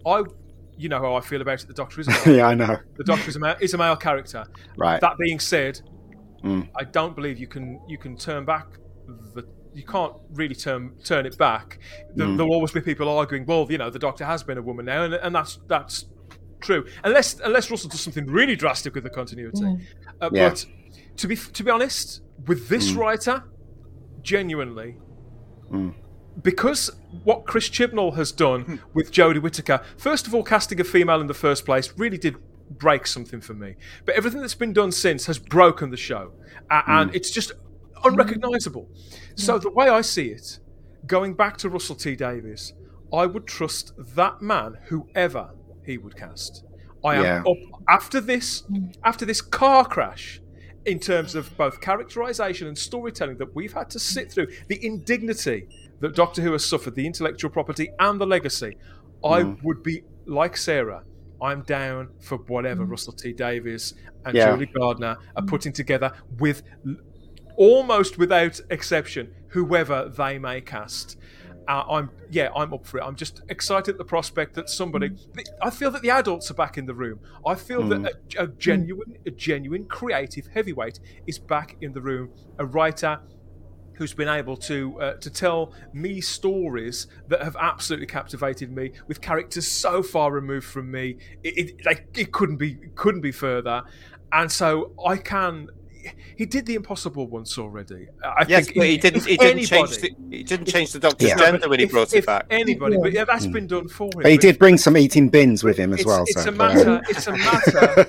I 0.06 0.22
you 0.76 0.88
know 0.88 1.00
how 1.00 1.14
I 1.14 1.20
feel 1.20 1.40
about 1.42 1.62
it. 1.62 1.66
The 1.68 1.74
Doctor 1.74 2.00
is 2.00 2.08
a 2.08 2.10
male. 2.26 2.36
yeah, 2.36 2.46
I 2.46 2.54
know. 2.54 2.76
the 2.96 3.04
Doctor 3.04 3.28
is 3.28 3.36
a 3.36 3.40
male, 3.40 3.56
is 3.60 3.74
a 3.74 3.78
male 3.78 3.96
character. 3.96 4.44
Right. 4.76 5.00
That 5.00 5.16
being 5.18 5.38
said, 5.40 5.80
Mm. 6.42 6.68
I 6.76 6.84
don't 6.84 7.16
believe 7.16 7.38
you 7.38 7.46
can 7.46 7.80
you 7.88 7.96
can 7.96 8.18
turn 8.18 8.44
back 8.44 8.66
the 9.34 9.44
you 9.72 9.82
can't 9.82 10.12
really 10.34 10.54
turn 10.54 10.92
turn 11.02 11.24
it 11.26 11.38
back. 11.38 11.78
There, 12.14 12.26
Mm. 12.26 12.36
There'll 12.36 12.52
always 12.52 12.70
be 12.72 12.80
people 12.82 13.08
arguing, 13.08 13.46
well, 13.46 13.66
you 13.70 13.78
know, 13.78 13.88
the 13.90 13.98
Doctor 13.98 14.24
has 14.26 14.42
been 14.42 14.58
a 14.58 14.62
woman 14.62 14.84
now, 14.84 15.04
and, 15.04 15.14
and 15.14 15.34
that's 15.34 15.58
that's 15.68 16.04
true. 16.60 16.84
Unless 17.02 17.40
unless 17.40 17.70
Russell 17.70 17.88
does 17.88 18.00
something 18.00 18.26
really 18.26 18.56
drastic 18.56 18.94
with 18.94 19.04
the 19.04 19.10
continuity. 19.10 19.62
Yeah. 19.64 19.76
Uh, 20.20 20.30
Yeah. 20.32 20.48
But 20.50 20.66
to 21.16 21.28
be 21.28 21.36
to 21.36 21.64
be 21.64 21.70
honest, 21.70 22.20
with 22.46 22.68
this 22.68 22.92
Mm. 22.92 22.96
writer, 22.98 23.44
genuinely. 24.22 24.96
Mm. 26.38 26.42
Because 26.42 26.90
what 27.24 27.44
Chris 27.44 27.68
Chibnall 27.68 28.14
has 28.16 28.32
done 28.32 28.80
with 28.92 29.10
Jodie 29.12 29.40
Whittaker, 29.42 29.80
first 29.96 30.26
of 30.26 30.34
all, 30.34 30.42
casting 30.42 30.80
a 30.80 30.84
female 30.84 31.20
in 31.20 31.26
the 31.26 31.34
first 31.34 31.64
place 31.64 31.92
really 31.96 32.18
did 32.18 32.36
break 32.70 33.06
something 33.06 33.40
for 33.40 33.54
me. 33.54 33.76
But 34.04 34.14
everything 34.16 34.40
that's 34.40 34.54
been 34.54 34.72
done 34.72 34.90
since 34.92 35.26
has 35.26 35.38
broken 35.38 35.90
the 35.90 35.96
show, 35.96 36.32
A- 36.70 36.82
and 36.86 37.14
it's 37.14 37.30
just 37.30 37.52
unrecognizable. 38.04 38.88
So 39.36 39.58
the 39.58 39.70
way 39.70 39.88
I 39.88 40.00
see 40.00 40.28
it, 40.28 40.58
going 41.06 41.34
back 41.34 41.56
to 41.58 41.68
Russell 41.68 41.94
T 41.96 42.16
Davies, 42.16 42.72
I 43.12 43.26
would 43.26 43.46
trust 43.46 43.92
that 44.16 44.42
man, 44.42 44.78
whoever 44.88 45.50
he 45.84 45.98
would 45.98 46.16
cast. 46.16 46.64
I 47.04 47.16
am 47.16 47.22
Yeah. 47.22 47.42
up 47.46 47.58
after 47.88 48.20
this, 48.20 48.62
after 49.04 49.24
this 49.24 49.40
car 49.40 49.84
crash. 49.84 50.40
In 50.86 50.98
terms 50.98 51.34
of 51.34 51.56
both 51.56 51.80
characterization 51.80 52.68
and 52.68 52.76
storytelling 52.76 53.38
that 53.38 53.54
we've 53.54 53.72
had 53.72 53.88
to 53.90 53.98
sit 53.98 54.30
through, 54.30 54.48
the 54.68 54.84
indignity 54.84 55.66
that 56.04 56.14
Doctor 56.14 56.42
Who 56.42 56.52
has 56.52 56.64
suffered, 56.66 56.94
the 56.94 57.06
intellectual 57.06 57.50
property 57.50 57.88
and 57.98 58.20
the 58.20 58.26
legacy, 58.26 58.76
I 59.24 59.42
Mm. 59.42 59.62
would 59.64 59.82
be 59.82 60.02
like 60.26 60.54
Sarah. 60.56 61.02
I'm 61.40 61.62
down 61.62 62.08
for 62.20 62.36
whatever 62.36 62.84
Russell 62.84 63.14
T 63.14 63.32
Davies 63.32 63.94
and 64.26 64.36
Yeah. 64.36 64.50
Julie 64.50 64.66
Gardner 64.66 65.16
are 65.34 65.42
putting 65.46 65.72
together 65.72 66.12
with 66.38 66.62
almost 67.56 68.18
without 68.18 68.60
exception 68.70 69.32
whoever 69.48 70.08
they 70.14 70.38
may 70.38 70.60
cast. 70.60 71.16
Uh, 71.66 71.82
I'm 71.88 72.10
yeah, 72.30 72.50
I'm 72.54 72.74
up 72.74 72.84
for 72.86 72.98
it. 72.98 73.02
I'm 73.02 73.16
just 73.16 73.40
excited 73.48 73.92
at 73.92 73.98
the 73.98 74.04
prospect 74.04 74.54
that 74.56 74.68
somebody. 74.68 75.12
I 75.62 75.70
feel 75.70 75.90
that 75.92 76.02
the 76.02 76.10
adults 76.10 76.50
are 76.50 76.54
back 76.54 76.76
in 76.76 76.84
the 76.84 76.92
room. 76.94 77.20
I 77.46 77.54
feel 77.54 77.82
that 77.88 78.14
a, 78.36 78.42
a 78.42 78.46
genuine, 78.48 79.16
a 79.24 79.30
genuine 79.30 79.86
creative 79.86 80.46
heavyweight 80.48 81.00
is 81.26 81.38
back 81.38 81.76
in 81.80 81.94
the 81.94 82.02
room. 82.02 82.28
A 82.58 82.66
writer 82.66 83.18
who's 83.94 84.12
been 84.14 84.28
able 84.28 84.56
to 84.56 85.00
uh, 85.00 85.14
to 85.14 85.30
tell 85.30 85.72
me 85.92 86.20
stories 86.20 87.06
that 87.28 87.42
have 87.42 87.56
absolutely 87.58 88.06
captivated 88.06 88.70
me 88.74 88.92
with 89.08 89.20
characters 89.20 89.66
so 89.66 90.02
far 90.02 90.32
removed 90.32 90.66
from 90.66 90.90
me. 90.90 91.16
It, 91.42 91.58
it 91.58 91.86
like 91.86 92.06
it 92.16 92.32
couldn't 92.32 92.56
be 92.56 92.72
it 92.82 92.94
couldn't 92.96 93.20
be 93.22 93.32
further, 93.32 93.82
and 94.32 94.50
so 94.50 94.92
I 95.04 95.16
can. 95.16 95.68
he 96.36 96.44
did 96.44 96.66
the 96.66 96.74
impossible 96.74 97.26
once 97.28 97.56
already. 97.56 98.08
I 98.22 98.44
Yes, 98.46 98.66
think 98.66 98.76
but 98.76 98.86
he 98.88 98.98
didn't. 98.98 99.24
He 99.24 99.36
didn't 99.38 99.58
anybody- 99.58 99.66
change. 99.66 99.98
The, 99.98 100.36
he 100.36 100.42
didn't 100.42 100.66
change 100.66 100.92
the 100.92 100.98
doctor's 100.98 101.30
Yeah. 101.30 101.36
gender 101.36 101.66
when 101.68 101.78
he 101.78 101.86
if- 101.86 101.92
brought 101.92 102.12
if 102.12 102.24
it 102.24 102.26
back. 102.26 102.46
Anybody, 102.50 102.98
but 103.00 103.12
yeah, 103.12 103.24
that's 103.24 103.46
Mm. 103.46 103.52
been 103.52 103.66
done 103.66 103.88
for 103.88 104.04
him. 104.06 104.10
But 104.22 104.30
he 104.30 104.36
did 104.36 104.58
bring 104.58 104.76
some 104.76 104.98
eating 104.98 105.30
bins 105.30 105.64
with 105.64 105.78
him 105.78 105.92
as 105.94 106.00
it's, 106.00 106.06
well. 106.06 106.24
it's 106.26 106.42
so, 106.42 106.50
a 106.50 106.52
matter. 106.52 107.00
It's 107.08 107.26
a 107.26 107.32
matter. 107.48 108.06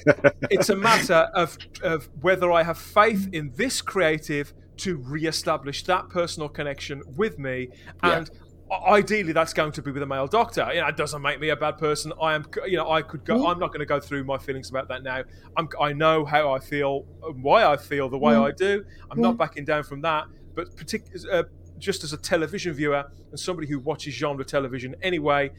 it's 0.51 0.69
a 0.69 0.75
matter 0.75 1.29
of 1.33 1.57
of 1.83 2.09
whether 2.21 2.51
I 2.51 2.63
have 2.63 2.77
faith 2.77 3.29
in 3.31 3.53
this 3.55 3.81
creative 3.81 4.53
to 4.77 4.97
re-establish 4.97 5.83
that 5.83 6.09
personal 6.09 6.49
connection 6.49 7.01
with 7.15 7.39
me, 7.39 7.69
and 8.03 8.29
i- 8.71 8.93
ideally 8.95 9.31
that's 9.31 9.53
going 9.53 9.71
to 9.71 9.81
be 9.81 9.91
with 9.91 10.03
a 10.03 10.05
male 10.05 10.27
doctor. 10.27 10.67
You 10.73 10.81
know, 10.81 10.87
it 10.87 10.97
doesn't 10.97 11.21
make 11.21 11.39
me 11.39 11.49
a 11.49 11.55
bad 11.55 11.77
person. 11.77 12.11
I 12.21 12.33
am. 12.35 12.45
You 12.65 12.77
know, 12.77 12.89
I 12.89 13.01
could 13.01 13.23
go. 13.25 13.41
Yeah. 13.43 13.49
I'm 13.49 13.59
not 13.59 13.67
going 13.67 13.79
to 13.79 13.85
go 13.85 13.99
through 13.99 14.23
my 14.23 14.37
feelings 14.37 14.69
about 14.69 14.87
that 14.89 15.03
now. 15.03 15.23
I'm. 15.57 15.69
I 15.79 15.93
know 15.93 16.25
how 16.25 16.51
I 16.51 16.59
feel, 16.59 17.05
and 17.23 17.41
why 17.43 17.65
I 17.65 17.77
feel 17.77 18.09
the 18.09 18.17
way 18.17 18.33
Yeah. 18.33 18.43
I 18.43 18.51
do. 18.51 18.83
I'm 19.09 19.17
Yeah. 19.17 19.21
not 19.23 19.29
mm-hmm. 19.31 19.37
backing 19.37 19.65
down 19.65 19.83
from 19.83 20.01
that. 20.01 20.25
But 20.55 20.75
partic- 20.75 21.25
uh, 21.31 21.43
just 21.77 22.03
as 22.03 22.13
a 22.13 22.17
television 22.17 22.73
viewer 22.73 23.03
and 23.31 23.39
somebody 23.39 23.67
who 23.67 23.79
watches 23.79 24.13
genre 24.13 24.45
television 24.45 24.95
anyway, 25.01 25.51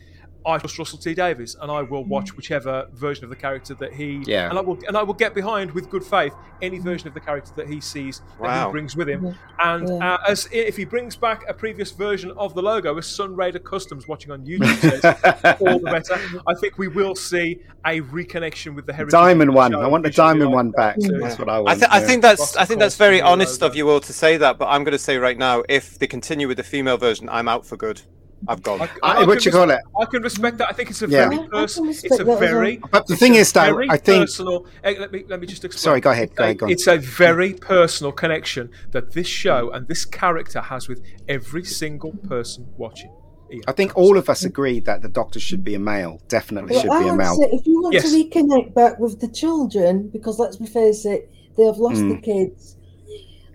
I 0.46 0.58
trust 0.58 0.78
Russell 0.78 0.98
T 0.98 1.12
Davies, 1.14 1.56
and 1.60 1.70
I 1.70 1.82
will 1.82 2.04
watch 2.04 2.36
whichever 2.36 2.86
version 2.94 3.24
of 3.24 3.30
the 3.30 3.36
character 3.36 3.74
that 3.74 3.92
he 3.92 4.22
Yeah. 4.26 4.48
and 4.48 4.56
I 4.58 4.62
will 4.62 4.78
and 4.86 4.96
I 4.96 5.02
will 5.02 5.14
get 5.14 5.34
behind 5.34 5.72
with 5.72 5.90
good 5.90 6.04
faith 6.04 6.32
any 6.62 6.78
version 6.78 7.08
of 7.08 7.14
the 7.14 7.20
character 7.20 7.50
that 7.56 7.68
he 7.68 7.80
sees 7.80 8.20
that 8.20 8.40
Wow. 8.40 8.66
he 8.68 8.72
brings 8.72 8.96
with 8.96 9.08
him. 9.08 9.34
And 9.58 9.88
Yeah. 9.88 10.14
uh, 10.14 10.18
as 10.28 10.48
if 10.52 10.76
he 10.76 10.84
brings 10.84 11.16
back 11.16 11.44
a 11.48 11.52
previous 11.54 11.90
version 11.90 12.30
of 12.36 12.54
the 12.54 12.62
logo, 12.62 12.96
as 12.96 13.06
Sun 13.06 13.34
Raider 13.36 13.58
Customs 13.58 14.06
watching 14.08 14.30
on 14.30 14.46
YouTube 14.46 14.74
says, 14.80 15.56
all 15.60 15.78
the 15.78 15.90
better. 15.90 16.14
I 16.46 16.54
think 16.60 16.78
we 16.78 16.88
will 16.88 17.14
see 17.14 17.60
a 17.84 18.00
reconnection 18.02 18.74
with 18.74 18.86
the 18.86 18.92
heritage. 18.92 19.12
diamond 19.12 19.52
one. 19.54 19.74
I 19.74 19.86
want 19.88 20.04
the 20.04 20.10
diamond 20.10 20.52
one 20.52 20.68
that. 20.76 20.76
back. 20.76 20.96
Yeah. 20.98 21.18
That's 21.20 21.38
what 21.38 21.48
I 21.48 21.58
want. 21.58 21.68
I, 21.70 21.74
th- 21.74 21.88
I 21.90 22.00
think 22.00 22.22
that's 22.22 22.40
Lots 22.40 22.56
I 22.56 22.64
think 22.64 22.80
that's 22.80 22.96
very 22.96 23.20
honest 23.20 23.60
logo. 23.60 23.70
of 23.72 23.76
you 23.76 23.90
all 23.90 24.00
to 24.00 24.12
say 24.12 24.36
that. 24.38 24.58
But 24.58 24.66
I'm 24.68 24.84
going 24.84 24.92
to 24.92 24.98
say 24.98 25.18
right 25.18 25.36
now, 25.38 25.62
if 25.68 25.98
they 25.98 26.06
continue 26.06 26.48
with 26.48 26.56
the 26.56 26.62
female 26.64 26.96
version, 26.96 27.28
I'm 27.28 27.48
out 27.48 27.66
for 27.66 27.76
good. 27.76 28.02
I've 28.48 28.62
gone. 28.62 28.82
I, 28.82 28.88
I, 29.02 29.12
I 29.22 29.24
what 29.24 29.38
can 29.38 29.44
you 29.46 29.50
call 29.52 29.70
it? 29.70 29.80
I 29.98 30.04
can 30.04 30.22
respect 30.22 30.58
that. 30.58 30.68
I 30.68 30.72
think 30.72 30.90
it's 30.90 31.02
a 31.02 31.08
Yeah. 31.08 31.28
very 31.28 31.48
personal. 31.48 31.90
It's 31.90 32.04
a 32.04 32.08
respect 32.08 32.10
that 32.10 32.20
as 32.20 32.26
well. 32.26 32.38
very 32.38 32.76
But 32.90 33.06
the 33.06 33.16
thing 33.16 33.34
is, 33.34 33.50
though, 33.52 33.80
I 33.88 33.96
think 33.96 34.26
personal. 34.26 34.66
eh, 34.84 34.94
Let 34.98 35.10
me 35.12 35.24
let 35.28 35.40
me 35.40 35.46
just 35.46 35.64
explain. 35.64 35.80
Sorry, 35.82 36.00
go 36.00 36.10
ahead, 36.10 36.28
It's 36.28 36.34
go 36.36 36.42
a- 36.42 36.46
ahead, 36.46 36.58
go 36.58 36.66
on. 36.66 36.72
It's 36.72 36.86
a 36.86 36.98
very 36.98 37.54
personal 37.54 38.12
connection 38.12 38.70
that 38.92 39.12
this 39.12 39.26
show 39.26 39.70
and 39.70 39.88
this 39.88 40.04
character 40.04 40.60
has 40.60 40.86
with 40.88 41.02
every 41.28 41.64
single 41.64 42.12
person 42.28 42.66
watching. 42.76 43.10
Ian. 43.52 43.62
I 43.68 43.72
think 43.72 43.96
all 43.96 44.18
of 44.18 44.28
us 44.28 44.44
agree 44.44 44.80
that 44.80 45.02
the 45.02 45.08
Doctor 45.08 45.38
should 45.40 45.62
be 45.64 45.74
a 45.74 45.78
male. 45.78 46.20
Definitely 46.28 46.72
Well, 46.74 46.82
should 46.82 46.90
I 46.90 47.02
be 47.04 47.08
a 47.08 47.14
male. 47.14 47.34
say 47.36 47.48
if 47.52 47.64
you 47.66 47.80
want 47.80 47.94
Yes. 47.94 48.10
to 48.10 48.16
reconnect 48.24 48.74
back 48.74 48.98
with 48.98 49.20
the 49.20 49.28
children, 49.28 50.08
because 50.12 50.38
let's 50.38 50.56
be 50.56 50.66
face 50.66 51.04
it, 51.06 51.30
they 51.56 51.64
have 51.64 51.78
lost 51.78 52.02
Mm. 52.02 52.10
the 52.16 52.20
kids. 52.20 52.76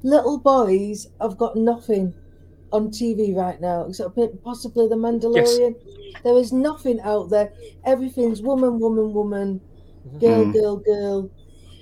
Little 0.04 0.40
boys 0.40 1.08
have 1.22 1.38
got 1.38 1.56
nothing 1.56 2.14
on 2.72 2.90
TV 2.90 3.36
right 3.36 3.60
now, 3.60 3.86
except 3.88 4.18
possibly 4.44 4.88
the 4.88 4.96
Mandalorian. 4.96 5.76
There 6.24 6.38
is 6.38 6.52
nothing 6.54 7.00
out 7.02 7.30
there. 7.30 7.52
Everything's 7.86 8.42
woman, 8.42 8.80
woman, 8.80 9.14
woman, 9.14 9.62
girl, 10.20 10.46
Mm. 10.46 10.54
girl, 10.54 10.76
girl. 10.78 11.30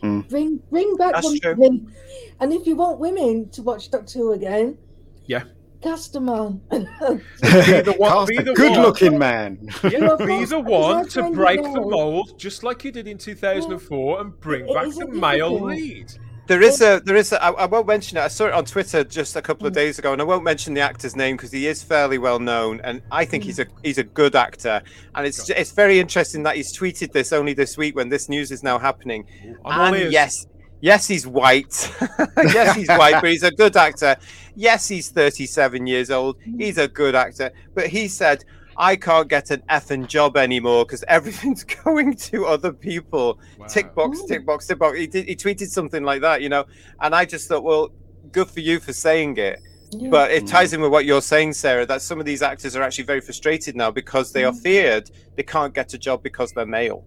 Mm. 0.03 0.29
Bring, 0.29 0.59
bring 0.71 0.95
back 0.95 1.13
That's 1.13 1.31
the 1.31 1.39
true. 1.39 1.55
women. 1.55 1.91
And 2.39 2.53
if 2.53 2.65
you 2.65 2.75
want 2.75 2.99
women 2.99 3.49
to 3.49 3.61
watch 3.61 3.91
Doctor 3.91 4.19
Who 4.19 4.31
again, 4.31 4.77
Yeah. 5.25 5.43
cast 5.81 6.15
a 6.15 6.19
man. 6.19 6.61
Be 6.71 6.77
the 6.79 7.95
one- 7.97 8.09
Cast 8.11 8.27
be 8.29 8.37
a 8.37 8.43
the 8.43 8.53
good-looking 8.53 9.17
man. 9.17 9.67
Yeah, 9.83 10.15
be 10.17 10.45
the 10.45 10.59
one 10.59 11.07
to 11.09 11.31
break 11.31 11.61
the 11.61 11.81
mold, 11.81 12.33
just 12.37 12.63
like 12.63 12.83
you 12.85 12.91
did 12.91 13.07
in 13.07 13.17
2004, 13.17 14.21
and 14.21 14.39
bring 14.39 14.67
It 14.69 14.73
back 14.73 14.87
the 14.95 15.07
male 15.07 15.49
difficult. 15.49 15.71
lead. 15.71 16.13
There 16.49 16.63
is 16.63 16.81
a 16.81 16.99
there 17.05 17.15
is 17.15 17.31
a, 17.31 17.43
I, 17.43 17.51
I 17.51 17.65
won't 17.67 17.85
mention 17.85 18.17
it. 18.17 18.21
I 18.21 18.27
saw 18.27 18.47
it 18.47 18.53
on 18.53 18.65
Twitter 18.65 19.03
just 19.03 19.35
a 19.35 19.41
couple 19.41 19.67
of 19.67 19.73
days 19.73 19.99
ago, 19.99 20.13
and 20.13 20.19
I 20.19 20.25
won't 20.25 20.43
mention 20.43 20.73
the 20.73 20.81
actor's 20.81 21.15
name 21.15 21.37
because 21.37 21.51
he 21.51 21.67
is 21.67 21.83
fairly 21.83 22.17
well 22.17 22.39
known, 22.39 22.81
and 22.83 23.03
I 23.11 23.23
think 23.23 23.43
he's 23.43 23.59
a 23.59 23.67
he's 23.83 23.99
a 23.99 24.03
good 24.03 24.35
actor. 24.35 24.81
And 25.13 25.27
it's 25.27 25.47
it's 25.51 25.71
very 25.71 25.99
interesting 25.99 26.41
that 26.43 26.55
he's 26.55 26.75
tweeted 26.75 27.11
this 27.11 27.33
only 27.33 27.53
this 27.53 27.77
week 27.77 27.95
when 27.95 28.09
this 28.09 28.29
news 28.29 28.49
is 28.49 28.63
now 28.63 28.79
happening. 28.79 29.27
I'm 29.63 29.93
and 29.93 30.11
yes, 30.11 30.47
yes, 30.81 31.07
he's 31.07 31.27
white. 31.27 31.93
yes, 32.37 32.75
he's 32.75 32.87
white, 32.87 33.21
but 33.21 33.29
he's 33.29 33.43
a 33.43 33.51
good 33.51 33.77
actor. 33.77 34.15
Yes, 34.55 34.87
he's 34.87 35.09
37 35.09 35.85
years 35.85 36.09
old. 36.09 36.37
He's 36.57 36.77
a 36.77 36.87
good 36.87 37.15
actor. 37.15 37.53
But 37.75 37.87
he 37.87 38.09
said, 38.09 38.43
I 38.81 38.95
can't 38.95 39.27
get 39.27 39.51
an 39.51 39.61
effing 39.69 40.07
job 40.07 40.37
anymore 40.37 40.85
because 40.85 41.03
everything's 41.07 41.63
going 41.85 42.15
to 42.15 42.45
other 42.45 42.71
people. 42.71 43.37
Tick 43.67 43.93
box, 43.93 44.19
Wow. 44.21 44.25
tick 44.27 44.45
box, 44.45 44.65
tick 44.67 44.79
box. 44.79 44.97
He, 44.97 45.05
did, 45.05 45.27
he 45.27 45.35
tweeted 45.35 45.67
something 45.67 46.03
like 46.03 46.21
that, 46.21 46.41
you 46.41 46.47
know. 46.49 46.63
And 47.01 47.13
I 47.13 47.25
just 47.25 47.47
thought, 47.49 47.63
well, 47.63 47.89
good 48.31 48.47
for 48.49 48.61
you 48.61 48.79
for 48.79 48.93
saying 48.93 49.37
it. 49.37 49.59
Yeah. 49.91 50.09
But 50.09 50.31
it 50.31 50.47
ties 50.47 50.71
in 50.73 50.81
with 50.81 50.91
what 50.91 51.03
you're 51.05 51.21
saying, 51.21 51.53
Sarah, 51.53 51.85
that 51.87 52.01
some 52.01 52.19
of 52.19 52.25
these 52.25 52.41
actors 52.41 52.75
are 52.75 52.81
actually 52.83 53.03
very 53.05 53.21
frustrated 53.21 53.75
now 53.75 53.91
because 53.91 54.31
they 54.31 54.43
are 54.45 54.53
Mm. 54.53 54.61
feared 54.61 55.11
they 55.35 55.43
can't 55.43 55.73
get 55.73 55.93
a 55.93 55.97
job 55.97 56.23
because 56.23 56.51
they're 56.53 56.65
male. 56.65 57.05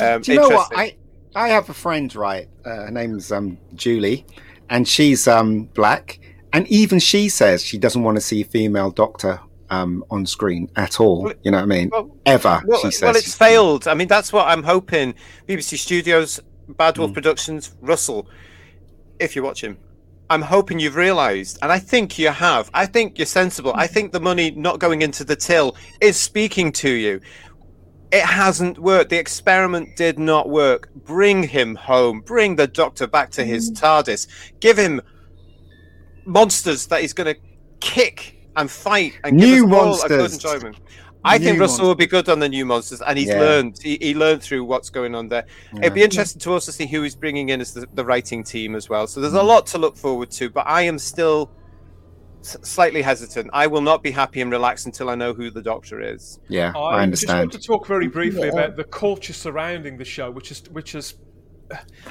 Um, 0.00 0.22
Do 0.22 0.32
you 0.32 0.40
know 0.40 0.48
what? 0.48 0.72
I 0.76 0.96
I 1.36 1.48
have 1.48 1.68
a 1.68 1.74
friend, 1.74 2.14
right? 2.16 2.48
Uh, 2.64 2.70
her 2.86 2.90
name's 2.90 3.30
um, 3.30 3.58
Julie, 3.74 4.24
and 4.70 4.88
she's 4.88 5.28
um, 5.28 5.64
black, 5.74 6.18
and 6.52 6.66
even 6.68 6.98
she 6.98 7.28
says 7.28 7.62
she 7.64 7.76
doesn't 7.78 8.02
want 8.02 8.16
to 8.16 8.20
see 8.20 8.40
a 8.40 8.44
female 8.44 8.90
doctor 8.90 9.40
um, 9.82 10.04
on 10.10 10.26
screen 10.26 10.70
at 10.76 11.00
all. 11.00 11.32
You 11.42 11.50
know 11.50 11.58
what 11.58 11.64
I 11.64 11.66
mean? 11.66 11.88
well, 11.90 12.16
Ever. 12.26 12.62
Well, 12.66 12.80
she 12.80 12.90
says. 12.90 13.02
well, 13.02 13.16
it's 13.16 13.34
failed. 13.34 13.88
I 13.88 13.94
mean, 13.94 14.08
that's 14.08 14.32
what 14.32 14.46
I'm 14.48 14.62
hoping. 14.62 15.14
BBC 15.48 15.78
Studios, 15.78 16.40
Bad 16.68 16.94
Mm. 16.94 16.98
Wolf 16.98 17.12
Productions, 17.14 17.74
Russell, 17.80 18.28
if 19.18 19.34
you're 19.36 19.44
watching, 19.44 19.76
I'm 20.30 20.42
hoping 20.42 20.78
you've 20.80 20.96
realised, 20.96 21.58
and 21.62 21.70
I 21.70 21.78
think 21.78 22.18
you 22.18 22.28
have. 22.30 22.70
I 22.74 22.86
think 22.86 23.18
you're 23.18 23.26
sensible. 23.26 23.72
I 23.74 23.86
think 23.86 24.12
the 24.12 24.20
money 24.20 24.50
not 24.52 24.78
going 24.78 25.02
into 25.02 25.22
the 25.24 25.36
till 25.36 25.76
is 26.00 26.16
speaking 26.16 26.72
to 26.72 26.90
you. 26.90 27.20
It 28.10 28.22
hasn't 28.24 28.78
worked. 28.78 29.10
The 29.10 29.18
experiment 29.18 29.96
did 29.96 30.18
not 30.18 30.48
work. 30.48 30.88
Bring 30.94 31.42
him 31.42 31.74
home. 31.74 32.20
Bring 32.20 32.56
the 32.56 32.66
doctor 32.66 33.06
back 33.06 33.30
to 33.32 33.44
his 33.44 33.70
TARDIS. 33.72 34.26
Give 34.60 34.78
him 34.78 35.00
monsters 36.24 36.86
that 36.86 37.00
he's 37.02 37.12
going 37.12 37.34
to 37.34 37.40
kick 37.80 38.33
and 38.56 38.70
fight 38.70 39.14
and 39.24 39.36
New 39.36 39.66
give 39.66 39.72
us 39.72 40.00
all 40.00 40.04
a 40.04 40.08
good 40.08 40.32
enjoyment. 40.32 40.76
I 41.24 41.38
think 41.38 41.56
New 41.56 41.62
Russell 41.62 41.86
will 41.86 41.94
be 41.94 42.06
good 42.06 42.28
on 42.28 42.38
the 42.38 42.48
new 42.48 42.66
monsters, 42.66 43.00
and 43.00 43.18
he's 43.18 43.28
Yeah. 43.28 43.40
learned. 43.40 43.78
He, 43.82 43.96
he 44.00 44.14
learned 44.14 44.42
through 44.42 44.64
what's 44.64 44.90
going 44.90 45.14
on 45.14 45.28
there. 45.28 45.46
It'd 45.78 45.94
be 45.94 46.02
interesting 46.02 46.38
to 46.40 46.52
also 46.52 46.70
see 46.70 46.86
who 46.86 47.00
he's 47.02 47.14
bringing 47.14 47.48
in 47.48 47.62
as 47.62 47.72
the, 47.72 47.86
the 47.94 48.04
writing 48.04 48.44
team 48.44 48.74
as 48.74 48.90
well. 48.90 49.06
So 49.06 49.20
there's 49.20 49.32
a 49.32 49.40
hmm. 49.40 49.46
lot 49.46 49.66
to 49.68 49.78
look 49.78 49.96
forward 49.96 50.30
to. 50.32 50.50
But 50.50 50.66
I 50.66 50.82
am 50.82 50.98
still 50.98 51.50
s- 52.40 52.58
slightly 52.62 53.00
hesitant. 53.00 53.48
I 53.54 53.66
will 53.66 53.80
not 53.80 54.02
be 54.02 54.10
happy 54.10 54.42
and 54.42 54.52
relaxed 54.52 54.84
until 54.84 55.08
I 55.08 55.14
know 55.14 55.32
who 55.32 55.50
the 55.50 55.62
Doctor 55.62 56.02
is. 56.02 56.40
Yeah, 56.48 56.72
I, 56.76 57.04
I 57.04 57.06
just 57.06 57.26
want 57.26 57.40
understand. 57.40 57.52
to 57.52 57.58
talk 57.58 57.86
very 57.86 58.08
briefly 58.08 58.48
Yeah. 58.48 58.52
about 58.52 58.76
the 58.76 58.84
culture 58.84 59.32
surrounding 59.32 59.96
the 59.96 60.04
show, 60.04 60.30
which 60.30 60.50
is 60.50 60.62
which 60.70 60.94
is. 60.94 61.14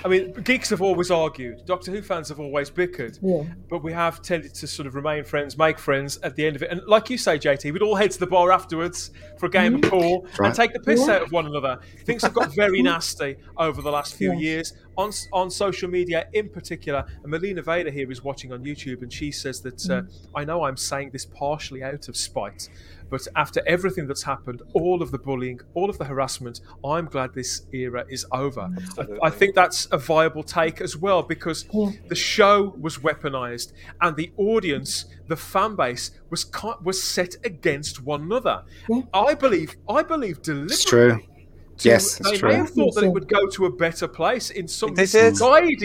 I 0.04 0.08
mean, 0.08 0.34
geeks 0.44 0.70
have 0.70 0.82
always 0.82 1.12
argued. 1.12 1.66
Doctor 1.66 1.92
Who 1.92 2.02
fans 2.02 2.30
have 2.30 2.40
always 2.40 2.70
bickered, 2.70 3.20
Yeah. 3.22 3.44
but 3.70 3.84
we 3.84 3.94
have 3.94 4.22
tended 4.22 4.54
to 4.56 4.68
sort 4.68 4.88
of 4.88 4.96
remain 4.96 5.24
friends, 5.24 5.58
make 5.58 5.78
friends 5.78 6.18
at 6.24 6.36
the 6.36 6.46
end 6.46 6.56
of 6.56 6.64
it. 6.64 6.72
And 6.72 6.82
like 6.88 7.10
you 7.10 7.18
say, 7.18 7.38
JT, 7.38 7.72
we'd 7.72 7.82
all 7.82 7.96
head 7.96 8.12
to 8.12 8.20
the 8.20 8.28
bar 8.28 8.52
afterwards 8.52 9.12
for 9.38 9.46
a 9.46 9.50
game 9.50 9.76
of 9.76 9.82
mm-hmm. 9.82 9.90
pool 9.90 10.28
right. 10.38 10.48
and 10.48 10.56
take 10.56 10.74
the 10.74 10.80
piss 10.80 11.08
Yeah. 11.08 11.16
out 11.16 11.22
of 11.24 11.32
one 11.32 11.46
another. 11.46 11.80
Things 12.06 12.24
have 12.24 12.34
got 12.34 12.54
very 12.56 12.80
mm-hmm. 12.80 12.86
nasty 12.86 13.38
over 13.58 13.82
the 13.82 13.92
last 13.92 14.16
few 14.16 14.34
Yeah. 14.34 14.40
years 14.40 14.74
on 14.98 15.12
on 15.32 15.50
social 15.50 15.90
media, 15.90 16.28
in 16.34 16.50
particular. 16.50 17.06
And 17.22 17.32
Melina 17.32 17.62
Vader 17.62 17.92
here 17.92 18.12
is 18.12 18.24
watching 18.24 18.52
on 18.52 18.64
YouTube, 18.64 19.02
and 19.02 19.12
she 19.12 19.32
says 19.32 19.62
that 19.62 19.90
uh, 19.90 20.02
mm-hmm. 20.02 20.38
I 20.38 20.46
know 20.46 20.64
I'm 20.64 20.78
saying 20.78 21.12
this 21.12 21.26
partially 21.26 21.84
out 21.84 22.10
of 22.10 22.18
spite, 22.18 22.70
but 23.10 23.28
after 23.36 23.62
everything 23.68 24.08
that's 24.08 24.24
happened, 24.24 24.62
all 24.74 25.02
of 25.02 25.12
the 25.12 25.18
bullying, 25.18 25.60
all 25.74 25.90
of 25.90 25.98
the 25.98 26.06
harassment, 26.06 26.62
I'm 26.86 27.06
glad 27.06 27.34
this 27.34 27.66
era 27.72 28.06
is 28.10 28.26
over. 28.32 28.70
I, 28.98 29.28
I 29.28 29.30
think 29.30 29.56
that's 29.56 29.88
a 29.92 29.98
viable 29.98 30.44
take 30.44 30.82
as 30.82 30.98
well 30.98 31.22
because 31.24 31.66
Yeah. 31.72 31.92
the 32.08 32.16
show 32.16 32.76
was 32.80 32.98
weaponized 32.98 33.74
and 34.02 34.16
the 34.16 34.32
audience, 34.38 35.06
the 35.28 35.36
fan 35.38 35.76
base 35.76 36.12
was 36.30 36.46
was 36.84 37.02
set 37.02 37.36
against 37.46 38.04
one 38.04 38.22
another. 38.24 38.64
Yeah. 38.90 39.02
I 39.14 39.34
believe, 39.36 39.76
I 39.88 40.04
believe 40.04 40.42
deliberately. 40.42 40.74
It's 40.74 40.84
true. 40.86 41.12
to- 41.18 41.24
Yes, 41.82 42.20
it's 42.20 42.30
they 42.30 42.38
true. 42.38 42.50
may 42.50 42.56
have 42.56 42.70
thought 42.70 42.94
that 42.96 43.04
it 43.04 43.10
would 43.10 43.28
go 43.28 43.48
to 43.48 43.66
a 43.66 43.72
better 43.72 44.08
place 44.08 44.52
in 44.52 44.68
some 44.68 44.94
They 44.94 45.08
did. 45.08 45.32
misguided, 45.32 45.82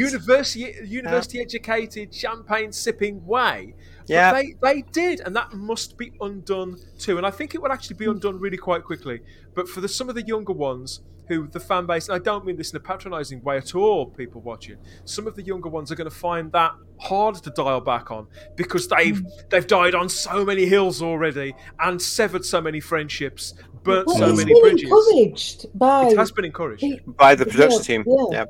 university 0.00 0.76
university 0.86 1.40
educated, 1.40 2.14
champagne 2.14 2.70
sipping 2.72 3.26
way. 3.26 3.74
But 4.06 4.12
Yeah. 4.12 4.32
they, 4.32 4.54
they 4.62 4.82
did, 4.92 5.20
and 5.20 5.34
that 5.36 5.52
must 5.52 5.96
be 5.96 6.12
undone 6.20 6.76
too. 6.98 7.16
And 7.16 7.26
I 7.26 7.30
think 7.30 7.54
it 7.54 7.62
would 7.62 7.70
actually 7.72 7.96
be 7.96 8.06
undone 8.06 8.38
really 8.38 8.56
quite 8.58 8.84
quickly. 8.84 9.20
But 9.54 9.68
for 9.68 9.80
the, 9.80 9.88
some 9.88 10.08
of 10.08 10.14
the 10.14 10.22
younger 10.26 10.52
ones 10.52 11.00
who 11.26 11.48
the 11.48 11.60
fan 11.60 11.86
base, 11.86 12.08
and 12.08 12.14
I 12.14 12.18
don't 12.18 12.44
mean 12.44 12.56
this 12.56 12.72
in 12.72 12.76
a 12.76 12.80
patronising 12.80 13.42
way 13.42 13.56
at 13.56 13.74
all, 13.74 14.04
people 14.06 14.42
watching, 14.42 14.76
some 15.06 15.26
of 15.26 15.34
the 15.36 15.42
younger 15.42 15.70
ones 15.70 15.90
are 15.90 15.94
going 15.94 16.10
to 16.10 16.14
find 16.14 16.52
that 16.52 16.72
hard 17.00 17.36
to 17.36 17.50
dial 17.50 17.80
back 17.80 18.10
on 18.10 18.26
because 18.56 18.86
they've 18.88 19.18
hmm. 19.18 19.26
they've 19.48 19.66
died 19.66 19.94
on 19.94 20.08
so 20.08 20.44
many 20.44 20.66
hills 20.66 21.00
already 21.00 21.54
and 21.80 22.00
severed 22.00 22.44
so 22.44 22.60
many 22.60 22.78
friendships, 22.78 23.54
burnt 23.84 24.06
Well, 24.06 24.16
so 24.18 24.28
it's 24.28 24.36
many 24.38 24.52
been 24.52 24.62
bridges. 24.62 24.82
encouraged 24.90 25.78
by 25.78 26.08
It 26.08 26.18
has 26.18 26.30
been 26.30 26.44
encouraged. 26.44 26.82
pe- 26.82 26.98
By 27.06 27.34
the 27.34 27.46
production 27.46 27.78
Yeah, 27.78 27.82
team. 27.82 28.04
yeah. 28.06 28.24
Yeah. 28.32 28.44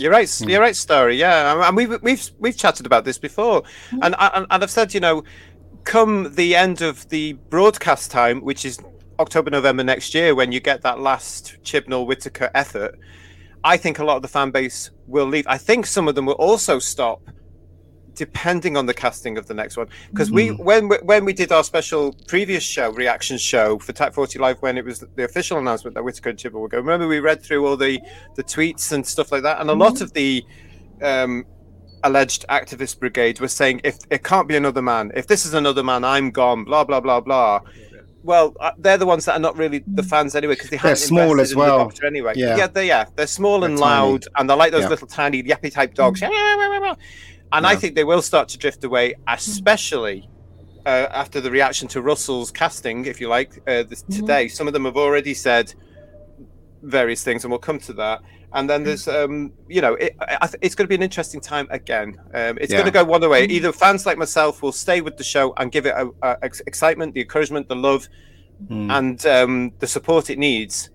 You're 0.00 0.12
right. 0.12 0.30
Hmm. 0.30 0.48
You're 0.48 0.62
right, 0.62 0.74
Story. 0.74 1.16
Yeah, 1.16 1.68
and 1.68 1.76
we've 1.76 2.00
we've 2.02 2.30
we've 2.38 2.56
chatted 2.56 2.86
about 2.86 3.04
this 3.04 3.18
before, 3.18 3.62
hmm. 3.90 3.98
and 4.02 4.14
and, 4.18 4.46
and 4.50 4.62
I've 4.62 4.70
said, 4.70 4.94
you 4.94 5.00
know, 5.00 5.24
come 5.84 6.34
the 6.34 6.56
end 6.56 6.80
of 6.80 7.06
the 7.10 7.34
broadcast 7.50 8.10
time, 8.10 8.40
which 8.40 8.64
is 8.64 8.78
October 9.18 9.50
November 9.50 9.84
next 9.84 10.14
year, 10.14 10.34
when 10.34 10.52
you 10.52 10.60
get 10.60 10.80
that 10.82 11.00
last 11.00 11.58
Chibnall 11.62 12.06
Whittaker 12.06 12.50
effort, 12.54 12.98
I 13.62 13.76
think 13.76 13.98
a 13.98 14.04
lot 14.04 14.16
of 14.16 14.22
the 14.22 14.28
fan 14.28 14.50
base 14.50 14.90
will 15.06 15.26
leave. 15.26 15.46
I 15.46 15.58
think 15.58 15.84
some 15.84 16.08
of 16.08 16.14
them 16.14 16.24
will 16.24 16.34
also 16.34 16.78
stop 16.78 17.20
depending 18.14 18.76
on 18.76 18.86
the 18.86 18.94
casting 18.94 19.38
of 19.38 19.46
the 19.46 19.54
next 19.54 19.76
one 19.76 19.86
because 20.10 20.30
we 20.30 20.48
when 20.48 20.88
we, 20.88 20.96
when 21.02 21.24
we 21.24 21.32
did 21.32 21.52
our 21.52 21.64
special 21.64 22.14
previous 22.28 22.62
show 22.62 22.90
reaction 22.92 23.38
show 23.38 23.78
for 23.78 23.92
type 23.92 24.14
40 24.14 24.38
live 24.38 24.56
when 24.60 24.76
it 24.78 24.84
was 24.84 25.00
the 25.16 25.24
official 25.24 25.58
announcement 25.58 25.94
that 25.94 26.02
whittaker 26.02 26.30
and 26.30 26.38
chibnall 26.38 26.60
would 26.62 26.70
go 26.70 26.78
remember 26.78 27.06
we 27.08 27.20
read 27.20 27.42
through 27.42 27.66
all 27.66 27.76
the 27.76 28.00
the 28.36 28.44
tweets 28.44 28.92
and 28.92 29.06
stuff 29.06 29.32
like 29.32 29.42
that 29.42 29.60
and 29.60 29.70
a 29.70 29.74
lot 29.74 30.00
of 30.00 30.12
the 30.12 30.44
um 31.02 31.44
alleged 32.02 32.44
activist 32.48 32.98
brigade 32.98 33.40
was 33.40 33.52
saying 33.52 33.80
if 33.84 33.98
it 34.10 34.24
can't 34.24 34.48
be 34.48 34.56
another 34.56 34.82
man 34.82 35.10
if 35.14 35.26
this 35.26 35.44
is 35.44 35.54
another 35.54 35.82
man 35.82 36.02
i'm 36.04 36.30
gone 36.30 36.64
blah 36.64 36.84
blah 36.84 37.00
blah 37.00 37.20
blah 37.20 37.60
well, 38.22 38.54
uh, 38.60 38.72
they're 38.76 38.98
the 38.98 39.06
ones 39.06 39.24
that 39.24 39.32
are 39.36 39.40
not 39.40 39.56
really 39.56 39.82
the 39.86 40.02
fans 40.02 40.34
anyway 40.34 40.54
because 40.54 40.68
they 40.68 40.76
They're 40.76 40.94
small 40.96 41.40
as 41.40 41.56
well. 41.56 41.90
Anyway. 42.04 42.34
Yeah. 42.36 42.56
yeah, 42.56 42.66
they 42.66 42.86
yeah 42.86 43.06
they're 43.16 43.26
small 43.26 43.64
and 43.64 43.78
They're 43.78 43.84
tiny. 43.86 44.10
loud, 44.10 44.24
and 44.36 44.50
they're 44.50 44.56
like 44.58 44.72
those 44.72 44.82
Yeah. 44.82 44.88
little 44.90 45.06
tiny 45.06 45.42
yappy 45.42 45.72
type 45.72 45.94
dogs. 45.94 46.20
And 47.52 47.66
I 47.66 47.74
think 47.76 47.94
they 47.96 48.04
will 48.04 48.22
start 48.22 48.48
to 48.50 48.58
drift 48.58 48.84
away, 48.84 49.14
especially 49.26 50.28
uh, 50.86 51.08
after 51.10 51.40
the 51.40 51.50
reaction 51.50 51.88
to 51.88 52.00
Russell's 52.02 52.50
casting, 52.50 53.04
if 53.06 53.20
you 53.20 53.28
like, 53.28 53.60
uh, 53.66 53.82
this, 53.82 54.02
today. 54.02 54.48
Some 54.48 54.66
of 54.66 54.72
them 54.72 54.84
have 54.84 54.96
already 54.96 55.34
said 55.34 55.74
various 56.82 57.22
things, 57.24 57.44
and 57.44 57.50
we'll 57.50 57.58
come 57.58 57.78
to 57.80 57.92
that. 57.94 58.20
And 58.52 58.68
then 58.68 58.82
there's, 58.82 59.06
um, 59.06 59.52
you 59.68 59.80
know, 59.80 59.94
it, 59.94 60.16
I, 60.20 60.38
I 60.42 60.46
th- 60.46 60.58
it's 60.60 60.74
going 60.74 60.84
to 60.86 60.88
be 60.88 60.94
an 60.96 61.02
interesting 61.02 61.40
time 61.40 61.68
again. 61.70 62.16
Um, 62.34 62.58
it's 62.60 62.72
Yeah. 62.72 62.78
going 62.78 62.86
to 62.86 62.90
go 62.92 63.04
one 63.04 63.28
way. 63.28 63.44
Either 63.44 63.72
fans 63.72 64.06
like 64.06 64.18
myself 64.18 64.62
will 64.62 64.72
stay 64.72 65.00
with 65.00 65.16
the 65.16 65.24
show 65.24 65.52
and 65.56 65.70
give 65.70 65.86
it 65.86 65.94
a, 65.96 66.10
a 66.22 66.36
ex- 66.42 66.62
excitement, 66.66 67.14
the 67.14 67.20
encouragement, 67.20 67.68
the 67.68 67.76
love, 67.76 68.08
Mm. 68.68 68.92
and 68.98 69.26
um, 69.26 69.72
the 69.78 69.86
support 69.86 70.28
it 70.28 70.38
needs, 70.38 70.90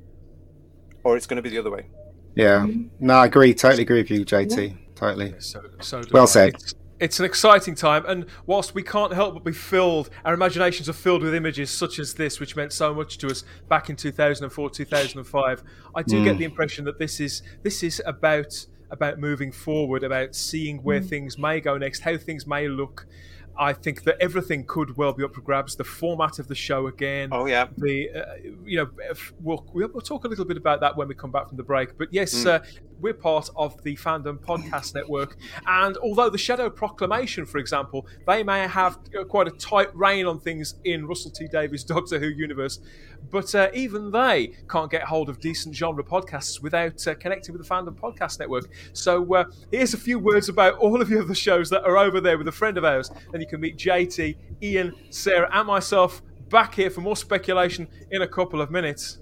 or 1.04 1.18
it's 1.18 1.26
going 1.26 1.38
to 1.38 1.42
be 1.42 1.50
the 1.50 1.58
other 1.58 1.72
way. 1.72 1.88
Yeah. 2.36 2.68
No, 3.00 3.16
I 3.16 3.26
agree. 3.26 3.56
Totally 3.56 3.82
agree 3.82 4.02
with 4.04 4.12
you, 4.12 4.24
JT. 4.24 4.78
Totally. 4.96 5.36
So, 5.40 5.62
so 5.82 6.02
Well 6.12 6.28
said. 6.28 6.56
It's, 6.56 6.74
it's 7.00 7.20
an 7.20 7.26
exciting 7.26 7.76
time, 7.76 8.06
and 8.08 8.26
whilst 8.46 8.74
we 8.74 8.82
can't 8.82 9.14
help 9.14 9.34
but 9.34 9.44
be 9.44 9.52
filled, 9.52 10.10
our 10.24 10.34
imaginations 10.34 10.88
are 10.88 10.94
filled 10.94 11.24
with 11.24 11.36
images 11.36 11.70
such 11.70 12.00
as 12.00 12.14
this, 12.14 12.40
which 12.40 12.56
meant 12.56 12.72
so 12.72 12.94
much 12.94 13.18
to 13.18 13.28
us 13.28 13.44
back 13.68 13.90
in 13.90 13.98
2004, 13.98 14.70
2005. 14.70 15.64
I 15.94 16.04
do 16.04 16.24
get 16.24 16.36
mm. 16.36 16.38
the 16.40 16.46
impression 16.46 16.86
that 16.86 16.98
this 16.98 17.20
is 17.20 17.42
this 17.64 17.84
is 17.84 18.02
about 18.06 18.66
about 18.92 19.20
moving 19.20 19.52
forward, 19.52 20.04
about 20.04 20.36
seeing 20.36 20.78
where 20.84 21.02
mm. 21.02 21.10
things 21.10 21.38
may 21.38 21.60
go 21.60 21.78
next, 21.78 22.00
how 22.00 22.18
things 22.18 22.48
may 22.48 22.68
look. 22.68 23.08
I 23.58 23.74
think 23.74 24.04
that 24.04 24.18
everything 24.20 24.66
could 24.66 24.98
well 24.98 25.14
be 25.14 25.24
up 25.24 25.34
for 25.34 25.42
grabs. 25.42 25.76
The 25.76 25.84
format 25.84 26.40
of 26.40 26.48
the 26.48 26.56
show 26.56 26.88
again, 26.88 27.30
Oh 27.32 27.46
yeah, 27.46 27.68
the 27.78 28.10
uh, 28.12 28.36
you 28.64 28.78
know 28.78 28.90
we'll, 29.42 29.66
we'll 29.74 30.02
talk 30.02 30.26
a 30.26 30.28
little 30.28 30.46
bit 30.46 30.58
about 30.58 30.82
that 30.82 30.96
when 30.96 31.08
we 31.08 31.16
come 31.16 31.32
back 31.32 31.48
from 31.48 31.58
the 31.58 31.64
break. 31.64 31.98
But 31.98 32.10
yes 32.12 32.46
uh, 32.46 32.60
we're 33.02 33.14
part 33.14 33.50
of 33.56 33.82
the 33.84 33.96
fandom 33.96 34.38
podcast 34.40 34.96
network. 34.96 35.38
And 35.68 35.98
although 35.98 36.30
the 36.30 36.38
shadow 36.38 36.70
proclamation 36.70 37.46
for 37.46 37.58
example 37.58 38.08
they 38.28 38.44
may 38.44 38.68
have 38.68 39.00
uh, 39.18 39.24
quite 39.24 39.48
a 39.48 39.52
tight 39.52 39.96
rein 39.96 40.26
on 40.26 40.40
things 40.40 40.76
in 40.84 41.06
russell 41.08 41.32
t 41.32 41.48
davies 41.48 41.84
doctor 41.96 42.20
who 42.20 42.28
universe 42.28 42.80
but 43.32 43.54
uh, 43.56 43.70
even 43.74 44.12
they 44.12 44.54
can't 44.70 44.90
get 44.90 45.04
hold 45.04 45.30
of 45.30 45.40
decent 45.40 45.76
genre 45.76 46.04
podcasts 46.04 46.62
without 46.62 47.06
uh, 47.08 47.16
connecting 47.16 47.54
with 47.54 47.68
the 47.68 47.74
fandom 47.74 47.96
podcast 47.96 48.40
network. 48.40 48.70
So 48.94 49.34
uh, 49.34 49.46
here's 49.72 49.94
a 49.94 49.98
few 49.98 50.20
words 50.20 50.50
about 50.50 50.76
all 50.76 51.02
of 51.02 51.10
the 51.10 51.20
other 51.20 51.36
shows 51.36 51.70
that 51.72 51.84
are 51.84 51.98
over 51.98 52.22
there 52.22 52.38
with 52.38 52.48
a 52.48 52.52
friend 52.52 52.78
of 52.78 52.86
ours. 52.86 53.10
Then 53.32 53.42
you 53.46 53.50
can 53.50 53.62
meet 53.62 53.78
jt 53.78 54.36
ian 54.62 54.94
sarah 55.10 55.50
and 55.54 55.68
myself 55.68 56.22
back 56.50 56.76
here 56.76 56.90
for 56.90 57.02
more 57.02 57.16
speculation 57.16 57.88
in 58.12 58.22
a 58.22 58.28
couple 58.28 58.62
of 58.62 58.72
minutes. 58.72 59.20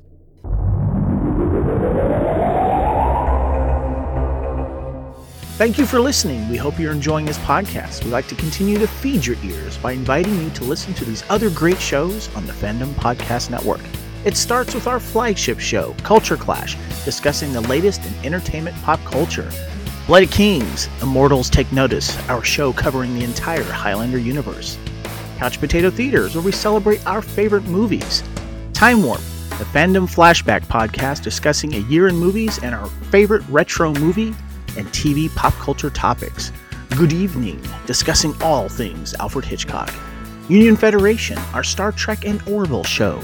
Thank 5.55 5.77
you 5.77 5.85
for 5.85 5.99
listening. 5.99 6.49
We 6.49 6.57
hope 6.57 6.79
you're 6.79 6.91
enjoying 6.91 7.25
this 7.25 7.37
podcast. 7.39 8.03
We'd 8.03 8.11
like 8.11 8.27
to 8.27 8.35
continue 8.35 8.79
to 8.79 8.87
feed 8.87 9.25
your 9.25 9.37
ears 9.43 9.77
by 9.77 9.91
inviting 9.91 10.35
you 10.41 10.49
to 10.51 10.63
listen 10.63 10.93
to 10.95 11.05
these 11.05 11.23
other 11.29 11.49
great 11.49 11.79
shows 11.79 12.33
on 12.35 12.47
the 12.47 12.53
Fandom 12.53 12.91
Podcast 12.95 13.49
Network. 13.49 13.81
It 14.25 14.35
starts 14.35 14.73
with 14.73 14.87
our 14.87 14.99
flagship 14.99 15.59
show, 15.59 15.95
Culture 16.03 16.37
Clash, 16.37 16.75
discussing 17.05 17.53
the 17.53 17.61
latest 17.61 18.03
in 18.05 18.25
entertainment 18.25 18.75
pop 18.77 18.99
culture. 19.05 19.49
Bloody 20.05 20.27
Kings, 20.27 20.89
Immortals 21.01 21.49
Take 21.49 21.71
Notice, 21.71 22.17
our 22.27 22.43
show 22.43 22.73
covering 22.73 23.17
the 23.17 23.23
entire 23.23 23.63
Highlander 23.63 24.17
universe. 24.17 24.77
Couch 25.37 25.61
Potato 25.61 25.89
Theaters, 25.89 26.35
where 26.35 26.43
we 26.43 26.51
celebrate 26.51 27.05
our 27.07 27.21
favorite 27.21 27.63
movies. 27.63 28.21
Time 28.73 29.01
Warp, 29.01 29.21
the 29.51 29.63
fandom 29.63 30.13
flashback 30.13 30.65
podcast 30.65 31.23
discussing 31.23 31.73
a 31.75 31.87
year 31.87 32.09
in 32.09 32.17
movies 32.17 32.59
and 32.61 32.75
our 32.75 32.87
favorite 33.11 33.43
retro 33.47 33.93
movie 33.93 34.35
and 34.77 34.87
TV 34.87 35.33
pop 35.37 35.53
culture 35.53 35.89
topics. 35.89 36.51
Good 36.97 37.13
Evening, 37.13 37.63
discussing 37.85 38.33
all 38.41 38.67
things 38.67 39.13
Alfred 39.21 39.45
Hitchcock. 39.45 39.93
Union 40.49 40.75
Federation, 40.75 41.37
our 41.53 41.63
Star 41.63 41.93
Trek 41.93 42.25
and 42.25 42.45
Orville 42.45 42.83
show. 42.83 43.21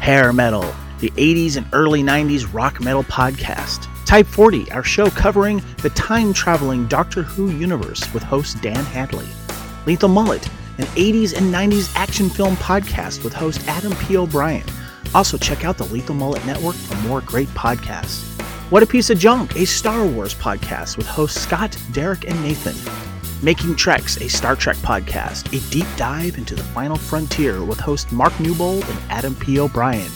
Hair 0.00 0.32
Metal, 0.32 0.74
the 1.00 1.10
80s 1.10 1.58
and 1.58 1.66
early 1.74 2.02
90s 2.02 2.54
rock 2.54 2.80
metal 2.80 3.04
podcast. 3.04 3.91
Type 4.04 4.26
40, 4.26 4.70
our 4.72 4.82
show 4.84 5.08
covering 5.10 5.62
the 5.82 5.90
time 5.90 6.32
traveling 6.32 6.86
Doctor 6.86 7.22
Who 7.22 7.50
universe 7.50 8.12
with 8.12 8.22
host 8.22 8.60
Dan 8.60 8.84
Hadley. 8.84 9.26
Lethal 9.86 10.08
Mullet, 10.08 10.46
an 10.78 10.84
80s 10.84 11.36
and 11.36 11.52
90s 11.52 11.94
action 11.96 12.28
film 12.28 12.56
podcast 12.56 13.24
with 13.24 13.32
host 13.32 13.66
Adam 13.68 13.94
P. 13.96 14.16
O'Brien. 14.16 14.64
Also, 15.14 15.38
check 15.38 15.64
out 15.64 15.78
the 15.78 15.84
Lethal 15.84 16.14
Mullet 16.14 16.44
Network 16.44 16.74
for 16.74 16.96
more 17.08 17.20
great 17.22 17.48
podcasts. 17.48 18.28
What 18.70 18.82
a 18.82 18.86
Piece 18.86 19.10
of 19.10 19.18
Junk, 19.18 19.56
a 19.56 19.64
Star 19.64 20.04
Wars 20.06 20.34
podcast 20.34 20.96
with 20.96 21.06
hosts 21.06 21.40
Scott, 21.40 21.76
Derek, 21.92 22.28
and 22.28 22.42
Nathan. 22.42 22.76
Making 23.42 23.76
Treks, 23.76 24.20
a 24.20 24.28
Star 24.28 24.56
Trek 24.56 24.76
podcast, 24.78 25.48
a 25.56 25.70
deep 25.70 25.86
dive 25.96 26.38
into 26.38 26.54
the 26.54 26.62
final 26.62 26.96
frontier 26.96 27.64
with 27.64 27.80
host 27.80 28.12
Mark 28.12 28.38
Newbold 28.40 28.84
and 28.84 28.98
Adam 29.10 29.34
P. 29.34 29.58
O'Brien. 29.58 30.10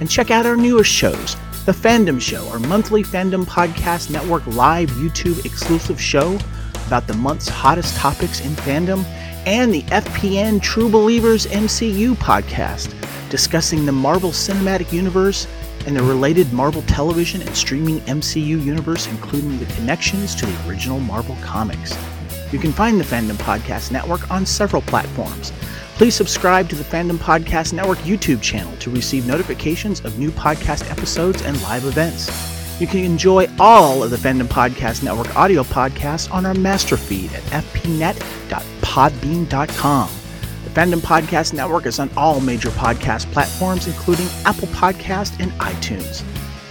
And 0.00 0.10
check 0.10 0.30
out 0.30 0.46
our 0.46 0.56
newest 0.56 0.90
shows 0.90 1.36
The 1.66 1.72
Fandom 1.72 2.18
Show, 2.18 2.48
our 2.48 2.58
monthly 2.58 3.04
Fandom 3.04 3.44
Podcast 3.44 4.10
Network 4.10 4.46
live 4.46 4.88
YouTube 4.92 5.44
exclusive 5.44 6.00
show 6.00 6.38
about 6.86 7.06
the 7.06 7.12
month's 7.12 7.48
hottest 7.48 7.96
topics 7.96 8.40
in 8.40 8.52
fandom, 8.52 9.04
and 9.44 9.72
the 9.72 9.82
FPN 9.82 10.62
True 10.62 10.88
Believers 10.88 11.44
MCU 11.46 12.14
podcast, 12.14 12.94
discussing 13.28 13.84
the 13.84 13.92
Marvel 13.92 14.30
Cinematic 14.30 14.90
Universe 14.90 15.46
and 15.86 15.94
the 15.94 16.02
related 16.02 16.50
Marvel 16.50 16.80
television 16.82 17.42
and 17.42 17.54
streaming 17.54 18.00
MCU 18.00 18.64
universe, 18.64 19.06
including 19.08 19.58
the 19.58 19.66
connections 19.74 20.34
to 20.36 20.46
the 20.46 20.68
original 20.68 20.98
Marvel 20.98 21.36
comics. 21.42 21.94
You 22.52 22.58
can 22.58 22.72
find 22.72 22.98
the 22.98 23.04
Fandom 23.04 23.36
Podcast 23.36 23.92
Network 23.92 24.30
on 24.30 24.46
several 24.46 24.80
platforms. 24.82 25.52
Please 26.00 26.14
subscribe 26.14 26.70
to 26.70 26.74
the 26.74 26.82
Fandom 26.82 27.18
Podcast 27.18 27.74
Network 27.74 27.98
YouTube 27.98 28.40
channel 28.40 28.74
to 28.78 28.88
receive 28.88 29.26
notifications 29.26 30.00
of 30.00 30.18
new 30.18 30.30
podcast 30.30 30.90
episodes 30.90 31.42
and 31.42 31.60
live 31.60 31.84
events. 31.84 32.30
You 32.80 32.86
can 32.86 33.04
enjoy 33.04 33.48
all 33.58 34.02
of 34.02 34.08
the 34.08 34.16
Fandom 34.16 34.46
Podcast 34.46 35.02
Network 35.02 35.36
audio 35.36 35.62
podcasts 35.62 36.32
on 36.32 36.46
our 36.46 36.54
master 36.54 36.96
feed 36.96 37.30
at 37.34 37.42
fpnet.podbean.com. 37.42 40.10
The 40.64 40.70
Fandom 40.70 41.00
Podcast 41.00 41.52
Network 41.52 41.84
is 41.84 41.98
on 41.98 42.08
all 42.16 42.40
major 42.40 42.70
podcast 42.70 43.30
platforms, 43.30 43.86
including 43.86 44.28
Apple 44.46 44.68
Podcast 44.68 45.38
and 45.38 45.52
iTunes. 45.60 46.24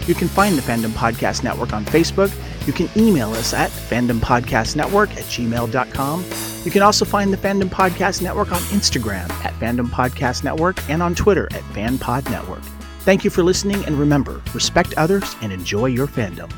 You 0.07 0.15
can 0.15 0.27
find 0.27 0.57
the 0.57 0.63
Fandom 0.63 0.89
Podcast 0.93 1.43
Network 1.43 1.71
on 1.71 1.85
Facebook. 1.85 2.31
You 2.69 2.73
can 2.73 2.87
email 2.95 3.31
us 3.31 3.51
at 3.51 3.71
fandompodcastnetwork 3.71 5.09
at 5.17 5.23
gmail.com. 5.23 6.25
You 6.63 6.69
can 6.69 6.83
also 6.83 7.03
find 7.03 7.33
the 7.33 7.37
Fandom 7.37 7.67
Podcast 7.67 8.21
Network 8.21 8.51
on 8.51 8.59
Instagram 8.69 9.27
at 9.43 9.55
Fandom 9.55 9.87
Podcast 9.87 10.43
Network 10.43 10.77
and 10.87 11.01
on 11.01 11.15
Twitter 11.15 11.45
at 11.45 11.63
FanPod 11.73 12.29
Network. 12.29 12.61
Thank 12.99 13.23
you 13.23 13.31
for 13.31 13.41
listening, 13.41 13.83
and 13.85 13.97
remember, 13.97 14.39
respect 14.53 14.93
others 14.97 15.35
and 15.41 15.51
enjoy 15.51 15.87
your 15.87 16.05
fandom. 16.05 16.51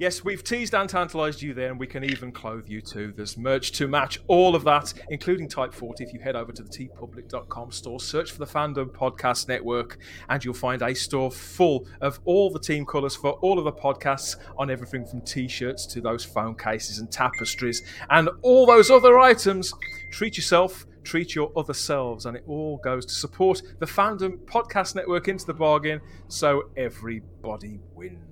Yes, 0.00 0.22
we've 0.24 0.44
teased 0.44 0.76
and 0.76 0.88
tantalised 0.88 1.42
you 1.42 1.54
there, 1.54 1.70
and 1.70 1.80
we 1.80 1.88
can 1.88 2.04
even 2.04 2.30
clothe 2.30 2.68
you 2.68 2.80
too. 2.80 3.12
There's 3.16 3.36
merch 3.36 3.72
to 3.72 3.88
match 3.88 4.20
all 4.28 4.54
of 4.54 4.62
that, 4.62 4.94
including 5.10 5.48
Type 5.48 5.74
40. 5.74 6.04
If 6.04 6.12
you 6.12 6.20
head 6.20 6.36
over 6.36 6.52
to 6.52 6.62
the 6.62 6.68
teepublic.com 6.68 7.72
store, 7.72 7.98
search 7.98 8.30
for 8.30 8.38
the 8.38 8.46
Fandom 8.46 8.92
Podcast 8.92 9.48
Network, 9.48 9.98
and 10.28 10.44
you'll 10.44 10.54
find 10.54 10.82
a 10.82 10.94
store 10.94 11.32
full 11.32 11.88
of 12.00 12.20
all 12.26 12.48
the 12.48 12.60
team 12.60 12.86
colours 12.86 13.16
for 13.16 13.32
all 13.40 13.58
of 13.58 13.64
the 13.64 13.72
podcasts 13.72 14.36
on 14.56 14.70
everything 14.70 15.04
from 15.04 15.20
t 15.22 15.48
shirts 15.48 15.84
to 15.86 16.00
those 16.00 16.24
phone 16.24 16.54
cases 16.54 17.00
and 17.00 17.10
tapestries 17.10 17.82
and 18.10 18.28
all 18.42 18.66
those 18.66 18.92
other 18.92 19.18
items. 19.18 19.74
Treat 20.12 20.36
yourself 20.36 20.86
treat 21.04 21.34
your 21.34 21.50
other 21.56 21.72
selves, 21.72 22.26
and 22.26 22.36
it 22.36 22.44
all 22.46 22.76
goes 22.84 23.06
to 23.06 23.14
support 23.14 23.62
the 23.78 23.86
Fandom 23.86 24.36
Podcast 24.44 24.94
Network 24.94 25.26
into 25.26 25.46
the 25.46 25.54
bargain, 25.54 26.02
so 26.28 26.68
everybody 26.76 27.80
wins. 27.94 28.27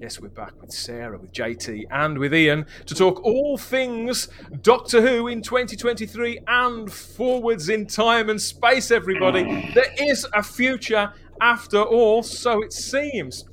Yes, 0.00 0.18
we're 0.18 0.28
back 0.28 0.60
with 0.60 0.72
Sarah, 0.72 1.18
with 1.18 1.32
JT, 1.32 1.84
and 1.90 2.18
with 2.18 2.34
Ian 2.34 2.64
to 2.86 2.94
talk 2.94 3.22
all 3.22 3.58
things 3.58 4.28
Doctor 4.62 5.02
Who 5.02 5.28
in 5.28 5.42
2023 5.42 6.40
and 6.46 6.90
forwards 6.90 7.68
in 7.68 7.86
time 7.86 8.30
and 8.30 8.40
space, 8.40 8.90
everybody. 8.90 9.70
There 9.74 9.92
is 9.98 10.26
a 10.32 10.42
future 10.42 11.12
after 11.40 11.82
all, 11.82 12.22
so 12.22 12.62
it 12.62 12.72
seems. 12.72 13.44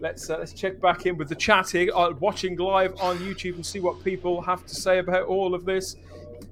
Let's 0.00 0.30
uh, 0.30 0.38
let's 0.38 0.54
check 0.54 0.80
back 0.80 1.06
in 1.06 1.16
with 1.16 1.28
the 1.28 1.36
chat 1.36 1.70
here, 1.70 1.90
uh, 1.94 2.12
watching 2.18 2.56
live 2.56 2.94
on 3.00 3.18
YouTube 3.18 3.56
and 3.56 3.66
see 3.66 3.78
what 3.78 4.02
people 4.02 4.40
have 4.42 4.64
to 4.66 4.74
say 4.74 4.98
about 4.98 5.26
all 5.26 5.54
of 5.54 5.64
this. 5.64 5.96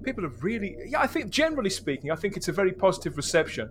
People 0.02 0.24
have 0.24 0.44
really, 0.44 0.76
yeah, 0.86 1.00
I 1.00 1.06
think 1.06 1.30
generally 1.30 1.70
speaking, 1.70 2.10
I 2.10 2.16
think 2.16 2.36
it's 2.36 2.48
a 2.48 2.52
very 2.52 2.72
positive 2.72 3.16
reception 3.16 3.70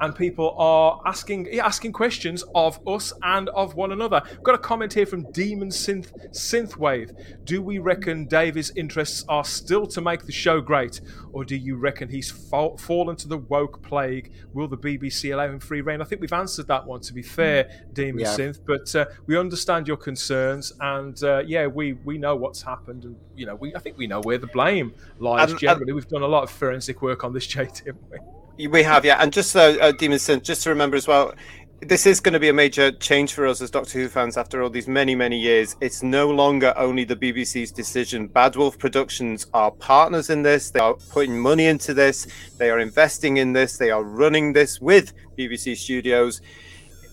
and 0.00 0.14
people 0.14 0.54
are 0.58 1.00
asking 1.06 1.48
yeah, 1.52 1.66
asking 1.66 1.92
questions 1.92 2.44
of 2.54 2.78
us 2.86 3.12
and 3.22 3.48
of 3.50 3.74
one 3.74 3.92
another. 3.92 4.22
I've 4.24 4.42
got 4.42 4.54
a 4.54 4.58
comment 4.58 4.92
here 4.92 5.06
from 5.06 5.30
Demon 5.32 5.68
Synth 5.68 6.12
Synthwave. 6.30 7.44
Do 7.44 7.62
we 7.62 7.78
reckon 7.78 8.26
Davy's 8.26 8.70
interests 8.76 9.24
are 9.28 9.44
still 9.44 9.86
to 9.88 10.00
make 10.00 10.24
the 10.24 10.32
show 10.32 10.60
great, 10.60 11.00
or 11.32 11.44
do 11.44 11.56
you 11.56 11.76
reckon 11.76 12.08
he's 12.08 12.30
fall, 12.30 12.76
fallen 12.76 13.16
to 13.16 13.28
the 13.28 13.38
woke 13.38 13.82
plague? 13.82 14.32
Will 14.52 14.68
the 14.68 14.78
BBC 14.78 15.32
allow 15.32 15.46
him 15.46 15.60
free 15.60 15.80
reign? 15.80 16.00
I 16.00 16.04
think 16.04 16.20
we've 16.20 16.32
answered 16.32 16.68
that 16.68 16.86
one. 16.86 17.00
To 17.00 17.12
be 17.12 17.22
fair, 17.22 17.86
Demon 17.92 18.20
yeah. 18.20 18.34
Synth, 18.34 18.60
but 18.66 18.94
uh, 18.94 19.06
we 19.26 19.38
understand 19.38 19.88
your 19.88 19.96
concerns, 19.96 20.72
and 20.80 21.22
uh, 21.22 21.42
yeah, 21.46 21.66
we 21.66 21.94
we 22.04 22.18
know 22.18 22.36
what's 22.36 22.62
happened, 22.62 23.04
and 23.04 23.16
you 23.34 23.46
know, 23.46 23.54
we 23.54 23.74
I 23.74 23.78
think 23.78 23.96
we 23.96 24.06
know 24.06 24.20
where 24.20 24.38
the 24.38 24.46
blame 24.46 24.94
lies. 25.18 25.52
Um, 25.52 25.58
generally, 25.58 25.92
um, 25.92 25.96
we've 25.96 26.08
done 26.08 26.22
a 26.22 26.26
lot 26.26 26.42
of 26.42 26.50
forensic 26.50 27.02
work 27.02 27.24
on 27.24 27.32
this, 27.32 27.46
JT, 27.54 27.86
haven't 27.86 28.10
we? 28.10 28.18
We 28.58 28.82
have, 28.84 29.04
yeah, 29.04 29.22
and 29.22 29.30
just 29.30 29.54
uh, 29.54 29.76
uh, 29.80 29.92
Demon 29.92 30.18
Sin, 30.18 30.40
just 30.40 30.62
to 30.62 30.70
remember 30.70 30.96
as 30.96 31.06
well, 31.06 31.34
this 31.80 32.06
is 32.06 32.20
going 32.20 32.32
to 32.32 32.40
be 32.40 32.48
a 32.48 32.54
major 32.54 32.90
change 32.90 33.34
for 33.34 33.46
us 33.46 33.60
as 33.60 33.70
Doctor 33.70 33.98
Who 33.98 34.08
fans 34.08 34.38
after 34.38 34.62
all 34.62 34.70
these 34.70 34.88
many, 34.88 35.14
many 35.14 35.38
years. 35.38 35.76
It's 35.82 36.02
no 36.02 36.30
longer 36.30 36.72
only 36.78 37.04
the 37.04 37.16
BBC's 37.16 37.70
decision. 37.70 38.28
Bad 38.28 38.56
Wolf 38.56 38.78
Productions 38.78 39.46
are 39.52 39.70
partners 39.72 40.30
in 40.30 40.40
this. 40.42 40.70
They 40.70 40.80
are 40.80 40.94
putting 40.94 41.38
money 41.38 41.66
into 41.66 41.92
this. 41.92 42.28
They 42.56 42.70
are 42.70 42.78
investing 42.78 43.36
in 43.36 43.52
this. 43.52 43.76
They 43.76 43.90
are 43.90 44.02
running 44.02 44.54
this 44.54 44.80
with 44.80 45.12
BBC 45.36 45.76
Studios. 45.76 46.40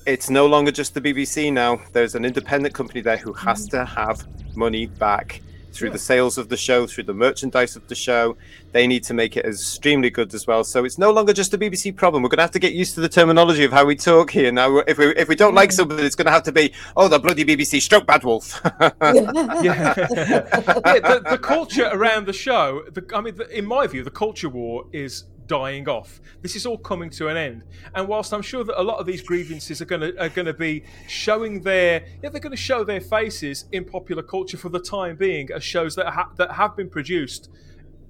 It's 0.07 0.29
no 0.29 0.47
longer 0.47 0.71
just 0.71 0.93
the 0.93 1.01
BBC 1.01 1.51
now. 1.51 1.81
There's 1.91 2.15
an 2.15 2.23
independent 2.23 2.73
company 2.73 3.01
there 3.01 3.17
who 3.17 3.33
has 3.33 3.67
to 3.67 3.83
have 3.83 4.25
money 4.55 4.85
back 4.85 5.41
through 5.73 5.89
yeah. 5.89 5.93
the 5.93 5.99
sales 5.99 6.37
of 6.37 6.49
the 6.49 6.57
show, 6.57 6.87
through 6.87 7.03
the 7.05 7.13
merchandise 7.13 7.75
of 7.75 7.87
the 7.87 7.95
show. 7.95 8.37
They 8.71 8.87
need 8.87 9.03
to 9.05 9.13
make 9.13 9.37
it 9.37 9.45
extremely 9.45 10.09
good 10.09 10.33
as 10.33 10.47
well. 10.47 10.63
So 10.63 10.85
it's 10.85 10.97
no 10.97 11.11
longer 11.11 11.33
just 11.33 11.53
a 11.53 11.57
BBC 11.57 11.95
problem. 11.95 12.23
We're 12.23 12.29
going 12.29 12.37
to 12.37 12.43
have 12.43 12.51
to 12.51 12.59
get 12.59 12.73
used 12.73 12.95
to 12.95 13.01
the 13.01 13.09
terminology 13.09 13.63
of 13.63 13.71
how 13.71 13.85
we 13.85 13.95
talk 13.95 14.31
here. 14.31 14.51
Now, 14.51 14.77
if 14.79 14.97
we 14.97 15.07
if 15.15 15.27
we 15.27 15.35
don't 15.35 15.55
like 15.55 15.71
somebody, 15.71 16.03
it's 16.03 16.15
going 16.15 16.25
to 16.25 16.31
have 16.31 16.43
to 16.43 16.51
be, 16.51 16.73
oh, 16.95 17.07
the 17.07 17.19
bloody 17.19 17.45
BBC 17.45 17.81
stroke 17.81 18.05
bad 18.05 18.23
wolf. 18.23 18.61
yeah. 18.63 18.91
yeah 19.61 20.43
the, 20.43 21.23
the, 21.29 21.37
culture 21.37 21.89
around 21.91 22.25
the 22.25 22.33
show, 22.33 22.83
the, 22.91 23.05
I 23.13 23.21
mean, 23.21 23.35
the, 23.35 23.57
in 23.57 23.65
my 23.65 23.87
view, 23.87 24.03
the 24.03 24.11
culture 24.11 24.49
war 24.49 24.85
is 24.91 25.25
dying 25.47 25.87
off. 25.87 26.21
This 26.41 26.55
is 26.55 26.65
all 26.65 26.77
coming 26.77 27.09
to 27.11 27.27
an 27.27 27.37
end. 27.37 27.63
And 27.95 28.07
whilst 28.07 28.33
I'm 28.33 28.41
sure 28.41 28.63
that 28.63 28.79
a 28.79 28.83
lot 28.83 28.99
of 28.99 29.05
these 29.05 29.21
grievances 29.21 29.81
are 29.81 29.85
going 29.85 30.01
to 30.01 30.21
are 30.21 30.29
going 30.29 30.45
to 30.45 30.53
be 30.53 30.83
showing 31.07 31.61
their 31.61 32.05
yeah 32.21 32.29
they're 32.29 32.41
going 32.41 32.51
to 32.51 32.57
show 32.57 32.83
their 32.83 33.01
faces 33.01 33.65
in 33.71 33.85
popular 33.85 34.23
culture 34.23 34.57
for 34.57 34.69
the 34.69 34.79
time 34.79 35.15
being 35.15 35.49
as 35.51 35.63
shows 35.63 35.95
that 35.95 36.07
ha- 36.07 36.31
that 36.37 36.51
have 36.53 36.75
been 36.75 36.89
produced 36.89 37.49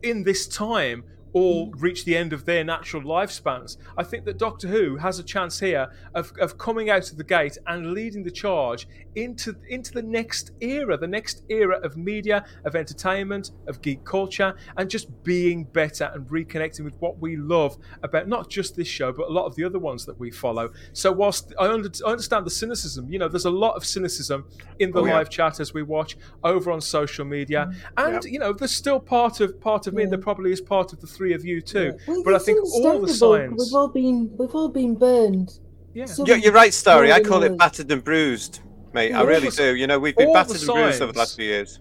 in 0.02 0.24
this 0.24 0.48
time 0.48 1.04
all 1.34 1.72
reach 1.78 2.06
the 2.06 2.16
end 2.16 2.32
of 2.32 2.46
their 2.46 2.64
natural 2.64 3.02
lifespans. 3.02 3.78
I 3.98 4.04
think 4.04 4.24
that 4.26 4.38
Doctor 4.38 4.68
Who 4.68 4.98
has 4.98 5.20
a 5.20 5.24
chance 5.24 5.60
here 5.60 5.92
of, 6.14 6.32
of 6.40 6.58
coming 6.58 6.90
out 6.90 7.12
of 7.12 7.18
the 7.18 7.24
gate 7.24 7.58
and 7.66 7.94
leading 7.94 8.24
the 8.24 8.32
charge 8.32 8.88
into 9.16 9.56
into 9.70 9.92
the 9.94 10.02
next 10.02 10.52
era, 10.62 10.98
the 10.98 11.08
next 11.08 11.44
era 11.50 11.80
of 11.84 11.98
media, 11.98 12.46
of 12.66 12.76
entertainment, 12.76 13.52
of 13.68 13.82
geek 13.82 14.04
culture, 14.04 14.56
and 14.78 14.90
just 14.90 15.24
being 15.24 15.64
better 15.66 16.12
and 16.14 16.28
reconnecting 16.28 16.84
with 16.84 16.96
what 17.00 17.20
we 17.20 17.36
love 17.36 17.78
about 18.02 18.28
not 18.28 18.50
just 18.50 18.76
this 18.76 18.88
show, 18.88 19.12
but 19.12 19.28
a 19.28 19.32
lot 19.32 19.46
of 19.46 19.56
the 19.56 19.64
other 19.64 19.80
ones 19.80 20.06
that 20.06 20.20
we 20.20 20.32
follow. 20.32 20.72
So 20.94 21.12
whilst 21.12 21.54
I, 21.60 21.68
under, 21.68 21.90
I 22.06 22.12
understand 22.12 22.46
the 22.46 22.52
cynicism, 22.52 23.12
you 23.12 23.20
know, 23.20 23.28
there's 23.28 23.46
a 23.46 23.52
lot 23.52 23.76
of 23.76 23.86
cynicism 23.86 24.46
in 24.80 24.92
the 24.92 25.02
oh, 25.02 25.06
yeah. 25.06 25.16
live 25.16 25.30
chat 25.30 25.60
as 25.60 25.74
we 25.74 25.84
watch 25.84 26.18
over 26.44 26.72
on 26.72 26.82
social 26.82 27.26
media, 27.26 27.70
mm. 27.72 28.06
and 28.06 28.24
you 28.26 28.40
know, 28.40 28.54
there's 28.54 28.76
still 28.76 29.00
part 29.00 29.40
of 29.40 29.60
part 29.62 29.88
of 29.88 29.94
me, 29.94 30.04
yeah. 30.04 30.10
there 30.10 30.20
probably 30.20 30.52
is 30.52 30.62
part 30.62 30.94
of 30.94 31.02
the 31.02 31.08
three 31.08 31.34
of 31.34 31.46
you 31.46 31.62
too. 31.62 31.94
Yeah. 31.98 32.06
Well, 32.08 32.24
but 32.24 32.34
I 32.34 32.40
think 32.40 32.64
all 32.64 33.02
the 33.02 33.14
signs 33.14 33.54
we've 33.58 33.76
all 33.76 33.88
been 33.88 34.32
we've 34.38 34.56
all 34.56 34.70
been 34.70 34.96
burned. 34.96 35.60
Yeah, 35.94 36.08
you're, 36.26 36.38
you're, 36.38 36.54
right, 36.54 36.74
Starry. 36.74 37.12
I 37.12 37.22
call 37.22 37.44
it 37.44 37.56
battered 37.56 37.92
and 37.92 38.04
bruised 38.04 38.62
mate. 38.94 39.14
I 39.14 39.24
really 39.24 39.50
do. 39.50 39.76
You 39.76 39.88
know, 39.88 40.00
we've 40.00 40.16
been 40.16 40.34
battered 40.34 40.58
and 40.58 40.66
bruised 40.66 41.02
over 41.02 41.12
the 41.12 41.20
last 41.20 41.36
few 41.36 41.46
years. 41.46 41.80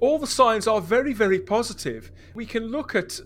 All 0.00 0.18
the 0.18 0.26
signs 0.26 0.66
are 0.66 0.80
very, 0.80 1.12
very 1.12 1.38
positive. 1.38 2.10
We 2.34 2.46
can 2.46 2.64
look 2.64 2.94
at 2.94 3.20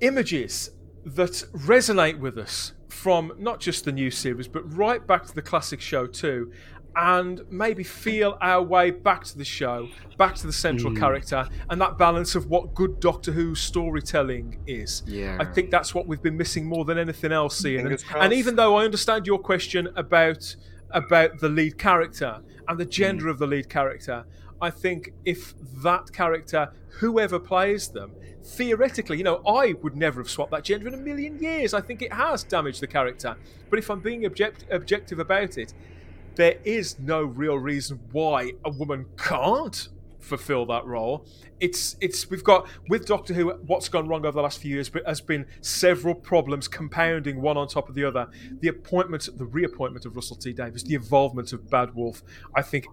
images 0.00 0.70
that 1.04 1.32
resonate 1.52 2.18
with 2.18 2.38
us 2.38 2.72
from 2.88 3.32
not 3.38 3.60
just 3.60 3.84
the 3.84 3.92
new 3.92 4.10
series, 4.10 4.48
but 4.48 4.62
right 4.74 5.06
back 5.06 5.26
to 5.26 5.34
the 5.34 5.42
classic 5.42 5.80
show 5.80 6.06
too, 6.06 6.52
and 6.96 7.42
maybe 7.50 7.82
feel 7.82 8.38
our 8.40 8.62
way 8.62 8.90
back 8.90 9.24
to 9.24 9.36
the 9.36 9.44
show, 9.44 9.88
back 10.16 10.34
to 10.36 10.46
the 10.46 10.52
central 10.52 10.92
mm. 10.92 10.98
character, 10.98 11.46
and 11.70 11.80
that 11.80 11.98
balance 11.98 12.34
of 12.34 12.46
what 12.46 12.74
good 12.74 13.00
Doctor 13.00 13.32
Who 13.32 13.54
storytelling 13.54 14.60
is. 14.66 15.02
Yeah. 15.06 15.36
I 15.40 15.44
think 15.44 15.70
that's 15.70 15.94
what 15.94 16.06
we've 16.06 16.22
been 16.22 16.36
missing 16.36 16.66
more 16.66 16.84
than 16.84 16.98
anything 16.98 17.32
else, 17.32 17.64
Ian. 17.64 17.88
And, 17.88 18.04
and 18.16 18.32
even 18.32 18.56
though 18.56 18.76
I 18.76 18.84
understand 18.84 19.26
your 19.26 19.38
question 19.38 19.88
about 19.96 20.54
about 20.94 21.40
the 21.40 21.48
lead 21.48 21.76
character, 21.76 22.40
and 22.66 22.78
the 22.78 22.86
gender 22.86 23.26
mm. 23.26 23.30
of 23.30 23.38
the 23.38 23.46
lead 23.46 23.68
character. 23.68 24.24
I 24.62 24.70
think 24.70 25.12
if 25.24 25.54
that 25.82 26.12
character, 26.12 26.72
whoever 27.00 27.38
plays 27.38 27.88
them, 27.88 28.12
theoretically, 28.42 29.18
you 29.18 29.24
know, 29.24 29.42
I 29.46 29.74
would 29.82 29.96
never 29.96 30.20
have 30.20 30.30
swapped 30.30 30.52
that 30.52 30.64
gender 30.64 30.88
in 30.88 30.94
a 30.94 30.98
million 30.98 31.38
years. 31.38 31.74
I 31.74 31.80
think 31.80 32.00
it 32.00 32.12
has 32.12 32.44
damaged 32.44 32.80
the 32.80 32.86
character. 32.86 33.36
But 33.68 33.78
if 33.78 33.90
I'm 33.90 34.00
being 34.00 34.24
object- 34.24 34.64
objective 34.70 35.18
about 35.18 35.58
it, 35.58 35.74
there 36.36 36.56
is 36.64 36.98
no 36.98 37.22
real 37.22 37.58
reason 37.58 38.00
why 38.12 38.52
a 38.64 38.70
woman 38.70 39.06
can't 39.16 39.88
fulfill 40.24 40.66
that 40.66 40.84
role. 40.84 41.26
It's 41.60 41.96
it's 42.00 42.28
we've 42.30 42.44
got 42.44 42.66
with 42.88 43.06
Doctor 43.06 43.34
Who 43.34 43.50
what's 43.66 43.88
gone 43.88 44.08
wrong 44.08 44.24
over 44.24 44.34
the 44.34 44.42
last 44.42 44.60
few 44.60 44.74
years, 44.74 44.88
but 44.88 45.06
has 45.06 45.20
been 45.20 45.46
several 45.60 46.14
problems 46.14 46.68
compounding 46.68 47.40
one 47.40 47.56
on 47.56 47.68
top 47.68 47.88
of 47.88 47.94
the 47.94 48.04
other. 48.04 48.28
The 48.60 48.68
appointment, 48.68 49.28
the 49.36 49.44
reappointment 49.44 50.04
of 50.06 50.16
Russell 50.16 50.36
T 50.36 50.52
Davies, 50.52 50.84
the 50.84 50.94
involvement 50.94 51.52
of 51.52 51.70
Bad 51.70 51.94
Wolf, 51.94 52.22
I 52.54 52.62
think. 52.62 52.86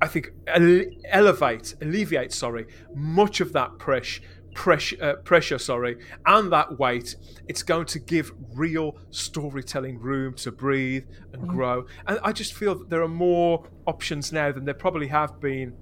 I 0.00 0.06
think 0.06 0.30
elevate, 0.46 1.74
alleviate, 1.82 2.32
sorry, 2.32 2.68
much 2.94 3.40
of 3.40 3.52
that 3.54 3.78
pressure 3.78 4.22
pressure, 4.58 4.96
uh, 5.00 5.14
pressure, 5.22 5.56
sorry, 5.56 5.96
and 6.26 6.52
that 6.52 6.80
weight, 6.80 7.14
it's 7.46 7.62
going 7.62 7.86
to 7.86 8.00
give 8.00 8.32
real 8.54 8.96
storytelling 9.10 9.98
room 10.00 10.34
to 10.34 10.50
breathe 10.50 11.04
and 11.32 11.42
mm. 11.42 11.46
grow. 11.46 11.86
And 12.08 12.18
I 12.24 12.32
just 12.32 12.54
feel 12.54 12.74
that 12.74 12.90
there 12.90 13.02
are 13.02 13.08
more 13.08 13.68
options 13.86 14.32
now 14.32 14.50
than 14.50 14.64
there 14.64 14.74
probably 14.74 15.06
have 15.08 15.40
been 15.40 15.74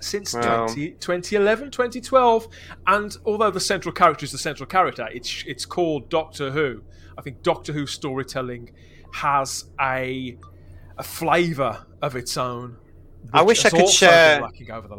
since 0.00 0.34
well, 0.34 0.66
20, 0.66 0.92
2011, 0.92 1.70
2012. 1.70 2.48
And 2.86 3.16
although 3.24 3.50
the 3.50 3.60
central 3.60 3.92
character 3.92 4.24
is 4.24 4.32
the 4.32 4.38
central 4.38 4.66
character, 4.66 5.08
it's 5.12 5.44
it's 5.46 5.64
called 5.64 6.08
Doctor 6.08 6.50
Who. 6.50 6.82
I 7.16 7.22
think 7.22 7.42
Doctor 7.42 7.72
Who 7.72 7.86
storytelling 7.86 8.70
has 9.14 9.64
a 9.80 10.38
a 10.96 11.02
flavour 11.02 11.86
of 12.02 12.16
its 12.16 12.36
own 12.36 12.76
I 13.32 13.42
wish 13.42 13.64
I 13.64 13.70
could 13.70 13.88
share. 13.88 14.42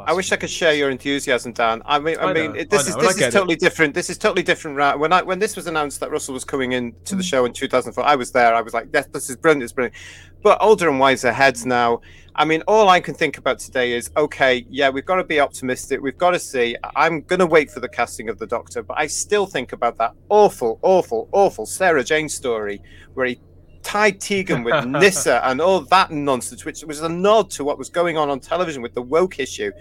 I 0.05 0.13
wish 0.13 0.31
I 0.31 0.35
could 0.35 0.49
share 0.49 0.73
your 0.73 0.91
enthusiasm, 0.91 1.51
Dan. 1.51 1.81
I 1.85 1.99
mean, 1.99 2.17
I, 2.19 2.26
I 2.26 2.34
mean, 2.34 2.67
this 2.69 2.88
is 2.88 2.95
this 2.95 3.19
is 3.19 3.34
totally 3.34 3.55
it. 3.55 3.59
different. 3.59 3.93
This 3.93 4.09
is 4.09 4.17
totally 4.17 4.43
different. 4.43 4.77
Right? 4.77 4.97
When 4.97 5.11
I 5.11 5.21
when 5.23 5.39
this 5.39 5.55
was 5.55 5.67
announced 5.67 5.99
that 6.01 6.11
Russell 6.11 6.34
was 6.34 6.45
coming 6.45 6.73
in 6.73 6.93
to 7.05 7.15
the 7.15 7.23
mm. 7.23 7.30
show 7.30 7.45
in 7.45 7.53
2004, 7.53 8.03
I 8.03 8.15
was 8.15 8.31
there. 8.31 8.53
I 8.53 8.61
was 8.61 8.73
like, 8.73 8.89
yes, 8.93 9.07
this 9.07 9.30
is 9.30 9.35
brilliant. 9.35 9.63
It's 9.63 9.73
brilliant. 9.73 9.95
But 10.43 10.61
older 10.61 10.89
and 10.89 10.99
wiser 10.99 11.31
heads 11.31 11.65
now. 11.65 12.01
I 12.39 12.45
mean, 12.45 12.63
all 12.69 12.87
I 12.87 13.01
can 13.01 13.13
think 13.13 13.37
about 13.37 13.59
today 13.59 13.91
is, 13.91 14.09
okay, 14.15 14.65
yeah, 14.69 14.89
we've 14.89 15.05
got 15.05 15.17
to 15.17 15.25
be 15.25 15.41
optimistic. 15.41 15.99
We've 15.99 16.17
got 16.17 16.31
to 16.31 16.39
see. 16.39 16.77
I'm 16.95 17.19
going 17.23 17.39
to 17.39 17.45
wait 17.45 17.69
for 17.69 17.81
the 17.81 17.89
casting 17.89 18.29
of 18.29 18.39
the 18.39 18.47
Doctor, 18.47 18.81
but 18.81 18.97
I 18.97 19.07
still 19.07 19.45
think 19.45 19.73
about 19.73 19.97
that 19.97 20.13
awful, 20.29 20.79
awful, 20.81 21.27
awful 21.33 21.65
Sarah 21.65 22.01
Jane 22.01 22.29
story 22.29 22.81
where 23.13 23.25
he 23.25 23.41
tied 23.83 24.21
Tegan 24.21 24.63
with 24.63 24.85
Nyssa 24.87 25.45
and 25.49 25.59
all 25.59 25.81
that 25.81 26.11
nonsense, 26.11 26.63
which 26.63 26.81
was 26.85 27.01
a 27.01 27.09
nod 27.09 27.51
to 27.51 27.65
what 27.65 27.77
was 27.77 27.89
going 27.89 28.17
on 28.17 28.29
on 28.29 28.39
television 28.39 28.81
with 28.81 28.93
the 28.93 29.01
woke 29.01 29.37
issue. 29.37 29.73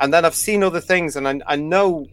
And 0.00 0.12
then 0.12 0.24
I've 0.24 0.34
seen 0.34 0.64
other 0.64 0.80
things, 0.80 1.14
and 1.14 1.28
I, 1.28 1.40
I 1.46 1.54
know 1.54 2.08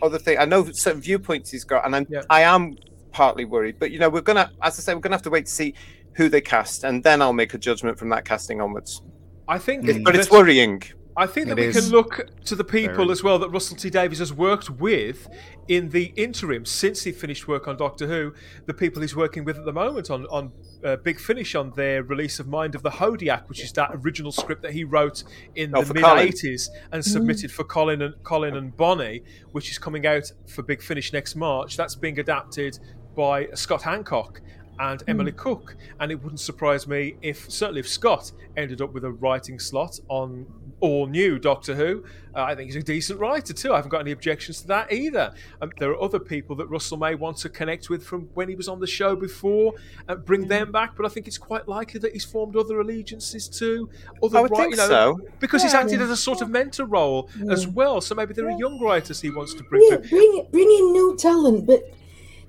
other 0.00 0.20
things. 0.20 0.38
I 0.38 0.44
know 0.44 0.70
certain 0.70 1.00
viewpoints 1.00 1.50
he's 1.50 1.64
got, 1.64 1.84
and 1.84 1.96
I'm 1.96 2.06
yeah. 2.08 2.22
I 2.30 2.42
am 2.42 2.76
partly 3.10 3.46
worried. 3.46 3.80
But 3.80 3.90
you 3.90 3.98
know, 3.98 4.10
we're 4.10 4.20
gonna, 4.20 4.52
as 4.62 4.78
I 4.78 4.82
say, 4.82 4.94
we're 4.94 5.00
gonna 5.00 5.16
have 5.16 5.22
to 5.22 5.30
wait 5.30 5.46
to 5.46 5.52
see 5.52 5.74
who 6.12 6.28
they 6.28 6.40
cast, 6.40 6.84
and 6.84 7.02
then 7.02 7.20
I'll 7.20 7.32
make 7.32 7.52
a 7.54 7.58
judgment 7.58 7.98
from 7.98 8.10
that 8.10 8.24
casting 8.24 8.60
onwards. 8.60 9.02
I 9.50 9.58
think, 9.58 10.04
but 10.04 10.14
it's 10.14 10.30
worrying. 10.30 10.82
I 11.16 11.26
think 11.26 11.48
that 11.48 11.58
It 11.58 11.62
we 11.62 11.66
is. 11.68 11.76
can 11.78 11.90
look 11.90 12.12
to 12.44 12.54
the 12.54 12.62
people 12.64 12.94
Very. 13.04 13.10
as 13.10 13.22
well 13.22 13.38
that 13.40 13.50
Russell 13.50 13.76
T 13.76 13.90
Davies 13.90 14.20
has 14.20 14.32
worked 14.32 14.70
with 14.70 15.28
in 15.66 15.90
the 15.90 16.12
interim 16.16 16.64
since 16.64 17.02
he 17.02 17.10
finished 17.10 17.48
work 17.48 17.66
on 17.66 17.76
Doctor 17.76 18.06
Who. 18.06 18.32
The 18.66 18.72
people 18.74 19.02
he's 19.02 19.16
working 19.16 19.44
with 19.44 19.58
at 19.58 19.64
the 19.64 19.72
moment 19.72 20.08
on 20.10 20.24
on 20.26 20.52
uh, 20.84 20.96
Big 20.96 21.18
Finish 21.18 21.54
on 21.56 21.72
their 21.72 22.04
release 22.04 22.38
of 22.38 22.46
Mind 22.46 22.74
of 22.76 22.82
the 22.84 22.90
Hodiac, 22.90 23.48
which 23.48 23.60
is 23.62 23.72
that 23.72 23.90
original 23.92 24.30
script 24.30 24.62
that 24.62 24.72
he 24.72 24.84
wrote 24.84 25.24
in 25.56 25.74
Oh, 25.74 25.80
the 25.80 25.86
for 25.88 25.94
mid 25.94 26.04
'80s 26.04 26.68
and 26.92 27.04
submitted 27.04 27.50
for 27.50 27.64
Colin 27.64 28.02
and 28.02 28.14
Colin 28.22 28.54
and 28.56 28.74
Bonnie, 28.76 29.22
which 29.50 29.68
is 29.72 29.78
coming 29.78 30.06
out 30.06 30.30
for 30.46 30.62
Big 30.62 30.80
Finish 30.80 31.12
next 31.12 31.34
March. 31.34 31.76
That's 31.76 31.96
being 31.96 32.20
adapted 32.20 32.78
by 33.16 33.48
Scott 33.54 33.82
Handcock 33.82 34.38
and 34.80 35.02
Emily 35.06 35.32
Cook, 35.32 35.76
and 36.00 36.10
it 36.10 36.16
wouldn't 36.22 36.40
surprise 36.40 36.88
me 36.88 37.16
if 37.22 37.50
certainly 37.50 37.80
if 37.80 37.88
Scott 37.88 38.32
ended 38.56 38.80
up 38.80 38.92
with 38.92 39.04
a 39.04 39.10
writing 39.12 39.58
slot 39.60 40.00
on 40.08 40.46
all 40.80 41.06
new 41.06 41.38
Doctor 41.38 41.74
Who. 41.74 42.02
Uh, 42.34 42.44
I 42.44 42.54
think 42.54 42.68
he's 42.68 42.76
a 42.76 42.82
decent 42.82 43.20
writer 43.20 43.52
too. 43.52 43.72
I 43.72 43.76
haven't 43.76 43.90
got 43.90 44.00
any 44.00 44.12
objections 44.12 44.62
to 44.62 44.68
that 44.68 44.90
either. 44.92 45.34
Um, 45.60 45.70
there 45.78 45.90
are 45.90 46.00
other 46.00 46.18
people 46.18 46.56
that 46.56 46.66
Russell 46.68 46.96
may 46.96 47.14
want 47.14 47.36
to 47.38 47.50
connect 47.50 47.90
with 47.90 48.02
from 48.04 48.30
when 48.34 48.48
he 48.48 48.54
was 48.54 48.68
on 48.68 48.80
the 48.80 48.86
show 48.86 49.14
before, 49.14 49.74
and 50.08 50.24
bring 50.24 50.48
them 50.48 50.72
back. 50.72 50.96
But 50.96 51.04
I 51.04 51.10
think 51.10 51.26
it's 51.28 51.36
quite 51.38 51.68
likely 51.68 52.00
that 52.00 52.12
he's 52.12 52.24
formed 52.24 52.56
other 52.56 52.80
allegiances 52.80 53.48
too. 53.48 53.90
Other 54.22 54.38
I 54.38 54.40
would 54.40 54.50
wri- 54.52 54.56
think 54.56 54.70
you 54.72 54.76
know, 54.78 54.88
so. 54.88 55.20
because 55.40 55.62
he's 55.62 55.74
Yeah. 55.74 55.80
acted 55.80 56.00
as 56.00 56.08
a 56.10 56.16
sort 56.16 56.40
of 56.40 56.48
mentor 56.48 56.86
role 56.86 57.28
as 57.50 57.66
well. 57.68 58.00
So 58.00 58.14
maybe 58.14 58.32
there 58.32 58.46
are 58.48 58.58
young 58.58 58.80
writers 58.80 59.20
he 59.20 59.30
wants 59.30 59.52
to 59.54 59.62
bring 59.64 59.86
Yeah, 59.90 59.96
through. 59.98 60.08
bring 60.08 60.46
bring 60.50 60.70
in 60.70 60.92
new 60.92 61.16
talent, 61.18 61.66
but 61.66 61.82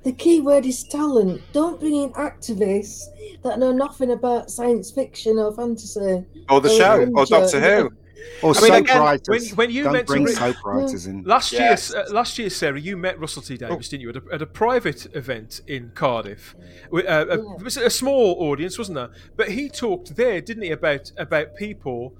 the 0.04 0.12
key 0.12 0.42
word 0.42 0.66
is 0.66 0.84
talent. 0.84 1.42
Don't 1.54 1.80
bring 1.80 1.96
in 1.96 2.10
activists 2.14 3.04
that 3.44 3.60
know 3.60 3.72
nothing 3.72 4.12
about 4.12 4.50
science 4.50 4.92
fiction 4.92 5.38
or 5.38 5.54
fantasy. 5.54 6.26
Or 6.50 6.62
the 6.62 6.70
Oh, 6.70 6.78
show, 6.78 7.00
yeah. 7.00 7.08
or 7.16 7.26
Doctor 7.26 7.60
Who. 7.60 7.90
Or 8.44 8.56
I 8.56 8.62
mean, 8.62 8.74
again, 8.84 9.00
writers. 9.02 9.28
when- 9.50 9.56
when 9.58 9.72
you 9.72 9.84
Don't 9.84 9.94
meant 9.94 10.08
to 10.08 10.14
bring 10.14 10.24
bring- 10.26 10.36
soap 10.36 10.56
writers 10.64 11.08
in. 11.08 11.24
Last 11.24 11.52
Yes. 11.52 11.92
year, 11.92 12.04
uh, 12.08 12.12
last 12.14 12.38
year, 12.38 12.50
Sarah, 12.52 12.80
you 12.80 12.96
met 12.96 13.20
Russell 13.20 13.42
T 13.42 13.58
Davies, 13.58 13.90
didn't 13.90 14.02
you, 14.02 14.10
at 14.10 14.16
a, 14.18 14.22
at 14.34 14.42
a 14.44 14.46
private 14.46 15.08
event 15.16 15.62
in 15.68 15.92
Cardiff? 15.96 16.56
Wi- 16.92 17.08
Uh, 17.10 17.26
a, 17.26 17.38
Yeah. 17.38 17.56
It 17.58 17.64
was 17.64 17.78
a 17.78 17.90
small 17.90 18.36
audience, 18.40 18.78
wasn't 18.78 18.96
there? 18.98 19.10
But 19.36 19.50
he 19.50 19.70
talked 19.70 20.16
there, 20.16 20.40
didn't 20.40 20.64
he, 20.64 20.72
about 20.72 21.12
about 21.18 21.56
people, 21.56 22.14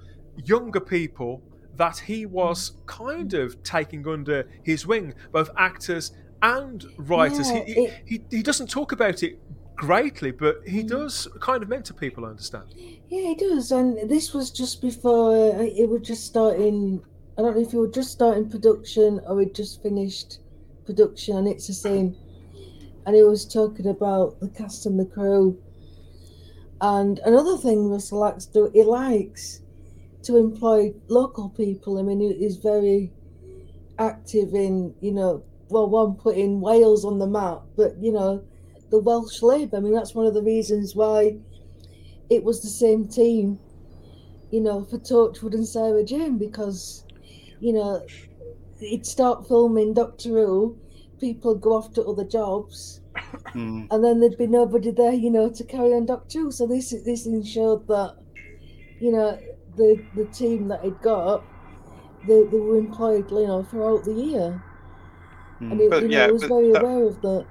younger 0.44 0.80
people 0.80 1.40
that 1.76 1.98
he 2.00 2.26
was 2.26 2.72
kind 2.86 3.32
of 3.34 3.62
taking 3.62 4.06
under 4.06 4.44
his 4.64 4.84
wing, 4.86 5.14
both 5.32 5.50
actors 5.56 6.10
and 6.42 6.84
writers. 6.98 7.50
Yeah, 7.50 7.64
he, 7.64 7.72
he, 7.74 7.80
it- 7.84 7.94
he 8.04 8.22
he 8.30 8.42
doesn't 8.42 8.68
talk 8.68 8.92
about 8.92 9.22
it 9.22 9.38
greatly, 9.76 10.30
but 10.30 10.56
he 10.66 10.82
does 10.82 11.26
kind 11.40 11.62
of 11.62 11.68
mentor 11.68 11.94
people. 11.94 12.24
I 12.24 12.28
understand. 12.28 12.66
Yeah, 12.76 13.28
he 13.28 13.34
does. 13.34 13.72
And 13.72 14.08
this 14.10 14.32
was 14.34 14.50
just 14.50 14.80
before 14.82 15.34
uh, 15.56 15.62
it 15.62 15.88
was 15.88 16.02
just 16.02 16.24
starting. 16.26 17.02
I 17.38 17.42
don't 17.42 17.56
know 17.56 17.62
if 17.62 17.72
it 17.72 17.78
was 17.78 17.92
just 17.94 18.10
starting 18.12 18.48
production 18.50 19.20
or 19.26 19.40
it 19.40 19.54
just 19.54 19.82
finished 19.82 20.40
production, 20.84 21.36
and 21.38 21.48
it's 21.48 21.66
the 21.66 21.72
same. 21.74 22.16
And 23.06 23.16
he 23.16 23.22
was 23.22 23.44
talking 23.46 23.86
about 23.88 24.38
the 24.40 24.48
cast 24.48 24.86
and 24.86 24.98
the 25.00 25.06
crew. 25.06 25.58
And 26.80 27.20
another 27.24 27.56
thing 27.56 27.88
Russell 27.88 28.18
likes 28.20 28.46
to 28.46 28.52
do, 28.52 28.70
he 28.72 28.82
likes 28.82 29.62
to 30.22 30.36
employ 30.36 30.92
local 31.08 31.48
people. 31.48 31.98
I 31.98 32.02
mean, 32.02 32.20
he's 32.20 32.56
very 32.56 33.12
active 33.98 34.54
in, 34.54 34.94
you 35.00 35.12
know, 35.12 35.42
well, 35.72 35.88
one 35.88 36.14
putting 36.14 36.60
Wales 36.60 37.04
on 37.04 37.18
the 37.18 37.26
map, 37.26 37.62
but 37.76 37.96
you 38.00 38.12
know, 38.12 38.44
the 38.90 39.00
Welsh 39.00 39.42
Lib. 39.42 39.74
I 39.74 39.80
mean, 39.80 39.94
that's 39.94 40.14
one 40.14 40.26
of 40.26 40.34
the 40.34 40.42
reasons 40.42 40.94
why 40.94 41.36
it 42.30 42.44
was 42.44 42.62
the 42.62 42.68
same 42.68 43.08
team, 43.08 43.58
you 44.50 44.60
know, 44.60 44.84
for 44.84 44.98
Torchwood 44.98 45.54
and 45.54 45.66
Sarah 45.66 46.04
Jane 46.04 46.38
because, 46.38 47.04
you 47.60 47.72
know, 47.72 48.06
he'd 48.78 49.06
start 49.06 49.48
filming 49.48 49.94
Doctor 49.94 50.30
Who, 50.30 50.78
people 51.20 51.54
go 51.54 51.72
off 51.74 51.92
to 51.94 52.04
other 52.04 52.24
jobs, 52.24 53.00
Mm. 53.54 53.88
and 53.90 54.04
then 54.04 54.20
there'd 54.20 54.38
be 54.38 54.46
nobody 54.46 54.90
there, 54.90 55.12
you 55.12 55.30
know, 55.30 55.50
to 55.50 55.64
carry 55.64 55.92
on 55.92 56.06
Doctor 56.06 56.40
Who. 56.40 56.50
So 56.50 56.66
this 56.66 56.90
this 57.04 57.26
ensured 57.26 57.86
that, 57.88 58.16
you 59.00 59.12
know, 59.12 59.38
the 59.76 60.02
the 60.16 60.24
team 60.26 60.68
that 60.68 60.82
he'd 60.82 61.00
got, 61.02 61.44
they, 62.26 62.44
they 62.44 62.58
were 62.58 62.78
employed, 62.78 63.30
you 63.30 63.46
know, 63.46 63.62
throughout 63.64 64.04
the 64.04 64.12
year, 64.14 64.62
Hmm. 65.62 65.72
and 65.72 65.80
he, 65.80 65.88
But 65.88 66.02
you 66.02 66.08
know, 66.08 66.16
yeah, 66.16 66.26
he 66.26 66.32
was 66.32 66.42
very 66.44 66.72
that- 66.72 66.82
aware 66.82 67.04
of 67.06 67.20
that. 67.22 67.46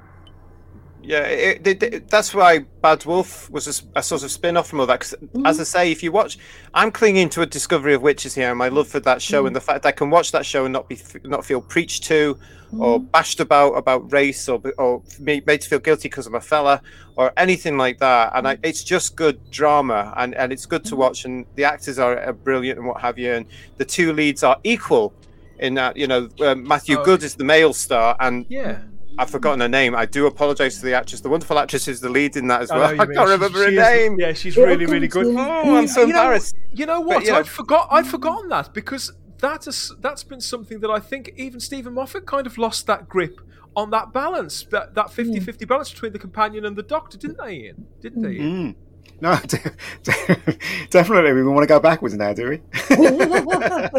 Yeah, 1.04 1.24
it, 1.24 1.66
it, 1.66 1.82
it- 1.84 2.10
that's 2.10 2.32
why 2.32 2.60
Bad 2.60 3.06
Wolf 3.06 3.50
was 3.50 3.84
a 3.96 4.04
sort 4.04 4.22
of 4.22 4.30
spin 4.30 4.56
off 4.56 4.68
from 4.70 4.82
all 4.82 4.86
that. 4.86 5.00
'cause 5.00 5.16
hmm. 5.34 5.46
as 5.48 5.60
I 5.60 5.64
say, 5.64 5.92
if 5.92 6.04
you 6.04 6.12
watch, 6.12 6.38
I'm 6.76 6.92
clinging 6.92 7.30
to 7.30 7.42
a 7.42 7.46
Discovery 7.48 7.96
of 7.96 8.04
Witches 8.04 8.36
here, 8.36 8.50
and 8.50 8.58
my 8.60 8.68
love 8.68 8.88
for 8.88 9.00
that 9.00 9.20
show, 9.20 9.42
hmm. 9.42 9.48
and 9.48 9.56
the 9.56 9.62
fact 9.62 9.86
I 9.88 9.92
can 9.94 10.12
watch 10.12 10.32
that 10.32 10.46
show 10.46 10.66
and 10.66 10.74
not 10.74 10.88
be 10.88 11.00
not 11.24 11.44
feel 11.44 11.60
preached 11.62 12.04
to, 12.04 12.38
or 12.78 13.00
bashed 13.00 13.40
about 13.40 13.72
about 13.74 14.12
race, 14.14 14.48
or 14.48 14.62
or 14.78 15.02
made, 15.20 15.48
made 15.48 15.62
to 15.62 15.70
feel 15.70 15.80
guilty 15.80 16.08
because 16.08 16.28
I'm 16.28 16.36
a 16.36 16.42
fella, 16.42 16.84
or 17.16 17.34
anything 17.36 17.78
like 17.80 17.98
that. 17.98 18.34
And 18.36 18.48
I, 18.48 18.60
it's 18.62 18.84
just 18.84 19.16
good 19.16 19.40
drama, 19.50 20.14
and 20.18 20.36
and 20.36 20.54
it's 20.54 20.68
good 20.68 20.86
to 20.86 20.96
watch, 20.96 21.26
and 21.26 21.48
the 21.56 21.64
actors 21.64 21.98
are, 21.98 22.20
are 22.22 22.34
brilliant 22.34 22.78
and 22.78 22.88
what 22.88 23.02
have 23.02 23.18
you, 23.18 23.32
and 23.34 23.48
the 23.78 23.86
two 23.86 24.14
leads 24.14 24.44
are 24.44 24.58
equal. 24.64 25.14
In 25.62 25.76
that, 25.76 25.96
you 25.96 26.08
know, 26.08 26.28
uh, 26.40 26.56
Matthew 26.56 26.98
Oh, 27.00 27.06
Goode 27.06 27.24
is 27.24 27.36
the 27.36 27.44
male 27.44 27.72
star, 27.74 28.16
and 28.20 28.46
Yeah. 28.50 28.80
I've 29.20 29.30
forgotten 29.30 29.60
her 29.60 29.68
name. 29.70 29.94
I 29.96 30.06
do 30.06 30.26
apologise 30.26 30.80
to 30.80 30.86
the 30.86 30.94
actress. 30.96 31.22
The 31.22 31.30
wonderful 31.30 31.60
actress 31.60 31.88
is 31.88 32.02
the 32.02 32.10
lead 32.10 32.36
in 32.36 32.48
that 32.48 32.62
as 32.64 32.70
well. 32.72 32.94
you 32.96 33.00
I 33.02 33.06
can't 33.06 33.18
She- 33.18 33.24
remember 33.34 33.60
her 33.60 33.70
she 33.70 33.76
is- 33.78 33.80
name. 33.84 34.20
Yeah, 34.20 34.34
she's 34.34 34.58
It'll 34.58 34.68
really, 34.70 34.86
really 34.88 35.08
good. 35.08 35.28
Oh, 35.28 35.76
I'm 35.78 35.88
so 35.88 36.02
you 36.02 36.08
know, 36.14 36.20
embarrassed. 36.22 36.56
you 36.74 36.86
know 36.88 37.00
what? 37.02 37.24
you 37.26 37.32
know- 37.32 37.38
I 37.40 37.44
forgot. 37.44 37.88
I'd 37.92 38.08
forgotten 38.08 38.50
that 38.50 38.74
because 38.74 39.14
that 39.40 39.68
is 39.68 39.94
that's 40.02 40.24
been 40.24 40.42
something 40.42 40.80
that 40.80 40.90
I 40.90 41.00
think 41.00 41.34
even 41.38 41.60
Steven 41.60 41.94
Moffat 41.94 42.26
kind 42.26 42.48
of 42.48 42.58
lost 42.58 42.88
that 42.88 43.08
grip 43.08 43.40
on 43.76 43.90
that 43.92 44.12
balance, 44.14 44.66
that 44.72 44.96
that 44.96 45.08
50-50 45.08 45.68
balance 45.68 45.92
between 45.92 46.14
the 46.14 46.20
companion 46.20 46.66
and 46.66 46.76
the 46.76 46.84
doctor, 46.84 47.18
didn't 47.18 47.38
they, 47.38 47.54
Ian? 47.54 47.86
Didn't 48.02 48.22
they? 48.24 48.32
Ian? 48.34 48.74
Mm. 48.74 48.76
No, 49.20 49.38
definitely. 50.90 51.34
We 51.34 51.44
want 51.44 51.62
to 51.64 51.68
go 51.68 51.80
backwards 51.80 52.16
now, 52.16 52.34
do 52.34 52.50
we? 52.50 52.62
no, 52.98 53.10
no, 53.12 53.90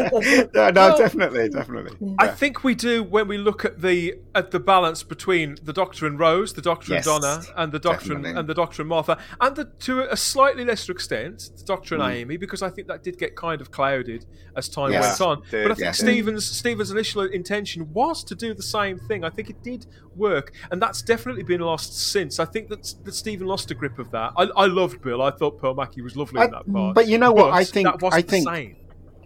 Well- 0.53 0.97
definitely, 0.97 1.49
definitely. 1.49 2.15
I 2.19 2.27
think 2.27 2.63
we 2.63 2.75
do 2.75 3.03
when 3.03 3.27
we 3.27 3.37
look 3.37 3.65
at 3.65 3.81
the 3.81 4.15
at 4.35 4.51
the 4.51 4.59
balance 4.59 5.03
between 5.03 5.57
the 5.63 5.73
Doctor 5.73 6.05
and 6.07 6.19
Rose, 6.19 6.53
the 6.53 6.61
Doctor 6.61 6.93
Yes, 6.93 7.07
and 7.07 7.21
Donna, 7.21 7.41
and 7.55 7.71
the 7.71 7.79
Doctor 7.79 8.13
and, 8.13 8.23
definitely. 8.23 8.39
and 8.39 8.49
the 8.49 8.53
Doctor 8.53 8.81
and 8.81 8.89
Martha, 8.89 9.17
and 9.39 9.55
the, 9.55 9.65
to 9.79 10.01
a 10.11 10.17
slightly 10.17 10.65
lesser 10.65 10.91
extent, 10.91 11.49
the 11.57 11.63
Doctor 11.63 11.95
and 11.95 12.03
Mm. 12.03 12.13
Amy, 12.15 12.37
because 12.37 12.61
I 12.61 12.69
think 12.69 12.87
that 12.87 13.03
did 13.03 13.17
get 13.17 13.35
kind 13.35 13.61
of 13.61 13.71
clouded 13.71 14.25
as 14.57 14.67
time 14.67 14.91
Yes, 14.91 15.19
went 15.19 15.29
on. 15.39 15.43
did, 15.49 15.63
but 15.63 15.71
I 15.71 15.75
think 15.75 15.85
yes. 15.85 15.99
Steven's 15.99 16.45
Steven's 16.45 16.91
initial 16.91 17.21
intention 17.23 17.93
was 17.93 18.23
to 18.25 18.35
do 18.35 18.53
the 18.53 18.63
same 18.63 18.99
thing. 18.99 19.23
I 19.23 19.29
think 19.29 19.49
it 19.49 19.63
did 19.63 19.85
work, 20.15 20.51
and 20.71 20.81
that's 20.81 21.01
definitely 21.01 21.43
been 21.43 21.61
lost 21.61 21.97
since. 21.97 22.39
I 22.39 22.45
think 22.45 22.69
that 22.69 22.93
that 23.05 23.13
Steven 23.15 23.47
lost 23.47 23.71
a 23.71 23.75
grip 23.75 23.99
of 23.99 24.11
that. 24.11 24.33
I, 24.37 24.43
I 24.55 24.65
loved 24.65 25.01
Bill. 25.03 25.21
I 25.21 25.31
thought 25.31 25.59
Pearl 25.59 25.73
Mackie 25.75 26.01
was 26.01 26.15
lovely 26.15 26.41
I- 26.41 26.45
in 26.45 26.51
that 26.51 26.71
part. 26.71 26.95
but 26.95 27.07
you 27.07 27.17
know 27.17 27.31
what? 27.31 27.51
But 27.51 27.53
I 27.53 27.63
think- 27.63 27.87
I 28.11 28.21
think- 28.21 28.47
same. 28.47 28.75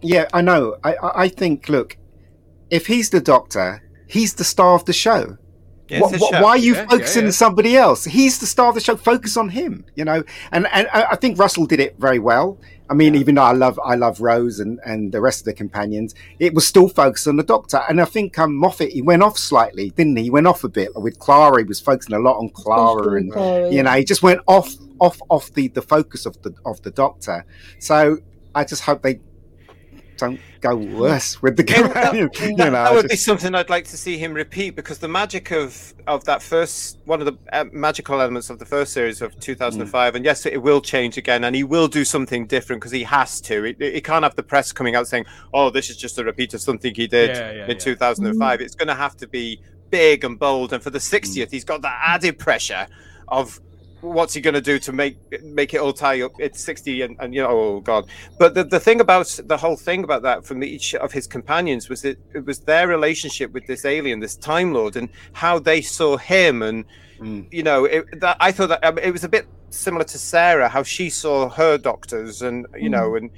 Yeah, 0.00 0.28
I 0.32 0.42
know. 0.42 0.76
I 0.84 0.94
I 1.24 1.28
think. 1.28 1.68
Look, 1.68 1.96
if 2.70 2.86
he's 2.86 3.10
the 3.10 3.20
doctor, 3.20 3.82
he's 4.06 4.34
the 4.34 4.44
star 4.44 4.74
of 4.74 4.84
the 4.84 4.92
show. 4.92 5.38
Yeah, 5.88 6.00
Wha- 6.00 6.08
it's 6.08 6.16
a 6.16 6.20
wha- 6.24 6.30
show. 6.30 6.42
why 6.42 6.48
are 6.50 6.58
you 6.58 6.74
Yeah, 6.74 6.82
yeah, 6.82 6.88
focusing 6.88 7.22
yeah. 7.22 7.28
on 7.28 7.32
somebody 7.32 7.76
else? 7.76 8.04
He's 8.04 8.38
the 8.38 8.46
star 8.46 8.68
of 8.68 8.74
the 8.74 8.80
show. 8.80 8.96
Focus 8.96 9.36
on 9.36 9.48
him. 9.50 9.84
You 9.94 10.04
know, 10.04 10.22
and 10.52 10.66
and 10.72 10.88
I 10.92 11.04
I 11.12 11.16
think 11.16 11.38
Russell 11.38 11.66
did 11.66 11.80
it 11.80 11.96
very 11.98 12.18
well. 12.18 12.58
I 12.90 12.94
mean, 12.94 13.14
even 13.14 13.34
though 13.34 13.42
I 13.42 13.52
love 13.52 13.78
I 13.84 13.94
love 13.96 14.20
Rose 14.20 14.60
and 14.60 14.80
and 14.84 15.12
the 15.12 15.20
rest 15.20 15.40
of 15.40 15.44
the 15.46 15.52
companions, 15.54 16.14
it 16.38 16.54
was 16.54 16.66
still 16.66 16.88
focused 16.88 17.26
on 17.28 17.36
the 17.36 17.42
Doctor. 17.42 17.80
And 17.88 18.00
I 18.00 18.04
think 18.06 18.38
um, 18.38 18.54
Moffat 18.56 18.90
he 18.92 19.02
went 19.02 19.22
off 19.22 19.36
slightly, 19.38 19.90
didn't 19.90 20.16
he? 20.16 20.24
He 20.24 20.30
went 20.30 20.46
off 20.46 20.64
a 20.64 20.68
bit 20.68 20.90
with 20.94 21.18
Clara. 21.18 21.58
He 21.58 21.64
was 21.64 21.80
focusing 21.80 22.14
a 22.14 22.18
lot 22.18 22.38
on 22.38 22.48
Clara, 22.50 23.16
and 23.16 23.32
Clara, 23.32 23.70
you 23.70 23.82
know, 23.82 23.92
he 23.92 24.04
just 24.04 24.22
went 24.22 24.40
off 24.46 24.74
off 25.00 25.20
off 25.28 25.52
the 25.52 25.68
the 25.68 25.82
focus 25.82 26.24
of 26.26 26.40
the 26.42 26.54
of 26.64 26.80
the 26.82 26.90
Doctor. 26.90 27.44
So 27.78 28.18
I 28.54 28.64
just 28.64 28.82
hope 28.82 29.02
they 29.02 29.20
don't 30.18 30.40
go 30.60 30.76
worse 30.76 31.40
with 31.40 31.56
the 31.56 31.64
Yeah, 31.68 31.88
that- 31.88 32.14
you 32.14 32.56
know, 32.56 32.70
that 32.70 32.74
I 32.74 32.92
would 32.92 33.08
be 33.08 33.16
something 33.16 33.54
I'd 33.54 33.70
like 33.70 33.86
to 33.86 33.96
see 33.96 34.18
him 34.18 34.34
repeat 34.34 34.70
because 34.70 34.98
the 34.98 35.08
magic 35.08 35.50
of 35.52 35.94
of 36.06 36.24
that 36.24 36.42
first 36.42 36.98
one 37.04 37.20
of 37.20 37.26
the 37.26 37.38
uh, 37.52 37.64
magical 37.72 38.20
elements 38.20 38.50
of 38.50 38.58
the 38.58 38.66
first 38.66 38.92
series 38.92 39.22
of 39.22 39.34
mm. 39.34 39.40
2005, 39.40 40.16
and 40.16 40.24
yes, 40.24 40.44
it 40.44 40.60
will 40.60 40.80
change 40.80 41.16
again, 41.16 41.44
and 41.44 41.54
he 41.54 41.64
will 41.64 41.88
do 41.88 42.04
something 42.04 42.46
different 42.46 42.80
because 42.80 42.92
he 42.92 43.04
has 43.04 43.40
to. 43.42 43.62
He, 43.62 43.92
he 43.92 44.00
can't 44.00 44.24
have 44.24 44.34
the 44.34 44.42
press 44.42 44.72
coming 44.72 44.94
out 44.96 45.06
saying, 45.06 45.26
"Oh, 45.54 45.70
this 45.70 45.88
is 45.90 45.96
just 45.96 46.18
a 46.18 46.24
repeat 46.24 46.52
of 46.54 46.60
something 46.60 46.94
he 46.94 47.06
did 47.06 47.30
Yeah, 47.30 47.50
yeah, 47.52 47.64
in 47.64 47.70
yeah. 47.70 47.78
2005." 47.78 48.58
Mm. 48.58 48.62
It's 48.62 48.74
going 48.74 48.88
to 48.88 48.94
have 48.94 49.16
to 49.18 49.28
be 49.28 49.60
big 49.90 50.24
and 50.24 50.38
bold, 50.38 50.72
and 50.72 50.82
for 50.82 50.90
the 50.90 50.98
60th, 50.98 51.46
mm. 51.46 51.50
he's 51.50 51.64
got 51.64 51.82
that 51.82 52.00
added 52.04 52.38
pressure 52.38 52.86
of. 53.28 53.60
What's 54.00 54.34
he 54.34 54.40
going 54.40 54.54
to 54.54 54.60
do 54.60 54.78
to 54.78 54.92
make 54.92 55.16
make 55.42 55.74
it 55.74 55.80
all 55.80 55.92
tie 55.92 56.22
up? 56.22 56.32
It's 56.38 56.60
sixty, 56.60 57.02
and, 57.02 57.16
and 57.20 57.34
you 57.34 57.42
know, 57.42 57.48
oh 57.50 57.80
god! 57.80 58.06
But 58.38 58.54
the, 58.54 58.64
the 58.64 58.80
thing 58.80 59.00
about 59.00 59.26
the 59.44 59.56
whole 59.56 59.76
thing 59.76 60.04
about 60.04 60.22
that 60.22 60.44
from 60.44 60.62
each 60.62 60.94
of 60.94 61.12
his 61.12 61.26
companions 61.26 61.88
was 61.88 62.02
that 62.02 62.18
it 62.34 62.46
was 62.46 62.60
their 62.60 62.86
relationship 62.86 63.52
with 63.52 63.66
this 63.66 63.84
alien, 63.84 64.20
this 64.20 64.36
Time 64.36 64.72
Lord, 64.72 64.96
and 64.96 65.08
how 65.32 65.58
they 65.58 65.82
saw 65.82 66.16
him. 66.16 66.62
And 66.62 66.84
Mm. 67.20 67.48
you 67.50 67.64
know, 67.64 67.84
it, 67.84 68.04
that 68.20 68.36
I 68.38 68.52
thought 68.52 68.68
that 68.68 68.84
um, 68.84 68.96
it 68.98 69.10
was 69.10 69.24
a 69.24 69.28
bit 69.28 69.46
similar 69.70 70.04
to 70.04 70.18
Sarah, 70.18 70.68
how 70.68 70.84
she 70.84 71.10
saw 71.10 71.48
her 71.48 71.76
doctors, 71.76 72.42
and 72.42 72.64
you 72.76 72.88
know, 72.88 73.16
and 73.16 73.30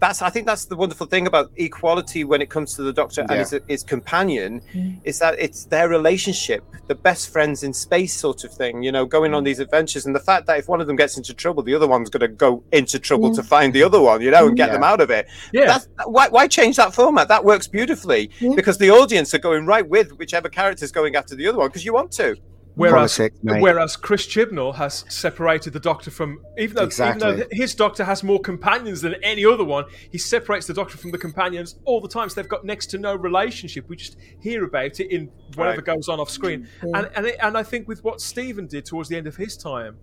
that's 0.00 0.22
I 0.22 0.30
think 0.30 0.46
that's 0.46 0.64
the 0.66 0.76
wonderful 0.76 1.06
thing 1.06 1.26
about 1.26 1.50
equality 1.56 2.24
when 2.24 2.40
it 2.40 2.50
comes 2.50 2.74
to 2.76 2.82
the 2.82 2.92
Doctor 2.92 3.22
Yeah. 3.22 3.26
and 3.30 3.40
his, 3.40 3.60
his 3.68 3.82
companion, 3.82 4.60
Mm. 4.74 5.00
is 5.04 5.18
that 5.18 5.34
it's 5.38 5.64
their 5.64 5.88
relationship, 5.88 6.64
the 6.86 6.94
best 6.94 7.30
friends 7.32 7.62
in 7.62 7.72
space 7.72 8.14
sort 8.14 8.44
of 8.44 8.52
thing. 8.52 8.82
You 8.82 8.92
know, 8.92 9.04
going 9.06 9.34
on 9.34 9.42
mm. 9.42 9.46
these 9.46 9.58
adventures, 9.58 10.06
and 10.06 10.14
the 10.14 10.20
fact 10.20 10.46
that 10.46 10.58
if 10.58 10.68
one 10.68 10.80
of 10.80 10.86
them 10.86 10.96
gets 10.96 11.16
into 11.16 11.34
trouble, 11.34 11.62
the 11.62 11.74
other 11.74 11.86
one's 11.86 12.10
going 12.10 12.20
to 12.20 12.28
go 12.28 12.62
into 12.72 12.98
trouble 12.98 13.28
Yeah. 13.28 13.36
to 13.36 13.42
mm. 13.42 13.46
find 13.46 13.72
the 13.74 13.82
other 13.82 14.00
one. 14.00 14.20
You 14.20 14.30
know, 14.30 14.46
and 14.46 14.56
get 14.56 14.68
Yeah. 14.68 14.74
them 14.74 14.84
out 14.84 15.00
of 15.00 15.10
it. 15.10 15.26
Yeah. 15.52 15.66
That's, 15.66 15.88
why, 16.06 16.28
why 16.28 16.46
change 16.48 16.76
that 16.76 16.94
format? 16.94 17.28
That 17.28 17.44
works 17.44 17.66
beautifully 17.66 18.30
Yeah. 18.40 18.54
because 18.54 18.78
the 18.78 18.90
audience 18.90 19.34
are 19.34 19.38
going 19.38 19.66
right 19.66 19.88
with 19.88 20.12
whichever 20.18 20.48
character's 20.48 20.92
going 20.92 21.16
after 21.16 21.34
the 21.34 21.46
other 21.46 21.58
one 21.58 21.68
because 21.68 21.84
you 21.84 21.92
want 21.92 22.12
to. 22.12 22.36
Whereas, 22.78 23.16
Politics, 23.16 23.42
mate. 23.42 23.60
whereas 23.60 23.96
Chris 23.96 24.24
Chibnall 24.24 24.76
has 24.76 25.04
separated 25.08 25.72
the 25.72 25.80
Doctor 25.80 26.12
from 26.12 26.40
even 26.56 26.76
though, 26.76 26.84
Exactly. 26.84 27.26
even 27.28 27.40
though 27.40 27.46
his 27.50 27.74
Doctor 27.74 28.04
has 28.04 28.22
more 28.22 28.38
companions 28.38 29.00
than 29.00 29.14
any 29.24 29.44
other 29.44 29.64
one, 29.64 29.86
he 30.12 30.16
separates 30.16 30.68
the 30.68 30.74
Doctor 30.74 30.96
from 30.96 31.10
the 31.10 31.18
companions 31.18 31.74
all 31.84 32.00
the 32.00 32.06
time. 32.06 32.28
So 32.28 32.40
they've 32.40 32.48
got 32.48 32.64
next 32.64 32.86
to 32.90 32.98
no 32.98 33.16
relationship. 33.16 33.88
We 33.88 33.96
just 33.96 34.16
hear 34.40 34.62
about 34.64 35.00
it 35.00 35.10
in 35.10 35.28
whatever 35.56 35.78
Right. 35.78 35.84
goes 35.96 36.08
on 36.08 36.20
off 36.20 36.30
screen. 36.30 36.68
Yeah. 36.84 36.98
And 36.98 37.10
and, 37.16 37.26
it, 37.26 37.36
and 37.42 37.58
I 37.58 37.64
think 37.64 37.88
with 37.88 38.04
what 38.04 38.20
Steven 38.20 38.68
did 38.68 38.84
towards 38.84 39.08
the 39.08 39.16
end 39.16 39.26
of 39.26 39.34
his 39.34 39.56
time, 39.56 39.96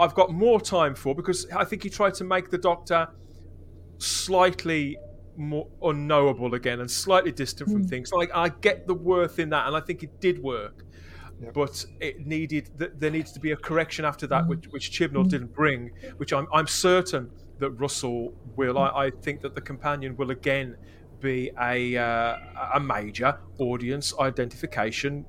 I've 0.00 0.14
got 0.14 0.32
more 0.32 0.58
time 0.58 0.94
for 0.94 1.14
because 1.14 1.46
I 1.54 1.64
think 1.64 1.82
he 1.82 1.90
tried 1.90 2.14
to 2.14 2.24
make 2.24 2.48
the 2.48 2.58
Doctor 2.58 3.08
slightly 3.98 4.96
more 5.36 5.68
unknowable 5.82 6.54
again 6.54 6.80
and 6.80 6.90
slightly 6.90 7.32
distant 7.32 7.70
from 7.70 7.84
mm. 7.84 7.90
things. 7.90 8.10
Like 8.10 8.30
I 8.34 8.48
get 8.48 8.86
the 8.86 8.94
worth 8.94 9.38
in 9.38 9.50
that, 9.50 9.66
and 9.66 9.76
I 9.76 9.80
think 9.80 10.02
it 10.02 10.18
did 10.18 10.42
work. 10.42 10.85
But 11.54 11.84
it 12.00 12.26
needed 12.26 12.70
th- 12.78 12.92
there 12.98 13.10
needs 13.10 13.32
to 13.32 13.40
be 13.40 13.52
a 13.52 13.56
correction 13.56 14.04
after 14.04 14.26
that, 14.28 14.46
which, 14.46 14.66
which 14.70 14.90
Chibnall 14.90 15.28
didn't 15.28 15.52
bring. 15.52 15.90
Which 16.16 16.32
I'm 16.32 16.46
I'm 16.52 16.66
certain 16.66 17.30
that 17.58 17.70
Russell 17.70 18.34
will. 18.56 18.78
I, 18.78 18.88
I 19.06 19.10
think 19.10 19.42
that 19.42 19.54
the 19.54 19.60
companion 19.60 20.16
will 20.16 20.30
again 20.30 20.76
be 21.20 21.50
a 21.60 21.96
uh, 21.96 22.36
a 22.74 22.80
major 22.80 23.38
audience 23.58 24.14
identification 24.18 25.26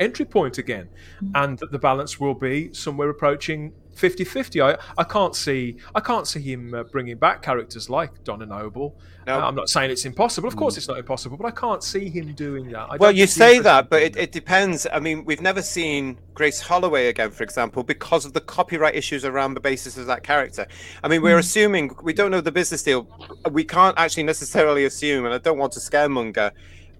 entry 0.00 0.24
point 0.24 0.58
again, 0.58 0.88
and 1.34 1.58
that 1.58 1.72
the 1.72 1.78
balance 1.78 2.20
will 2.20 2.34
be 2.34 2.72
somewhere 2.72 3.10
approaching 3.10 3.72
50-50. 3.98 4.62
I, 4.64 4.78
I 4.96 5.04
can't 5.04 5.34
see 5.34 5.78
I 5.94 6.00
can't 6.00 6.26
see 6.26 6.40
him 6.40 6.74
uh, 6.74 6.84
bringing 6.84 7.18
back 7.18 7.42
characters 7.42 7.90
like 7.90 8.24
Donna 8.24 8.46
Noble. 8.46 8.98
No. 9.26 9.40
Uh, 9.40 9.46
I'm 9.46 9.54
not 9.54 9.68
saying 9.68 9.90
it's 9.90 10.06
impossible. 10.06 10.48
Of 10.48 10.56
course, 10.56 10.78
it's 10.78 10.88
not 10.88 10.96
impossible, 10.96 11.36
but 11.36 11.46
I 11.46 11.50
can't 11.50 11.84
see 11.84 12.08
him 12.08 12.32
doing 12.32 12.70
that. 12.70 12.88
I 12.90 12.96
Well, 12.96 13.12
you 13.12 13.26
say 13.26 13.58
that, 13.58 13.90
but 13.90 14.02
it, 14.02 14.16
it 14.16 14.32
depends. 14.32 14.86
I 14.90 15.00
mean, 15.00 15.24
we've 15.26 15.42
never 15.42 15.60
seen 15.60 16.18
Grace 16.32 16.60
Holloway 16.60 17.08
again, 17.08 17.30
for 17.30 17.42
example, 17.42 17.82
because 17.82 18.24
of 18.24 18.32
the 18.32 18.40
copyright 18.40 18.94
issues 18.94 19.26
around 19.26 19.52
the 19.52 19.60
basis 19.60 19.98
of 19.98 20.06
that 20.06 20.22
character. 20.22 20.66
I 21.04 21.08
mean, 21.08 21.20
we're 21.20 21.36
assuming 21.36 21.94
we 22.02 22.14
don't 22.14 22.30
know 22.30 22.40
the 22.40 22.52
business 22.52 22.82
deal. 22.82 23.06
We 23.50 23.64
can't 23.64 23.98
actually 23.98 24.22
necessarily 24.22 24.86
assume, 24.86 25.26
and 25.26 25.34
I 25.34 25.38
don't 25.38 25.58
want 25.58 25.72
to 25.72 25.80
scaremonger. 25.80 26.52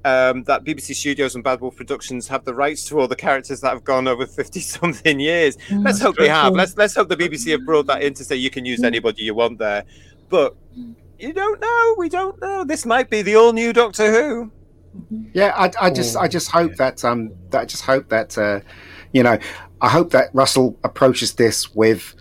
Um, 0.09 0.45
that 0.45 0.65
BBC 0.65 0.95
Studios 0.95 1.35
and 1.35 1.45
Bad 1.45 1.61
Wolf 1.61 1.77
Productions 1.77 2.27
have 2.29 2.45
the 2.45 2.55
rights 2.55 2.85
to 2.89 2.99
all 2.99 3.09
the 3.09 3.17
characters 3.17 3.61
that 3.61 3.73
have 3.73 3.85
gone 3.85 4.09
over 4.09 4.27
fifty 4.27 4.61
something 4.61 5.21
years. 5.21 5.59
Let's 5.71 6.01
hope 6.01 6.17
they 6.17 6.29
have. 6.29 6.55
Let's 6.55 6.77
let's 6.77 6.95
hope 6.95 7.09
the 7.09 7.17
BBC 7.17 7.51
have 7.53 7.65
brought 7.65 7.87
that 7.87 8.03
in 8.03 8.15
to 8.15 8.25
say 8.25 8.37
you 8.37 8.51
can 8.51 8.65
use 8.65 8.83
anybody 8.83 9.23
you 9.23 9.35
want 9.35 9.59
there. 9.59 9.85
But 10.29 10.57
you 11.19 11.33
don't 11.33 11.61
know. 11.61 11.95
We 11.99 12.09
don't 12.09 12.41
know. 12.41 12.65
This 12.65 12.87
might 12.87 13.11
be 13.11 13.23
the 13.23 13.37
all 13.37 13.53
new 13.53 13.73
Doctor 13.73 14.11
Who. 14.13 14.53
Yeah, 15.33 15.53
I, 15.57 15.87
I 15.87 15.91
just, 15.91 16.17
I 16.17 16.29
just 16.29 16.51
hope 16.51 16.75
that, 16.77 17.05
um, 17.05 17.33
that 17.51 17.61
I 17.63 17.65
just 17.65 17.85
hope 17.85 18.09
that, 18.09 18.37
uh, 18.37 18.61
you 19.13 19.23
know, 19.23 19.39
I 19.81 19.89
hope 19.89 20.11
that 20.11 20.31
Russell 20.33 20.79
approaches 20.85 21.35
this 21.35 21.75
with, 21.75 22.15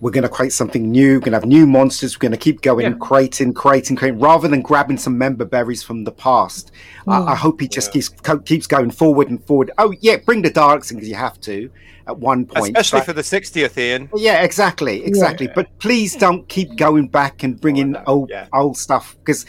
we're 0.00 0.10
going 0.10 0.22
to 0.22 0.28
create 0.28 0.52
something 0.52 0.90
new. 0.90 1.14
We're 1.14 1.20
going 1.20 1.32
to 1.32 1.38
have 1.38 1.46
new 1.46 1.66
monsters. 1.66 2.16
We're 2.16 2.20
going 2.20 2.32
to 2.32 2.38
keep 2.38 2.60
going, 2.60 2.84
Yeah. 2.84 2.98
creating, 3.00 3.54
creating, 3.54 3.96
creating, 3.96 4.20
rather 4.20 4.48
than 4.48 4.60
grabbing 4.60 4.98
some 4.98 5.16
member 5.16 5.44
berries 5.44 5.82
from 5.82 6.04
the 6.04 6.12
past. 6.12 6.72
I, 7.06 7.32
I 7.32 7.34
hope 7.34 7.60
he 7.60 7.68
just 7.68 7.92
keeps 7.92 8.08
co- 8.08 8.38
keeps 8.40 8.66
going 8.66 8.90
forward 8.90 9.30
and 9.30 9.42
forward. 9.46 9.70
Oh 9.78 9.94
yeah, 10.00 10.16
bring 10.16 10.42
the 10.42 10.50
Daleks 10.50 10.90
in 10.90 10.96
because 10.98 11.08
you 11.08 11.14
have 11.14 11.40
to 11.42 11.70
at 12.06 12.18
one 12.18 12.44
point, 12.44 12.76
Especially 12.76 13.00
but- 13.00 13.06
for 13.06 13.12
the 13.14 13.22
60th, 13.22 13.78
Ian. 13.78 14.10
Yeah, 14.14 14.42
exactly, 14.42 15.04
exactly. 15.04 15.48
But 15.54 15.68
please 15.78 16.14
don't 16.16 16.46
keep 16.48 16.76
going 16.76 17.08
back 17.08 17.42
and 17.42 17.58
bringing 17.60 17.96
old 18.06 18.30
yeah. 18.30 18.46
old 18.52 18.76
stuff 18.76 19.16
because 19.20 19.46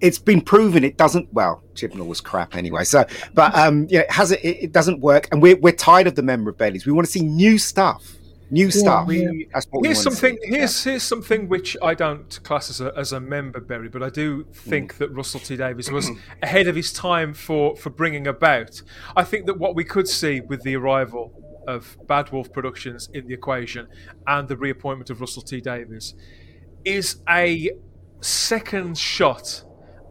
it's 0.00 0.18
been 0.18 0.40
proven 0.40 0.82
it 0.84 0.96
doesn't. 0.96 1.32
Well, 1.32 1.62
Chibnall 1.74 2.06
was 2.06 2.20
crap 2.20 2.56
anyway. 2.56 2.84
So, 2.84 3.04
but 3.34 3.54
um, 3.54 3.86
yeah, 3.90 4.00
it 4.00 4.10
has 4.10 4.32
it, 4.32 4.40
it 4.42 4.72
doesn't 4.72 5.00
work, 5.00 5.28
and 5.32 5.40
we're 5.40 5.56
we're 5.56 5.72
tired 5.72 6.06
of 6.06 6.14
the 6.14 6.22
memorabilities. 6.22 6.84
We 6.86 6.92
want 6.92 7.06
to 7.06 7.12
see 7.12 7.20
new 7.20 7.58
stuff, 7.58 8.02
new 8.54 8.70
stuff. 8.70 9.06
We- 9.06 9.48
That's 9.52 9.66
what 9.70 9.84
here's 9.84 9.98
want 9.98 10.16
something. 10.16 10.38
see. 10.42 10.48
Here's 10.48 10.84
here's 10.84 11.02
something 11.02 11.48
which 11.48 11.76
I 11.82 11.94
don't 11.94 12.42
class 12.44 12.70
as 12.70 12.80
a, 12.80 12.92
as 12.96 13.12
a 13.12 13.20
member 13.20 13.60
berry, 13.60 13.88
but 13.88 14.02
I 14.02 14.10
do 14.10 14.44
think 14.52 14.94
mm. 14.94 14.98
that 14.98 15.10
Russell 15.10 15.40
T 15.40 15.56
Davies 15.56 15.90
was 15.90 16.10
ahead 16.42 16.68
of 16.68 16.76
his 16.76 16.92
time 16.92 17.34
for 17.34 17.76
for 17.76 17.90
bringing 17.90 18.26
about. 18.26 18.80
I 19.16 19.24
think 19.24 19.46
that 19.46 19.58
what 19.58 19.74
we 19.74 19.84
could 19.84 20.08
see 20.08 20.40
with 20.40 20.62
the 20.62 20.76
arrival 20.76 21.32
of 21.66 21.96
Bad 22.06 22.30
Wolf 22.30 22.52
Productions 22.52 23.08
in 23.12 23.26
the 23.26 23.34
equation 23.34 23.88
and 24.26 24.48
the 24.48 24.56
reappointment 24.56 25.10
of 25.10 25.20
Russell 25.20 25.42
T 25.42 25.60
Davies 25.60 26.14
is 26.84 27.20
a 27.28 27.70
second 28.20 28.96
shot 28.98 29.64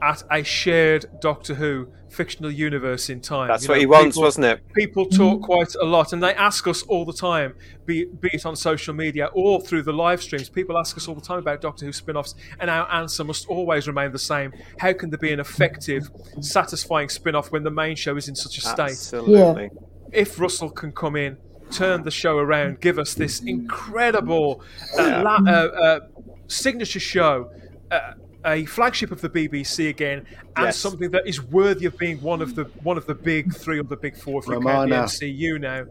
at 0.03 0.21
a 0.29 0.43
shared 0.43 1.05
Doctor 1.21 1.53
Who 1.55 1.87
fictional 2.09 2.51
universe 2.51 3.09
in 3.09 3.19
time. 3.21 3.47
That's 3.47 3.63
You 3.63 3.69
what 3.69 3.75
know, 3.75 3.79
he 3.79 3.85
wants, 3.87 4.15
people- 4.17 4.23
wasn't 4.23 4.45
it? 4.45 4.61
people 4.75 5.05
talk 5.07 5.41
quite 5.41 5.73
a 5.75 5.85
lot 5.85 6.13
and 6.13 6.21
they 6.21 6.35
ask 6.35 6.67
us 6.67 6.83
all 6.83 7.05
the 7.05 7.13
time 7.13 7.55
be, 7.87 8.05
be 8.05 8.29
it 8.33 8.45
on 8.45 8.55
social 8.55 8.93
media 8.93 9.29
or 9.33 9.59
through 9.61 9.81
the 9.81 9.93
live 9.93 10.21
streams 10.21 10.47
people 10.49 10.77
ask 10.77 10.95
us 10.95 11.07
all 11.07 11.15
the 11.15 11.21
time 11.21 11.39
about 11.39 11.59
doctor 11.61 11.85
who 11.87 11.91
spin-offs 11.91 12.35
and 12.59 12.69
our 12.69 12.91
answer 12.93 13.23
must 13.23 13.47
always 13.47 13.87
remain 13.87 14.11
the 14.11 14.19
same 14.19 14.53
how 14.77 14.93
can 14.93 15.09
there 15.09 15.17
be 15.17 15.33
an 15.33 15.39
effective 15.39 16.03
satisfying 16.39 17.09
spin-off 17.09 17.51
when 17.51 17.63
the 17.63 17.71
main 17.71 17.95
show 17.95 18.15
is 18.15 18.27
in 18.27 18.35
such 18.35 18.57
a 18.59 18.61
state 18.61 18.91
Absolutely. 18.91 19.69
if 20.11 20.39
russell 20.39 20.69
can 20.69 20.91
come 20.91 21.15
in 21.15 21.35
turn 21.71 22.03
the 22.03 22.11
show 22.11 22.37
around 22.37 22.79
give 22.79 22.99
us 22.99 23.15
this 23.15 23.39
incredible 23.41 24.61
uh, 24.99 25.21
la- 25.25 25.51
uh, 25.51 25.51
uh, 25.51 25.99
signature 26.47 26.99
show 26.99 27.49
uh, 27.91 28.13
a 28.45 28.65
flagship 28.65 29.11
of 29.11 29.21
the 29.21 29.29
BBC 29.29 29.89
again, 29.89 30.25
and 30.55 30.65
Yes. 30.65 30.77
something 30.77 31.11
that 31.11 31.27
is 31.27 31.41
worthy 31.41 31.85
of 31.85 31.97
being 31.97 32.21
one 32.21 32.41
of 32.41 32.55
the 32.55 32.65
one 32.83 32.97
of 32.97 33.05
the 33.05 33.15
big 33.15 33.53
three 33.55 33.79
or 33.79 33.83
the 33.83 33.95
big 33.97 34.15
four 34.17 34.39
if 34.41 34.47
you 34.47 34.53
count 34.53 34.63
the 34.63 34.69
Romana. 34.69 34.95
MCU 35.03 35.59
now. 35.59 35.85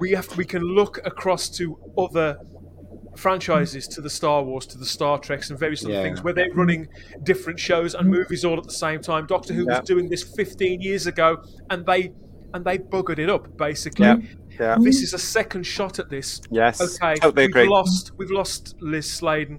We 0.00 0.10
have 0.12 0.36
we 0.36 0.44
can 0.44 0.62
look 0.62 0.98
across 1.04 1.48
to 1.58 1.78
other 1.96 2.38
franchises, 3.16 3.86
to 3.88 4.00
the 4.00 4.10
Star 4.10 4.42
Wars, 4.42 4.66
to 4.66 4.78
the 4.78 4.84
Star 4.84 5.18
Treks, 5.18 5.48
and 5.50 5.58
various 5.58 5.84
other 5.84 5.94
Yeah. 5.94 6.02
things 6.02 6.22
where 6.22 6.34
they're 6.34 6.52
running 6.52 6.88
different 7.22 7.58
shows 7.58 7.94
and 7.94 8.08
movies 8.08 8.44
all 8.44 8.58
at 8.58 8.64
the 8.64 8.70
same 8.72 9.00
time. 9.00 9.26
Doctor 9.26 9.54
Who 9.54 9.64
Yeah. 9.66 9.78
was 9.80 9.88
doing 9.88 10.08
this 10.08 10.22
15 10.22 10.80
years 10.82 11.06
ago, 11.06 11.38
and 11.70 11.84
they 11.86 12.12
and 12.54 12.64
they 12.64 12.78
buggered 12.78 13.18
it 13.18 13.28
up 13.28 13.54
basically. 13.58 14.06
Yeah. 14.06 14.16
Yeah. 14.58 14.76
This 14.80 15.02
is 15.02 15.12
a 15.12 15.18
second 15.18 15.64
shot 15.66 15.98
at 15.98 16.08
this. 16.08 16.40
Yes. 16.50 16.80
Okay, 16.80 17.16
Totally 17.16 17.42
we've 17.46 17.50
agree. 17.50 17.68
lost 17.68 18.12
we've 18.16 18.30
lost 18.30 18.76
Liz 18.80 19.10
Sladen. 19.10 19.58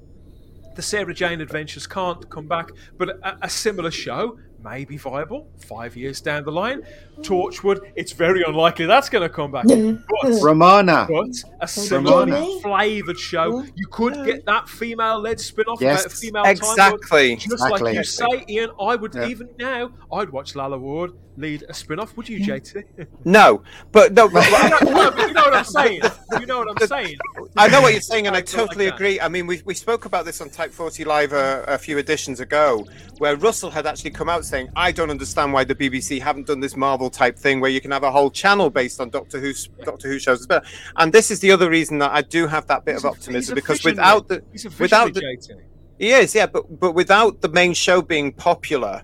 The 0.77 0.83
Sarah 0.83 1.11
Jane 1.11 1.41
Adventures 1.41 1.87
can't 1.87 2.29
come 2.29 2.47
back, 2.47 2.69
but 2.99 3.09
a, 3.09 3.35
a 3.41 3.49
similar 3.49 3.89
show 3.89 4.37
may 4.63 4.85
be 4.85 4.97
viable 4.97 5.47
five 5.67 5.95
years 5.95 6.21
down 6.21 6.43
the 6.43 6.51
line. 6.51 6.81
Torchwood, 7.21 7.79
it's 7.95 8.11
very 8.11 8.43
unlikely 8.43 8.85
that's 8.85 9.09
going 9.09 9.23
to 9.27 9.29
come 9.34 9.51
back. 9.51 9.65
But, 9.67 10.41
Romana. 10.41 11.07
but 11.09 11.29
a 11.61 11.67
similarly 11.67 12.31
Ramona. 12.31 12.61
flavoured 12.61 13.17
show, 13.19 13.63
you 13.75 13.88
could 13.88 14.13
get 14.25 14.45
that 14.45 14.69
female-led 14.69 15.39
spin-off 15.39 15.81
Yes. 15.81 16.01
about 16.05 16.13
a 16.13 16.15
female 16.15 16.43
Time 16.43 16.57
Lord. 16.61 16.73
Exactly. 16.75 17.35
Just 17.38 17.69
like 17.71 17.95
you 17.95 18.03
say, 18.03 18.45
Ian, 18.49 18.69
I 18.79 18.95
would 18.95 19.15
Yeah. 19.15 19.27
even 19.27 19.49
now, 19.57 19.89
I'd 20.13 20.29
watch 20.29 20.55
Lalla 20.55 20.77
Ward 20.77 21.11
lead 21.38 21.63
a 21.69 21.73
spin-off. 21.73 22.15
Would 22.17 22.29
you, 22.29 22.39
JT? 22.39 22.84
No, 23.25 23.61
but 23.91 24.13
no, 24.13 24.27
but, 24.29 24.43
no, 24.81 25.11
but 25.11 25.27
you 25.27 25.34
know 25.34 25.41
what 25.41 25.53
I'm 25.55 25.63
saying. 25.79 26.01
You 26.39 26.45
know 26.45 26.59
what 26.59 26.81
I'm 26.81 26.88
saying. 26.88 27.17
I 27.57 27.67
know 27.67 27.81
what 27.81 27.91
you're 27.93 28.01
saying, 28.01 28.27
and 28.27 28.35
I 28.35 28.39
I 28.39 28.41
feel 28.43 28.61
like 28.61 28.69
totally 28.69 28.85
that. 28.85 28.95
agree. 28.95 29.19
I 29.19 29.27
mean, 29.27 29.47
we, 29.47 29.61
we 29.65 29.73
spoke 29.73 30.05
about 30.05 30.25
this 30.25 30.39
on 30.41 30.49
Type 30.49 30.71
40 30.71 31.03
Live 31.03 31.34
a, 31.34 31.63
a 31.67 31.77
few 31.77 31.97
editions 31.97 32.39
ago, 32.39 32.85
where 33.17 33.35
Russell 33.35 33.69
had 33.71 33.85
actually 33.85 34.11
come 34.11 34.29
out 34.29 34.45
saying, 34.47 34.69
I 34.75 34.91
don't 34.91 35.09
understand 35.09 35.53
why 35.53 35.63
the 35.63 35.75
BBC 35.75 36.21
haven't 36.21 36.47
done 36.47 36.59
this 36.59 36.75
Marvel 36.75 37.09
type 37.09 37.37
thing 37.37 37.59
where 37.59 37.69
you 37.69 37.81
can 37.81 37.91
have 37.91 38.03
a 38.03 38.11
whole 38.11 38.31
channel 38.31 38.69
based 38.69 38.99
on 38.99 39.09
Doctor 39.09 39.39
Who 39.39 39.53
Doctor 39.83 40.07
Who 40.07 40.19
shows. 40.19 40.45
But 40.47 40.65
and 40.95 41.13
this 41.13 41.31
is 41.31 41.39
the 41.39 41.51
other 41.51 41.69
reason 41.69 41.97
that 41.99 42.11
I 42.11 42.21
do 42.21 42.47
have 42.47 42.67
that 42.67 42.85
bit 42.85 42.95
He's 42.95 43.03
of 43.03 43.11
optimism 43.11 43.53
a 43.53 43.55
because 43.55 43.83
without 43.83 44.27
the 44.27 44.43
without 44.79 45.13
the, 45.13 45.21
JT. 45.21 45.61
He 45.99 46.11
is, 46.11 46.35
yeah, 46.35 46.45
but 46.45 46.79
but 46.79 46.93
without 46.93 47.41
the 47.41 47.49
main 47.49 47.73
show 47.73 48.01
being 48.01 48.31
popular, 48.31 49.03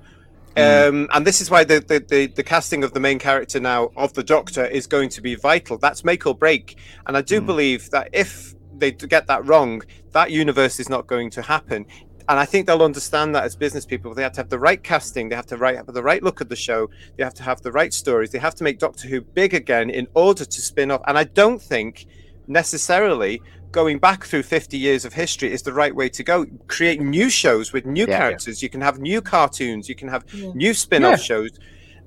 Hmm. 0.55 0.61
um, 0.61 1.09
and 1.13 1.25
this 1.25 1.41
is 1.41 1.49
why 1.49 1.63
the, 1.63 1.79
the, 1.79 1.99
the, 1.99 2.27
the 2.27 2.43
casting 2.43 2.83
of 2.83 2.93
the 2.93 2.99
main 2.99 3.17
character 3.17 3.59
now 3.59 3.89
of 3.97 4.13
the 4.13 4.23
Doctor 4.23 4.63
is 4.65 4.85
going 4.85 5.09
to 5.09 5.21
be 5.21 5.33
vital. 5.33 5.79
That's 5.79 6.03
make 6.03 6.27
or 6.27 6.35
break. 6.35 6.77
And 7.07 7.17
I 7.17 7.21
do 7.21 7.39
Hmm. 7.39 7.47
believe 7.47 7.89
that 7.89 8.09
if 8.13 8.53
they 8.77 8.91
get 8.91 9.25
that 9.27 9.45
wrong, 9.47 9.81
that 10.11 10.29
universe 10.29 10.79
is 10.79 10.89
not 10.89 11.07
going 11.07 11.31
to 11.31 11.41
happen. 11.41 11.87
And 12.29 12.39
I 12.39 12.45
think 12.45 12.67
they'll 12.67 12.81
understand 12.83 13.35
that 13.35 13.43
as 13.43 13.55
business 13.55 13.85
people. 13.85 14.13
They 14.13 14.23
have 14.23 14.31
to 14.33 14.39
have 14.39 14.49
the 14.49 14.59
right 14.59 14.81
casting. 14.81 15.29
They 15.29 15.35
have 15.35 15.45
to 15.47 15.57
right, 15.57 15.75
have 15.75 15.87
the 15.87 16.03
right 16.03 16.23
look 16.23 16.39
at 16.41 16.49
the 16.49 16.55
show. 16.55 16.89
They 17.17 17.23
have 17.23 17.33
to 17.35 17.43
have 17.43 17.61
the 17.61 17.71
right 17.71 17.93
stories. 17.93 18.31
They 18.31 18.39
have 18.39 18.55
to 18.55 18.63
make 18.63 18.79
Doctor 18.79 19.07
Who 19.07 19.21
big 19.21 19.53
again 19.53 19.89
in 19.89 20.07
order 20.13 20.45
to 20.45 20.61
spin 20.61 20.91
off. 20.91 21.01
And 21.07 21.17
I 21.17 21.25
don't 21.25 21.61
think 21.61 22.05
necessarily 22.47 23.41
going 23.71 23.97
back 23.97 24.23
through 24.25 24.43
50 24.43 24.77
years 24.77 25.03
of 25.03 25.13
history 25.13 25.51
is 25.51 25.63
the 25.63 25.73
right 25.73 25.93
way 25.95 26.07
to 26.09 26.23
go. 26.23 26.45
Create 26.67 27.01
new 27.01 27.29
shows 27.29 27.73
with 27.73 27.85
new 27.85 28.05
Yeah. 28.07 28.17
characters. 28.19 28.61
You 28.61 28.69
can 28.69 28.81
have 28.81 28.99
new 28.99 29.21
cartoons. 29.21 29.89
You 29.89 29.95
can 29.95 30.07
have 30.07 30.23
Yeah. 30.31 30.51
new 30.53 30.73
spin-off 30.73 31.19
Yeah. 31.19 31.23
shows. 31.23 31.49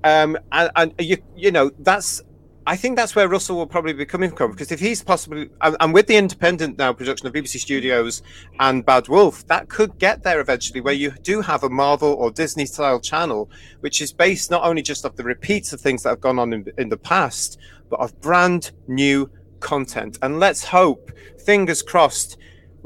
Um, 0.04 0.38
and, 0.52 0.70
and 0.76 0.94
you, 0.98 1.16
you 1.36 1.50
know, 1.50 1.70
that's, 1.80 2.22
I 2.68 2.74
think 2.74 2.96
that's 2.96 3.14
where 3.14 3.28
Russell 3.28 3.56
will 3.56 3.66
probably 3.68 3.92
be 3.92 4.04
coming 4.04 4.34
from 4.34 4.50
because 4.50 4.72
if 4.72 4.80
he's 4.80 5.00
possibly, 5.00 5.48
and, 5.60 5.94
with 5.94 6.08
the 6.08 6.16
independent 6.16 6.78
now 6.78 6.92
production 6.92 7.28
of 7.28 7.32
BBC 7.32 7.60
Studios 7.60 8.22
and 8.58 8.84
Bad 8.84 9.06
Wolf, 9.06 9.46
that 9.46 9.68
could 9.68 9.96
get 9.98 10.24
there 10.24 10.40
eventually, 10.40 10.80
where 10.80 10.92
you 10.92 11.12
do 11.22 11.40
have 11.40 11.62
a 11.62 11.70
Marvel 11.70 12.14
or 12.14 12.32
Disney 12.32 12.66
style 12.66 12.98
channel, 12.98 13.48
which 13.80 14.02
is 14.02 14.12
based 14.12 14.50
not 14.50 14.64
only 14.64 14.82
just 14.82 15.06
off 15.06 15.14
the 15.14 15.22
repeats 15.22 15.72
of 15.72 15.80
things 15.80 16.02
that 16.02 16.08
have 16.08 16.20
gone 16.20 16.40
on 16.40 16.52
in, 16.52 16.66
in 16.76 16.88
the 16.88 16.96
past, 16.96 17.60
but 17.88 18.00
of 18.00 18.20
brand 18.20 18.72
new 18.88 19.30
content. 19.60 20.18
And 20.22 20.40
let's 20.40 20.64
hope, 20.64 21.12
fingers 21.38 21.82
crossed, 21.82 22.36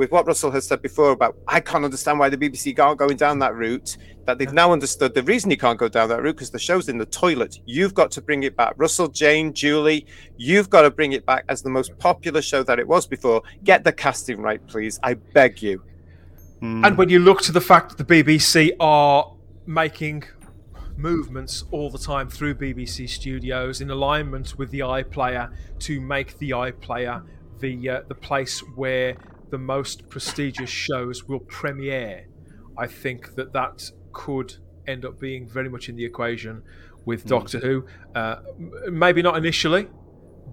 with 0.01 0.11
what 0.11 0.27
Russell 0.27 0.51
has 0.51 0.67
said 0.67 0.81
before 0.81 1.11
about 1.11 1.37
I 1.47 1.61
can't 1.61 1.85
understand 1.85 2.19
why 2.19 2.31
the 2.31 2.39
BBC 2.39 2.77
aren't 2.79 2.99
going 2.99 3.19
down 3.19 3.39
that 3.41 3.55
route, 3.55 3.99
that 4.25 4.39
they've 4.39 4.51
now 4.51 4.73
understood 4.73 5.15
the 5.15 5.23
reason 5.23 5.51
you 5.51 5.59
can't 5.59 5.79
go 5.79 5.91
down 5.91 6.09
that 6.09 6.23
route 6.23 6.37
because 6.37 6.51
the 6.51 6.59
show's 6.59 6.89
in 6.89 6.97
the 6.97 7.05
toilet. 7.05 7.59
You've 7.67 7.93
got 7.93 8.11
to 8.13 8.23
bring 8.23 8.43
it 8.45 8.57
back. 8.57 8.73
Russell, 8.79 9.09
Jane, 9.09 9.53
Julie, 9.53 10.07
you've 10.39 10.71
got 10.71 10.83
to 10.83 10.91
bring 10.91 11.13
it 11.13 11.27
back 11.27 11.45
as 11.51 11.61
the 11.61 11.69
most 11.69 11.99
popular 11.99 12.41
show 12.41 12.63
that 12.63 12.79
it 12.79 12.89
was 12.89 13.07
before. 13.07 13.43
Get 13.63 13.85
the 13.85 13.93
casting 13.93 14.41
right, 14.41 14.67
please. 14.69 14.99
I 15.03 15.15
beg 15.15 15.61
you. 15.61 15.83
Mm. 16.63 16.87
And 16.87 16.97
when 16.97 17.11
you 17.11 17.19
look 17.19 17.43
to 17.43 17.53
the 17.53 17.61
fact 17.61 17.95
that 17.95 18.09
the 18.09 18.23
BBC 18.23 18.73
are 18.81 19.31
making 19.67 20.25
movements 20.97 21.65
all 21.73 21.91
the 21.91 21.99
time 21.99 22.31
through 22.31 22.55
BBC 22.55 23.07
Studios 23.07 23.83
in 23.83 23.91
alignment 23.91 24.57
with 24.57 24.71
the 24.71 24.81
iPlayer 24.81 25.53
to 25.81 26.01
make 26.01 26.39
the 26.39 26.53
iPlayer 26.53 27.23
the 27.61 27.91
uh, 27.91 28.01
the 28.09 28.15
place 28.15 28.61
where 28.75 29.15
the 29.51 29.59
most 29.59 30.09
prestigious 30.09 30.71
shows 30.71 31.25
will 31.25 31.41
premiere, 31.41 32.27
I 32.79 32.87
think 32.87 33.35
that 33.35 33.53
that 33.53 33.91
could 34.13 34.55
end 34.87 35.05
up 35.05 35.21
being 35.21 35.49
very 35.49 35.69
much 35.69 35.89
in 35.89 35.97
the 35.97 36.05
equation 36.05 36.63
with 37.05 37.25
Doctor 37.27 37.59
Who. 37.59 37.85
Uh, 38.15 38.37
maybe 38.91 39.23
not 39.23 39.37
initially, 39.37 39.89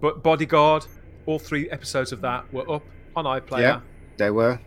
but 0.02 0.24
Bodyguard, 0.24 0.86
all 1.26 1.40
three 1.40 1.70
episodes 1.70 2.12
of 2.12 2.22
that 2.22 2.52
were 2.54 2.70
up 2.72 2.84
on 3.16 3.26
iPlayer 3.26 3.62
Yeah. 3.62 3.80
They 4.18 4.32
were. 4.32 4.60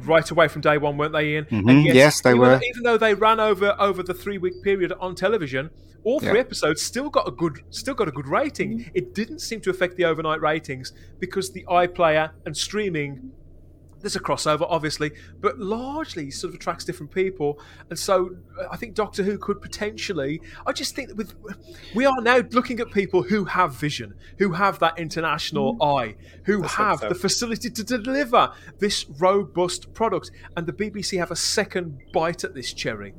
right 0.00 0.30
away 0.30 0.48
from 0.48 0.60
day 0.60 0.76
one, 0.76 0.98
weren't 0.98 1.12
they, 1.14 1.28
Ian? 1.30 1.44
Mhm, 1.46 1.94
yes, 1.94 2.20
they 2.20 2.30
even, 2.30 2.40
were. 2.40 2.60
Even 2.62 2.82
though 2.82 2.98
they 2.98 3.14
ran 3.14 3.40
over 3.40 3.74
over 3.78 4.02
the 4.02 4.12
three 4.14 4.36
week 4.38 4.62
period 4.62 4.92
on 5.00 5.14
television, 5.14 5.70
all 6.04 6.20
three 6.20 6.34
Yeah. 6.34 6.40
episodes 6.40 6.82
still 6.82 7.08
got 7.08 7.26
a 7.26 7.30
good 7.30 7.60
still 7.70 7.94
got 7.94 8.08
a 8.08 8.10
good 8.10 8.28
rating. 8.28 8.90
It 8.92 9.14
didn't 9.14 9.38
seem 9.38 9.60
to 9.62 9.70
affect 9.70 9.96
the 9.96 10.04
overnight 10.04 10.42
ratings 10.42 10.92
because 11.20 11.52
the 11.52 11.64
iPlayer 11.70 12.30
and 12.44 12.54
streaming. 12.56 13.30
There's 14.02 14.16
a 14.16 14.20
crossover, 14.20 14.66
obviously, 14.68 15.12
but 15.40 15.58
largely 15.58 16.30
sort 16.30 16.50
of 16.52 16.56
attracts 16.60 16.84
different 16.84 17.12
people, 17.12 17.58
and 17.88 17.98
so 17.98 18.36
I 18.70 18.76
think 18.76 18.94
Doctor 18.94 19.22
Who 19.22 19.38
could 19.38 19.62
potentially. 19.62 20.42
I 20.66 20.72
just 20.72 20.94
think 20.94 21.08
that 21.08 21.16
with 21.16 21.34
we 21.94 22.04
are 22.04 22.20
now 22.20 22.42
looking 22.50 22.80
at 22.80 22.90
people 22.90 23.22
who 23.22 23.44
have 23.44 23.74
vision, 23.74 24.14
who 24.38 24.52
have 24.52 24.78
that 24.80 24.98
international 24.98 25.82
eye, 25.82 26.16
who 26.44 26.62
Let's 26.62 26.74
have 26.74 26.98
so. 27.00 27.08
the 27.08 27.14
facility 27.14 27.70
to 27.70 27.84
deliver 27.84 28.52
this 28.78 29.06
robust 29.18 29.94
product, 29.94 30.30
and 30.56 30.66
the 30.66 30.72
BBC 30.72 31.18
have 31.18 31.30
a 31.30 31.36
second 31.36 31.98
bite 32.12 32.44
at 32.44 32.54
this 32.54 32.72
cherry. 32.72 33.14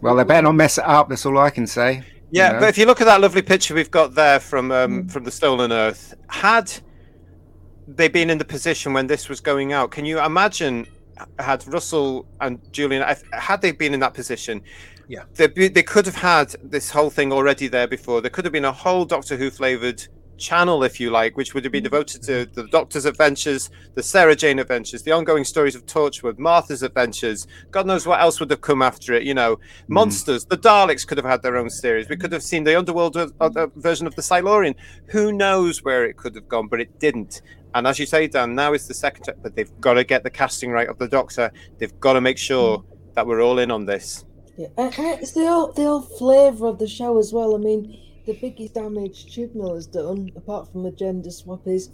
Well, 0.00 0.16
they 0.16 0.24
better 0.24 0.42
not 0.42 0.52
mess 0.56 0.78
it 0.78 0.84
up. 0.84 1.08
That's 1.08 1.24
all 1.24 1.38
I 1.38 1.50
can 1.50 1.66
say. 1.66 2.02
Yeah, 2.30 2.48
You 2.48 2.52
know? 2.54 2.60
but 2.60 2.68
if 2.68 2.78
you 2.78 2.86
look 2.86 3.00
at 3.00 3.04
that 3.04 3.20
lovely 3.20 3.42
picture 3.42 3.74
we've 3.74 3.90
got 3.90 4.14
there 4.14 4.40
from 4.40 4.72
um, 4.72 5.08
from 5.08 5.24
the 5.24 5.30
Stolen 5.30 5.72
Earth, 5.72 6.14
had 6.28 6.72
they 7.86 8.08
been 8.08 8.30
in 8.30 8.38
the 8.38 8.44
position 8.44 8.92
when 8.92 9.06
this 9.06 9.28
was 9.28 9.40
going 9.40 9.72
out, 9.72 9.90
can 9.90 10.04
you 10.04 10.20
imagine? 10.20 10.86
Had 11.38 11.66
Russell 11.66 12.26
and 12.42 12.60
Julian, 12.72 13.02
had 13.32 13.62
they 13.62 13.72
been 13.72 13.94
in 13.94 14.00
that 14.00 14.12
position, 14.12 14.60
Yeah. 15.08 15.22
they, 15.34 15.46
they 15.46 15.82
could 15.82 16.04
have 16.04 16.16
had 16.16 16.54
this 16.62 16.90
whole 16.90 17.08
thing 17.08 17.32
already 17.32 17.68
there 17.68 17.86
before. 17.86 18.20
There 18.20 18.30
could 18.30 18.44
have 18.44 18.52
been 18.52 18.66
a 18.66 18.72
whole 18.72 19.06
Doctor 19.06 19.36
Who 19.36 19.50
flavored 19.50 20.06
channel, 20.36 20.82
if 20.84 21.00
you 21.00 21.10
like, 21.10 21.36
which 21.36 21.54
would 21.54 21.64
have 21.64 21.72
been 21.72 21.80
mm. 21.80 21.90
devoted 21.90 22.22
to 22.24 22.46
the 22.52 22.66
Doctor's 22.68 23.06
adventures, 23.06 23.70
the 23.94 24.02
Sarah 24.02 24.36
Jane 24.36 24.58
adventures, 24.58 25.02
the 25.02 25.12
ongoing 25.12 25.44
stories 25.44 25.74
of 25.74 25.86
Torchwood, 25.86 26.38
Martha's 26.38 26.82
adventures. 26.82 27.46
God 27.70 27.86
knows 27.86 28.06
what 28.06 28.20
else 28.20 28.38
would 28.40 28.50
have 28.50 28.60
come 28.60 28.82
after 28.82 29.14
it. 29.14 29.22
You 29.22 29.32
know, 29.32 29.56
mm. 29.56 29.60
monsters. 29.88 30.44
The 30.44 30.58
Daleks 30.58 31.06
could 31.06 31.16
have 31.16 31.24
had 31.24 31.42
their 31.42 31.56
own 31.56 31.70
series. 31.70 32.08
We 32.10 32.16
could 32.16 32.32
have 32.32 32.42
seen 32.42 32.64
the 32.64 32.76
Underworld 32.76 33.16
of 33.16 33.54
the 33.54 33.70
version 33.76 34.06
of 34.06 34.14
the 34.14 34.22
Silurian. 34.22 34.74
Who 35.06 35.32
knows 35.32 35.82
where 35.82 36.04
it 36.04 36.16
could 36.18 36.34
have 36.34 36.48
gone, 36.48 36.68
but 36.68 36.80
it 36.80 36.98
didn't. 36.98 37.40
And 37.76 37.86
as 37.86 37.98
you 37.98 38.06
say, 38.06 38.26
Dan, 38.26 38.54
now 38.54 38.72
is 38.72 38.88
the 38.88 38.94
second. 38.94 39.34
But 39.42 39.54
they've 39.54 39.70
got 39.82 39.94
to 39.94 40.04
get 40.04 40.22
the 40.22 40.30
casting 40.30 40.70
right 40.70 40.88
of 40.88 40.98
the 40.98 41.06
Doctor. 41.06 41.52
They've 41.78 42.00
got 42.00 42.14
to 42.14 42.22
make 42.22 42.38
sure 42.38 42.82
that 43.14 43.26
we're 43.26 43.42
all 43.42 43.58
in 43.58 43.70
on 43.70 43.84
this. 43.84 44.24
Yeah, 44.56 44.68
and, 44.78 44.98
and 44.98 45.20
it's 45.20 45.32
the 45.32 45.46
whole, 45.46 45.72
the 45.72 45.82
whole 45.82 46.00
flavour 46.00 46.68
of 46.68 46.78
the 46.78 46.88
show 46.88 47.18
as 47.18 47.34
well. 47.34 47.54
I 47.54 47.58
mean, 47.58 48.00
the 48.24 48.32
biggest 48.32 48.72
damage 48.72 49.26
Chibnall 49.26 49.74
has 49.74 49.86
done, 49.86 50.30
apart 50.36 50.72
from 50.72 50.84
the 50.84 50.90
gender 50.90 51.30
swap, 51.30 51.66
is 51.66 51.90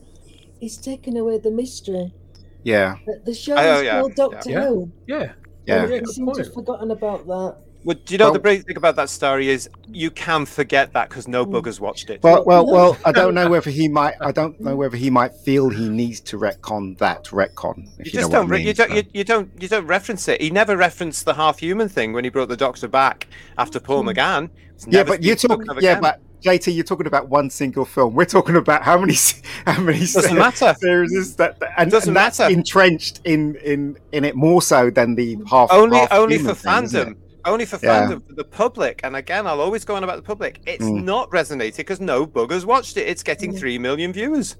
he's 0.60 0.76
taken 0.78 1.16
away 1.16 1.38
the 1.38 1.50
mystery. 1.50 2.14
Yeah. 2.62 2.94
The, 3.04 3.20
the 3.26 3.34
show 3.34 3.56
Oh, 3.58 3.78
is 3.78 3.84
yeah, 3.84 4.00
called 4.00 4.14
Doctor 4.14 4.50
yeah. 4.50 4.64
Who. 4.68 4.92
Yeah, 5.08 5.16
Yeah. 5.18 5.22
and 5.24 5.34
Yeah, 5.66 5.84
we 5.86 5.98
good 5.98 6.08
seem 6.10 6.32
to 6.32 6.42
have 6.44 6.54
forgotten 6.54 6.92
about 6.92 7.26
that. 7.26 7.56
Well, 7.84 7.96
do 8.04 8.14
you 8.14 8.18
know 8.18 8.26
Well- 8.26 8.34
the 8.34 8.38
great 8.38 8.64
thing 8.64 8.76
about 8.76 8.96
that 8.96 9.10
story 9.10 9.48
is 9.48 9.68
you 9.88 10.10
can 10.10 10.46
forget 10.46 10.92
that 10.92 11.08
because 11.08 11.26
no 11.26 11.44
buggers 11.44 11.80
watched 11.80 12.10
it. 12.10 12.22
Well, 12.22 12.44
well, 12.44 12.64
well. 12.66 12.96
I 13.04 13.12
don't 13.20 13.34
know 13.34 13.48
whether 13.48 13.70
he 13.70 13.88
might. 13.88 14.14
I 14.20 14.30
don't 14.32 14.60
know 14.60 14.76
whether 14.76 14.96
he 14.96 15.10
might 15.10 15.34
feel 15.34 15.68
he 15.68 15.88
needs 15.88 16.20
to 16.20 16.38
retcon 16.38 16.96
that 16.98 17.24
retcon. 17.26 17.78
You 17.78 18.04
you, 18.04 18.10
just 18.12 18.30
don't. 18.30 18.48
what 18.48 18.54
I 18.54 18.56
re- 18.56 18.58
mean. 18.58 18.66
you 18.68 18.74
don't. 18.74 18.90
So- 18.90 18.96
You, 18.96 19.02
you 19.12 19.24
don't. 19.24 19.62
You 19.62 19.68
don't 19.68 19.86
reference 19.86 20.28
it. 20.28 20.40
He 20.40 20.50
never 20.50 20.76
referenced 20.76 21.24
the 21.24 21.34
half-human 21.34 21.88
thing 21.88 22.12
when 22.12 22.24
he 22.24 22.30
brought 22.30 22.48
the 22.48 22.56
Doctor 22.56 22.88
back 22.88 23.26
after 23.58 23.80
Paul 23.80 24.02
hmm. 24.02 24.10
McGann. 24.10 24.50
Yeah, 24.86 25.04
but 25.04 25.22
you're 25.22 25.36
talking. 25.36 25.66
Yeah, 25.80 26.00
but 26.00 26.20
JT, 26.42 26.74
you're 26.74 26.84
talking 26.84 27.06
about 27.06 27.28
one 27.28 27.50
single 27.50 27.84
film. 27.84 28.14
We're 28.14 28.24
talking 28.24 28.56
about 28.56 28.82
how 28.82 28.98
many, 28.98 29.14
how 29.66 29.80
many 29.80 30.00
Doesn't 30.00 30.36
matter. 30.36 30.74
series 30.80 31.36
that, 31.36 31.56
and, 31.78 31.90
Doesn't 31.90 32.10
and 32.10 32.16
that's 32.16 32.40
matter. 32.40 32.52
entrenched 32.52 33.20
in 33.24 33.54
in 33.56 33.96
in 34.12 34.24
it 34.24 34.34
more 34.34 34.60
so 34.60 34.90
than 34.90 35.14
the 35.14 35.38
half. 35.48 35.70
only 35.72 35.98
half 35.98 36.12
only 36.12 36.38
for 36.38 36.52
fandom? 36.52 37.16
Only 37.44 37.64
for 37.64 37.78
Yeah. 37.82 38.06
fandom 38.06 38.26
for 38.26 38.34
the 38.34 38.44
public 38.44 39.00
and 39.04 39.16
again 39.16 39.46
i'll 39.46 39.60
always 39.60 39.84
go 39.84 39.94
on 39.96 40.04
about 40.04 40.16
the 40.16 40.22
public 40.22 40.60
it's 40.66 40.84
Mm. 40.84 41.04
not 41.04 41.30
resonated 41.30 41.76
because 41.78 42.00
no 42.00 42.26
buggers 42.26 42.64
watched 42.64 42.96
it 42.96 43.06
it's 43.08 43.22
getting 43.22 43.56
3 43.56 43.78
million 43.78 44.12
viewers 44.12 44.56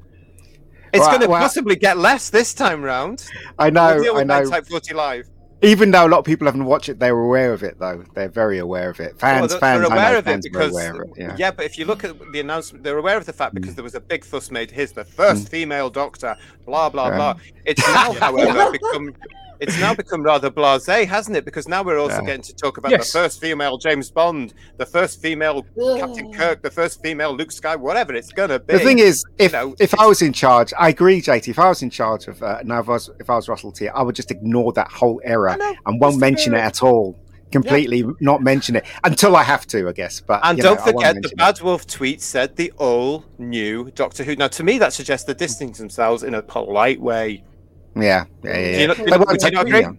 it's 0.92 1.00
Well, 1.00 1.08
going 1.10 1.20
to 1.22 1.28
well- 1.28 1.40
possibly 1.40 1.76
get 1.76 1.96
less 1.98 2.30
this 2.30 2.52
time 2.54 2.82
round 2.82 3.24
I 3.58 3.64
we'll 3.66 3.72
know, 3.72 4.02
deal 4.02 4.12
I 4.14 4.18
with 4.18 4.26
know. 4.26 4.44
type 4.50 4.66
40 4.66 4.94
live 4.94 5.26
Even 5.64 5.92
though 5.92 6.06
a 6.06 6.08
lot 6.08 6.18
of 6.18 6.24
people 6.24 6.44
haven't 6.48 6.64
watched 6.64 6.88
it, 6.88 6.98
they're 6.98 7.16
aware 7.16 7.52
of 7.52 7.62
it. 7.62 7.78
Though 7.78 8.02
they're 8.14 8.28
very 8.28 8.58
aware 8.58 8.90
of 8.90 8.98
it. 8.98 9.16
Fans, 9.20 9.38
Well, 9.42 9.46
they're, 9.48 9.58
fans, 9.60 9.80
they're 9.82 9.92
I 9.92 9.94
know 9.94 10.00
aware 10.02 10.16
of 10.18 10.26
it 10.26 10.30
fans 10.32 10.46
are 10.46 10.50
because 10.50 10.70
aware 10.72 11.02
of 11.02 11.10
it. 11.16 11.38
Yeah. 11.38 11.50
but 11.52 11.64
if 11.64 11.78
you 11.78 11.84
look 11.84 12.02
at 12.02 12.16
the 12.32 12.40
announcement, 12.40 12.82
they're 12.82 12.98
aware 12.98 13.16
of 13.16 13.26
the 13.26 13.32
fact 13.32 13.52
Mm. 13.54 13.60
because 13.60 13.76
there 13.76 13.84
was 13.84 13.94
a 13.94 14.00
big 14.00 14.24
fuss 14.24 14.50
made. 14.50 14.72
Here's 14.72 14.90
the 14.90 15.04
first 15.04 15.48
female 15.48 15.88
doctor. 15.88 16.34
Blah 16.66 16.88
blah 16.88 17.10
Yeah. 17.10 17.14
blah. 17.16 17.34
It's 17.64 17.80
now, 17.86 18.10
however, 18.24 18.72
become 18.72 19.14
it's 19.62 19.78
now 19.80 19.94
become 19.94 20.22
rather 20.22 20.50
blasé, 20.50 21.06
hasn't 21.06 21.36
it? 21.36 21.44
Because 21.44 21.66
now 21.68 21.82
we're 21.82 21.98
also 21.98 22.16
Yeah. 22.20 22.26
getting 22.26 22.42
to 22.42 22.54
talk 22.54 22.76
about 22.78 22.90
Yes. 22.90 23.10
the 23.12 23.18
first 23.18 23.40
female 23.40 23.78
James 23.78 24.10
Bond, 24.10 24.52
the 24.76 24.86
first 24.86 25.22
female 25.22 25.64
Captain 25.98 26.32
Kirk, 26.32 26.62
the 26.62 26.70
first 26.70 27.00
female 27.02 27.34
Luke 27.34 27.52
Sky, 27.52 27.76
whatever 27.76 28.12
it's 28.14 28.32
gonna 28.32 28.58
be. 28.58 28.74
The 28.74 28.80
thing 28.80 28.98
is, 28.98 29.24
if 29.38 29.52
know, 29.52 29.74
if 29.80 29.98
I 29.98 30.06
was 30.06 30.20
in 30.20 30.32
charge, 30.32 30.74
I 30.78 30.88
agree, 30.90 31.20
JT. 31.22 31.48
If 31.50 31.58
I 31.58 31.68
was 31.68 31.82
in 31.82 31.90
charge 31.90 32.26
of 32.28 32.42
uh, 32.42 32.58
now, 32.64 32.80
if 32.80 32.88
I 32.88 32.92
was, 32.92 33.10
if 33.20 33.30
I 33.30 33.36
was 33.36 33.48
Russell 33.48 33.72
T, 33.72 33.88
I 33.88 34.02
would 34.02 34.14
just 34.16 34.30
ignore 34.30 34.72
that 34.74 34.88
whole 34.90 35.20
era 35.24 35.56
and 35.86 36.00
won't 36.00 36.14
just 36.14 36.20
mention 36.20 36.54
it 36.54 36.58
at 36.60 36.82
all. 36.82 37.16
Completely 37.50 38.02
not 38.20 38.42
mention 38.42 38.76
it 38.76 38.84
until 39.04 39.36
I 39.36 39.42
have 39.42 39.66
to, 39.68 39.86
I 39.86 39.92
guess. 39.92 40.22
But 40.26 40.40
And 40.42 40.58
don't 40.58 40.66
I 40.66 40.70
won't 40.70 40.84
forget, 40.86 41.14
the 41.16 41.20
mention 41.20 41.30
it. 41.32 41.36
Bad 41.36 41.60
Wolf 41.60 41.86
tweet 41.86 42.22
said 42.22 42.56
the 42.56 42.72
all 42.78 43.24
new 43.38 43.90
Doctor 43.94 44.24
Who. 44.24 44.34
Now, 44.36 44.48
to 44.48 44.64
me, 44.64 44.78
that 44.78 44.94
suggests 44.94 45.26
they're 45.26 45.34
distancing 45.34 45.72
themselves 45.82 46.22
in 46.22 46.34
a 46.34 46.40
polite 46.40 46.98
way. 47.00 47.44
Yeah, 47.94 48.24
yeah, 48.42 48.50
yeah. 48.50 48.54
Do 48.54 48.70
yeah. 48.72 48.78
you 48.80 48.86
not- 48.88 48.96
do 48.96 49.04
They 49.04 49.10
won't 49.16 49.28
do 49.28 49.32
you 49.34 49.38
take- 49.50 49.58
agree? 49.60 49.80
yeah. 49.80 49.92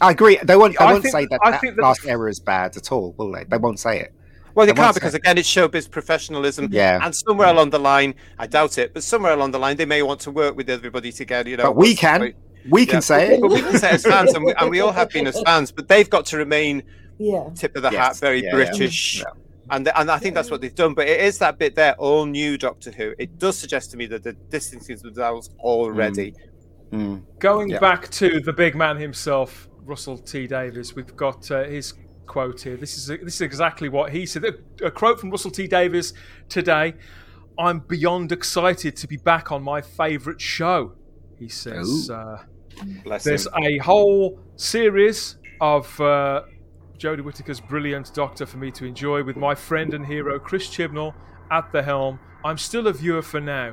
I 0.00 0.10
agree. 0.10 0.38
They 0.42 0.56
won't. 0.56 0.78
They 0.78 0.84
I 0.84 0.92
won't 0.92 1.02
think- 1.02 1.12
say 1.14 1.26
that, 1.30 1.40
I 1.42 1.50
that 1.52 1.60
think 1.60 1.76
that- 1.76 1.82
last 1.82 2.04
era 2.06 2.30
is 2.30 2.40
bad 2.40 2.76
at 2.76 2.92
all, 2.92 3.14
will 3.16 3.32
they? 3.32 3.44
They 3.44 3.56
won't 3.58 3.78
say 3.80 4.00
it. 4.00 4.12
Well, 4.54 4.64
they 4.66 4.72
They 4.72 4.76
can't 4.80 4.94
because 4.94 5.14
it. 5.14 5.18
again, 5.18 5.36
it's 5.36 5.48
showbiz 5.50 5.90
professionalism. 5.90 6.68
Yeah. 6.70 6.98
And 7.02 7.14
somewhere 7.14 7.48
along 7.48 7.70
the 7.70 7.78
line, 7.78 8.14
I 8.38 8.46
doubt 8.46 8.78
it, 8.78 8.94
but 8.94 9.02
somewhere 9.02 9.32
along 9.34 9.50
the 9.50 9.58
line, 9.58 9.76
they 9.76 9.84
may 9.84 10.02
want 10.02 10.20
to 10.20 10.30
work 10.30 10.56
with 10.56 10.70
everybody 10.70 11.12
together. 11.12 11.48
You 11.50 11.58
know, 11.58 11.64
But 11.64 11.76
we 11.76 11.88
what's- 11.90 12.00
can. 12.00 12.32
We 12.68 12.84
can 12.86 13.00
say 13.02 13.34
it. 13.34 13.40
But 13.40 13.50
we 13.50 13.60
can 13.60 13.78
say 13.78 13.90
as 13.90 14.02
fans, 14.04 14.32
and 14.34 14.44
we, 14.44 14.52
and 14.54 14.70
we 14.70 14.80
all 14.80 14.92
have 14.92 15.10
been 15.10 15.26
as 15.26 15.40
fans. 15.42 15.70
But 15.70 15.88
they've 15.88 16.08
got 16.10 16.26
to 16.26 16.36
remain 16.38 16.82
Yeah. 17.18 17.44
tip 17.54 17.76
of 17.76 17.82
the 17.82 17.90
Yes. 17.90 18.00
hat, 18.00 18.16
very 18.18 18.38
Yeah, 18.42 18.48
yeah. 18.48 18.54
British. 18.54 19.18
Yeah. 19.20 19.24
And, 19.70 19.90
and 19.94 20.10
I 20.10 20.18
think 20.18 20.34
that's 20.34 20.50
what 20.50 20.60
they've 20.62 20.74
done. 20.74 20.94
But 20.94 21.06
it 21.06 21.20
is 21.20 21.38
that 21.38 21.58
bit 21.58 21.74
there, 21.74 21.94
all 21.94 22.24
new 22.26 22.56
Doctor 22.58 22.90
Who. 22.90 23.14
It 23.18 23.38
does 23.38 23.56
suggest 23.58 23.90
to 23.92 23.96
me 23.96 24.06
that 24.06 24.22
they're 24.24 24.32
distancing 24.50 24.96
themselves 24.96 25.50
already. 25.60 26.32
Mm. 26.32 26.36
Going 27.38 27.70
Yeah. 27.70 27.78
back 27.80 28.08
to 28.10 28.40
the 28.40 28.52
big 28.52 28.74
man 28.74 28.96
himself, 28.96 29.68
Russell 29.84 30.18
T 30.18 30.46
Davies, 30.46 30.94
we've 30.94 31.14
got 31.16 31.50
uh, 31.50 31.64
his 31.64 31.94
quote 32.26 32.60
here. 32.62 32.76
This 32.76 32.96
is 32.96 33.06
this 33.06 33.34
is 33.36 33.40
exactly 33.40 33.88
what 33.88 34.12
he 34.12 34.26
said. 34.26 34.44
A, 34.82 34.90
quote 34.90 35.20
from 35.20 35.30
Russell 35.30 35.50
T 35.50 35.66
Davies 35.66 36.12
today. 36.48 36.94
I'm 37.58 37.80
beyond 37.80 38.32
excited 38.32 38.96
to 38.96 39.06
be 39.06 39.16
back 39.16 39.50
on 39.50 39.62
my 39.62 39.80
favourite 39.80 40.40
show. 40.40 40.92
He 41.38 41.48
says 41.48 42.10
uh, 42.10 42.42
there's 43.24 43.46
him. 43.46 43.52
a 43.62 43.78
whole 43.78 44.38
series 44.56 45.36
of 45.60 45.98
uh, 46.00 46.42
Jodie 46.98 47.22
Whittaker's 47.24 47.60
brilliant 47.60 48.12
Doctor 48.14 48.44
for 48.46 48.58
me 48.58 48.70
to 48.72 48.84
enjoy 48.84 49.22
with 49.22 49.36
my 49.36 49.54
friend 49.54 49.94
and 49.94 50.04
hero 50.06 50.38
Chris 50.38 50.68
Chibnall 50.68 51.14
at 51.50 51.70
the 51.72 51.82
helm. 51.82 52.18
I'm 52.44 52.58
still 52.58 52.86
a 52.86 52.92
viewer 52.92 53.22
for 53.22 53.40
now, 53.40 53.72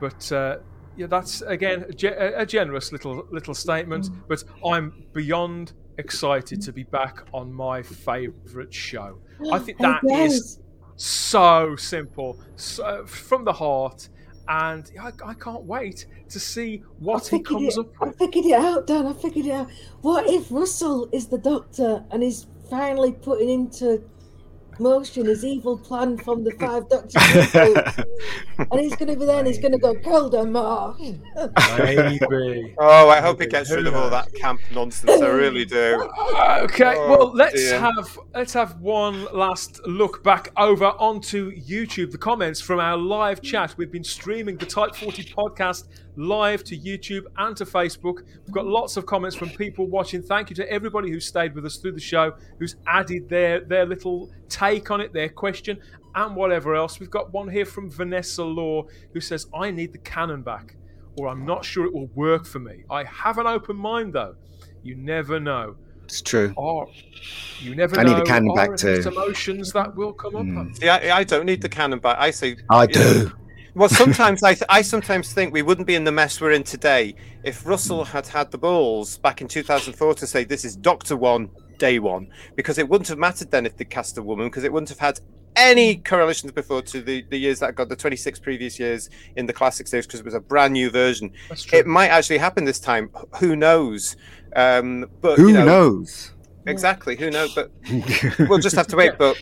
but 0.00 0.30
uh, 0.32 0.58
yeah, 0.96 1.06
that's 1.06 1.42
again 1.42 1.84
a, 2.02 2.40
a 2.42 2.46
generous 2.46 2.92
little 2.92 3.26
little 3.30 3.54
statement. 3.54 4.06
Mm. 4.06 4.22
But 4.28 4.44
I'm 4.64 5.04
beyond 5.12 5.72
excited 5.98 6.60
to 6.62 6.72
be 6.72 6.84
back 6.84 7.26
on 7.32 7.52
my 7.52 7.82
favourite 7.82 8.72
show. 8.72 9.18
I 9.52 9.58
think 9.58 9.78
Hey, 9.78 9.84
that 9.84 10.04
is 10.04 10.60
so 10.96 11.76
simple, 11.76 12.40
so 12.56 13.04
from 13.06 13.44
the 13.44 13.52
heart, 13.52 14.08
and 14.48 14.90
I, 15.00 15.12
I 15.24 15.34
can't 15.34 15.64
wait 15.64 16.06
to 16.28 16.40
see 16.40 16.82
what 16.98 17.26
he 17.26 17.40
comes 17.40 17.76
it, 17.76 17.80
up 17.80 17.92
I 18.00 18.12
figured 18.12 18.46
it 18.46 18.52
out, 18.52 18.86
Dan. 18.86 19.06
I 19.06 19.12
figured 19.12 19.46
it 19.46 19.52
out. 19.52 19.70
What 20.02 20.28
if 20.28 20.50
Russell 20.50 21.08
is 21.12 21.26
the 21.28 21.38
Doctor 21.38 22.04
and 22.10 22.22
is 22.22 22.46
finally 22.70 23.12
putting 23.12 23.48
into 23.48 24.02
motion 24.78 25.26
his 25.26 25.44
evil 25.44 25.78
plan 25.78 26.16
from 26.18 26.44
the 26.44 26.50
Five 26.52 26.88
Doctors? 26.88 27.14
and 28.58 28.80
he's 28.80 28.96
going 28.96 29.12
to 29.12 29.16
be 29.18 29.24
there 29.26 29.38
and 29.38 29.46
he's 29.46 29.58
going 29.58 29.72
to 29.72 29.78
go, 29.78 29.94
Goldemar. 29.94 30.96
Maybe. 31.78 32.74
Oh, 32.78 33.08
I 33.08 33.20
hope 33.20 33.40
he 33.40 33.46
gets 33.46 33.70
Who 33.70 33.76
rid 33.76 33.86
of 33.86 33.94
all 33.94 34.10
that 34.10 34.32
camp 34.34 34.60
nonsense. 34.72 35.20
I 35.22 35.28
really 35.28 35.64
do. 35.64 36.08
Okay, 36.64 36.94
Oh, 36.96 37.08
well 37.10 37.32
let's 37.34 37.54
dear. 37.54 37.78
have 37.80 38.18
let's 38.34 38.52
have 38.52 38.80
one 38.80 39.24
last 39.32 39.80
look 39.86 40.22
back 40.22 40.50
over 40.56 40.86
onto 40.86 41.52
YouTube. 41.52 42.10
The 42.12 42.18
comments 42.18 42.60
from 42.60 42.80
our 42.80 42.96
live 42.96 43.40
chat. 43.42 43.74
We've 43.76 43.90
been 43.90 44.04
streaming 44.04 44.56
the 44.56 44.66
Type 44.66 44.94
40 44.94 45.24
podcast 45.24 45.84
live 46.16 46.64
to 46.64 46.78
YouTube 46.78 47.24
and 47.36 47.56
to 47.56 47.64
Facebook. 47.64 48.22
We've 48.46 48.54
got 48.54 48.66
lots 48.66 48.96
of 48.96 49.06
comments 49.06 49.36
from 49.36 49.50
people 49.50 49.86
watching. 49.86 50.22
Thank 50.22 50.50
you 50.50 50.56
to 50.56 50.70
everybody 50.70 51.10
who 51.10 51.20
stayed 51.20 51.54
with 51.54 51.66
us 51.66 51.76
through 51.76 51.92
the 51.92 52.00
show, 52.00 52.34
who's 52.58 52.76
added 52.86 53.28
their 53.28 53.60
their 53.60 53.86
little 53.86 54.30
take 54.48 54.90
on 54.90 55.00
it, 55.00 55.12
their 55.12 55.28
question, 55.28 55.78
and 56.14 56.36
whatever 56.36 56.74
else. 56.74 57.00
We've 57.00 57.10
got 57.10 57.32
one 57.32 57.48
here 57.48 57.64
from 57.64 57.90
Vanessa 57.90 58.44
Law 58.44 58.86
who 59.12 59.20
says, 59.20 59.46
"I 59.54 59.70
need 59.70 59.92
the 59.92 59.98
canon 59.98 60.42
back." 60.42 60.76
Or 61.16 61.28
I'm 61.28 61.46
not 61.46 61.64
sure 61.64 61.86
it 61.86 61.92
will 61.92 62.10
work 62.14 62.44
for 62.44 62.58
me. 62.58 62.82
I 62.90 63.04
have 63.04 63.38
an 63.38 63.46
open 63.46 63.76
mind 63.76 64.12
though. 64.14 64.34
You 64.82 64.96
never 64.96 65.38
know. 65.38 65.76
it's 66.04 66.20
true. 66.20 66.52
Or 66.56 66.88
you 67.60 67.74
never 67.74 67.96
know. 67.96 68.00
I 68.00 68.04
know. 68.04 68.14
need 68.14 68.22
a 68.22 68.24
cannon 68.24 68.54
back 68.54 68.76
too. 68.76 69.00
emotions 69.06 69.72
that 69.72 69.94
will 69.94 70.12
come 70.12 70.36
up. 70.36 70.42
Mm. 70.42 70.76
See, 70.78 70.88
I, 70.88 71.18
I 71.18 71.24
don't 71.24 71.46
need 71.46 71.62
the 71.62 71.68
cannon 71.68 72.00
back. 72.00 72.16
I 72.18 72.30
say 72.30 72.56
I 72.68 72.82
you 72.82 72.88
know, 72.88 73.12
do. 73.12 73.32
Well, 73.74 73.88
sometimes 74.04 74.42
I, 74.42 74.56
I 74.68 74.82
sometimes 74.82 75.32
think 75.32 75.52
we 75.52 75.62
wouldn't 75.62 75.86
be 75.86 75.94
in 75.94 76.04
the 76.04 76.12
mess 76.12 76.40
we're 76.40 76.52
in 76.52 76.62
today 76.62 77.14
if 77.42 77.66
Russell 77.66 78.04
had 78.04 78.26
had 78.26 78.50
the 78.50 78.58
balls 78.58 79.18
back 79.18 79.40
in 79.40 79.48
2004 79.48 80.14
to 80.14 80.26
say 80.26 80.44
this 80.44 80.64
is 80.64 80.76
Doctor 80.76 81.16
One, 81.16 81.50
Day 81.78 81.98
One, 81.98 82.28
because 82.56 82.78
it 82.78 82.88
wouldn't 82.88 83.08
have 83.08 83.18
mattered 83.18 83.50
then 83.50 83.66
if 83.66 83.76
they 83.76 83.84
cast 83.84 84.16
a 84.18 84.22
woman, 84.22 84.46
because 84.46 84.64
it 84.64 84.72
wouldn't 84.72 84.90
have 84.90 84.98
had 84.98 85.20
any 85.56 85.96
correlations 85.96 86.52
before 86.52 86.82
to 86.82 87.00
the, 87.00 87.24
the 87.30 87.36
years 87.36 87.60
that 87.60 87.74
got 87.74 87.88
the 87.88 87.96
26 87.96 88.40
previous 88.40 88.78
years 88.78 89.10
in 89.36 89.46
the 89.46 89.52
classic 89.52 89.86
series 89.86 90.06
because 90.06 90.20
it 90.20 90.24
was 90.24 90.34
a 90.34 90.40
brand 90.40 90.72
new 90.72 90.90
version. 90.90 91.32
That's 91.48 91.64
true. 91.64 91.78
It 91.78 91.86
might 91.86 92.08
actually 92.08 92.38
happen 92.38 92.64
this 92.64 92.80
time. 92.80 93.10
Who 93.38 93.56
knows? 93.56 94.16
Um, 94.56 95.06
but 95.20 95.36
Who 95.36 95.48
you 95.48 95.54
know, 95.54 95.64
knows? 95.64 96.32
Exactly. 96.66 97.16
Who 97.16 97.30
knows? 97.30 97.54
But 97.54 97.70
we'll 98.48 98.58
just 98.58 98.76
have 98.76 98.86
to 98.88 98.96
wait. 98.96 99.18
But 99.18 99.40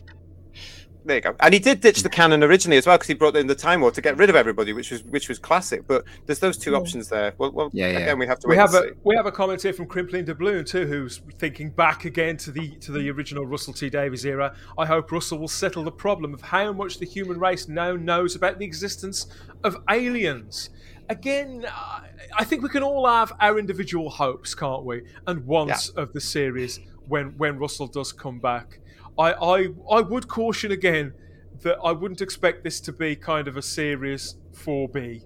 there 1.05 1.17
you 1.17 1.21
go. 1.21 1.35
And 1.39 1.53
he 1.53 1.59
did 1.59 1.81
ditch 1.81 2.03
the 2.03 2.09
canon 2.09 2.43
originally 2.43 2.77
as 2.77 2.85
well 2.87 2.95
because 2.97 3.07
he 3.07 3.13
brought 3.13 3.35
in 3.35 3.47
the 3.47 3.55
Time 3.55 3.81
War 3.81 3.91
to 3.91 4.01
get 4.01 4.17
rid 4.17 4.29
of 4.29 4.35
everybody, 4.35 4.73
which 4.73 4.91
was 4.91 5.03
which 5.05 5.29
was 5.29 5.39
classic. 5.39 5.85
But 5.87 6.05
there's 6.25 6.39
those 6.39 6.57
two 6.57 6.71
Yeah. 6.71 6.77
options 6.77 7.09
there. 7.09 7.33
Well, 7.37 7.51
well 7.51 7.69
Yeah, 7.73 7.89
yeah. 7.89 7.99
again, 7.99 8.19
we 8.19 8.27
have 8.27 8.39
to 8.39 8.47
we 8.47 8.55
have 8.55 8.73
and 8.73 8.85
a 8.85 8.87
see. 8.89 8.93
we 9.03 9.15
have 9.15 9.25
a 9.25 9.31
comment 9.31 9.61
here 9.61 9.73
from 9.73 9.85
Crimpling 9.87 10.25
Doubloon 10.25 10.65
too, 10.65 10.85
who's 10.85 11.21
thinking 11.39 11.69
back 11.71 12.05
again 12.05 12.37
to 12.37 12.51
the 12.51 12.69
to 12.81 12.91
the 12.91 13.09
original 13.09 13.45
Russell 13.45 13.73
T 13.73 13.89
Davies 13.89 14.25
era. 14.25 14.55
I 14.77 14.85
hope 14.85 15.11
Russell 15.11 15.37
will 15.39 15.47
settle 15.47 15.83
the 15.83 15.91
problem 15.91 16.33
of 16.33 16.41
how 16.41 16.71
much 16.73 16.99
the 16.99 17.05
human 17.05 17.39
race 17.39 17.67
now 17.67 17.95
knows 17.95 18.35
about 18.35 18.59
the 18.59 18.65
existence 18.65 19.27
of 19.63 19.77
aliens. 19.89 20.69
Again, 21.09 21.65
I- 21.67 22.01
I 22.37 22.43
think 22.45 22.63
we 22.63 22.69
can 22.69 22.81
all 22.81 23.05
have 23.07 23.33
our 23.41 23.59
individual 23.59 24.09
hopes, 24.09 24.55
can't 24.55 24.85
we? 24.85 25.01
And 25.27 25.45
wants 25.45 25.89
of 25.89 26.13
the 26.13 26.21
series 26.21 26.79
when 27.09 27.33
when 27.37 27.57
Russell 27.59 27.87
does 27.87 28.11
come 28.13 28.39
back. 28.39 28.79
I, 29.17 29.33
I 29.33 29.67
I 29.91 30.01
would 30.01 30.27
caution 30.27 30.71
again 30.71 31.13
that 31.61 31.77
I 31.83 31.91
wouldn't 31.91 32.21
expect 32.21 32.63
this 32.63 32.79
to 32.81 32.91
be 32.91 33.15
kind 33.15 33.47
of 33.47 33.57
a 33.57 33.61
serious 33.61 34.35
4B 34.53 35.23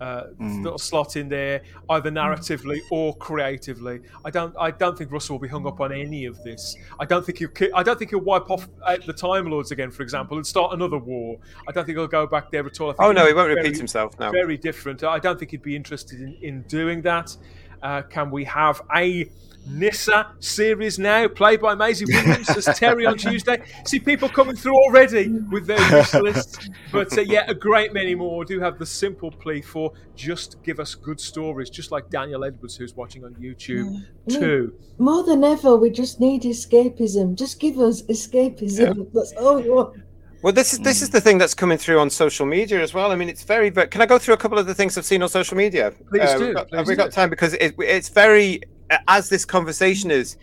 uh, 0.00 0.24
Mm. 0.38 0.78
slot 0.78 1.16
in 1.16 1.28
there, 1.30 1.62
either 1.88 2.10
narratively 2.10 2.80
or 2.90 3.16
creatively. 3.16 4.00
I 4.26 4.30
don't. 4.30 4.54
I 4.58 4.70
don't 4.70 4.96
think 4.98 5.10
Russell 5.10 5.36
will 5.36 5.40
be 5.40 5.48
hung 5.48 5.66
up 5.66 5.80
on 5.80 5.90
any 5.90 6.26
of 6.26 6.42
this. 6.44 6.76
I 7.00 7.06
don't 7.06 7.24
think 7.24 7.38
he'll. 7.38 7.48
I 7.74 7.82
don't 7.82 7.98
think 7.98 8.10
he'll 8.10 8.20
wipe 8.20 8.50
off 8.50 8.68
uh, 8.84 8.98
the 9.06 9.14
Time 9.14 9.46
Lords 9.50 9.70
again, 9.70 9.90
for 9.90 10.02
example, 10.02 10.36
and 10.36 10.46
start 10.46 10.74
another 10.74 10.98
war. 10.98 11.38
I 11.66 11.72
don't 11.72 11.86
think 11.86 11.96
he'll 11.96 12.06
go 12.08 12.26
back 12.26 12.50
there 12.50 12.66
at 12.66 12.78
all. 12.80 12.94
Oh 12.98 13.10
no, 13.12 13.26
he 13.26 13.32
won't 13.32 13.48
very- 13.48 13.62
repeat 13.62 13.78
himself 13.78 14.18
now. 14.18 14.30
Very 14.32 14.58
different. 14.58 15.02
I 15.02 15.18
don't 15.18 15.38
think 15.38 15.50
he'd 15.52 15.62
be 15.62 15.74
interested 15.76 16.20
in, 16.20 16.36
in 16.42 16.62
doing 16.62 17.00
that. 17.02 17.34
Uh, 17.82 18.02
can 18.02 18.30
we 18.30 18.44
have 18.44 18.82
a 18.94 19.30
Nyssa 19.68 20.32
series 20.40 20.98
now, 20.98 21.26
played 21.28 21.60
by 21.60 21.74
Maisie 21.74 22.04
Williams 22.06 22.48
as 22.50 22.64
Terry 22.78 23.04
on 23.06 23.18
Tuesday? 23.18 23.62
See 23.84 23.98
people 23.98 24.28
coming 24.28 24.56
through 24.56 24.74
already 24.74 25.28
with 25.50 25.66
their 25.66 25.78
wish 25.90 26.14
lists, 26.14 26.68
but 26.92 27.16
uh, 27.18 27.22
yeah, 27.22 27.44
a 27.48 27.54
great 27.54 27.92
many 27.92 28.14
more 28.14 28.44
do 28.44 28.60
have 28.60 28.78
the 28.78 28.86
simple 28.86 29.30
plea 29.30 29.60
for 29.60 29.92
just 30.14 30.62
give 30.62 30.78
us 30.80 30.94
good 30.94 31.20
stories, 31.20 31.68
just 31.68 31.90
like 31.90 32.08
Daniel 32.10 32.44
Edwards, 32.44 32.76
who's 32.76 32.94
watching 32.94 33.24
on 33.24 33.34
YouTube 33.34 33.86
I 33.88 34.30
mean, 34.32 34.40
too. 34.40 34.74
More 34.98 35.24
than 35.24 35.42
ever, 35.44 35.76
we 35.76 35.90
just 35.90 36.20
need 36.20 36.42
escapism. 36.42 37.34
Just 37.36 37.58
give 37.60 37.78
us 37.78 38.02
escapism. 38.02 39.08
That's 39.12 39.32
all 39.32 39.56
we 39.60 39.68
want. 39.68 40.00
Well, 40.42 40.52
this 40.52 40.72
is 40.74 40.78
this 40.80 41.02
is 41.02 41.10
the 41.10 41.20
thing 41.20 41.38
that's 41.38 41.54
coming 41.54 41.76
through 41.78 41.98
on 41.98 42.08
social 42.10 42.46
media 42.46 42.80
as 42.80 42.94
well. 42.94 43.10
I 43.10 43.16
mean, 43.16 43.28
it's 43.28 43.42
very. 43.42 43.70
But 43.70 43.90
can 43.90 44.00
I 44.00 44.06
go 44.06 44.18
through 44.18 44.34
a 44.34 44.36
couple 44.36 44.58
of 44.58 44.66
the 44.66 44.74
things 44.74 44.96
I've 44.96 45.04
seen 45.04 45.22
on 45.22 45.28
social 45.28 45.56
media? 45.56 45.92
Please 46.08 46.22
Uh, 46.22 46.38
do, 46.38 46.44
we've 46.46 46.54
got- 46.54 46.68
please 46.68 46.76
have 46.76 46.86
we 46.86 46.92
do. 46.94 46.96
got 46.98 47.10
time? 47.10 47.30
Because 47.30 47.54
it, 47.54 47.74
it's 47.78 48.10
very 48.10 48.60
as 49.08 49.28
this 49.28 49.44
conversation 49.44 50.10
is. 50.10 50.36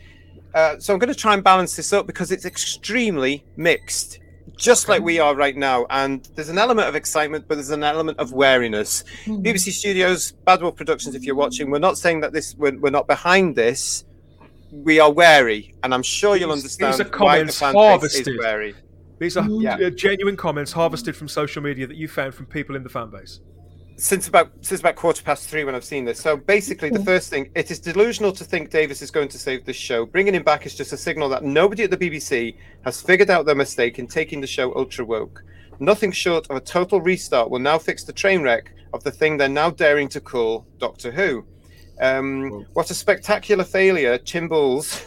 Uh, 0.54 0.78
so 0.80 0.94
I'm 0.94 1.00
going 1.00 1.12
to 1.14 1.20
try 1.20 1.34
and 1.34 1.44
balance 1.44 1.76
this 1.76 1.94
up 1.94 2.06
because 2.06 2.32
it's 2.32 2.46
extremely 2.46 3.44
mixed, 3.58 4.20
just 4.56 4.88
like 4.88 5.02
we 5.02 5.20
are 5.20 5.36
right 5.36 5.56
now. 5.58 5.86
And 5.90 6.24
there's 6.36 6.50
an 6.50 6.58
element 6.60 6.88
of 6.88 6.96
excitement, 6.96 7.46
but 7.48 7.56
there's 7.56 7.72
an 7.72 7.84
element 7.84 8.20
of 8.20 8.34
wariness. 8.34 9.04
Hmm. 9.26 9.42
BBC 9.42 9.72
Studios, 9.72 10.34
Bad 10.46 10.62
Wolf 10.62 10.76
Productions. 10.76 11.16
If 11.16 11.24
you're 11.24 11.36
watching, 11.36 11.72
we're 11.72 11.80
not 11.80 11.98
saying 11.98 12.20
that 12.22 12.34
this 12.34 12.56
we're, 12.56 12.78
we're 12.78 12.92
not 12.92 13.08
behind 13.08 13.56
this. 13.56 14.06
We 14.72 15.00
are 15.00 15.12
wary, 15.12 15.74
and 15.84 15.94
I'm 15.94 16.02
sure 16.04 16.36
you'll 16.36 16.54
These- 16.56 16.78
these 16.78 16.82
understand 16.82 17.14
are 17.16 17.20
why 17.26 17.44
the 17.44 17.52
fan 17.52 18.00
base 18.02 18.16
is 18.28 18.40
wary. 18.40 18.76
These 19.20 19.38
are 19.38 19.48
Yeah. 19.48 19.76
uh, 19.76 19.90
genuine 19.92 20.36
comments 20.36 20.72
harvested 20.72 21.16
from 21.16 21.28
social 21.28 21.62
media 21.62 21.86
that 21.88 21.96
you 21.96 22.08
found 22.08 22.34
from 22.34 22.48
people 22.48 22.76
in 22.76 22.84
the 22.84 22.90
fan 22.90 23.10
base. 23.10 23.40
Since 23.96 24.28
about 24.28 24.52
since 24.62 24.82
about 24.82 24.96
quarter 24.96 25.22
past 25.24 25.48
three 25.48 25.64
when 25.64 25.76
I've 25.76 25.84
seen 25.84 26.04
this. 26.04 26.20
So 26.20 26.36
basically, 26.36 26.90
the 26.90 27.04
first 27.04 27.30
thing 27.30 27.52
it 27.56 27.70
is 27.70 27.80
delusional 27.80 28.32
to 28.34 28.44
think 28.44 28.70
Davies 28.70 29.02
is 29.02 29.12
going 29.12 29.30
to 29.30 29.38
save 29.38 29.66
this 29.66 29.76
show. 29.76 30.06
Bringing 30.06 30.34
him 30.36 30.44
back 30.44 30.66
is 30.66 30.76
just 30.76 30.94
a 30.94 30.98
signal 30.98 31.30
that 31.30 31.44
nobody 31.44 31.84
at 31.84 31.92
the 31.92 31.98
BBC 31.98 32.58
has 32.84 33.02
figured 33.02 33.30
out 33.30 33.46
their 33.46 33.56
mistake 33.56 34.00
in 34.00 34.08
taking 34.08 34.42
the 34.42 34.48
show 34.48 34.76
ultra 34.76 35.06
woke. 35.06 35.44
Nothing 35.80 36.12
short 36.12 36.50
of 36.50 36.56
a 36.56 36.62
total 36.62 37.02
restart 37.02 37.50
will 37.50 37.60
now 37.60 37.78
fix 37.78 38.04
the 38.04 38.14
train 38.14 38.42
wreck 38.42 38.74
of 38.94 39.04
the 39.04 39.12
thing 39.12 39.38
they're 39.38 39.50
now 39.50 39.70
daring 39.70 40.10
to 40.10 40.22
call 40.22 40.66
Doctor 40.80 41.12
Who. 41.12 41.46
Um, 42.02 42.66
what 42.74 42.90
a 42.90 42.94
spectacular 42.94 43.64
failure 43.64 44.18
Chimballs 44.18 45.04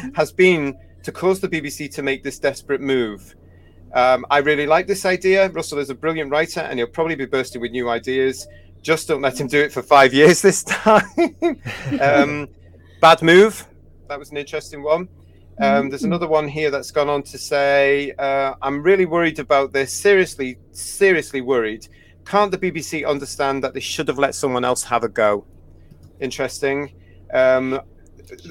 has 0.14 0.32
been 0.32 0.76
to 1.02 1.12
cause 1.12 1.40
the 1.40 1.48
BBC 1.48 1.92
to 1.94 2.02
make 2.02 2.22
this 2.22 2.38
desperate 2.38 2.80
move. 2.80 3.34
Um, 3.94 4.26
I 4.30 4.38
really 4.38 4.66
like 4.66 4.86
this 4.86 5.04
idea. 5.06 5.48
Russell 5.50 5.78
is 5.78 5.90
a 5.90 5.94
brilliant 5.94 6.30
writer, 6.30 6.60
and 6.60 6.78
he'll 6.78 6.88
probably 6.88 7.14
be 7.14 7.26
bursting 7.26 7.60
with 7.60 7.70
new 7.70 7.88
ideas. 7.88 8.46
Just 8.82 9.08
don't 9.08 9.22
let 9.22 9.40
him 9.40 9.46
do 9.46 9.60
it 9.60 9.72
for 9.72 9.82
five 9.82 10.12
years 10.20 10.42
this 10.42 10.62
time. 10.62 11.04
um, 12.00 12.48
bad 13.00 13.22
move. 13.22 13.66
That 14.08 14.18
was 14.18 14.30
an 14.30 14.36
interesting 14.36 14.82
one. 14.82 15.08
Um, 15.60 15.88
there's 15.88 16.04
another 16.04 16.28
one 16.28 16.46
here 16.46 16.70
that's 16.70 16.92
gone 16.92 17.08
on 17.08 17.22
to 17.24 17.38
say, 17.38 18.12
uh, 18.12 18.54
"I'm 18.62 18.82
really 18.82 19.06
worried 19.06 19.40
about 19.40 19.72
this. 19.72 19.92
Seriously, 19.92 20.58
seriously 20.70 21.40
worried. 21.40 21.88
Can't 22.24 22.52
the 22.52 22.58
BBC 22.58 23.04
understand 23.04 23.64
that 23.64 23.74
they 23.74 23.80
should 23.80 24.06
have 24.06 24.18
let 24.18 24.34
someone 24.34 24.64
else 24.64 24.84
have 24.84 25.02
a 25.02 25.08
go?" 25.08 25.44
Interesting. 26.20 26.92
Um, 27.32 27.80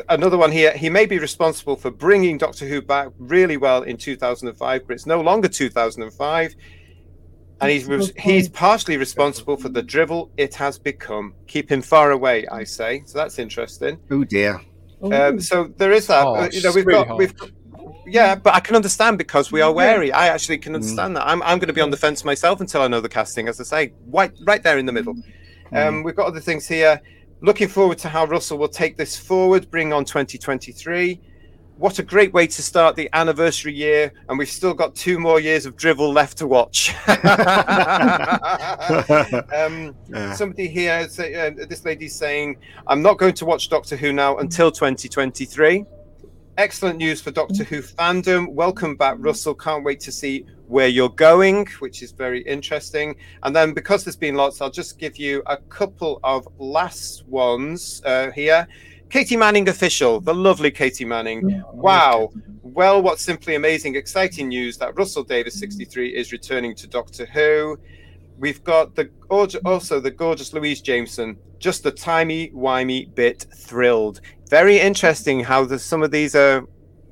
another 0.09 0.37
one 0.37 0.51
here. 0.51 0.71
He 0.71 0.89
may 0.89 1.05
be 1.05 1.19
responsible 1.19 1.75
for 1.75 1.91
bringing 1.91 2.37
Doctor 2.37 2.65
Who 2.67 2.81
back 2.81 3.09
really 3.17 3.57
well 3.57 3.83
in 3.83 3.97
2005, 3.97 4.87
but 4.87 4.93
it's 4.93 5.05
no 5.05 5.21
longer 5.21 5.47
2005, 5.47 6.55
and 7.61 7.71
he's 7.71 7.87
That's 7.87 8.11
he's 8.17 8.49
partially 8.49 8.97
responsible 8.97 9.57
for 9.57 9.69
the 9.69 9.81
drivel 9.81 10.31
it 10.37 10.53
has 10.55 10.77
become. 10.77 11.33
Keep 11.47 11.71
him 11.71 11.81
far 11.81 12.11
away, 12.11 12.45
I 12.47 12.63
say. 12.63 13.03
So 13.05 13.17
that's 13.17 13.39
interesting. 13.39 13.99
Oh 14.11 14.23
dear. 14.23 14.61
Um, 15.01 15.39
so 15.39 15.71
there 15.77 15.91
is 15.91 16.07
that. 16.07 16.23
Harsh, 16.23 16.47
Uh, 16.47 16.49
you 16.57 16.63
know, 16.63 16.71
we've 16.73 16.85
really 16.85 17.05
got 17.05 17.17
we've. 17.17 17.33
Yeah, 18.07 18.35
but 18.35 18.55
I 18.55 18.61
can 18.61 18.75
understand 18.75 19.17
because 19.17 19.51
we 19.51 19.61
are 19.61 19.69
Yeah. 19.69 19.75
wary. 19.75 20.11
I 20.13 20.27
actually 20.27 20.59
can 20.59 20.75
understand 20.75 21.15
that. 21.17 21.27
I'm, 21.27 21.43
I'm 21.43 21.59
going 21.59 21.67
to 21.67 21.73
be 21.73 21.81
on 21.81 21.89
the 21.89 21.97
fence 21.97 22.23
myself 22.23 22.61
until 22.61 22.81
I 22.81 22.87
know 22.87 23.01
the 23.01 23.09
casting, 23.09 23.47
as 23.49 23.59
I 23.59 23.63
say, 23.63 23.93
right, 24.07 24.31
right 24.45 24.63
there 24.63 24.77
in 24.77 24.85
the 24.85 24.93
middle. 24.93 25.15
Um, 25.73 26.03
we've 26.03 26.15
got 26.15 26.27
other 26.27 26.39
things 26.39 26.65
here. 26.65 27.01
Looking 27.41 27.67
forward 27.67 27.99
to 27.99 28.09
how 28.09 28.25
Russell 28.25 28.57
will 28.57 28.67
take 28.67 28.97
this 28.97 29.15
forward, 29.17 29.69
bring 29.69 29.93
on 29.93 30.05
2023. 30.05 31.19
What 31.77 31.99
a 31.99 32.03
great 32.03 32.33
way 32.33 32.47
to 32.47 32.61
start 32.63 32.95
the 32.95 33.07
anniversary 33.13 33.73
year, 33.73 34.11
and 34.27 34.39
we've 34.39 34.49
still 34.49 34.73
got 34.73 34.95
two 34.95 35.19
more 35.19 35.39
years 35.39 35.67
of 35.67 35.75
drivel 35.75 36.11
left 36.11 36.39
to 36.39 36.47
watch. 36.47 36.95
um, 39.53 39.95
Yeah. 40.07 40.33
somebody 40.33 40.67
here, 40.67 41.07
say, 41.07 41.35
uh, 41.35 41.51
this 41.69 41.85
lady's 41.85 42.15
saying, 42.15 42.57
I'm 42.87 43.03
not 43.03 43.19
going 43.19 43.35
to 43.35 43.45
watch 43.45 43.69
Doctor 43.69 43.95
Who 43.95 44.11
now 44.11 44.37
until 44.37 44.71
2023. 44.71 45.85
Excellent 46.57 46.97
news 46.97 47.21
for 47.21 47.29
Doctor 47.29 47.63
Who 47.63 47.83
fandom. 47.83 48.49
Welcome 48.49 48.95
back, 48.95 49.17
Russell. 49.19 49.53
Can't 49.53 49.83
wait 49.83 49.99
to 49.99 50.11
see 50.11 50.43
where 50.65 50.87
you're 50.87 51.07
going, 51.07 51.67
which 51.77 52.01
is 52.01 52.11
very 52.11 52.41
interesting. 52.41 53.15
And 53.43 53.55
then, 53.55 53.75
because 53.75 54.03
there's 54.03 54.15
been 54.15 54.33
lots, 54.33 54.59
I'll 54.59 54.71
just 54.71 54.97
give 54.97 55.17
you 55.17 55.43
a 55.45 55.57
couple 55.57 56.19
of 56.23 56.47
last 56.57 57.27
ones 57.27 58.01
uh, 58.05 58.31
here. 58.31 58.67
Katie 59.11 59.37
Manning 59.37 59.69
official, 59.69 60.19
the 60.19 60.33
lovely 60.33 60.71
Katie 60.71 61.05
Manning. 61.05 61.63
Wow. 61.71 62.31
Well, 62.63 63.03
what's 63.03 63.21
simply 63.21 63.53
amazing, 63.53 63.95
exciting 63.95 64.47
news 64.47 64.79
that 64.79 64.97
Russell 64.97 65.23
Davies, 65.23 65.59
63, 65.59 66.09
is 66.09 66.31
returning 66.31 66.73
to 66.73 66.87
Doctor 66.87 67.27
Who. 67.27 67.77
We've 68.39 68.63
got 68.63 68.95
the 68.95 69.09
also 69.29 69.99
the 69.99 70.11
gorgeous 70.11 70.53
Louise 70.53 70.81
Jameson, 70.81 71.37
just 71.59 71.85
a 71.85 71.91
timey 71.91 72.51
wimey 72.51 73.13
bit 73.15 73.45
thrilled. 73.55 74.21
Very 74.49 74.79
interesting 74.79 75.39
how 75.39 75.65
the, 75.65 75.79
some 75.79 76.03
of 76.03 76.11
these 76.11 76.35
uh, 76.35 76.61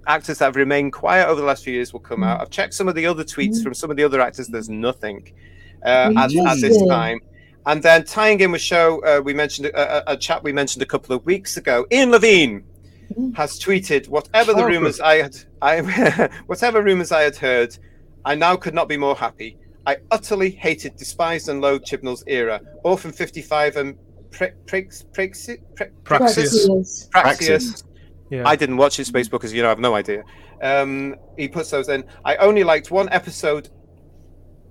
actors 0.08 0.38
that 0.38 0.46
have 0.46 0.56
remained 0.56 0.94
quiet 0.94 1.28
over 1.28 1.42
the 1.42 1.48
last 1.48 1.64
few 1.64 1.74
years 1.74 1.94
will 1.94 2.00
come 2.00 2.24
out. 2.24 2.42
I've 2.42 2.52
checked 2.52 2.74
some 2.74 2.88
of 2.88 2.96
the 2.96 3.06
other 3.06 3.24
tweets 3.24 3.64
from 3.64 3.74
some 3.74 3.90
of 3.90 3.98
the 3.98 4.04
other 4.04 4.22
actors. 4.22 4.48
There's 4.48 4.70
nothing 4.70 5.34
uh, 5.84 6.14
at, 6.16 6.36
at 6.36 6.62
this 6.62 6.82
time. 6.88 7.20
And 7.66 7.82
then 7.82 8.04
tying 8.04 8.40
in 8.42 8.52
with 8.52 8.62
show, 8.62 9.04
uh, 9.04 9.22
we 9.22 9.34
mentioned 9.34 9.68
a, 9.68 10.12
a, 10.12 10.14
a 10.14 10.18
chat 10.18 10.44
we 10.44 10.54
mentioned 10.54 10.84
a 10.84 10.86
couple 10.86 11.16
of 11.16 11.26
weeks 11.26 11.58
ago. 11.58 11.88
Ian 11.92 12.12
Levine 12.12 12.64
has 13.36 13.60
tweeted, 13.60 14.08
"Whatever 14.08 14.54
the 14.54 14.66
rumors 14.66 15.00
I 15.00 15.16
had, 15.16 15.36
I 15.62 16.30
whatever 16.46 16.84
rumors 16.84 17.12
I 17.12 17.24
had 17.24 17.36
heard, 17.36 17.76
I 18.24 18.36
now 18.36 18.56
could 18.56 18.76
not 18.76 18.88
be 18.88 18.98
more 18.98 19.16
happy. 19.16 19.58
I 19.88 19.98
utterly 20.12 20.50
hated, 20.50 20.96
despised, 20.96 21.50
and 21.50 21.62
loathed 21.62 21.86
Chibnall's 21.86 22.24
era. 22.28 22.60
Orphan 22.84 23.12
55 23.12 23.78
and 23.78 23.98
Pre- 24.32 24.52
Prex- 24.66 25.06
Pre- 25.14 25.88
Praxis. 26.04 26.68
Praxis. 26.68 27.10
Praxius. 27.14 27.84
Yeah. 28.30 28.44
I 28.48 28.56
didn't 28.56 28.78
watch 28.78 28.98
his 28.98 29.12
Facebook 29.12 29.32
because 29.32 29.54
you 29.54 29.62
know 29.62 29.68
I 29.68 29.70
have 29.70 29.80
no 29.80 29.96
idea. 29.96 30.24
Um, 30.62 31.16
he 31.38 31.48
puts 31.48 31.70
those 31.70 31.90
in. 31.90 32.04
I 32.26 32.36
only 32.38 32.64
liked 32.64 32.92
one 32.92 33.08
episode, 33.10 33.70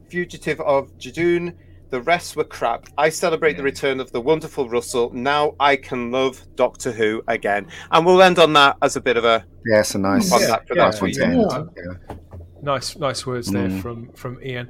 Fugitive 0.09 0.61
of 0.61 0.97
Judoon. 0.99 1.55
The 1.91 2.01
rest 2.03 2.35
were 2.35 2.45
crap. 2.45 2.89
I 2.99 3.09
celebrate 3.09 3.57
the 3.57 3.63
return 3.63 4.01
of 4.01 4.11
the 4.11 4.21
wonderful 4.21 4.69
Russell. 4.69 5.11
Now 5.15 5.55
I 5.61 5.77
can 5.77 6.11
love 6.11 6.45
Doctor 6.57 6.91
Who 6.91 7.23
again. 7.29 7.69
And 7.93 8.05
we'll 8.05 8.21
end 8.23 8.39
on 8.41 8.53
that 8.55 8.77
as 8.83 8.97
a 8.97 9.01
bit 9.01 9.17
of 9.17 9.25
a 9.25 9.45
Yeah, 9.65 9.85
a 9.95 9.99
nice, 9.99 10.33
on 10.33 10.41
Yeah, 10.41 10.47
that 10.49 10.63
yeah, 10.75 10.85
nice 10.85 11.01
one 11.01 11.13
to 11.13 11.21
yeah. 11.21 11.27
end. 11.27 12.21
Yeah. 12.65 12.73
Nice, 12.73 12.97
nice 12.97 13.27
words 13.27 13.51
there 13.51 13.69
Mm. 13.69 13.81
from 13.83 14.09
from 14.15 14.39
Ian. 14.45 14.69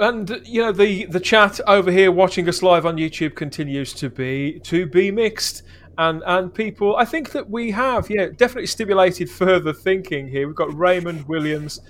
And 0.00 0.40
you 0.44 0.62
know 0.62 0.72
the 0.72 1.06
the 1.06 1.20
chat 1.20 1.60
over 1.66 1.90
here 1.90 2.10
watching 2.12 2.48
us 2.48 2.62
live 2.62 2.84
on 2.86 2.96
YouTube 2.96 3.34
continues 3.34 3.92
to 3.94 4.08
be 4.10 4.60
to 4.64 4.86
be 4.86 5.10
mixed. 5.10 5.62
And 5.98 6.22
and 6.26 6.52
people, 6.52 6.96
I 6.96 7.04
think 7.06 7.30
that 7.32 7.48
we 7.48 7.70
have 7.70 8.10
yeah 8.10 8.26
definitely 8.36 8.66
stimulated 8.66 9.30
further 9.30 9.72
thinking 9.72 10.28
here. 10.28 10.46
We've 10.46 10.56
got 10.56 10.76
Raymond 10.76 11.26
Williams. 11.28 11.80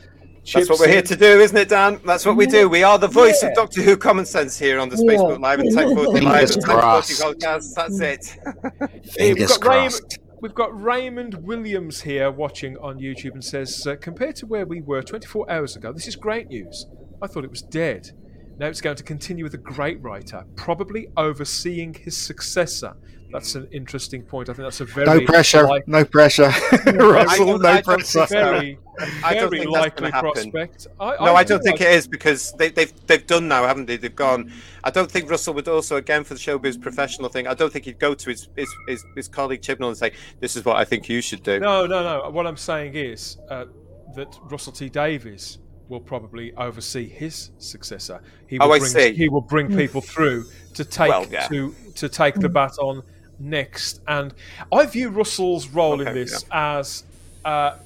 That's 0.54 0.70
what 0.70 0.78
we're 0.78 0.86
here 0.86 1.02
to 1.02 1.16
do, 1.16 1.40
isn't 1.40 1.56
it, 1.56 1.68
Dan? 1.68 1.98
That's 2.06 2.24
what 2.24 2.36
we 2.36 2.46
do. 2.46 2.68
We 2.68 2.84
are 2.84 3.00
the 3.00 3.08
voice 3.08 3.42
of 3.42 3.52
Doctor 3.54 3.82
Who 3.82 3.96
common 3.96 4.24
sense 4.24 4.56
here 4.56 4.78
on 4.78 4.88
the 4.88 4.96
Yeah. 4.96 5.14
Facebook 5.18 5.40
Live 5.40 5.58
and 5.58 5.74
Type 5.74 5.88
40 5.88 6.20
Live 6.20 6.22
Fingers 6.22 6.54
and 6.56 6.64
Type 6.64 6.70
40 6.74 6.80
crossed. 6.80 7.20
podcast. 7.20 7.74
That's 7.74 8.00
it. 8.00 8.36
We've 8.80 9.12
Fingers 9.12 9.58
got, 9.58 9.68
Raymond, 9.74 9.90
crossed. 9.92 10.18
We've 10.40 10.54
got 10.54 10.78
Raymond 10.80 11.34
Williams 11.46 12.02
here 12.02 12.30
watching 12.30 12.76
on 12.78 12.98
YouTube 12.98 13.32
and 13.32 13.44
says, 13.44 13.86
uh, 13.86 13.96
compared 14.00 14.36
to 14.36 14.46
where 14.46 14.66
we 14.66 14.80
were 14.80 15.02
24 15.02 15.50
hours 15.50 15.76
ago, 15.76 15.92
this 15.92 16.06
is 16.06 16.16
great 16.16 16.48
news. 16.48 16.86
I 17.22 17.26
thought 17.26 17.44
it 17.44 17.50
was 17.50 17.62
dead. 17.62 18.10
Now 18.58 18.66
it's 18.66 18.80
going 18.80 18.96
to 18.96 19.02
continue 19.02 19.44
with 19.44 19.54
a 19.54 19.58
great 19.58 20.00
writer, 20.02 20.44
probably 20.56 21.08
overseeing 21.16 21.94
his 21.94 22.16
successor. 22.16 22.94
That's 23.32 23.54
an 23.54 23.68
interesting 23.72 24.22
point. 24.22 24.48
I 24.48 24.52
think 24.52 24.64
that's 24.66 24.80
a 24.80 24.84
very 24.84 25.06
No 25.06 25.20
pressure. 25.26 25.62
like- 25.68 25.88
No 25.88 26.04
pressure. 26.04 26.52
Russell, 26.86 27.46
don't- 27.46 27.62
no 27.62 27.68
I 27.68 27.80
don't 27.80 27.84
pressure. 27.84 28.26
think 28.26 28.30
very, 28.30 28.78
I 29.24 29.34
don't 29.34 29.50
very 29.50 29.58
think 29.62 29.70
likely 29.72 30.10
gonna 30.10 30.14
happen. 30.28 30.50
prospect. 30.52 30.86
No, 30.98 31.34
I 31.34 31.44
don't 31.44 31.62
think 31.62 31.80
it 31.80 31.88
is 31.88 32.06
because 32.08 32.52
they, 32.52 32.68
they've 32.70 32.92
they've 33.06 33.26
done 33.26 33.48
now, 33.48 33.64
haven't 33.66 33.86
they? 33.86 33.96
They've 33.96 34.14
gone. 34.14 34.52
I 34.84 34.90
don't 34.90 35.10
think 35.10 35.30
Russell 35.30 35.54
would 35.54 35.68
also, 35.68 35.96
again, 35.96 36.24
for 36.24 36.34
the 36.34 36.40
showbiz 36.40 36.80
professional 36.80 37.28
thing. 37.28 37.46
I 37.46 37.54
don't 37.54 37.72
think 37.72 37.84
he'd 37.84 37.98
go 37.98 38.14
to 38.14 38.30
his 38.30 38.48
his, 38.56 38.68
his, 38.88 39.04
his 39.14 39.28
colleague 39.28 39.60
Chibnall 39.62 39.88
and 39.88 39.96
say, 39.96 40.12
"This 40.40 40.56
is 40.56 40.64
what 40.64 40.76
I 40.76 40.84
think 40.84 41.08
you 41.08 41.20
should 41.20 41.42
do." 41.42 41.58
No, 41.60 41.86
no, 41.86 42.02
no. 42.02 42.30
What 42.30 42.46
I'm 42.46 42.56
saying 42.56 42.94
is 42.94 43.38
uh, 43.50 43.66
that 44.14 44.38
Russell 44.44 44.72
T 44.72 44.88
Davies 44.88 45.58
will 45.88 46.00
probably 46.00 46.52
oversee 46.56 47.08
his 47.08 47.50
successor. 47.58 48.20
He 48.48 48.58
Oh, 48.58 48.66
will 48.66 48.74
I 48.74 48.78
bring, 48.80 48.90
see. 48.90 49.12
He 49.14 49.28
will 49.28 49.40
bring 49.40 49.68
people 49.76 50.00
through 50.00 50.44
to 50.74 50.84
take 50.84 51.10
Well, 51.10 51.26
yeah. 51.30 51.46
to 51.48 51.74
to 51.96 52.08
take 52.08 52.34
the 52.34 52.48
baton 52.48 53.02
next. 53.38 54.00
And 54.06 54.34
I 54.72 54.86
view 54.86 55.10
Russell's 55.10 55.68
role 55.68 56.00
in 56.00 56.08
Okay, 56.08 56.24
this 56.24 56.44
as 56.52 57.04
uh, 57.44 57.78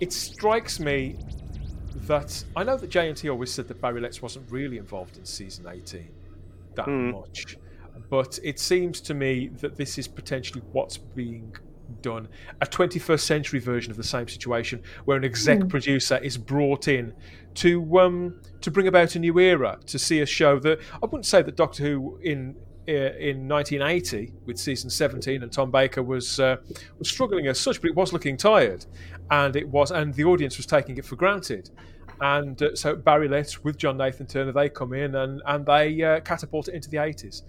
it 0.00 0.12
strikes 0.12 0.80
me 0.80 1.16
that 2.06 2.44
I 2.56 2.64
know 2.64 2.76
that 2.76 2.90
JNT 2.90 3.30
always 3.30 3.52
said 3.52 3.68
that 3.68 3.80
Barry 3.80 4.00
Letts 4.00 4.22
wasn't 4.22 4.50
really 4.50 4.78
involved 4.78 5.16
in 5.18 5.24
season 5.24 5.66
18 5.68 6.08
that 6.74 6.86
Hmm. 6.86 7.10
much, 7.10 7.58
but 8.08 8.38
it 8.42 8.58
seems 8.58 9.00
to 9.02 9.14
me 9.14 9.48
that 9.60 9.76
this 9.76 9.98
is 9.98 10.08
potentially 10.08 10.62
what's 10.72 10.96
being 10.96 11.54
done 12.00 12.26
a 12.62 12.66
21st 12.66 13.20
century 13.20 13.60
version 13.60 13.90
of 13.90 13.98
the 13.98 14.02
same 14.04 14.26
situation 14.26 14.82
where 15.04 15.18
an 15.18 15.24
exec 15.24 15.68
producer 15.68 16.16
is 16.18 16.38
brought 16.38 16.88
in 16.88 17.12
to 17.52 17.98
um 17.98 18.40
to 18.62 18.70
bring 18.70 18.86
about 18.88 19.14
a 19.14 19.18
new 19.18 19.38
era 19.38 19.78
to 19.84 19.98
see 19.98 20.20
a 20.20 20.26
show 20.26 20.58
that 20.58 20.78
I 21.02 21.06
wouldn't 21.06 21.26
say 21.26 21.42
that 21.42 21.54
Doctor 21.54 21.82
Who 21.82 22.18
in 22.22 22.56
in 22.86 23.48
1980 23.48 24.32
with 24.44 24.58
season 24.58 24.90
17 24.90 25.42
and 25.42 25.52
Tom 25.52 25.70
Baker 25.70 26.02
was 26.02 26.40
uh, 26.40 26.56
was 26.98 27.08
struggling 27.08 27.46
as 27.46 27.58
such 27.58 27.80
but 27.80 27.90
it 27.90 27.96
was 27.96 28.12
looking 28.12 28.36
tired 28.36 28.86
and 29.30 29.54
it 29.56 29.68
was 29.68 29.90
and 29.90 30.12
the 30.14 30.24
audience 30.24 30.56
was 30.56 30.66
taking 30.66 30.96
it 30.96 31.04
for 31.04 31.16
granted. 31.16 31.70
And 32.20 32.60
uh, 32.62 32.74
so 32.74 32.94
Barry 32.94 33.28
Letts 33.28 33.64
with 33.64 33.76
John 33.76 33.96
Nathan 33.96 34.26
Turner 34.26 34.52
they 34.52 34.68
come 34.68 34.92
in 34.92 35.14
and 35.14 35.42
and 35.46 35.64
they 35.64 36.02
uh, 36.02 36.20
catapult 36.20 36.68
it 36.68 36.74
into 36.74 36.90
the 36.90 36.96
80s 36.96 37.42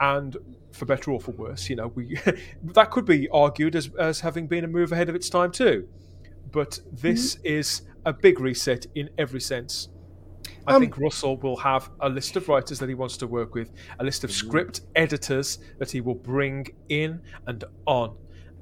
and 0.00 0.36
for 0.72 0.84
better 0.84 1.10
or 1.10 1.20
for 1.20 1.32
worse 1.32 1.68
you 1.68 1.74
know 1.74 1.88
we 1.88 2.18
that 2.62 2.90
could 2.90 3.04
be 3.04 3.28
argued 3.30 3.74
as 3.74 3.90
as 3.98 4.20
having 4.20 4.46
been 4.46 4.64
a 4.64 4.68
move 4.68 4.92
ahead 4.92 5.08
of 5.08 5.14
its 5.14 5.28
time 5.28 5.52
too. 5.52 5.88
But 6.50 6.80
this 6.90 7.38
is 7.44 7.82
a 8.06 8.12
big 8.12 8.40
reset 8.40 8.86
in 8.94 9.10
every 9.18 9.40
sense 9.40 9.90
I 10.68 10.74
Um, 10.74 10.82
think 10.82 10.98
Russell 10.98 11.36
will 11.38 11.56
have 11.56 11.90
a 12.00 12.08
list 12.08 12.36
of 12.36 12.48
writers 12.48 12.78
that 12.78 12.88
he 12.88 12.94
wants 12.94 13.16
to 13.18 13.26
work 13.26 13.54
with, 13.54 13.72
a 13.98 14.04
list 14.04 14.22
of 14.24 14.30
script 14.30 14.82
editors 14.94 15.58
that 15.78 15.90
he 15.90 16.00
will 16.00 16.14
bring 16.14 16.66
in 16.88 17.20
and 17.46 17.64
on, 17.86 18.14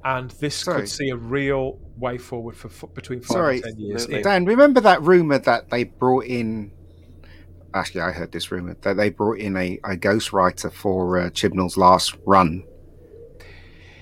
and 0.03 0.31
this 0.31 0.55
Sorry. 0.55 0.81
could 0.81 0.89
see 0.89 1.09
a 1.09 1.15
real 1.17 1.79
way 1.97 2.17
forward 2.17 2.55
for, 2.55 2.69
for 2.69 2.87
between 2.87 3.19
five 3.19 3.27
Sorry, 3.35 3.55
and 3.57 3.63
ten 3.65 3.79
years. 3.79 4.01
absolutely. 4.03 4.23
Dan, 4.23 4.45
remember 4.45 4.79
that 4.81 5.01
rumor 5.03 5.37
that 5.39 5.69
they 5.69 5.83
brought 5.83 6.25
in? 6.25 6.71
Actually, 7.73 8.01
I 8.01 8.11
heard 8.11 8.31
this 8.31 8.49
rumor 8.51 8.75
that 8.81 8.95
they 8.97 9.09
brought 9.09 9.39
in 9.39 9.57
a, 9.57 9.77
a 9.83 9.95
ghostwriter 9.97 10.71
for 10.71 11.19
uh, 11.19 11.29
Chibnall's 11.29 11.77
last 11.77 12.15
run. 12.25 12.63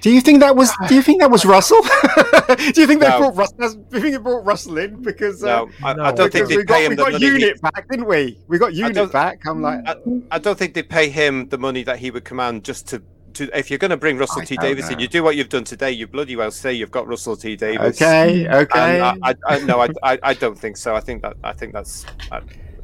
Do 0.06 0.12
you 0.12 0.22
think 0.22 0.40
that 0.42 0.56
was? 0.56 0.72
Do 0.88 0.94
you 0.94 1.02
think 1.02 1.20
that 1.22 1.32
was 1.32 1.46
Russell? 1.46 1.82
do 2.76 2.80
you 2.80 2.86
think 2.86 3.02
they 3.02 3.08
brought 3.08 3.36
Russell? 3.36 3.74
Do 3.74 3.98
you 3.98 4.02
think 4.04 4.16
they 4.16 4.22
brought 4.22 4.46
Russell 4.46 4.78
in 4.78 5.02
because? 5.02 5.44
Uh, 5.44 5.48
No, 5.48 5.70
I, 5.84 5.94
No. 5.96 6.04
I 6.04 6.12
don't 6.12 6.32
think 6.32 6.48
because 6.48 6.50
we 6.50 6.58
they 6.58 6.64
got, 6.64 6.76
pay 6.76 6.86
him 6.86 6.90
we 6.92 6.96
the 6.96 7.02
got 7.02 7.12
money. 7.14 7.26
unit 7.26 7.60
back, 7.60 7.90
didn't 7.90 8.06
we? 8.06 8.38
We 8.48 8.60
got 8.60 8.76
unit 8.76 9.12
back. 9.12 9.48
I'm 9.48 9.64
like, 9.64 9.80
I, 9.88 9.96
I 10.30 10.38
don't 10.38 10.60
think 10.60 10.76
they 10.76 10.84
pay 10.84 11.10
him 11.10 11.50
the 11.50 11.58
money 11.58 11.82
that 11.86 11.98
he 11.98 12.12
would 12.12 12.24
command 12.24 12.64
just 12.64 12.88
to. 12.90 13.02
To, 13.34 13.50
if 13.58 13.72
you're 13.72 13.80
going 13.80 13.90
to 13.90 13.98
bring 13.98 14.20
Russell 14.20 14.44
I 14.44 14.46
T 14.46 14.56
don't 14.58 14.66
Davies 14.66 14.90
in, 14.92 15.00
you 15.00 15.08
do 15.08 15.24
what 15.24 15.36
you've 15.36 15.50
done 15.50 15.64
today. 15.64 15.90
You 15.92 16.06
bloody 16.06 16.36
well 16.36 16.52
say 16.52 16.72
you've 16.72 16.92
got 16.92 17.08
Russell 17.08 17.36
T 17.36 17.56
Davies. 17.56 18.00
okay, 18.00 18.48
okay. 18.48 19.02
And 19.02 19.04
I, 19.24 19.32
I, 19.32 19.36
I, 19.56 19.60
no, 19.62 19.82
I, 19.82 19.88
I, 20.04 20.20
I 20.22 20.34
don't 20.36 20.58
think 20.58 20.78
so. 20.78 20.96
I 20.96 21.00
think 21.00 21.24
that 21.24 21.36
I 21.44 21.52
think 21.52 21.74
that's 21.74 22.06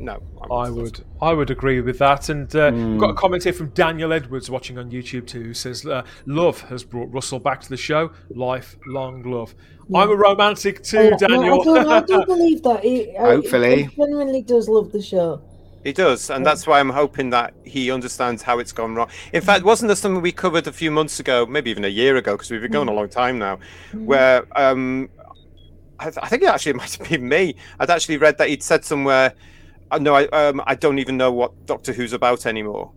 no. 0.02 0.22
I 0.52 0.70
would, 0.70 1.04
I 1.22 1.34
would 1.34 1.50
agree 1.50 1.80
with 1.82 2.00
that. 2.00 2.30
And 2.30 2.54
uh, 2.56 2.72
we've 2.74 3.00
got 3.00 3.10
a 3.12 3.14
Hmm. 3.14 3.18
comment 3.20 3.44
here 3.44 3.54
from 3.54 3.70
Daniel 3.70 4.12
Edwards 4.12 4.50
watching 4.50 4.78
on 4.78 4.92
YouTube 4.92 5.28
too, 5.28 5.42
who 5.44 5.54
says, 5.54 5.86
uh, 5.86 6.04
"Love 6.26 6.62
has 6.70 6.84
brought 6.84 7.12
Russell 7.14 7.40
back 7.40 7.62
to 7.62 7.70
the 7.70 7.78
show. 7.78 8.12
Lifelong 8.30 9.24
love." 9.24 9.56
I'm 9.94 10.10
a 10.10 10.16
romantic 10.16 10.84
too, 10.84 10.98
Uh, 10.98 11.10
no, 11.10 11.18
Daniel. 11.18 11.62
I, 11.62 11.64
don't, 11.64 11.90
I 11.90 12.00
don't 12.02 12.26
believe 12.36 12.64
that. 12.64 12.84
He, 12.84 13.16
I- 13.18 13.36
Hopefully. 13.36 13.84
he 13.84 13.96
genuinely 13.96 14.42
does 14.42 14.68
love 14.70 14.92
the 14.92 15.02
show. 15.02 15.42
He 15.84 15.94
does, 15.94 16.30
and 16.30 16.46
that's 16.46 16.68
why 16.68 16.80
I'm 16.80 16.92
hoping 16.92 17.32
that 17.32 17.56
he 17.66 17.90
understands 17.90 18.44
how 18.44 18.60
it's 18.60 18.72
gone 18.72 18.94
wrong. 18.94 19.10
In 19.34 19.42
fact, 19.42 19.66
wasn't 19.66 19.88
there 19.90 19.96
something 19.96 20.22
we 20.22 20.32
covered 20.32 20.68
a 20.68 20.72
few 20.72 20.92
months 20.92 21.20
ago, 21.20 21.46
maybe 21.48 21.72
even 21.72 21.84
a 21.86 21.88
year 21.88 22.18
ago, 22.18 22.34
because 22.34 22.52
we've 22.52 22.62
been 22.62 22.72
going 22.72 22.88
a 22.88 22.94
long 22.94 23.10
time 23.10 23.40
now, 23.40 23.58
where 23.94 24.46
um, 24.56 25.10
I, 26.00 26.08
I 26.22 26.28
think 26.30 26.44
it 26.44 26.50
actually 26.50 26.74
might 26.82 26.94
have 26.96 27.10
been 27.10 27.28
me. 27.28 27.56
I'd 27.80 27.90
actually 27.90 28.18
read 28.18 28.38
that 28.38 28.50
he'd 28.50 28.62
said 28.62 28.86
somewhere, 28.86 29.34
"No, 30.00 30.16
I, 30.16 30.26
um, 30.28 30.62
I 30.66 30.76
don't 30.76 31.00
even 31.00 31.18
know 31.18 31.32
what 31.32 31.66
Doctor 31.66 31.94
Who's 31.94 32.14
about 32.14 32.46
anymore." 32.46 32.92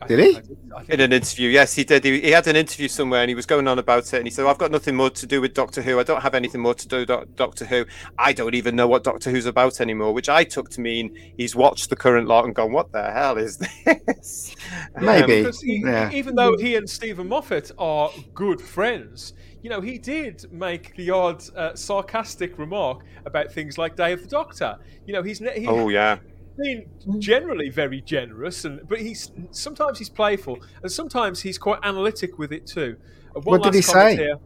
I 0.00 0.06
Did 0.06 0.18
he? 0.20 0.36
I 0.36 0.40
did- 0.40 0.58
I 0.74 0.78
think 0.80 0.90
In 0.90 1.00
an 1.00 1.12
interview, 1.12 1.48
yes, 1.48 1.74
he 1.74 1.82
did. 1.82 2.04
He, 2.04 2.20
he 2.20 2.30
had 2.30 2.46
an 2.46 2.54
interview 2.54 2.86
somewhere, 2.88 3.22
and 3.22 3.28
he 3.28 3.34
was 3.34 3.46
going 3.46 3.66
on 3.66 3.78
about 3.80 4.04
it. 4.12 4.18
And 4.18 4.26
he 4.26 4.30
said, 4.30 4.46
"I've 4.46 4.58
got 4.58 4.70
nothing 4.70 4.94
more 4.94 5.10
to 5.10 5.26
do 5.26 5.40
with 5.40 5.54
Doctor 5.54 5.82
Who. 5.82 5.98
I 5.98 6.02
don't 6.04 6.20
have 6.20 6.34
anything 6.34 6.60
more 6.60 6.74
to 6.74 6.86
do 6.88 6.98
with 7.06 7.36
Doctor 7.36 7.64
Who. 7.64 7.84
I 8.18 8.32
don't 8.32 8.54
even 8.54 8.76
know 8.76 8.86
what 8.86 9.02
Doctor 9.02 9.30
Who's 9.30 9.46
about 9.46 9.80
anymore." 9.80 10.12
Which 10.12 10.28
I 10.28 10.44
took 10.44 10.68
to 10.70 10.80
mean 10.80 11.16
he's 11.36 11.56
watched 11.56 11.90
the 11.90 11.96
current 11.96 12.28
lot 12.28 12.44
and 12.44 12.54
gone, 12.54 12.70
"What 12.72 12.92
the 12.92 13.10
hell 13.10 13.38
is 13.38 13.58
this?" 13.58 14.54
Maybe. 15.00 15.42
because 15.42 15.60
he, 15.60 15.82
Yeah. 15.84 16.10
even 16.12 16.34
though 16.36 16.56
he 16.56 16.76
and 16.76 16.88
Steven 16.88 17.28
Moffat 17.28 17.72
are 17.78 18.10
good 18.34 18.60
friends, 18.60 19.32
you 19.62 19.70
know, 19.70 19.80
he 19.80 19.98
did 19.98 20.44
make 20.52 20.94
the 20.96 21.10
odd 21.10 21.42
uh, 21.56 21.74
sarcastic 21.74 22.56
remark 22.58 23.02
about 23.24 23.50
things 23.52 23.76
like 23.78 23.96
Day 23.96 24.12
of 24.12 24.22
the 24.22 24.28
Doctor. 24.28 24.78
You 25.06 25.14
know, 25.14 25.22
he's 25.22 25.40
ne- 25.40 25.58
he, 25.60 25.66
oh 25.66 25.88
yeah, 25.88 26.18
been 26.58 27.20
generally 27.20 27.70
very 27.70 28.00
generous, 28.00 28.64
and 28.64 28.86
but 28.88 29.00
he's 29.00 29.30
sometimes 29.50 29.98
he's 29.98 30.10
playful, 30.10 30.58
and 30.82 30.90
sometimes 30.90 31.40
he's 31.42 31.58
quite 31.58 31.78
analytic 31.82 32.38
with 32.38 32.52
it 32.52 32.66
too. 32.66 32.96
Uh, 33.34 33.40
one 33.40 33.60
What 33.60 33.62
did 33.62 33.74
he 33.74 33.82
say? 33.82 34.16
Here. 34.16 34.36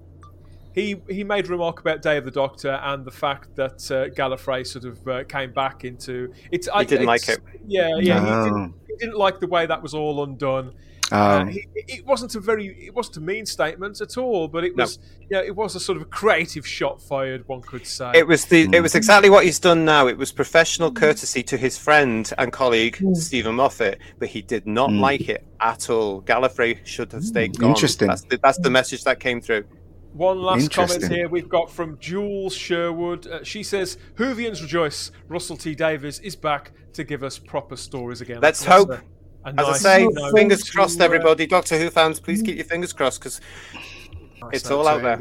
He 0.75 0.97
he 1.09 1.23
made 1.23 1.47
a 1.47 1.49
remark 1.49 1.81
about 1.81 2.01
Day 2.01 2.17
of 2.17 2.25
the 2.25 2.31
Doctor 2.31 2.71
and 2.71 3.05
the 3.05 3.11
fact 3.11 3.55
that 3.57 3.91
uh, 3.91 4.09
Gallifrey 4.15 4.67
sort 4.67 4.85
of 4.87 5.07
uh, 5.07 5.25
came 5.25 5.53
back 5.53 5.85
into 5.85 6.33
it's. 6.51 6.69
he 6.79 6.85
didn't 6.87 7.07
like 7.07 7.29
it. 7.29 7.41
Yeah, 7.67 7.91
yeah. 7.99 8.21
He, 8.21 8.31
Oh. 8.31 8.45
didn't, 8.45 8.75
he 8.89 8.97
didn't 8.97 9.19
like 9.19 9.39
the 9.41 9.49
way 9.49 9.67
that 9.67 9.83
was 9.83 9.93
all 9.93 10.23
undone. 10.25 10.73
Oh, 11.13 11.17
Uh, 11.17 11.45
he, 11.47 11.67
it 11.75 12.07
wasn't 12.07 12.35
a 12.35 12.41
very, 12.41 12.67
it 12.87 12.95
wasn't 12.95 13.19
a 13.19 13.21
mean 13.21 13.45
statement 13.47 14.01
at 14.01 14.17
all, 14.17 14.49
but 14.49 14.65
it 14.65 14.75
No. 14.77 14.85
was, 14.85 14.99
yeah, 15.31 15.41
it 15.41 15.55
was 15.55 15.75
a 15.77 15.81
sort 15.81 15.97
of 15.97 16.03
a 16.03 16.07
creative 16.07 16.67
shot 16.67 17.01
fired, 17.03 17.47
one 17.49 17.61
could 17.61 17.87
say. 17.87 18.11
It 18.15 18.27
was 18.27 18.47
the. 18.47 18.63
It 18.63 18.71
Mm. 18.71 18.83
was 18.83 18.95
exactly 18.95 19.29
what 19.31 19.45
he's 19.45 19.59
done 19.59 19.85
now. 19.85 20.07
It 20.07 20.17
was 20.17 20.33
professional 20.33 20.91
courtesy 20.91 21.43
to 21.45 21.57
his 21.57 21.77
friend 21.79 22.31
and 22.39 22.53
colleague 22.53 22.97
Mm. 22.97 23.17
Steven 23.17 23.55
Moffat, 23.57 23.99
but 24.19 24.29
he 24.29 24.43
did 24.43 24.67
not 24.67 24.91
Mm. 24.91 25.01
like 25.01 25.29
it 25.29 25.45
at 25.61 25.91
all. 25.91 26.23
Gallifrey 26.23 26.79
should 26.85 27.13
have 27.13 27.25
stayed 27.25 27.59
gone. 27.59 27.71
Interesting. 27.71 28.09
That's 28.09 28.23
the, 28.23 28.39
that's 28.43 28.59
the 28.59 28.71
message 28.71 29.05
that 29.05 29.21
came 29.21 29.41
through. 29.41 29.65
One 30.15 30.43
last 30.43 30.71
comment 30.73 31.09
here 31.11 31.27
we've 31.29 31.49
got 31.49 31.71
from 31.71 31.97
Jules 31.99 32.55
Sherwood. 32.55 33.27
Uh, 33.27 33.43
she 33.45 33.63
says, 33.63 33.97
Whovians 34.17 34.61
rejoice. 34.61 35.11
Russell 35.29 35.57
T 35.57 35.75
Davies 35.75 36.19
is 36.21 36.37
back 36.37 36.73
to 36.93 37.03
give 37.03 37.23
us 37.25 37.39
proper 37.39 37.77
stories 37.77 38.21
again. 38.21 38.41
Let's 38.43 38.63
That's 38.63 38.77
hope. 38.77 38.91
a- 38.91 38.95
a 38.95 39.03
As 39.45 39.55
nice 39.55 39.67
I 39.67 40.07
say, 40.07 40.09
fingers 40.35 40.69
crossed, 40.71 41.01
everybody. 41.01 41.47
Doctor 41.47 41.79
Who 41.79 41.91
fans, 41.91 42.21
please 42.21 42.43
keep 42.43 42.57
your 42.57 42.65
fingers 42.65 42.93
crossed 42.93 43.21
because 43.21 43.41
It's 44.53 44.71
all 44.71 44.89
out 44.89 45.03
there. 45.03 45.19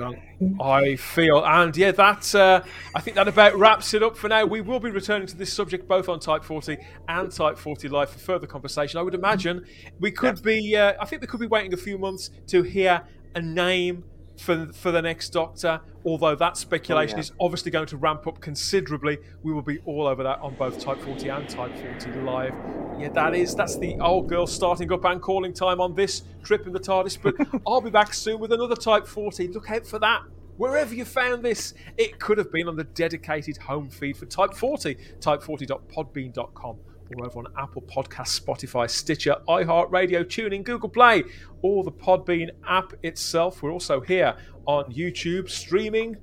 I 0.59 0.95
feel, 0.95 1.45
and 1.45 1.75
yeah, 1.77 1.91
that 1.91 2.33
uh, 2.33 2.61
I 2.95 3.01
think 3.01 3.15
that 3.15 3.27
about 3.27 3.57
wraps 3.57 3.93
it 3.93 4.01
up 4.01 4.17
for 4.17 4.27
now. 4.27 4.45
We 4.45 4.61
will 4.61 4.79
be 4.79 4.89
returning 4.89 5.27
to 5.27 5.37
this 5.37 5.53
subject 5.53 5.87
both 5.87 6.09
on 6.09 6.19
Type 6.19 6.43
40 6.43 6.77
and 7.07 7.31
Type 7.31 7.57
40 7.57 7.87
Live 7.89 8.09
for 8.09 8.19
further 8.19 8.47
conversation. 8.47 8.99
I 8.99 9.03
would 9.03 9.13
imagine 9.13 9.65
we 9.99 10.11
could 10.11 10.41
be, 10.41 10.75
uh, 10.75 10.93
I 10.99 11.05
think 11.05 11.21
we 11.21 11.27
could 11.27 11.39
be 11.39 11.47
waiting 11.47 11.73
a 11.73 11.77
few 11.77 11.97
months 11.97 12.31
to 12.47 12.63
hear 12.63 13.01
a 13.35 13.41
name 13.41 14.03
for 14.41 14.71
for 14.73 14.91
the 14.91 15.01
next 15.01 15.29
Doctor. 15.29 15.79
Although 16.03 16.35
that 16.35 16.57
speculation 16.57 17.15
Oh, 17.15 17.17
yeah. 17.17 17.21
is 17.21 17.31
obviously 17.39 17.69
going 17.71 17.85
to 17.87 17.97
ramp 17.97 18.25
up 18.27 18.41
considerably, 18.41 19.19
we 19.43 19.53
will 19.53 19.61
be 19.61 19.79
all 19.85 20.07
over 20.07 20.23
that 20.23 20.39
on 20.39 20.55
both 20.55 20.79
Type 20.79 20.99
40 20.99 21.29
and 21.29 21.47
Type 21.47 21.71
40 21.77 22.21
Live. 22.21 22.53
Yeah, 22.99 23.09
that 23.09 23.35
is 23.35 23.53
that's 23.55 23.77
the 23.77 23.95
old 23.99 24.27
girl 24.27 24.47
starting 24.47 24.91
up 24.91 25.05
and 25.05 25.21
calling 25.21 25.53
time 25.53 25.79
on 25.79 25.93
this 25.95 26.23
trip 26.43 26.65
in 26.67 26.73
the 26.73 26.79
TARDIS. 26.79 27.19
But 27.21 27.35
I'll 27.67 27.81
be 27.81 27.89
back 27.91 28.13
soon 28.13 28.39
with 28.39 28.51
another 28.51 28.75
Type 28.75 29.05
40. 29.07 29.47
Look 29.49 29.69
out 29.71 29.85
for 29.85 29.99
that. 29.99 30.21
Wherever 30.57 30.93
you 30.93 31.05
found 31.05 31.43
this, 31.43 31.73
it 31.97 32.19
could 32.19 32.37
have 32.37 32.51
been 32.51 32.67
on 32.67 32.75
the 32.75 32.83
dedicated 32.83 33.57
home 33.57 33.89
feed 33.89 34.17
for 34.17 34.25
Type 34.25 34.53
40, 34.53 34.95
type40.podbean.com, 35.19 36.77
or 37.15 37.25
over 37.25 37.39
on 37.39 37.47
Apple 37.57 37.81
Podcasts, 37.83 38.39
Spotify, 38.39 38.89
Stitcher, 38.89 39.35
iHeartRadio, 39.47 40.23
TuneIn, 40.23 40.63
Google 40.63 40.89
Play, 40.89 41.23
or 41.61 41.83
the 41.83 41.91
Podbean 41.91 42.49
app 42.67 42.93
itself. 43.03 43.61
We're 43.61 43.71
also 43.71 44.01
here 44.01 44.35
on 44.65 44.91
YouTube, 44.91 45.49
streaming 45.49 46.17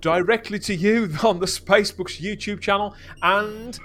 directly 0.00 0.58
to 0.58 0.74
you 0.74 1.14
on 1.22 1.38
the 1.38 1.46
Spacebooks 1.46 2.20
YouTube 2.20 2.60
channel, 2.60 2.94
and 3.22 3.78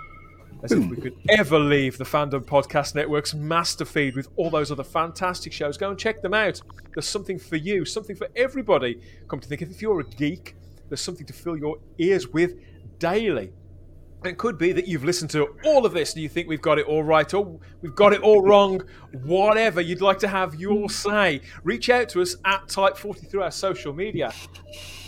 as 0.63 0.71
if 0.71 0.85
we 0.89 0.97
could 0.97 1.15
ever 1.29 1.59
leave 1.59 1.97
the 1.97 2.03
Fandom 2.03 2.43
Podcast 2.43 2.95
Network's 2.95 3.35
master 3.35 3.85
feed 3.85 4.15
with 4.15 4.27
all 4.37 4.49
those 4.49 4.71
other 4.71 4.83
fantastic 4.83 5.53
shows. 5.53 5.77
Go 5.77 5.91
and 5.91 5.99
check 5.99 6.21
them 6.21 6.33
out. 6.33 6.59
There's 6.93 7.07
something 7.07 7.37
for 7.37 7.57
you, 7.57 7.85
something 7.85 8.15
for 8.15 8.27
everybody. 8.35 8.99
Come 9.27 9.39
to 9.39 9.47
think 9.47 9.61
of 9.61 9.69
it, 9.69 9.75
if 9.75 9.81
you're 9.83 9.99
a 9.99 10.03
geek, 10.03 10.55
there's 10.89 11.01
something 11.01 11.27
to 11.27 11.33
fill 11.33 11.57
your 11.57 11.77
ears 11.99 12.27
with 12.29 12.55
daily. 12.97 13.51
And 14.23 14.31
It 14.31 14.37
could 14.37 14.57
be 14.57 14.71
that 14.71 14.87
you've 14.87 15.03
listened 15.03 15.29
to 15.31 15.55
all 15.63 15.85
of 15.85 15.93
this 15.93 16.13
and 16.13 16.23
you 16.23 16.29
think 16.29 16.47
we've 16.47 16.61
got 16.61 16.79
it 16.79 16.85
all 16.87 17.03
right 17.03 17.31
or 17.33 17.59
we've 17.81 17.95
got 17.95 18.13
it 18.13 18.21
all 18.21 18.41
wrong. 18.41 18.81
Whatever 19.23 19.79
you'd 19.81 20.01
like 20.01 20.19
to 20.19 20.27
have 20.27 20.55
your 20.55 20.89
say, 20.89 21.41
reach 21.63 21.89
out 21.89 22.09
to 22.09 22.21
us 22.21 22.35
at 22.45 22.67
Type40 22.67 23.29
through 23.29 23.43
our 23.43 23.51
social 23.51 23.93
media 23.93 24.33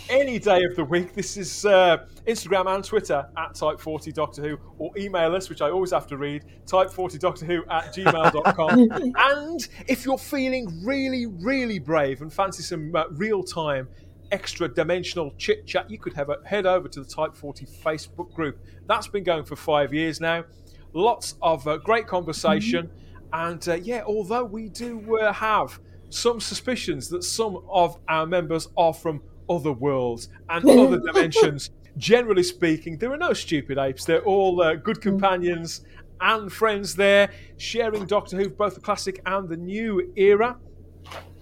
any 0.09 0.39
day 0.39 0.63
of 0.63 0.75
the 0.75 0.83
week. 0.83 1.13
This 1.13 1.37
is 1.37 1.65
uh, 1.65 2.05
Instagram 2.27 2.73
and 2.73 2.83
Twitter 2.83 3.27
at 3.37 3.53
Type40 3.53 4.13
Doctor 4.13 4.41
Who, 4.41 4.57
or 4.77 4.91
email 4.97 5.35
us, 5.35 5.49
which 5.49 5.61
I 5.61 5.69
always 5.69 5.91
have 5.91 6.07
to 6.07 6.17
read, 6.17 6.45
Type40Doctor 6.65 7.45
Who 7.45 7.63
at 7.69 7.93
gmail.com. 7.93 8.89
and 9.17 9.67
if 9.87 10.05
you're 10.05 10.17
feeling 10.17 10.83
really, 10.83 11.27
really 11.27 11.79
brave 11.79 12.21
and 12.21 12.33
fancy 12.33 12.63
some 12.63 12.95
uh, 12.95 13.05
real 13.11 13.43
time, 13.43 13.87
extra 14.31 14.67
dimensional 14.67 15.33
chit 15.37 15.65
chat, 15.65 15.89
you 15.89 15.97
could 15.97 16.13
have 16.13 16.29
a, 16.29 16.37
head 16.45 16.65
over 16.65 16.87
to 16.87 17.01
the 17.01 17.09
Type 17.09 17.35
40 17.35 17.65
Facebook 17.65 18.33
group. 18.33 18.59
That's 18.87 19.07
been 19.07 19.23
going 19.23 19.45
for 19.45 19.55
five 19.55 19.93
years 19.93 20.19
now. 20.19 20.45
Lots 20.93 21.35
of 21.41 21.67
uh, 21.67 21.77
great 21.77 22.07
conversation. 22.07 22.89
And 23.31 23.67
uh, 23.67 23.75
yeah, 23.75 24.03
although 24.05 24.43
we 24.43 24.69
do 24.69 25.17
uh, 25.17 25.31
have 25.33 25.79
some 26.09 26.39
suspicions 26.39 27.09
that 27.09 27.23
some 27.23 27.63
of 27.69 27.97
our 28.07 28.25
members 28.25 28.67
are 28.77 28.93
from 28.93 29.21
other 29.49 29.71
worlds 29.71 30.29
and 30.49 30.67
other 30.69 30.99
dimensions, 30.99 31.69
generally 31.97 32.43
speaking, 32.43 32.97
there 32.97 33.11
are 33.11 33.17
no 33.17 33.33
stupid 33.33 33.77
apes. 33.77 34.05
They're 34.05 34.23
all 34.23 34.61
uh, 34.61 34.75
good 34.75 35.01
companions 35.01 35.81
and 36.21 36.51
friends 36.51 36.95
there, 36.95 37.29
sharing 37.57 38.05
Doctor 38.05 38.37
Who, 38.37 38.49
both 38.49 38.75
the 38.75 38.81
classic 38.81 39.21
and 39.25 39.47
the 39.47 39.57
new 39.57 40.11
era. 40.15 40.57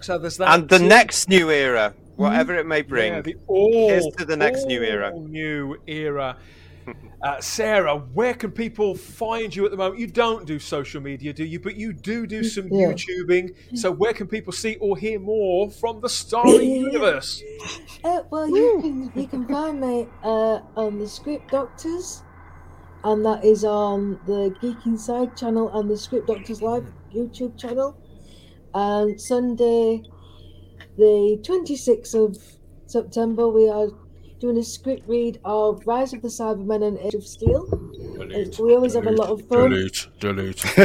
So 0.00 0.18
there's 0.18 0.36
that. 0.36 0.54
and 0.54 0.68
the 0.68 0.78
too. 0.78 0.86
next 0.86 1.28
new 1.28 1.50
era, 1.50 1.94
whatever 2.18 2.54
it 2.54 2.66
may 2.66 2.82
bring. 2.82 3.14
Yeah, 3.14 3.20
the 3.22 3.36
all, 3.46 3.88
Here's 3.88 4.06
to 4.18 4.24
the 4.24 4.36
next 4.36 4.66
new 4.66 4.82
era. 4.82 5.12
New 5.16 5.76
era. 5.86 6.36
Uh, 7.20 7.38
Sarah, 7.40 7.98
where 7.98 8.32
can 8.32 8.50
people 8.50 8.94
find 8.94 9.54
you 9.54 9.64
at 9.66 9.70
the 9.72 9.76
moment? 9.76 9.98
You 10.00 10.06
don't 10.06 10.46
do 10.46 10.58
social 10.58 11.02
media, 11.02 11.34
do 11.34 11.44
you? 11.44 11.60
But 11.60 11.76
you 11.76 11.92
do 11.92 12.26
do 12.26 12.42
some 12.44 12.68
Yeah. 12.72 12.92
YouTubing. 12.92 13.76
So 13.76 13.90
where 13.90 14.14
can 14.14 14.26
people 14.26 14.52
see 14.54 14.76
or 14.76 14.96
hear 14.96 15.18
more 15.18 15.68
from 15.68 16.00
the 16.00 16.08
Starry 16.08 16.64
Universe? 16.86 17.42
Uh, 18.04 18.20
well, 18.30 18.48
you 18.48 18.78
can 18.80 19.12
you 19.20 19.26
can 19.26 19.46
find 19.48 19.80
me 19.80 20.06
uh, 20.22 20.60
on 20.76 20.98
the 20.98 21.08
Script 21.08 21.50
Doctors, 21.50 22.22
and 23.04 23.22
that 23.26 23.44
is 23.44 23.64
on 23.64 24.20
the 24.24 24.54
Geek 24.62 24.86
Inside 24.86 25.36
channel 25.36 25.68
and 25.76 25.90
the 25.90 25.96
Script 25.98 26.28
Doctors 26.28 26.62
Live 26.62 26.86
YouTube 27.14 27.58
channel. 27.58 27.98
And 28.72 29.20
Sunday, 29.20 30.04
the 30.98 31.40
twenty 31.44 31.76
sixth 31.76 32.14
of 32.14 32.36
September, 32.86 33.48
we 33.48 33.68
are 33.68 33.88
doing 34.40 34.56
a 34.58 34.62
script 34.62 35.02
read 35.08 35.40
of 35.44 35.82
Rise 35.86 36.12
of 36.12 36.22
the 36.22 36.28
Cybermen 36.28 36.86
and 36.86 36.98
Age 36.98 37.14
of 37.14 37.26
Steel. 37.26 37.66
Uh, 38.20 38.62
we 38.62 38.74
always 38.74 38.94
have 38.94 39.06
a 39.06 39.10
lot 39.10 39.30
of 39.30 39.46
fun. 39.48 39.70
Delete, 39.70 40.06
delete. 40.20 40.64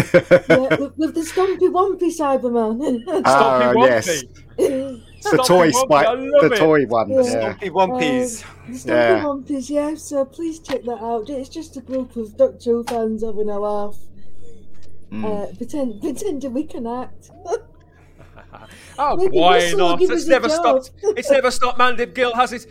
Yeah, 0.49 0.75
with, 0.79 0.97
with 0.97 1.13
the 1.15 1.23
Stumpy 1.25 1.67
Wumpy 1.67 2.09
Cyberman. 2.17 3.03
Ah, 3.25 3.71
Stumpy 3.71 3.79
yes. 3.81 4.23
Wumpy. 4.57 5.01
the 5.23 5.43
toy 5.45 5.69
Wumpy, 5.69 5.73
spike, 5.73 6.07
the 6.41 6.49
it. 6.53 6.57
toy 6.57 6.85
one. 6.85 7.09
Yeah. 7.09 7.21
Yeah. 7.21 7.29
Stumpy 7.31 7.69
Wumpies. 7.69 8.43
Um, 8.43 8.71
the 8.73 8.77
Stumpy 8.79 8.89
Yeah. 8.91 9.23
Wumpers, 9.23 9.69
yeah. 9.69 9.95
So 9.95 10.25
please 10.25 10.59
check 10.59 10.83
that 10.83 11.01
out. 11.01 11.29
It's 11.29 11.49
just 11.49 11.77
a 11.77 11.81
group 11.81 12.15
of 12.15 12.35
Doctor 12.37 12.71
Who 12.71 12.83
fans 12.83 13.23
having 13.23 13.49
a 13.49 13.59
laugh, 13.59 13.97
Mm. 15.11 15.25
uh, 15.25 15.55
pretend 15.55 16.01
pretending 16.01 16.53
we 16.53 16.63
can 16.63 16.87
act. 16.87 17.29
Oh, 18.97 19.15
Maybe 19.17 19.37
why 19.37 19.71
not? 19.75 20.01
It's 20.01 20.27
never 20.27 20.49
stopped. 20.49 20.91
It's 21.01 21.29
never 21.29 21.51
stopped 21.51 21.79
Mandip 21.79 22.13
Gill, 22.13 22.33
has 22.35 22.53
it? 22.53 22.67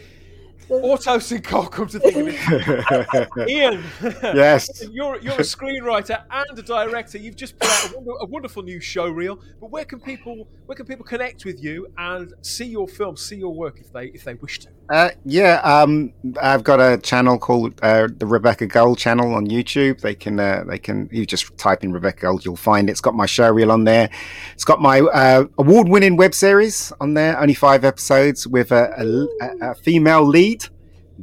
Auto 0.68 1.18
Sync, 1.18 1.44
come 1.44 1.86
to 1.88 1.98
think 1.98 2.16
of 2.16 2.28
it. 2.28 3.48
Ian, 3.48 3.84
yes. 4.22 4.82
you're 4.90 5.18
you're 5.20 5.34
a 5.34 5.38
screenwriter 5.38 6.24
and 6.30 6.58
a 6.58 6.62
director. 6.62 7.18
You've 7.18 7.36
just 7.36 7.58
put 7.58 7.68
out 7.68 7.92
a, 7.92 8.10
a 8.22 8.26
wonderful 8.26 8.62
new 8.62 8.80
show 8.80 9.08
reel. 9.08 9.38
But 9.60 9.70
where 9.70 9.84
can 9.84 10.00
people 10.00 10.48
where 10.66 10.76
can 10.76 10.86
people 10.86 11.04
connect 11.04 11.44
with 11.44 11.62
you 11.62 11.88
and 11.98 12.32
see 12.42 12.64
your 12.64 12.88
film, 12.88 13.16
see 13.16 13.36
your 13.36 13.54
work 13.54 13.80
if 13.80 13.92
they 13.92 14.06
if 14.06 14.24
they 14.24 14.34
wish 14.34 14.60
to? 14.60 14.68
Uh, 14.90 15.10
yeah, 15.24 15.54
um, 15.62 16.12
I've 16.40 16.64
got 16.64 16.80
a 16.80 16.98
channel 16.98 17.38
called 17.38 17.78
uh, 17.82 18.08
the 18.14 18.26
Rebecca 18.26 18.66
Gold 18.66 18.98
channel 18.98 19.34
on 19.34 19.46
YouTube. 19.46 20.00
They 20.00 20.14
can, 20.14 20.38
uh, 20.38 20.64
they 20.66 20.78
can. 20.78 21.08
You 21.10 21.24
just 21.24 21.56
type 21.56 21.82
in 21.82 21.92
Rebecca 21.92 22.22
Gold, 22.22 22.44
you'll 22.44 22.56
find 22.56 22.88
it. 22.88 22.92
It's 22.92 23.00
got 23.00 23.14
my 23.14 23.26
show 23.26 23.50
reel 23.50 23.72
on 23.72 23.84
there. 23.84 24.10
It's 24.52 24.64
got 24.64 24.80
my 24.82 25.00
uh, 25.00 25.46
award-winning 25.58 26.16
web 26.16 26.34
series 26.34 26.92
on 27.00 27.14
there. 27.14 27.38
Only 27.38 27.54
five 27.54 27.84
episodes 27.84 28.46
with 28.46 28.70
a, 28.72 29.28
a, 29.40 29.70
a 29.70 29.74
female 29.76 30.24
lead, 30.24 30.66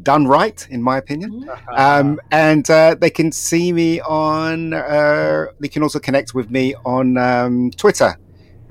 done 0.01 0.25
right, 0.25 0.67
in 0.71 0.81
my 0.81 0.97
opinion. 0.97 1.47
Um, 1.75 2.19
and 2.31 2.67
uh, 2.69 2.95
they 2.99 3.11
can 3.11 3.31
see 3.31 3.71
me 3.71 3.99
on. 4.01 4.73
Uh, 4.73 5.47
they 5.59 5.67
can 5.67 5.83
also 5.83 5.99
connect 5.99 6.33
with 6.33 6.49
me 6.49 6.73
on 6.85 7.17
um, 7.17 7.71
Twitter 7.71 8.17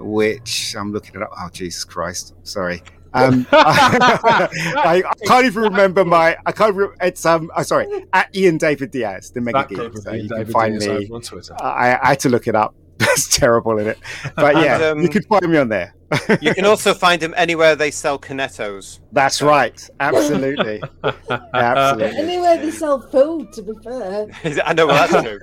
which 0.01 0.77
I'm 0.77 0.93
looking 0.93 1.17
it 1.17 1.23
up. 1.23 1.31
Oh, 1.37 1.49
Jesus 1.53 1.85
Christ! 1.85 2.35
Sorry. 2.45 2.83
Um, 3.15 3.47
I, 3.53 5.03
I, 5.07 5.27
can't 5.27 5.47
even 5.47 5.63
remember 5.63 6.05
my. 6.05 6.37
I 6.47 6.53
can't. 6.53 6.75
Re- 6.75 6.89
it's 7.01 7.25
um. 7.25 7.51
Oh, 7.57 7.63
sorry, 7.63 8.07
at 8.13 8.35
Ian 8.37 8.59
David 8.59 8.91
Diaz, 8.91 9.31
the 9.31 9.41
Mega 9.41 9.67
Geek. 9.69 9.97
So 9.99 10.13
you 10.13 10.29
can 10.29 10.47
find 10.47 10.79
Diaz 10.79 11.09
me. 11.09 11.11
On 11.15 11.21
Twitter. 11.21 11.57
I, 11.61 11.99
I 12.03 12.09
had 12.09 12.21
to 12.21 12.29
look 12.29 12.47
it 12.47 12.55
up. 12.55 12.75
That's 12.99 13.29
terrible 13.37 13.79
in 13.79 13.87
it, 13.87 13.99
but 14.35 14.57
yeah, 14.57 14.75
and, 14.75 14.85
um, 14.85 15.03
you 15.03 15.09
can 15.09 15.23
find 15.23 15.49
me 15.49 15.57
on 15.57 15.69
there. 15.69 15.95
you 16.41 16.53
can 16.53 16.65
also 16.65 16.95
find 16.95 17.23
him 17.23 17.33
anywhere 17.37 17.77
they 17.77 17.93
sell 17.93 18.19
Cornettos. 18.19 18.99
That's 19.13 19.41
right. 19.41 19.89
Absolutely. 20.01 20.83
Absolutely. 21.55 22.19
Anywhere 22.19 22.57
they 22.57 22.73
sell 22.73 23.01
food, 23.01 23.53
to 23.53 23.63
be 23.63 23.73
fair. 23.85 24.27
I 24.65 24.73
know, 24.75 24.89
well, 24.89 25.09
that's 25.09 25.23
true. 25.23 25.39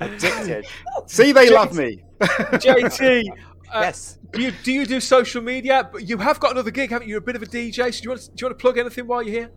Addicted. 0.00 0.66
See, 1.06 1.32
they 1.32 1.50
love 1.50 1.76
me. 1.76 2.02
JT. 2.20 3.28
Uh, 3.72 3.80
yes. 3.80 4.18
Do 4.32 4.42
you, 4.42 4.52
do 4.62 4.72
you 4.72 4.86
do 4.86 5.00
social 5.00 5.42
media? 5.42 5.88
But 5.90 6.08
you 6.08 6.18
have 6.18 6.40
got 6.40 6.52
another 6.52 6.70
gig, 6.70 6.90
haven't 6.90 7.08
you? 7.08 7.12
You're 7.12 7.18
a 7.18 7.22
bit 7.22 7.36
of 7.36 7.42
a 7.42 7.46
DJ. 7.46 7.92
So 7.92 8.00
do 8.00 8.02
you 8.02 8.10
want 8.10 8.20
to, 8.22 8.28
do 8.28 8.34
you 8.38 8.46
want 8.46 8.58
to 8.58 8.62
plug 8.62 8.78
anything 8.78 9.06
while 9.06 9.22
you're 9.22 9.40
here? 9.40 9.50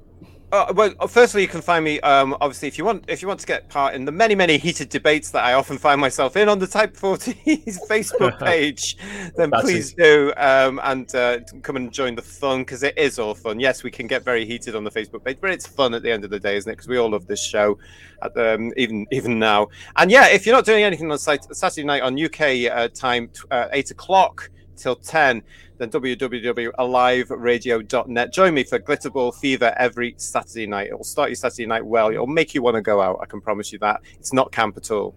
Uh, 0.49 0.71
well, 0.73 0.91
firstly, 1.09 1.41
you 1.41 1.47
can 1.47 1.61
find 1.61 1.83
me. 1.83 1.99
Um, 2.01 2.33
obviously, 2.39 2.69
if 2.69 2.77
you 2.77 2.85
want, 2.85 3.03
if 3.09 3.21
you 3.21 3.27
want 3.27 3.41
to 3.41 3.45
get 3.45 3.67
part 3.67 3.95
in 3.95 4.05
the 4.05 4.13
many, 4.13 4.33
many 4.33 4.57
heated 4.57 4.87
debates 4.87 5.29
that 5.31 5.43
I 5.43 5.53
often 5.53 5.77
find 5.77 5.99
myself 5.99 6.37
in 6.37 6.47
on 6.47 6.57
the 6.57 6.67
Type 6.67 6.95
40's 6.95 7.85
Facebook 7.89 8.39
page, 8.45 8.95
then 9.35 9.49
That's 9.49 9.63
please 9.63 9.91
it. 9.91 9.97
do 9.97 10.33
um, 10.37 10.79
and 10.83 11.13
uh, 11.13 11.39
come 11.63 11.75
and 11.75 11.91
join 11.91 12.15
the 12.15 12.21
fun 12.21 12.59
because 12.61 12.81
it 12.83 12.97
is 12.97 13.19
all 13.19 13.35
fun. 13.35 13.59
Yes, 13.59 13.83
we 13.83 13.91
can 13.91 14.07
get 14.07 14.23
very 14.23 14.45
heated 14.45 14.73
on 14.73 14.85
the 14.85 14.91
Facebook 14.91 15.25
page, 15.25 15.37
but 15.41 15.49
it's 15.49 15.67
fun 15.67 15.93
at 15.93 16.01
the 16.01 16.11
end 16.11 16.23
of 16.23 16.29
the 16.29 16.39
day, 16.39 16.55
isn't 16.55 16.71
it? 16.71 16.75
Because 16.75 16.87
we 16.87 16.97
all 16.97 17.09
love 17.09 17.27
this 17.27 17.43
show, 17.43 17.77
at, 18.21 18.37
um, 18.37 18.71
even 18.77 19.05
even 19.11 19.37
now. 19.37 19.67
And 19.97 20.09
yeah, 20.09 20.27
if 20.29 20.45
you're 20.45 20.55
not 20.55 20.65
doing 20.65 20.85
anything 20.85 21.11
on 21.11 21.19
Saturday 21.19 21.83
night 21.83 22.03
on 22.03 22.17
UK 22.23 22.71
uh, 22.71 22.87
time, 22.87 23.29
uh, 23.51 23.67
eight 23.73 23.91
o'clock 23.91 24.49
till 24.77 24.95
ten 24.95 25.43
then 25.77 25.89
www.aliveradio.net. 25.89 28.33
Join 28.33 28.53
me 28.53 28.63
for 28.63 28.79
Glitterball 28.79 29.35
Fever 29.35 29.73
every 29.77 30.15
Saturday 30.17 30.67
night. 30.67 30.87
It 30.87 30.97
will 30.97 31.03
start 31.03 31.29
your 31.29 31.35
Saturday 31.35 31.65
night 31.65 31.85
well. 31.85 32.09
It'll 32.09 32.27
make 32.27 32.53
you 32.53 32.61
want 32.61 32.75
to 32.75 32.81
go 32.81 33.01
out. 33.01 33.19
I 33.21 33.25
can 33.25 33.41
promise 33.41 33.71
you 33.71 33.79
that. 33.79 34.01
It's 34.19 34.33
not 34.33 34.51
camp 34.51 34.77
at 34.77 34.91
all. 34.91 35.15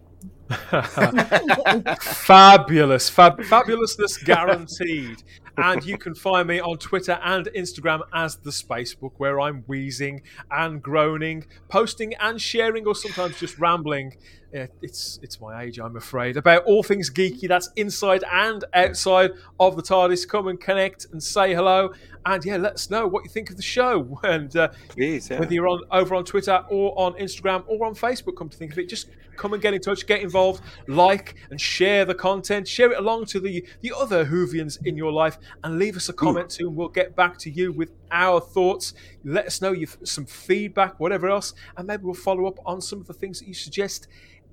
Fabulous. 2.00 3.08
Fab- 3.08 3.40
fabulousness 3.40 4.24
guaranteed. 4.24 5.22
and 5.56 5.84
you 5.84 5.96
can 5.96 6.14
find 6.14 6.48
me 6.48 6.60
on 6.60 6.78
Twitter 6.78 7.18
and 7.22 7.46
Instagram 7.56 8.00
as 8.12 8.36
the 8.36 8.50
Spacebook, 8.50 9.12
where 9.18 9.40
I'm 9.40 9.62
wheezing 9.66 10.22
and 10.50 10.82
groaning, 10.82 11.44
posting 11.68 12.14
and 12.14 12.40
sharing, 12.40 12.86
or 12.86 12.94
sometimes 12.94 13.38
just 13.38 13.58
rambling 13.58 14.16
yeah, 14.52 14.66
it's 14.82 15.20
it's 15.22 15.40
my 15.40 15.62
age, 15.62 15.78
I'm 15.78 15.96
afraid, 15.96 16.36
about 16.36 16.64
all 16.64 16.82
things 16.82 17.08
geeky. 17.08 17.46
That's 17.46 17.70
inside 17.76 18.24
and 18.32 18.64
outside 18.74 19.30
of 19.60 19.76
the 19.76 19.82
TARDIS. 19.82 20.26
Come 20.26 20.48
and 20.48 20.60
connect 20.60 21.06
and 21.12 21.22
say 21.22 21.54
hello, 21.54 21.92
and 22.26 22.44
yeah, 22.44 22.56
let 22.56 22.74
us 22.74 22.90
know 22.90 23.06
what 23.06 23.22
you 23.22 23.30
think 23.30 23.50
of 23.50 23.56
the 23.56 23.62
show. 23.62 24.18
And 24.30 24.54
uh, 24.54 24.68
Jeez, 24.90 25.30
yeah. 25.30 25.40
whether 25.40 25.52
you're 25.52 25.66
on 25.66 25.82
over 25.90 26.14
on 26.14 26.24
Twitter 26.24 26.64
or 26.68 26.98
on 26.98 27.14
Instagram 27.14 27.64
or 27.66 27.86
on 27.86 27.94
Facebook, 27.94 28.36
come 28.36 28.48
to 28.48 28.56
think 28.56 28.72
of 28.72 28.78
it, 28.78 28.88
just 28.88 29.08
come 29.36 29.54
and 29.54 29.62
get 29.62 29.72
in 29.72 29.80
touch, 29.80 30.06
get 30.06 30.20
involved, 30.20 30.62
like 30.86 31.36
and 31.50 31.60
share 31.60 32.04
the 32.04 32.14
content, 32.14 32.68
share 32.68 32.92
it 32.92 32.98
along 32.98 33.26
to 33.26 33.40
the 33.40 33.64
the 33.80 33.92
other 33.96 34.24
Whovians 34.24 34.84
in 34.84 34.96
your 34.96 35.12
life, 35.12 35.38
and 35.64 35.78
leave 35.78 35.96
us 35.96 36.08
a 36.08 36.12
comment 36.12 36.52
Ooh. 36.54 36.58
too, 36.58 36.68
and 36.68 36.76
we'll 36.76 36.88
get 36.88 37.16
back 37.16 37.38
to 37.38 37.50
you 37.50 37.72
with 37.72 37.92
our 38.10 38.40
thoughts. 38.40 38.94
Let 39.24 39.46
us 39.46 39.60
know 39.60 39.72
you 39.72 39.86
some 40.04 40.26
feedback, 40.26 40.98
whatever 41.00 41.28
else, 41.28 41.54
and 41.76 41.86
maybe 41.86 42.04
we'll 42.04 42.14
follow 42.14 42.46
up 42.46 42.58
on 42.66 42.80
some 42.80 43.00
of 43.00 43.06
the 43.06 43.14
things 43.14 43.40
that 43.40 43.48
you 43.48 43.54
suggest 43.54 44.06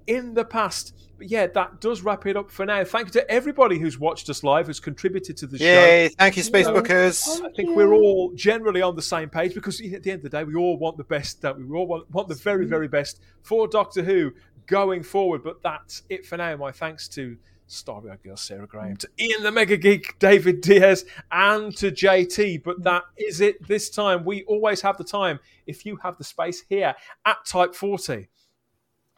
in 0.08 0.34
the 0.34 0.46
past. 0.46 0.94
But 1.18 1.30
yeah, 1.30 1.48
that 1.48 1.82
does 1.82 2.02
wrap 2.02 2.26
it 2.26 2.38
up 2.38 2.52
for 2.52 2.66
now. 2.66 2.84
Thank 2.84 3.08
you 3.08 3.12
to 3.14 3.30
everybody 3.30 3.80
who's 3.80 4.00
watched 4.00 4.30
us 4.30 4.44
live, 4.44 4.68
who's 4.68 4.80
contributed 4.80 5.36
to 5.38 5.48
the 5.48 5.58
Yay, 5.58 5.66
show. 5.66 5.86
Yay, 5.86 6.08
thank 6.10 6.38
you, 6.38 6.44
Spacebookers. 6.44 7.28
You 7.28 7.42
know, 7.42 7.50
I 7.50 7.52
think 7.54 7.76
we're 7.76 7.94
all 7.94 8.32
generally 8.34 8.82
on 8.82 8.96
the 8.96 9.02
same 9.02 9.30
page 9.30 9.54
because 9.54 9.82
at 9.82 10.04
the 10.04 10.12
end 10.12 10.24
of 10.24 10.24
the 10.24 10.38
day, 10.38 10.44
we 10.44 10.56
all 10.56 10.78
want 10.78 10.98
the 10.98 11.04
best, 11.04 11.42
don't 11.42 11.58
we? 11.58 11.66
We 11.66 11.78
all 11.78 11.88
want, 11.88 12.10
want 12.12 12.28
the 12.28 12.36
very, 12.36 12.66
very 12.66 12.88
best 12.88 13.20
for 13.42 13.68
Doctor 13.68 14.04
Who 14.04 14.32
going 14.68 15.02
forward. 15.04 15.44
But 15.44 15.64
that's 15.64 16.04
it 16.10 16.26
for 16.26 16.38
now. 16.38 16.56
My 16.56 16.72
thanks 16.72 17.08
to 17.10 17.36
Starry 17.66 18.12
Eyed 18.12 18.22
Girl 18.24 18.38
Sarah 18.38 18.68
Graham, 18.68 18.96
to 18.98 19.10
Ian 19.20 19.44
the 19.44 19.52
Mega 19.52 19.76
Geek 19.76 20.20
David 20.20 20.62
Diaz, 20.62 21.04
and 21.32 21.76
to 21.78 21.92
JT. 21.92 22.64
But 22.64 22.84
that 22.84 23.04
is 23.18 23.42
it 23.42 23.68
this 23.68 23.90
time. 23.90 24.24
We 24.24 24.44
always 24.44 24.82
have 24.82 24.98
the 24.98 25.04
time 25.04 25.40
if 25.66 25.84
you 25.84 25.98
have 25.98 26.18
the 26.18 26.24
space 26.24 26.64
here 26.70 26.94
at 27.26 27.38
Type 27.46 27.74
40 27.74 28.30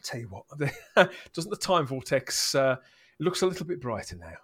tell 0.04 0.20
you 0.20 0.28
what, 0.28 0.46
doesn't 1.34 1.50
the 1.50 1.58
time 1.58 1.86
vortex 1.86 2.56
uh, 2.56 2.78
looks 3.20 3.42
a 3.42 3.46
little 3.46 3.66
bit 3.66 3.82
brighter 3.82 4.16
now? 4.16 4.36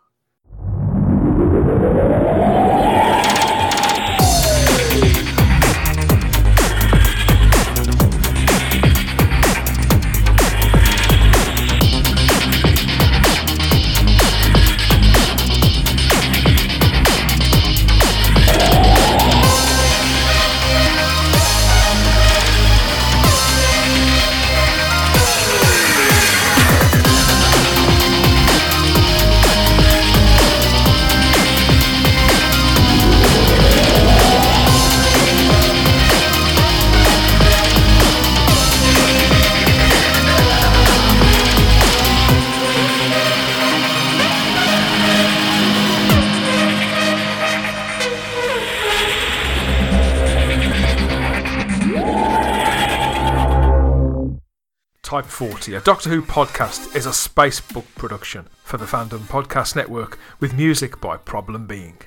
40, 55.36 55.76
a 55.76 55.82
Doctor 55.82 56.10
Who 56.10 56.22
podcast, 56.22 56.96
is 56.96 57.06
a 57.06 57.10
Spacebook 57.10 57.84
production 57.96 58.48
for 58.64 58.78
the 58.78 58.86
Fandom 58.86 59.20
Podcast 59.28 59.76
Network 59.76 60.18
with 60.40 60.54
music 60.54 61.02
by 61.02 61.18
Problem 61.18 61.68
Being. 61.68 61.98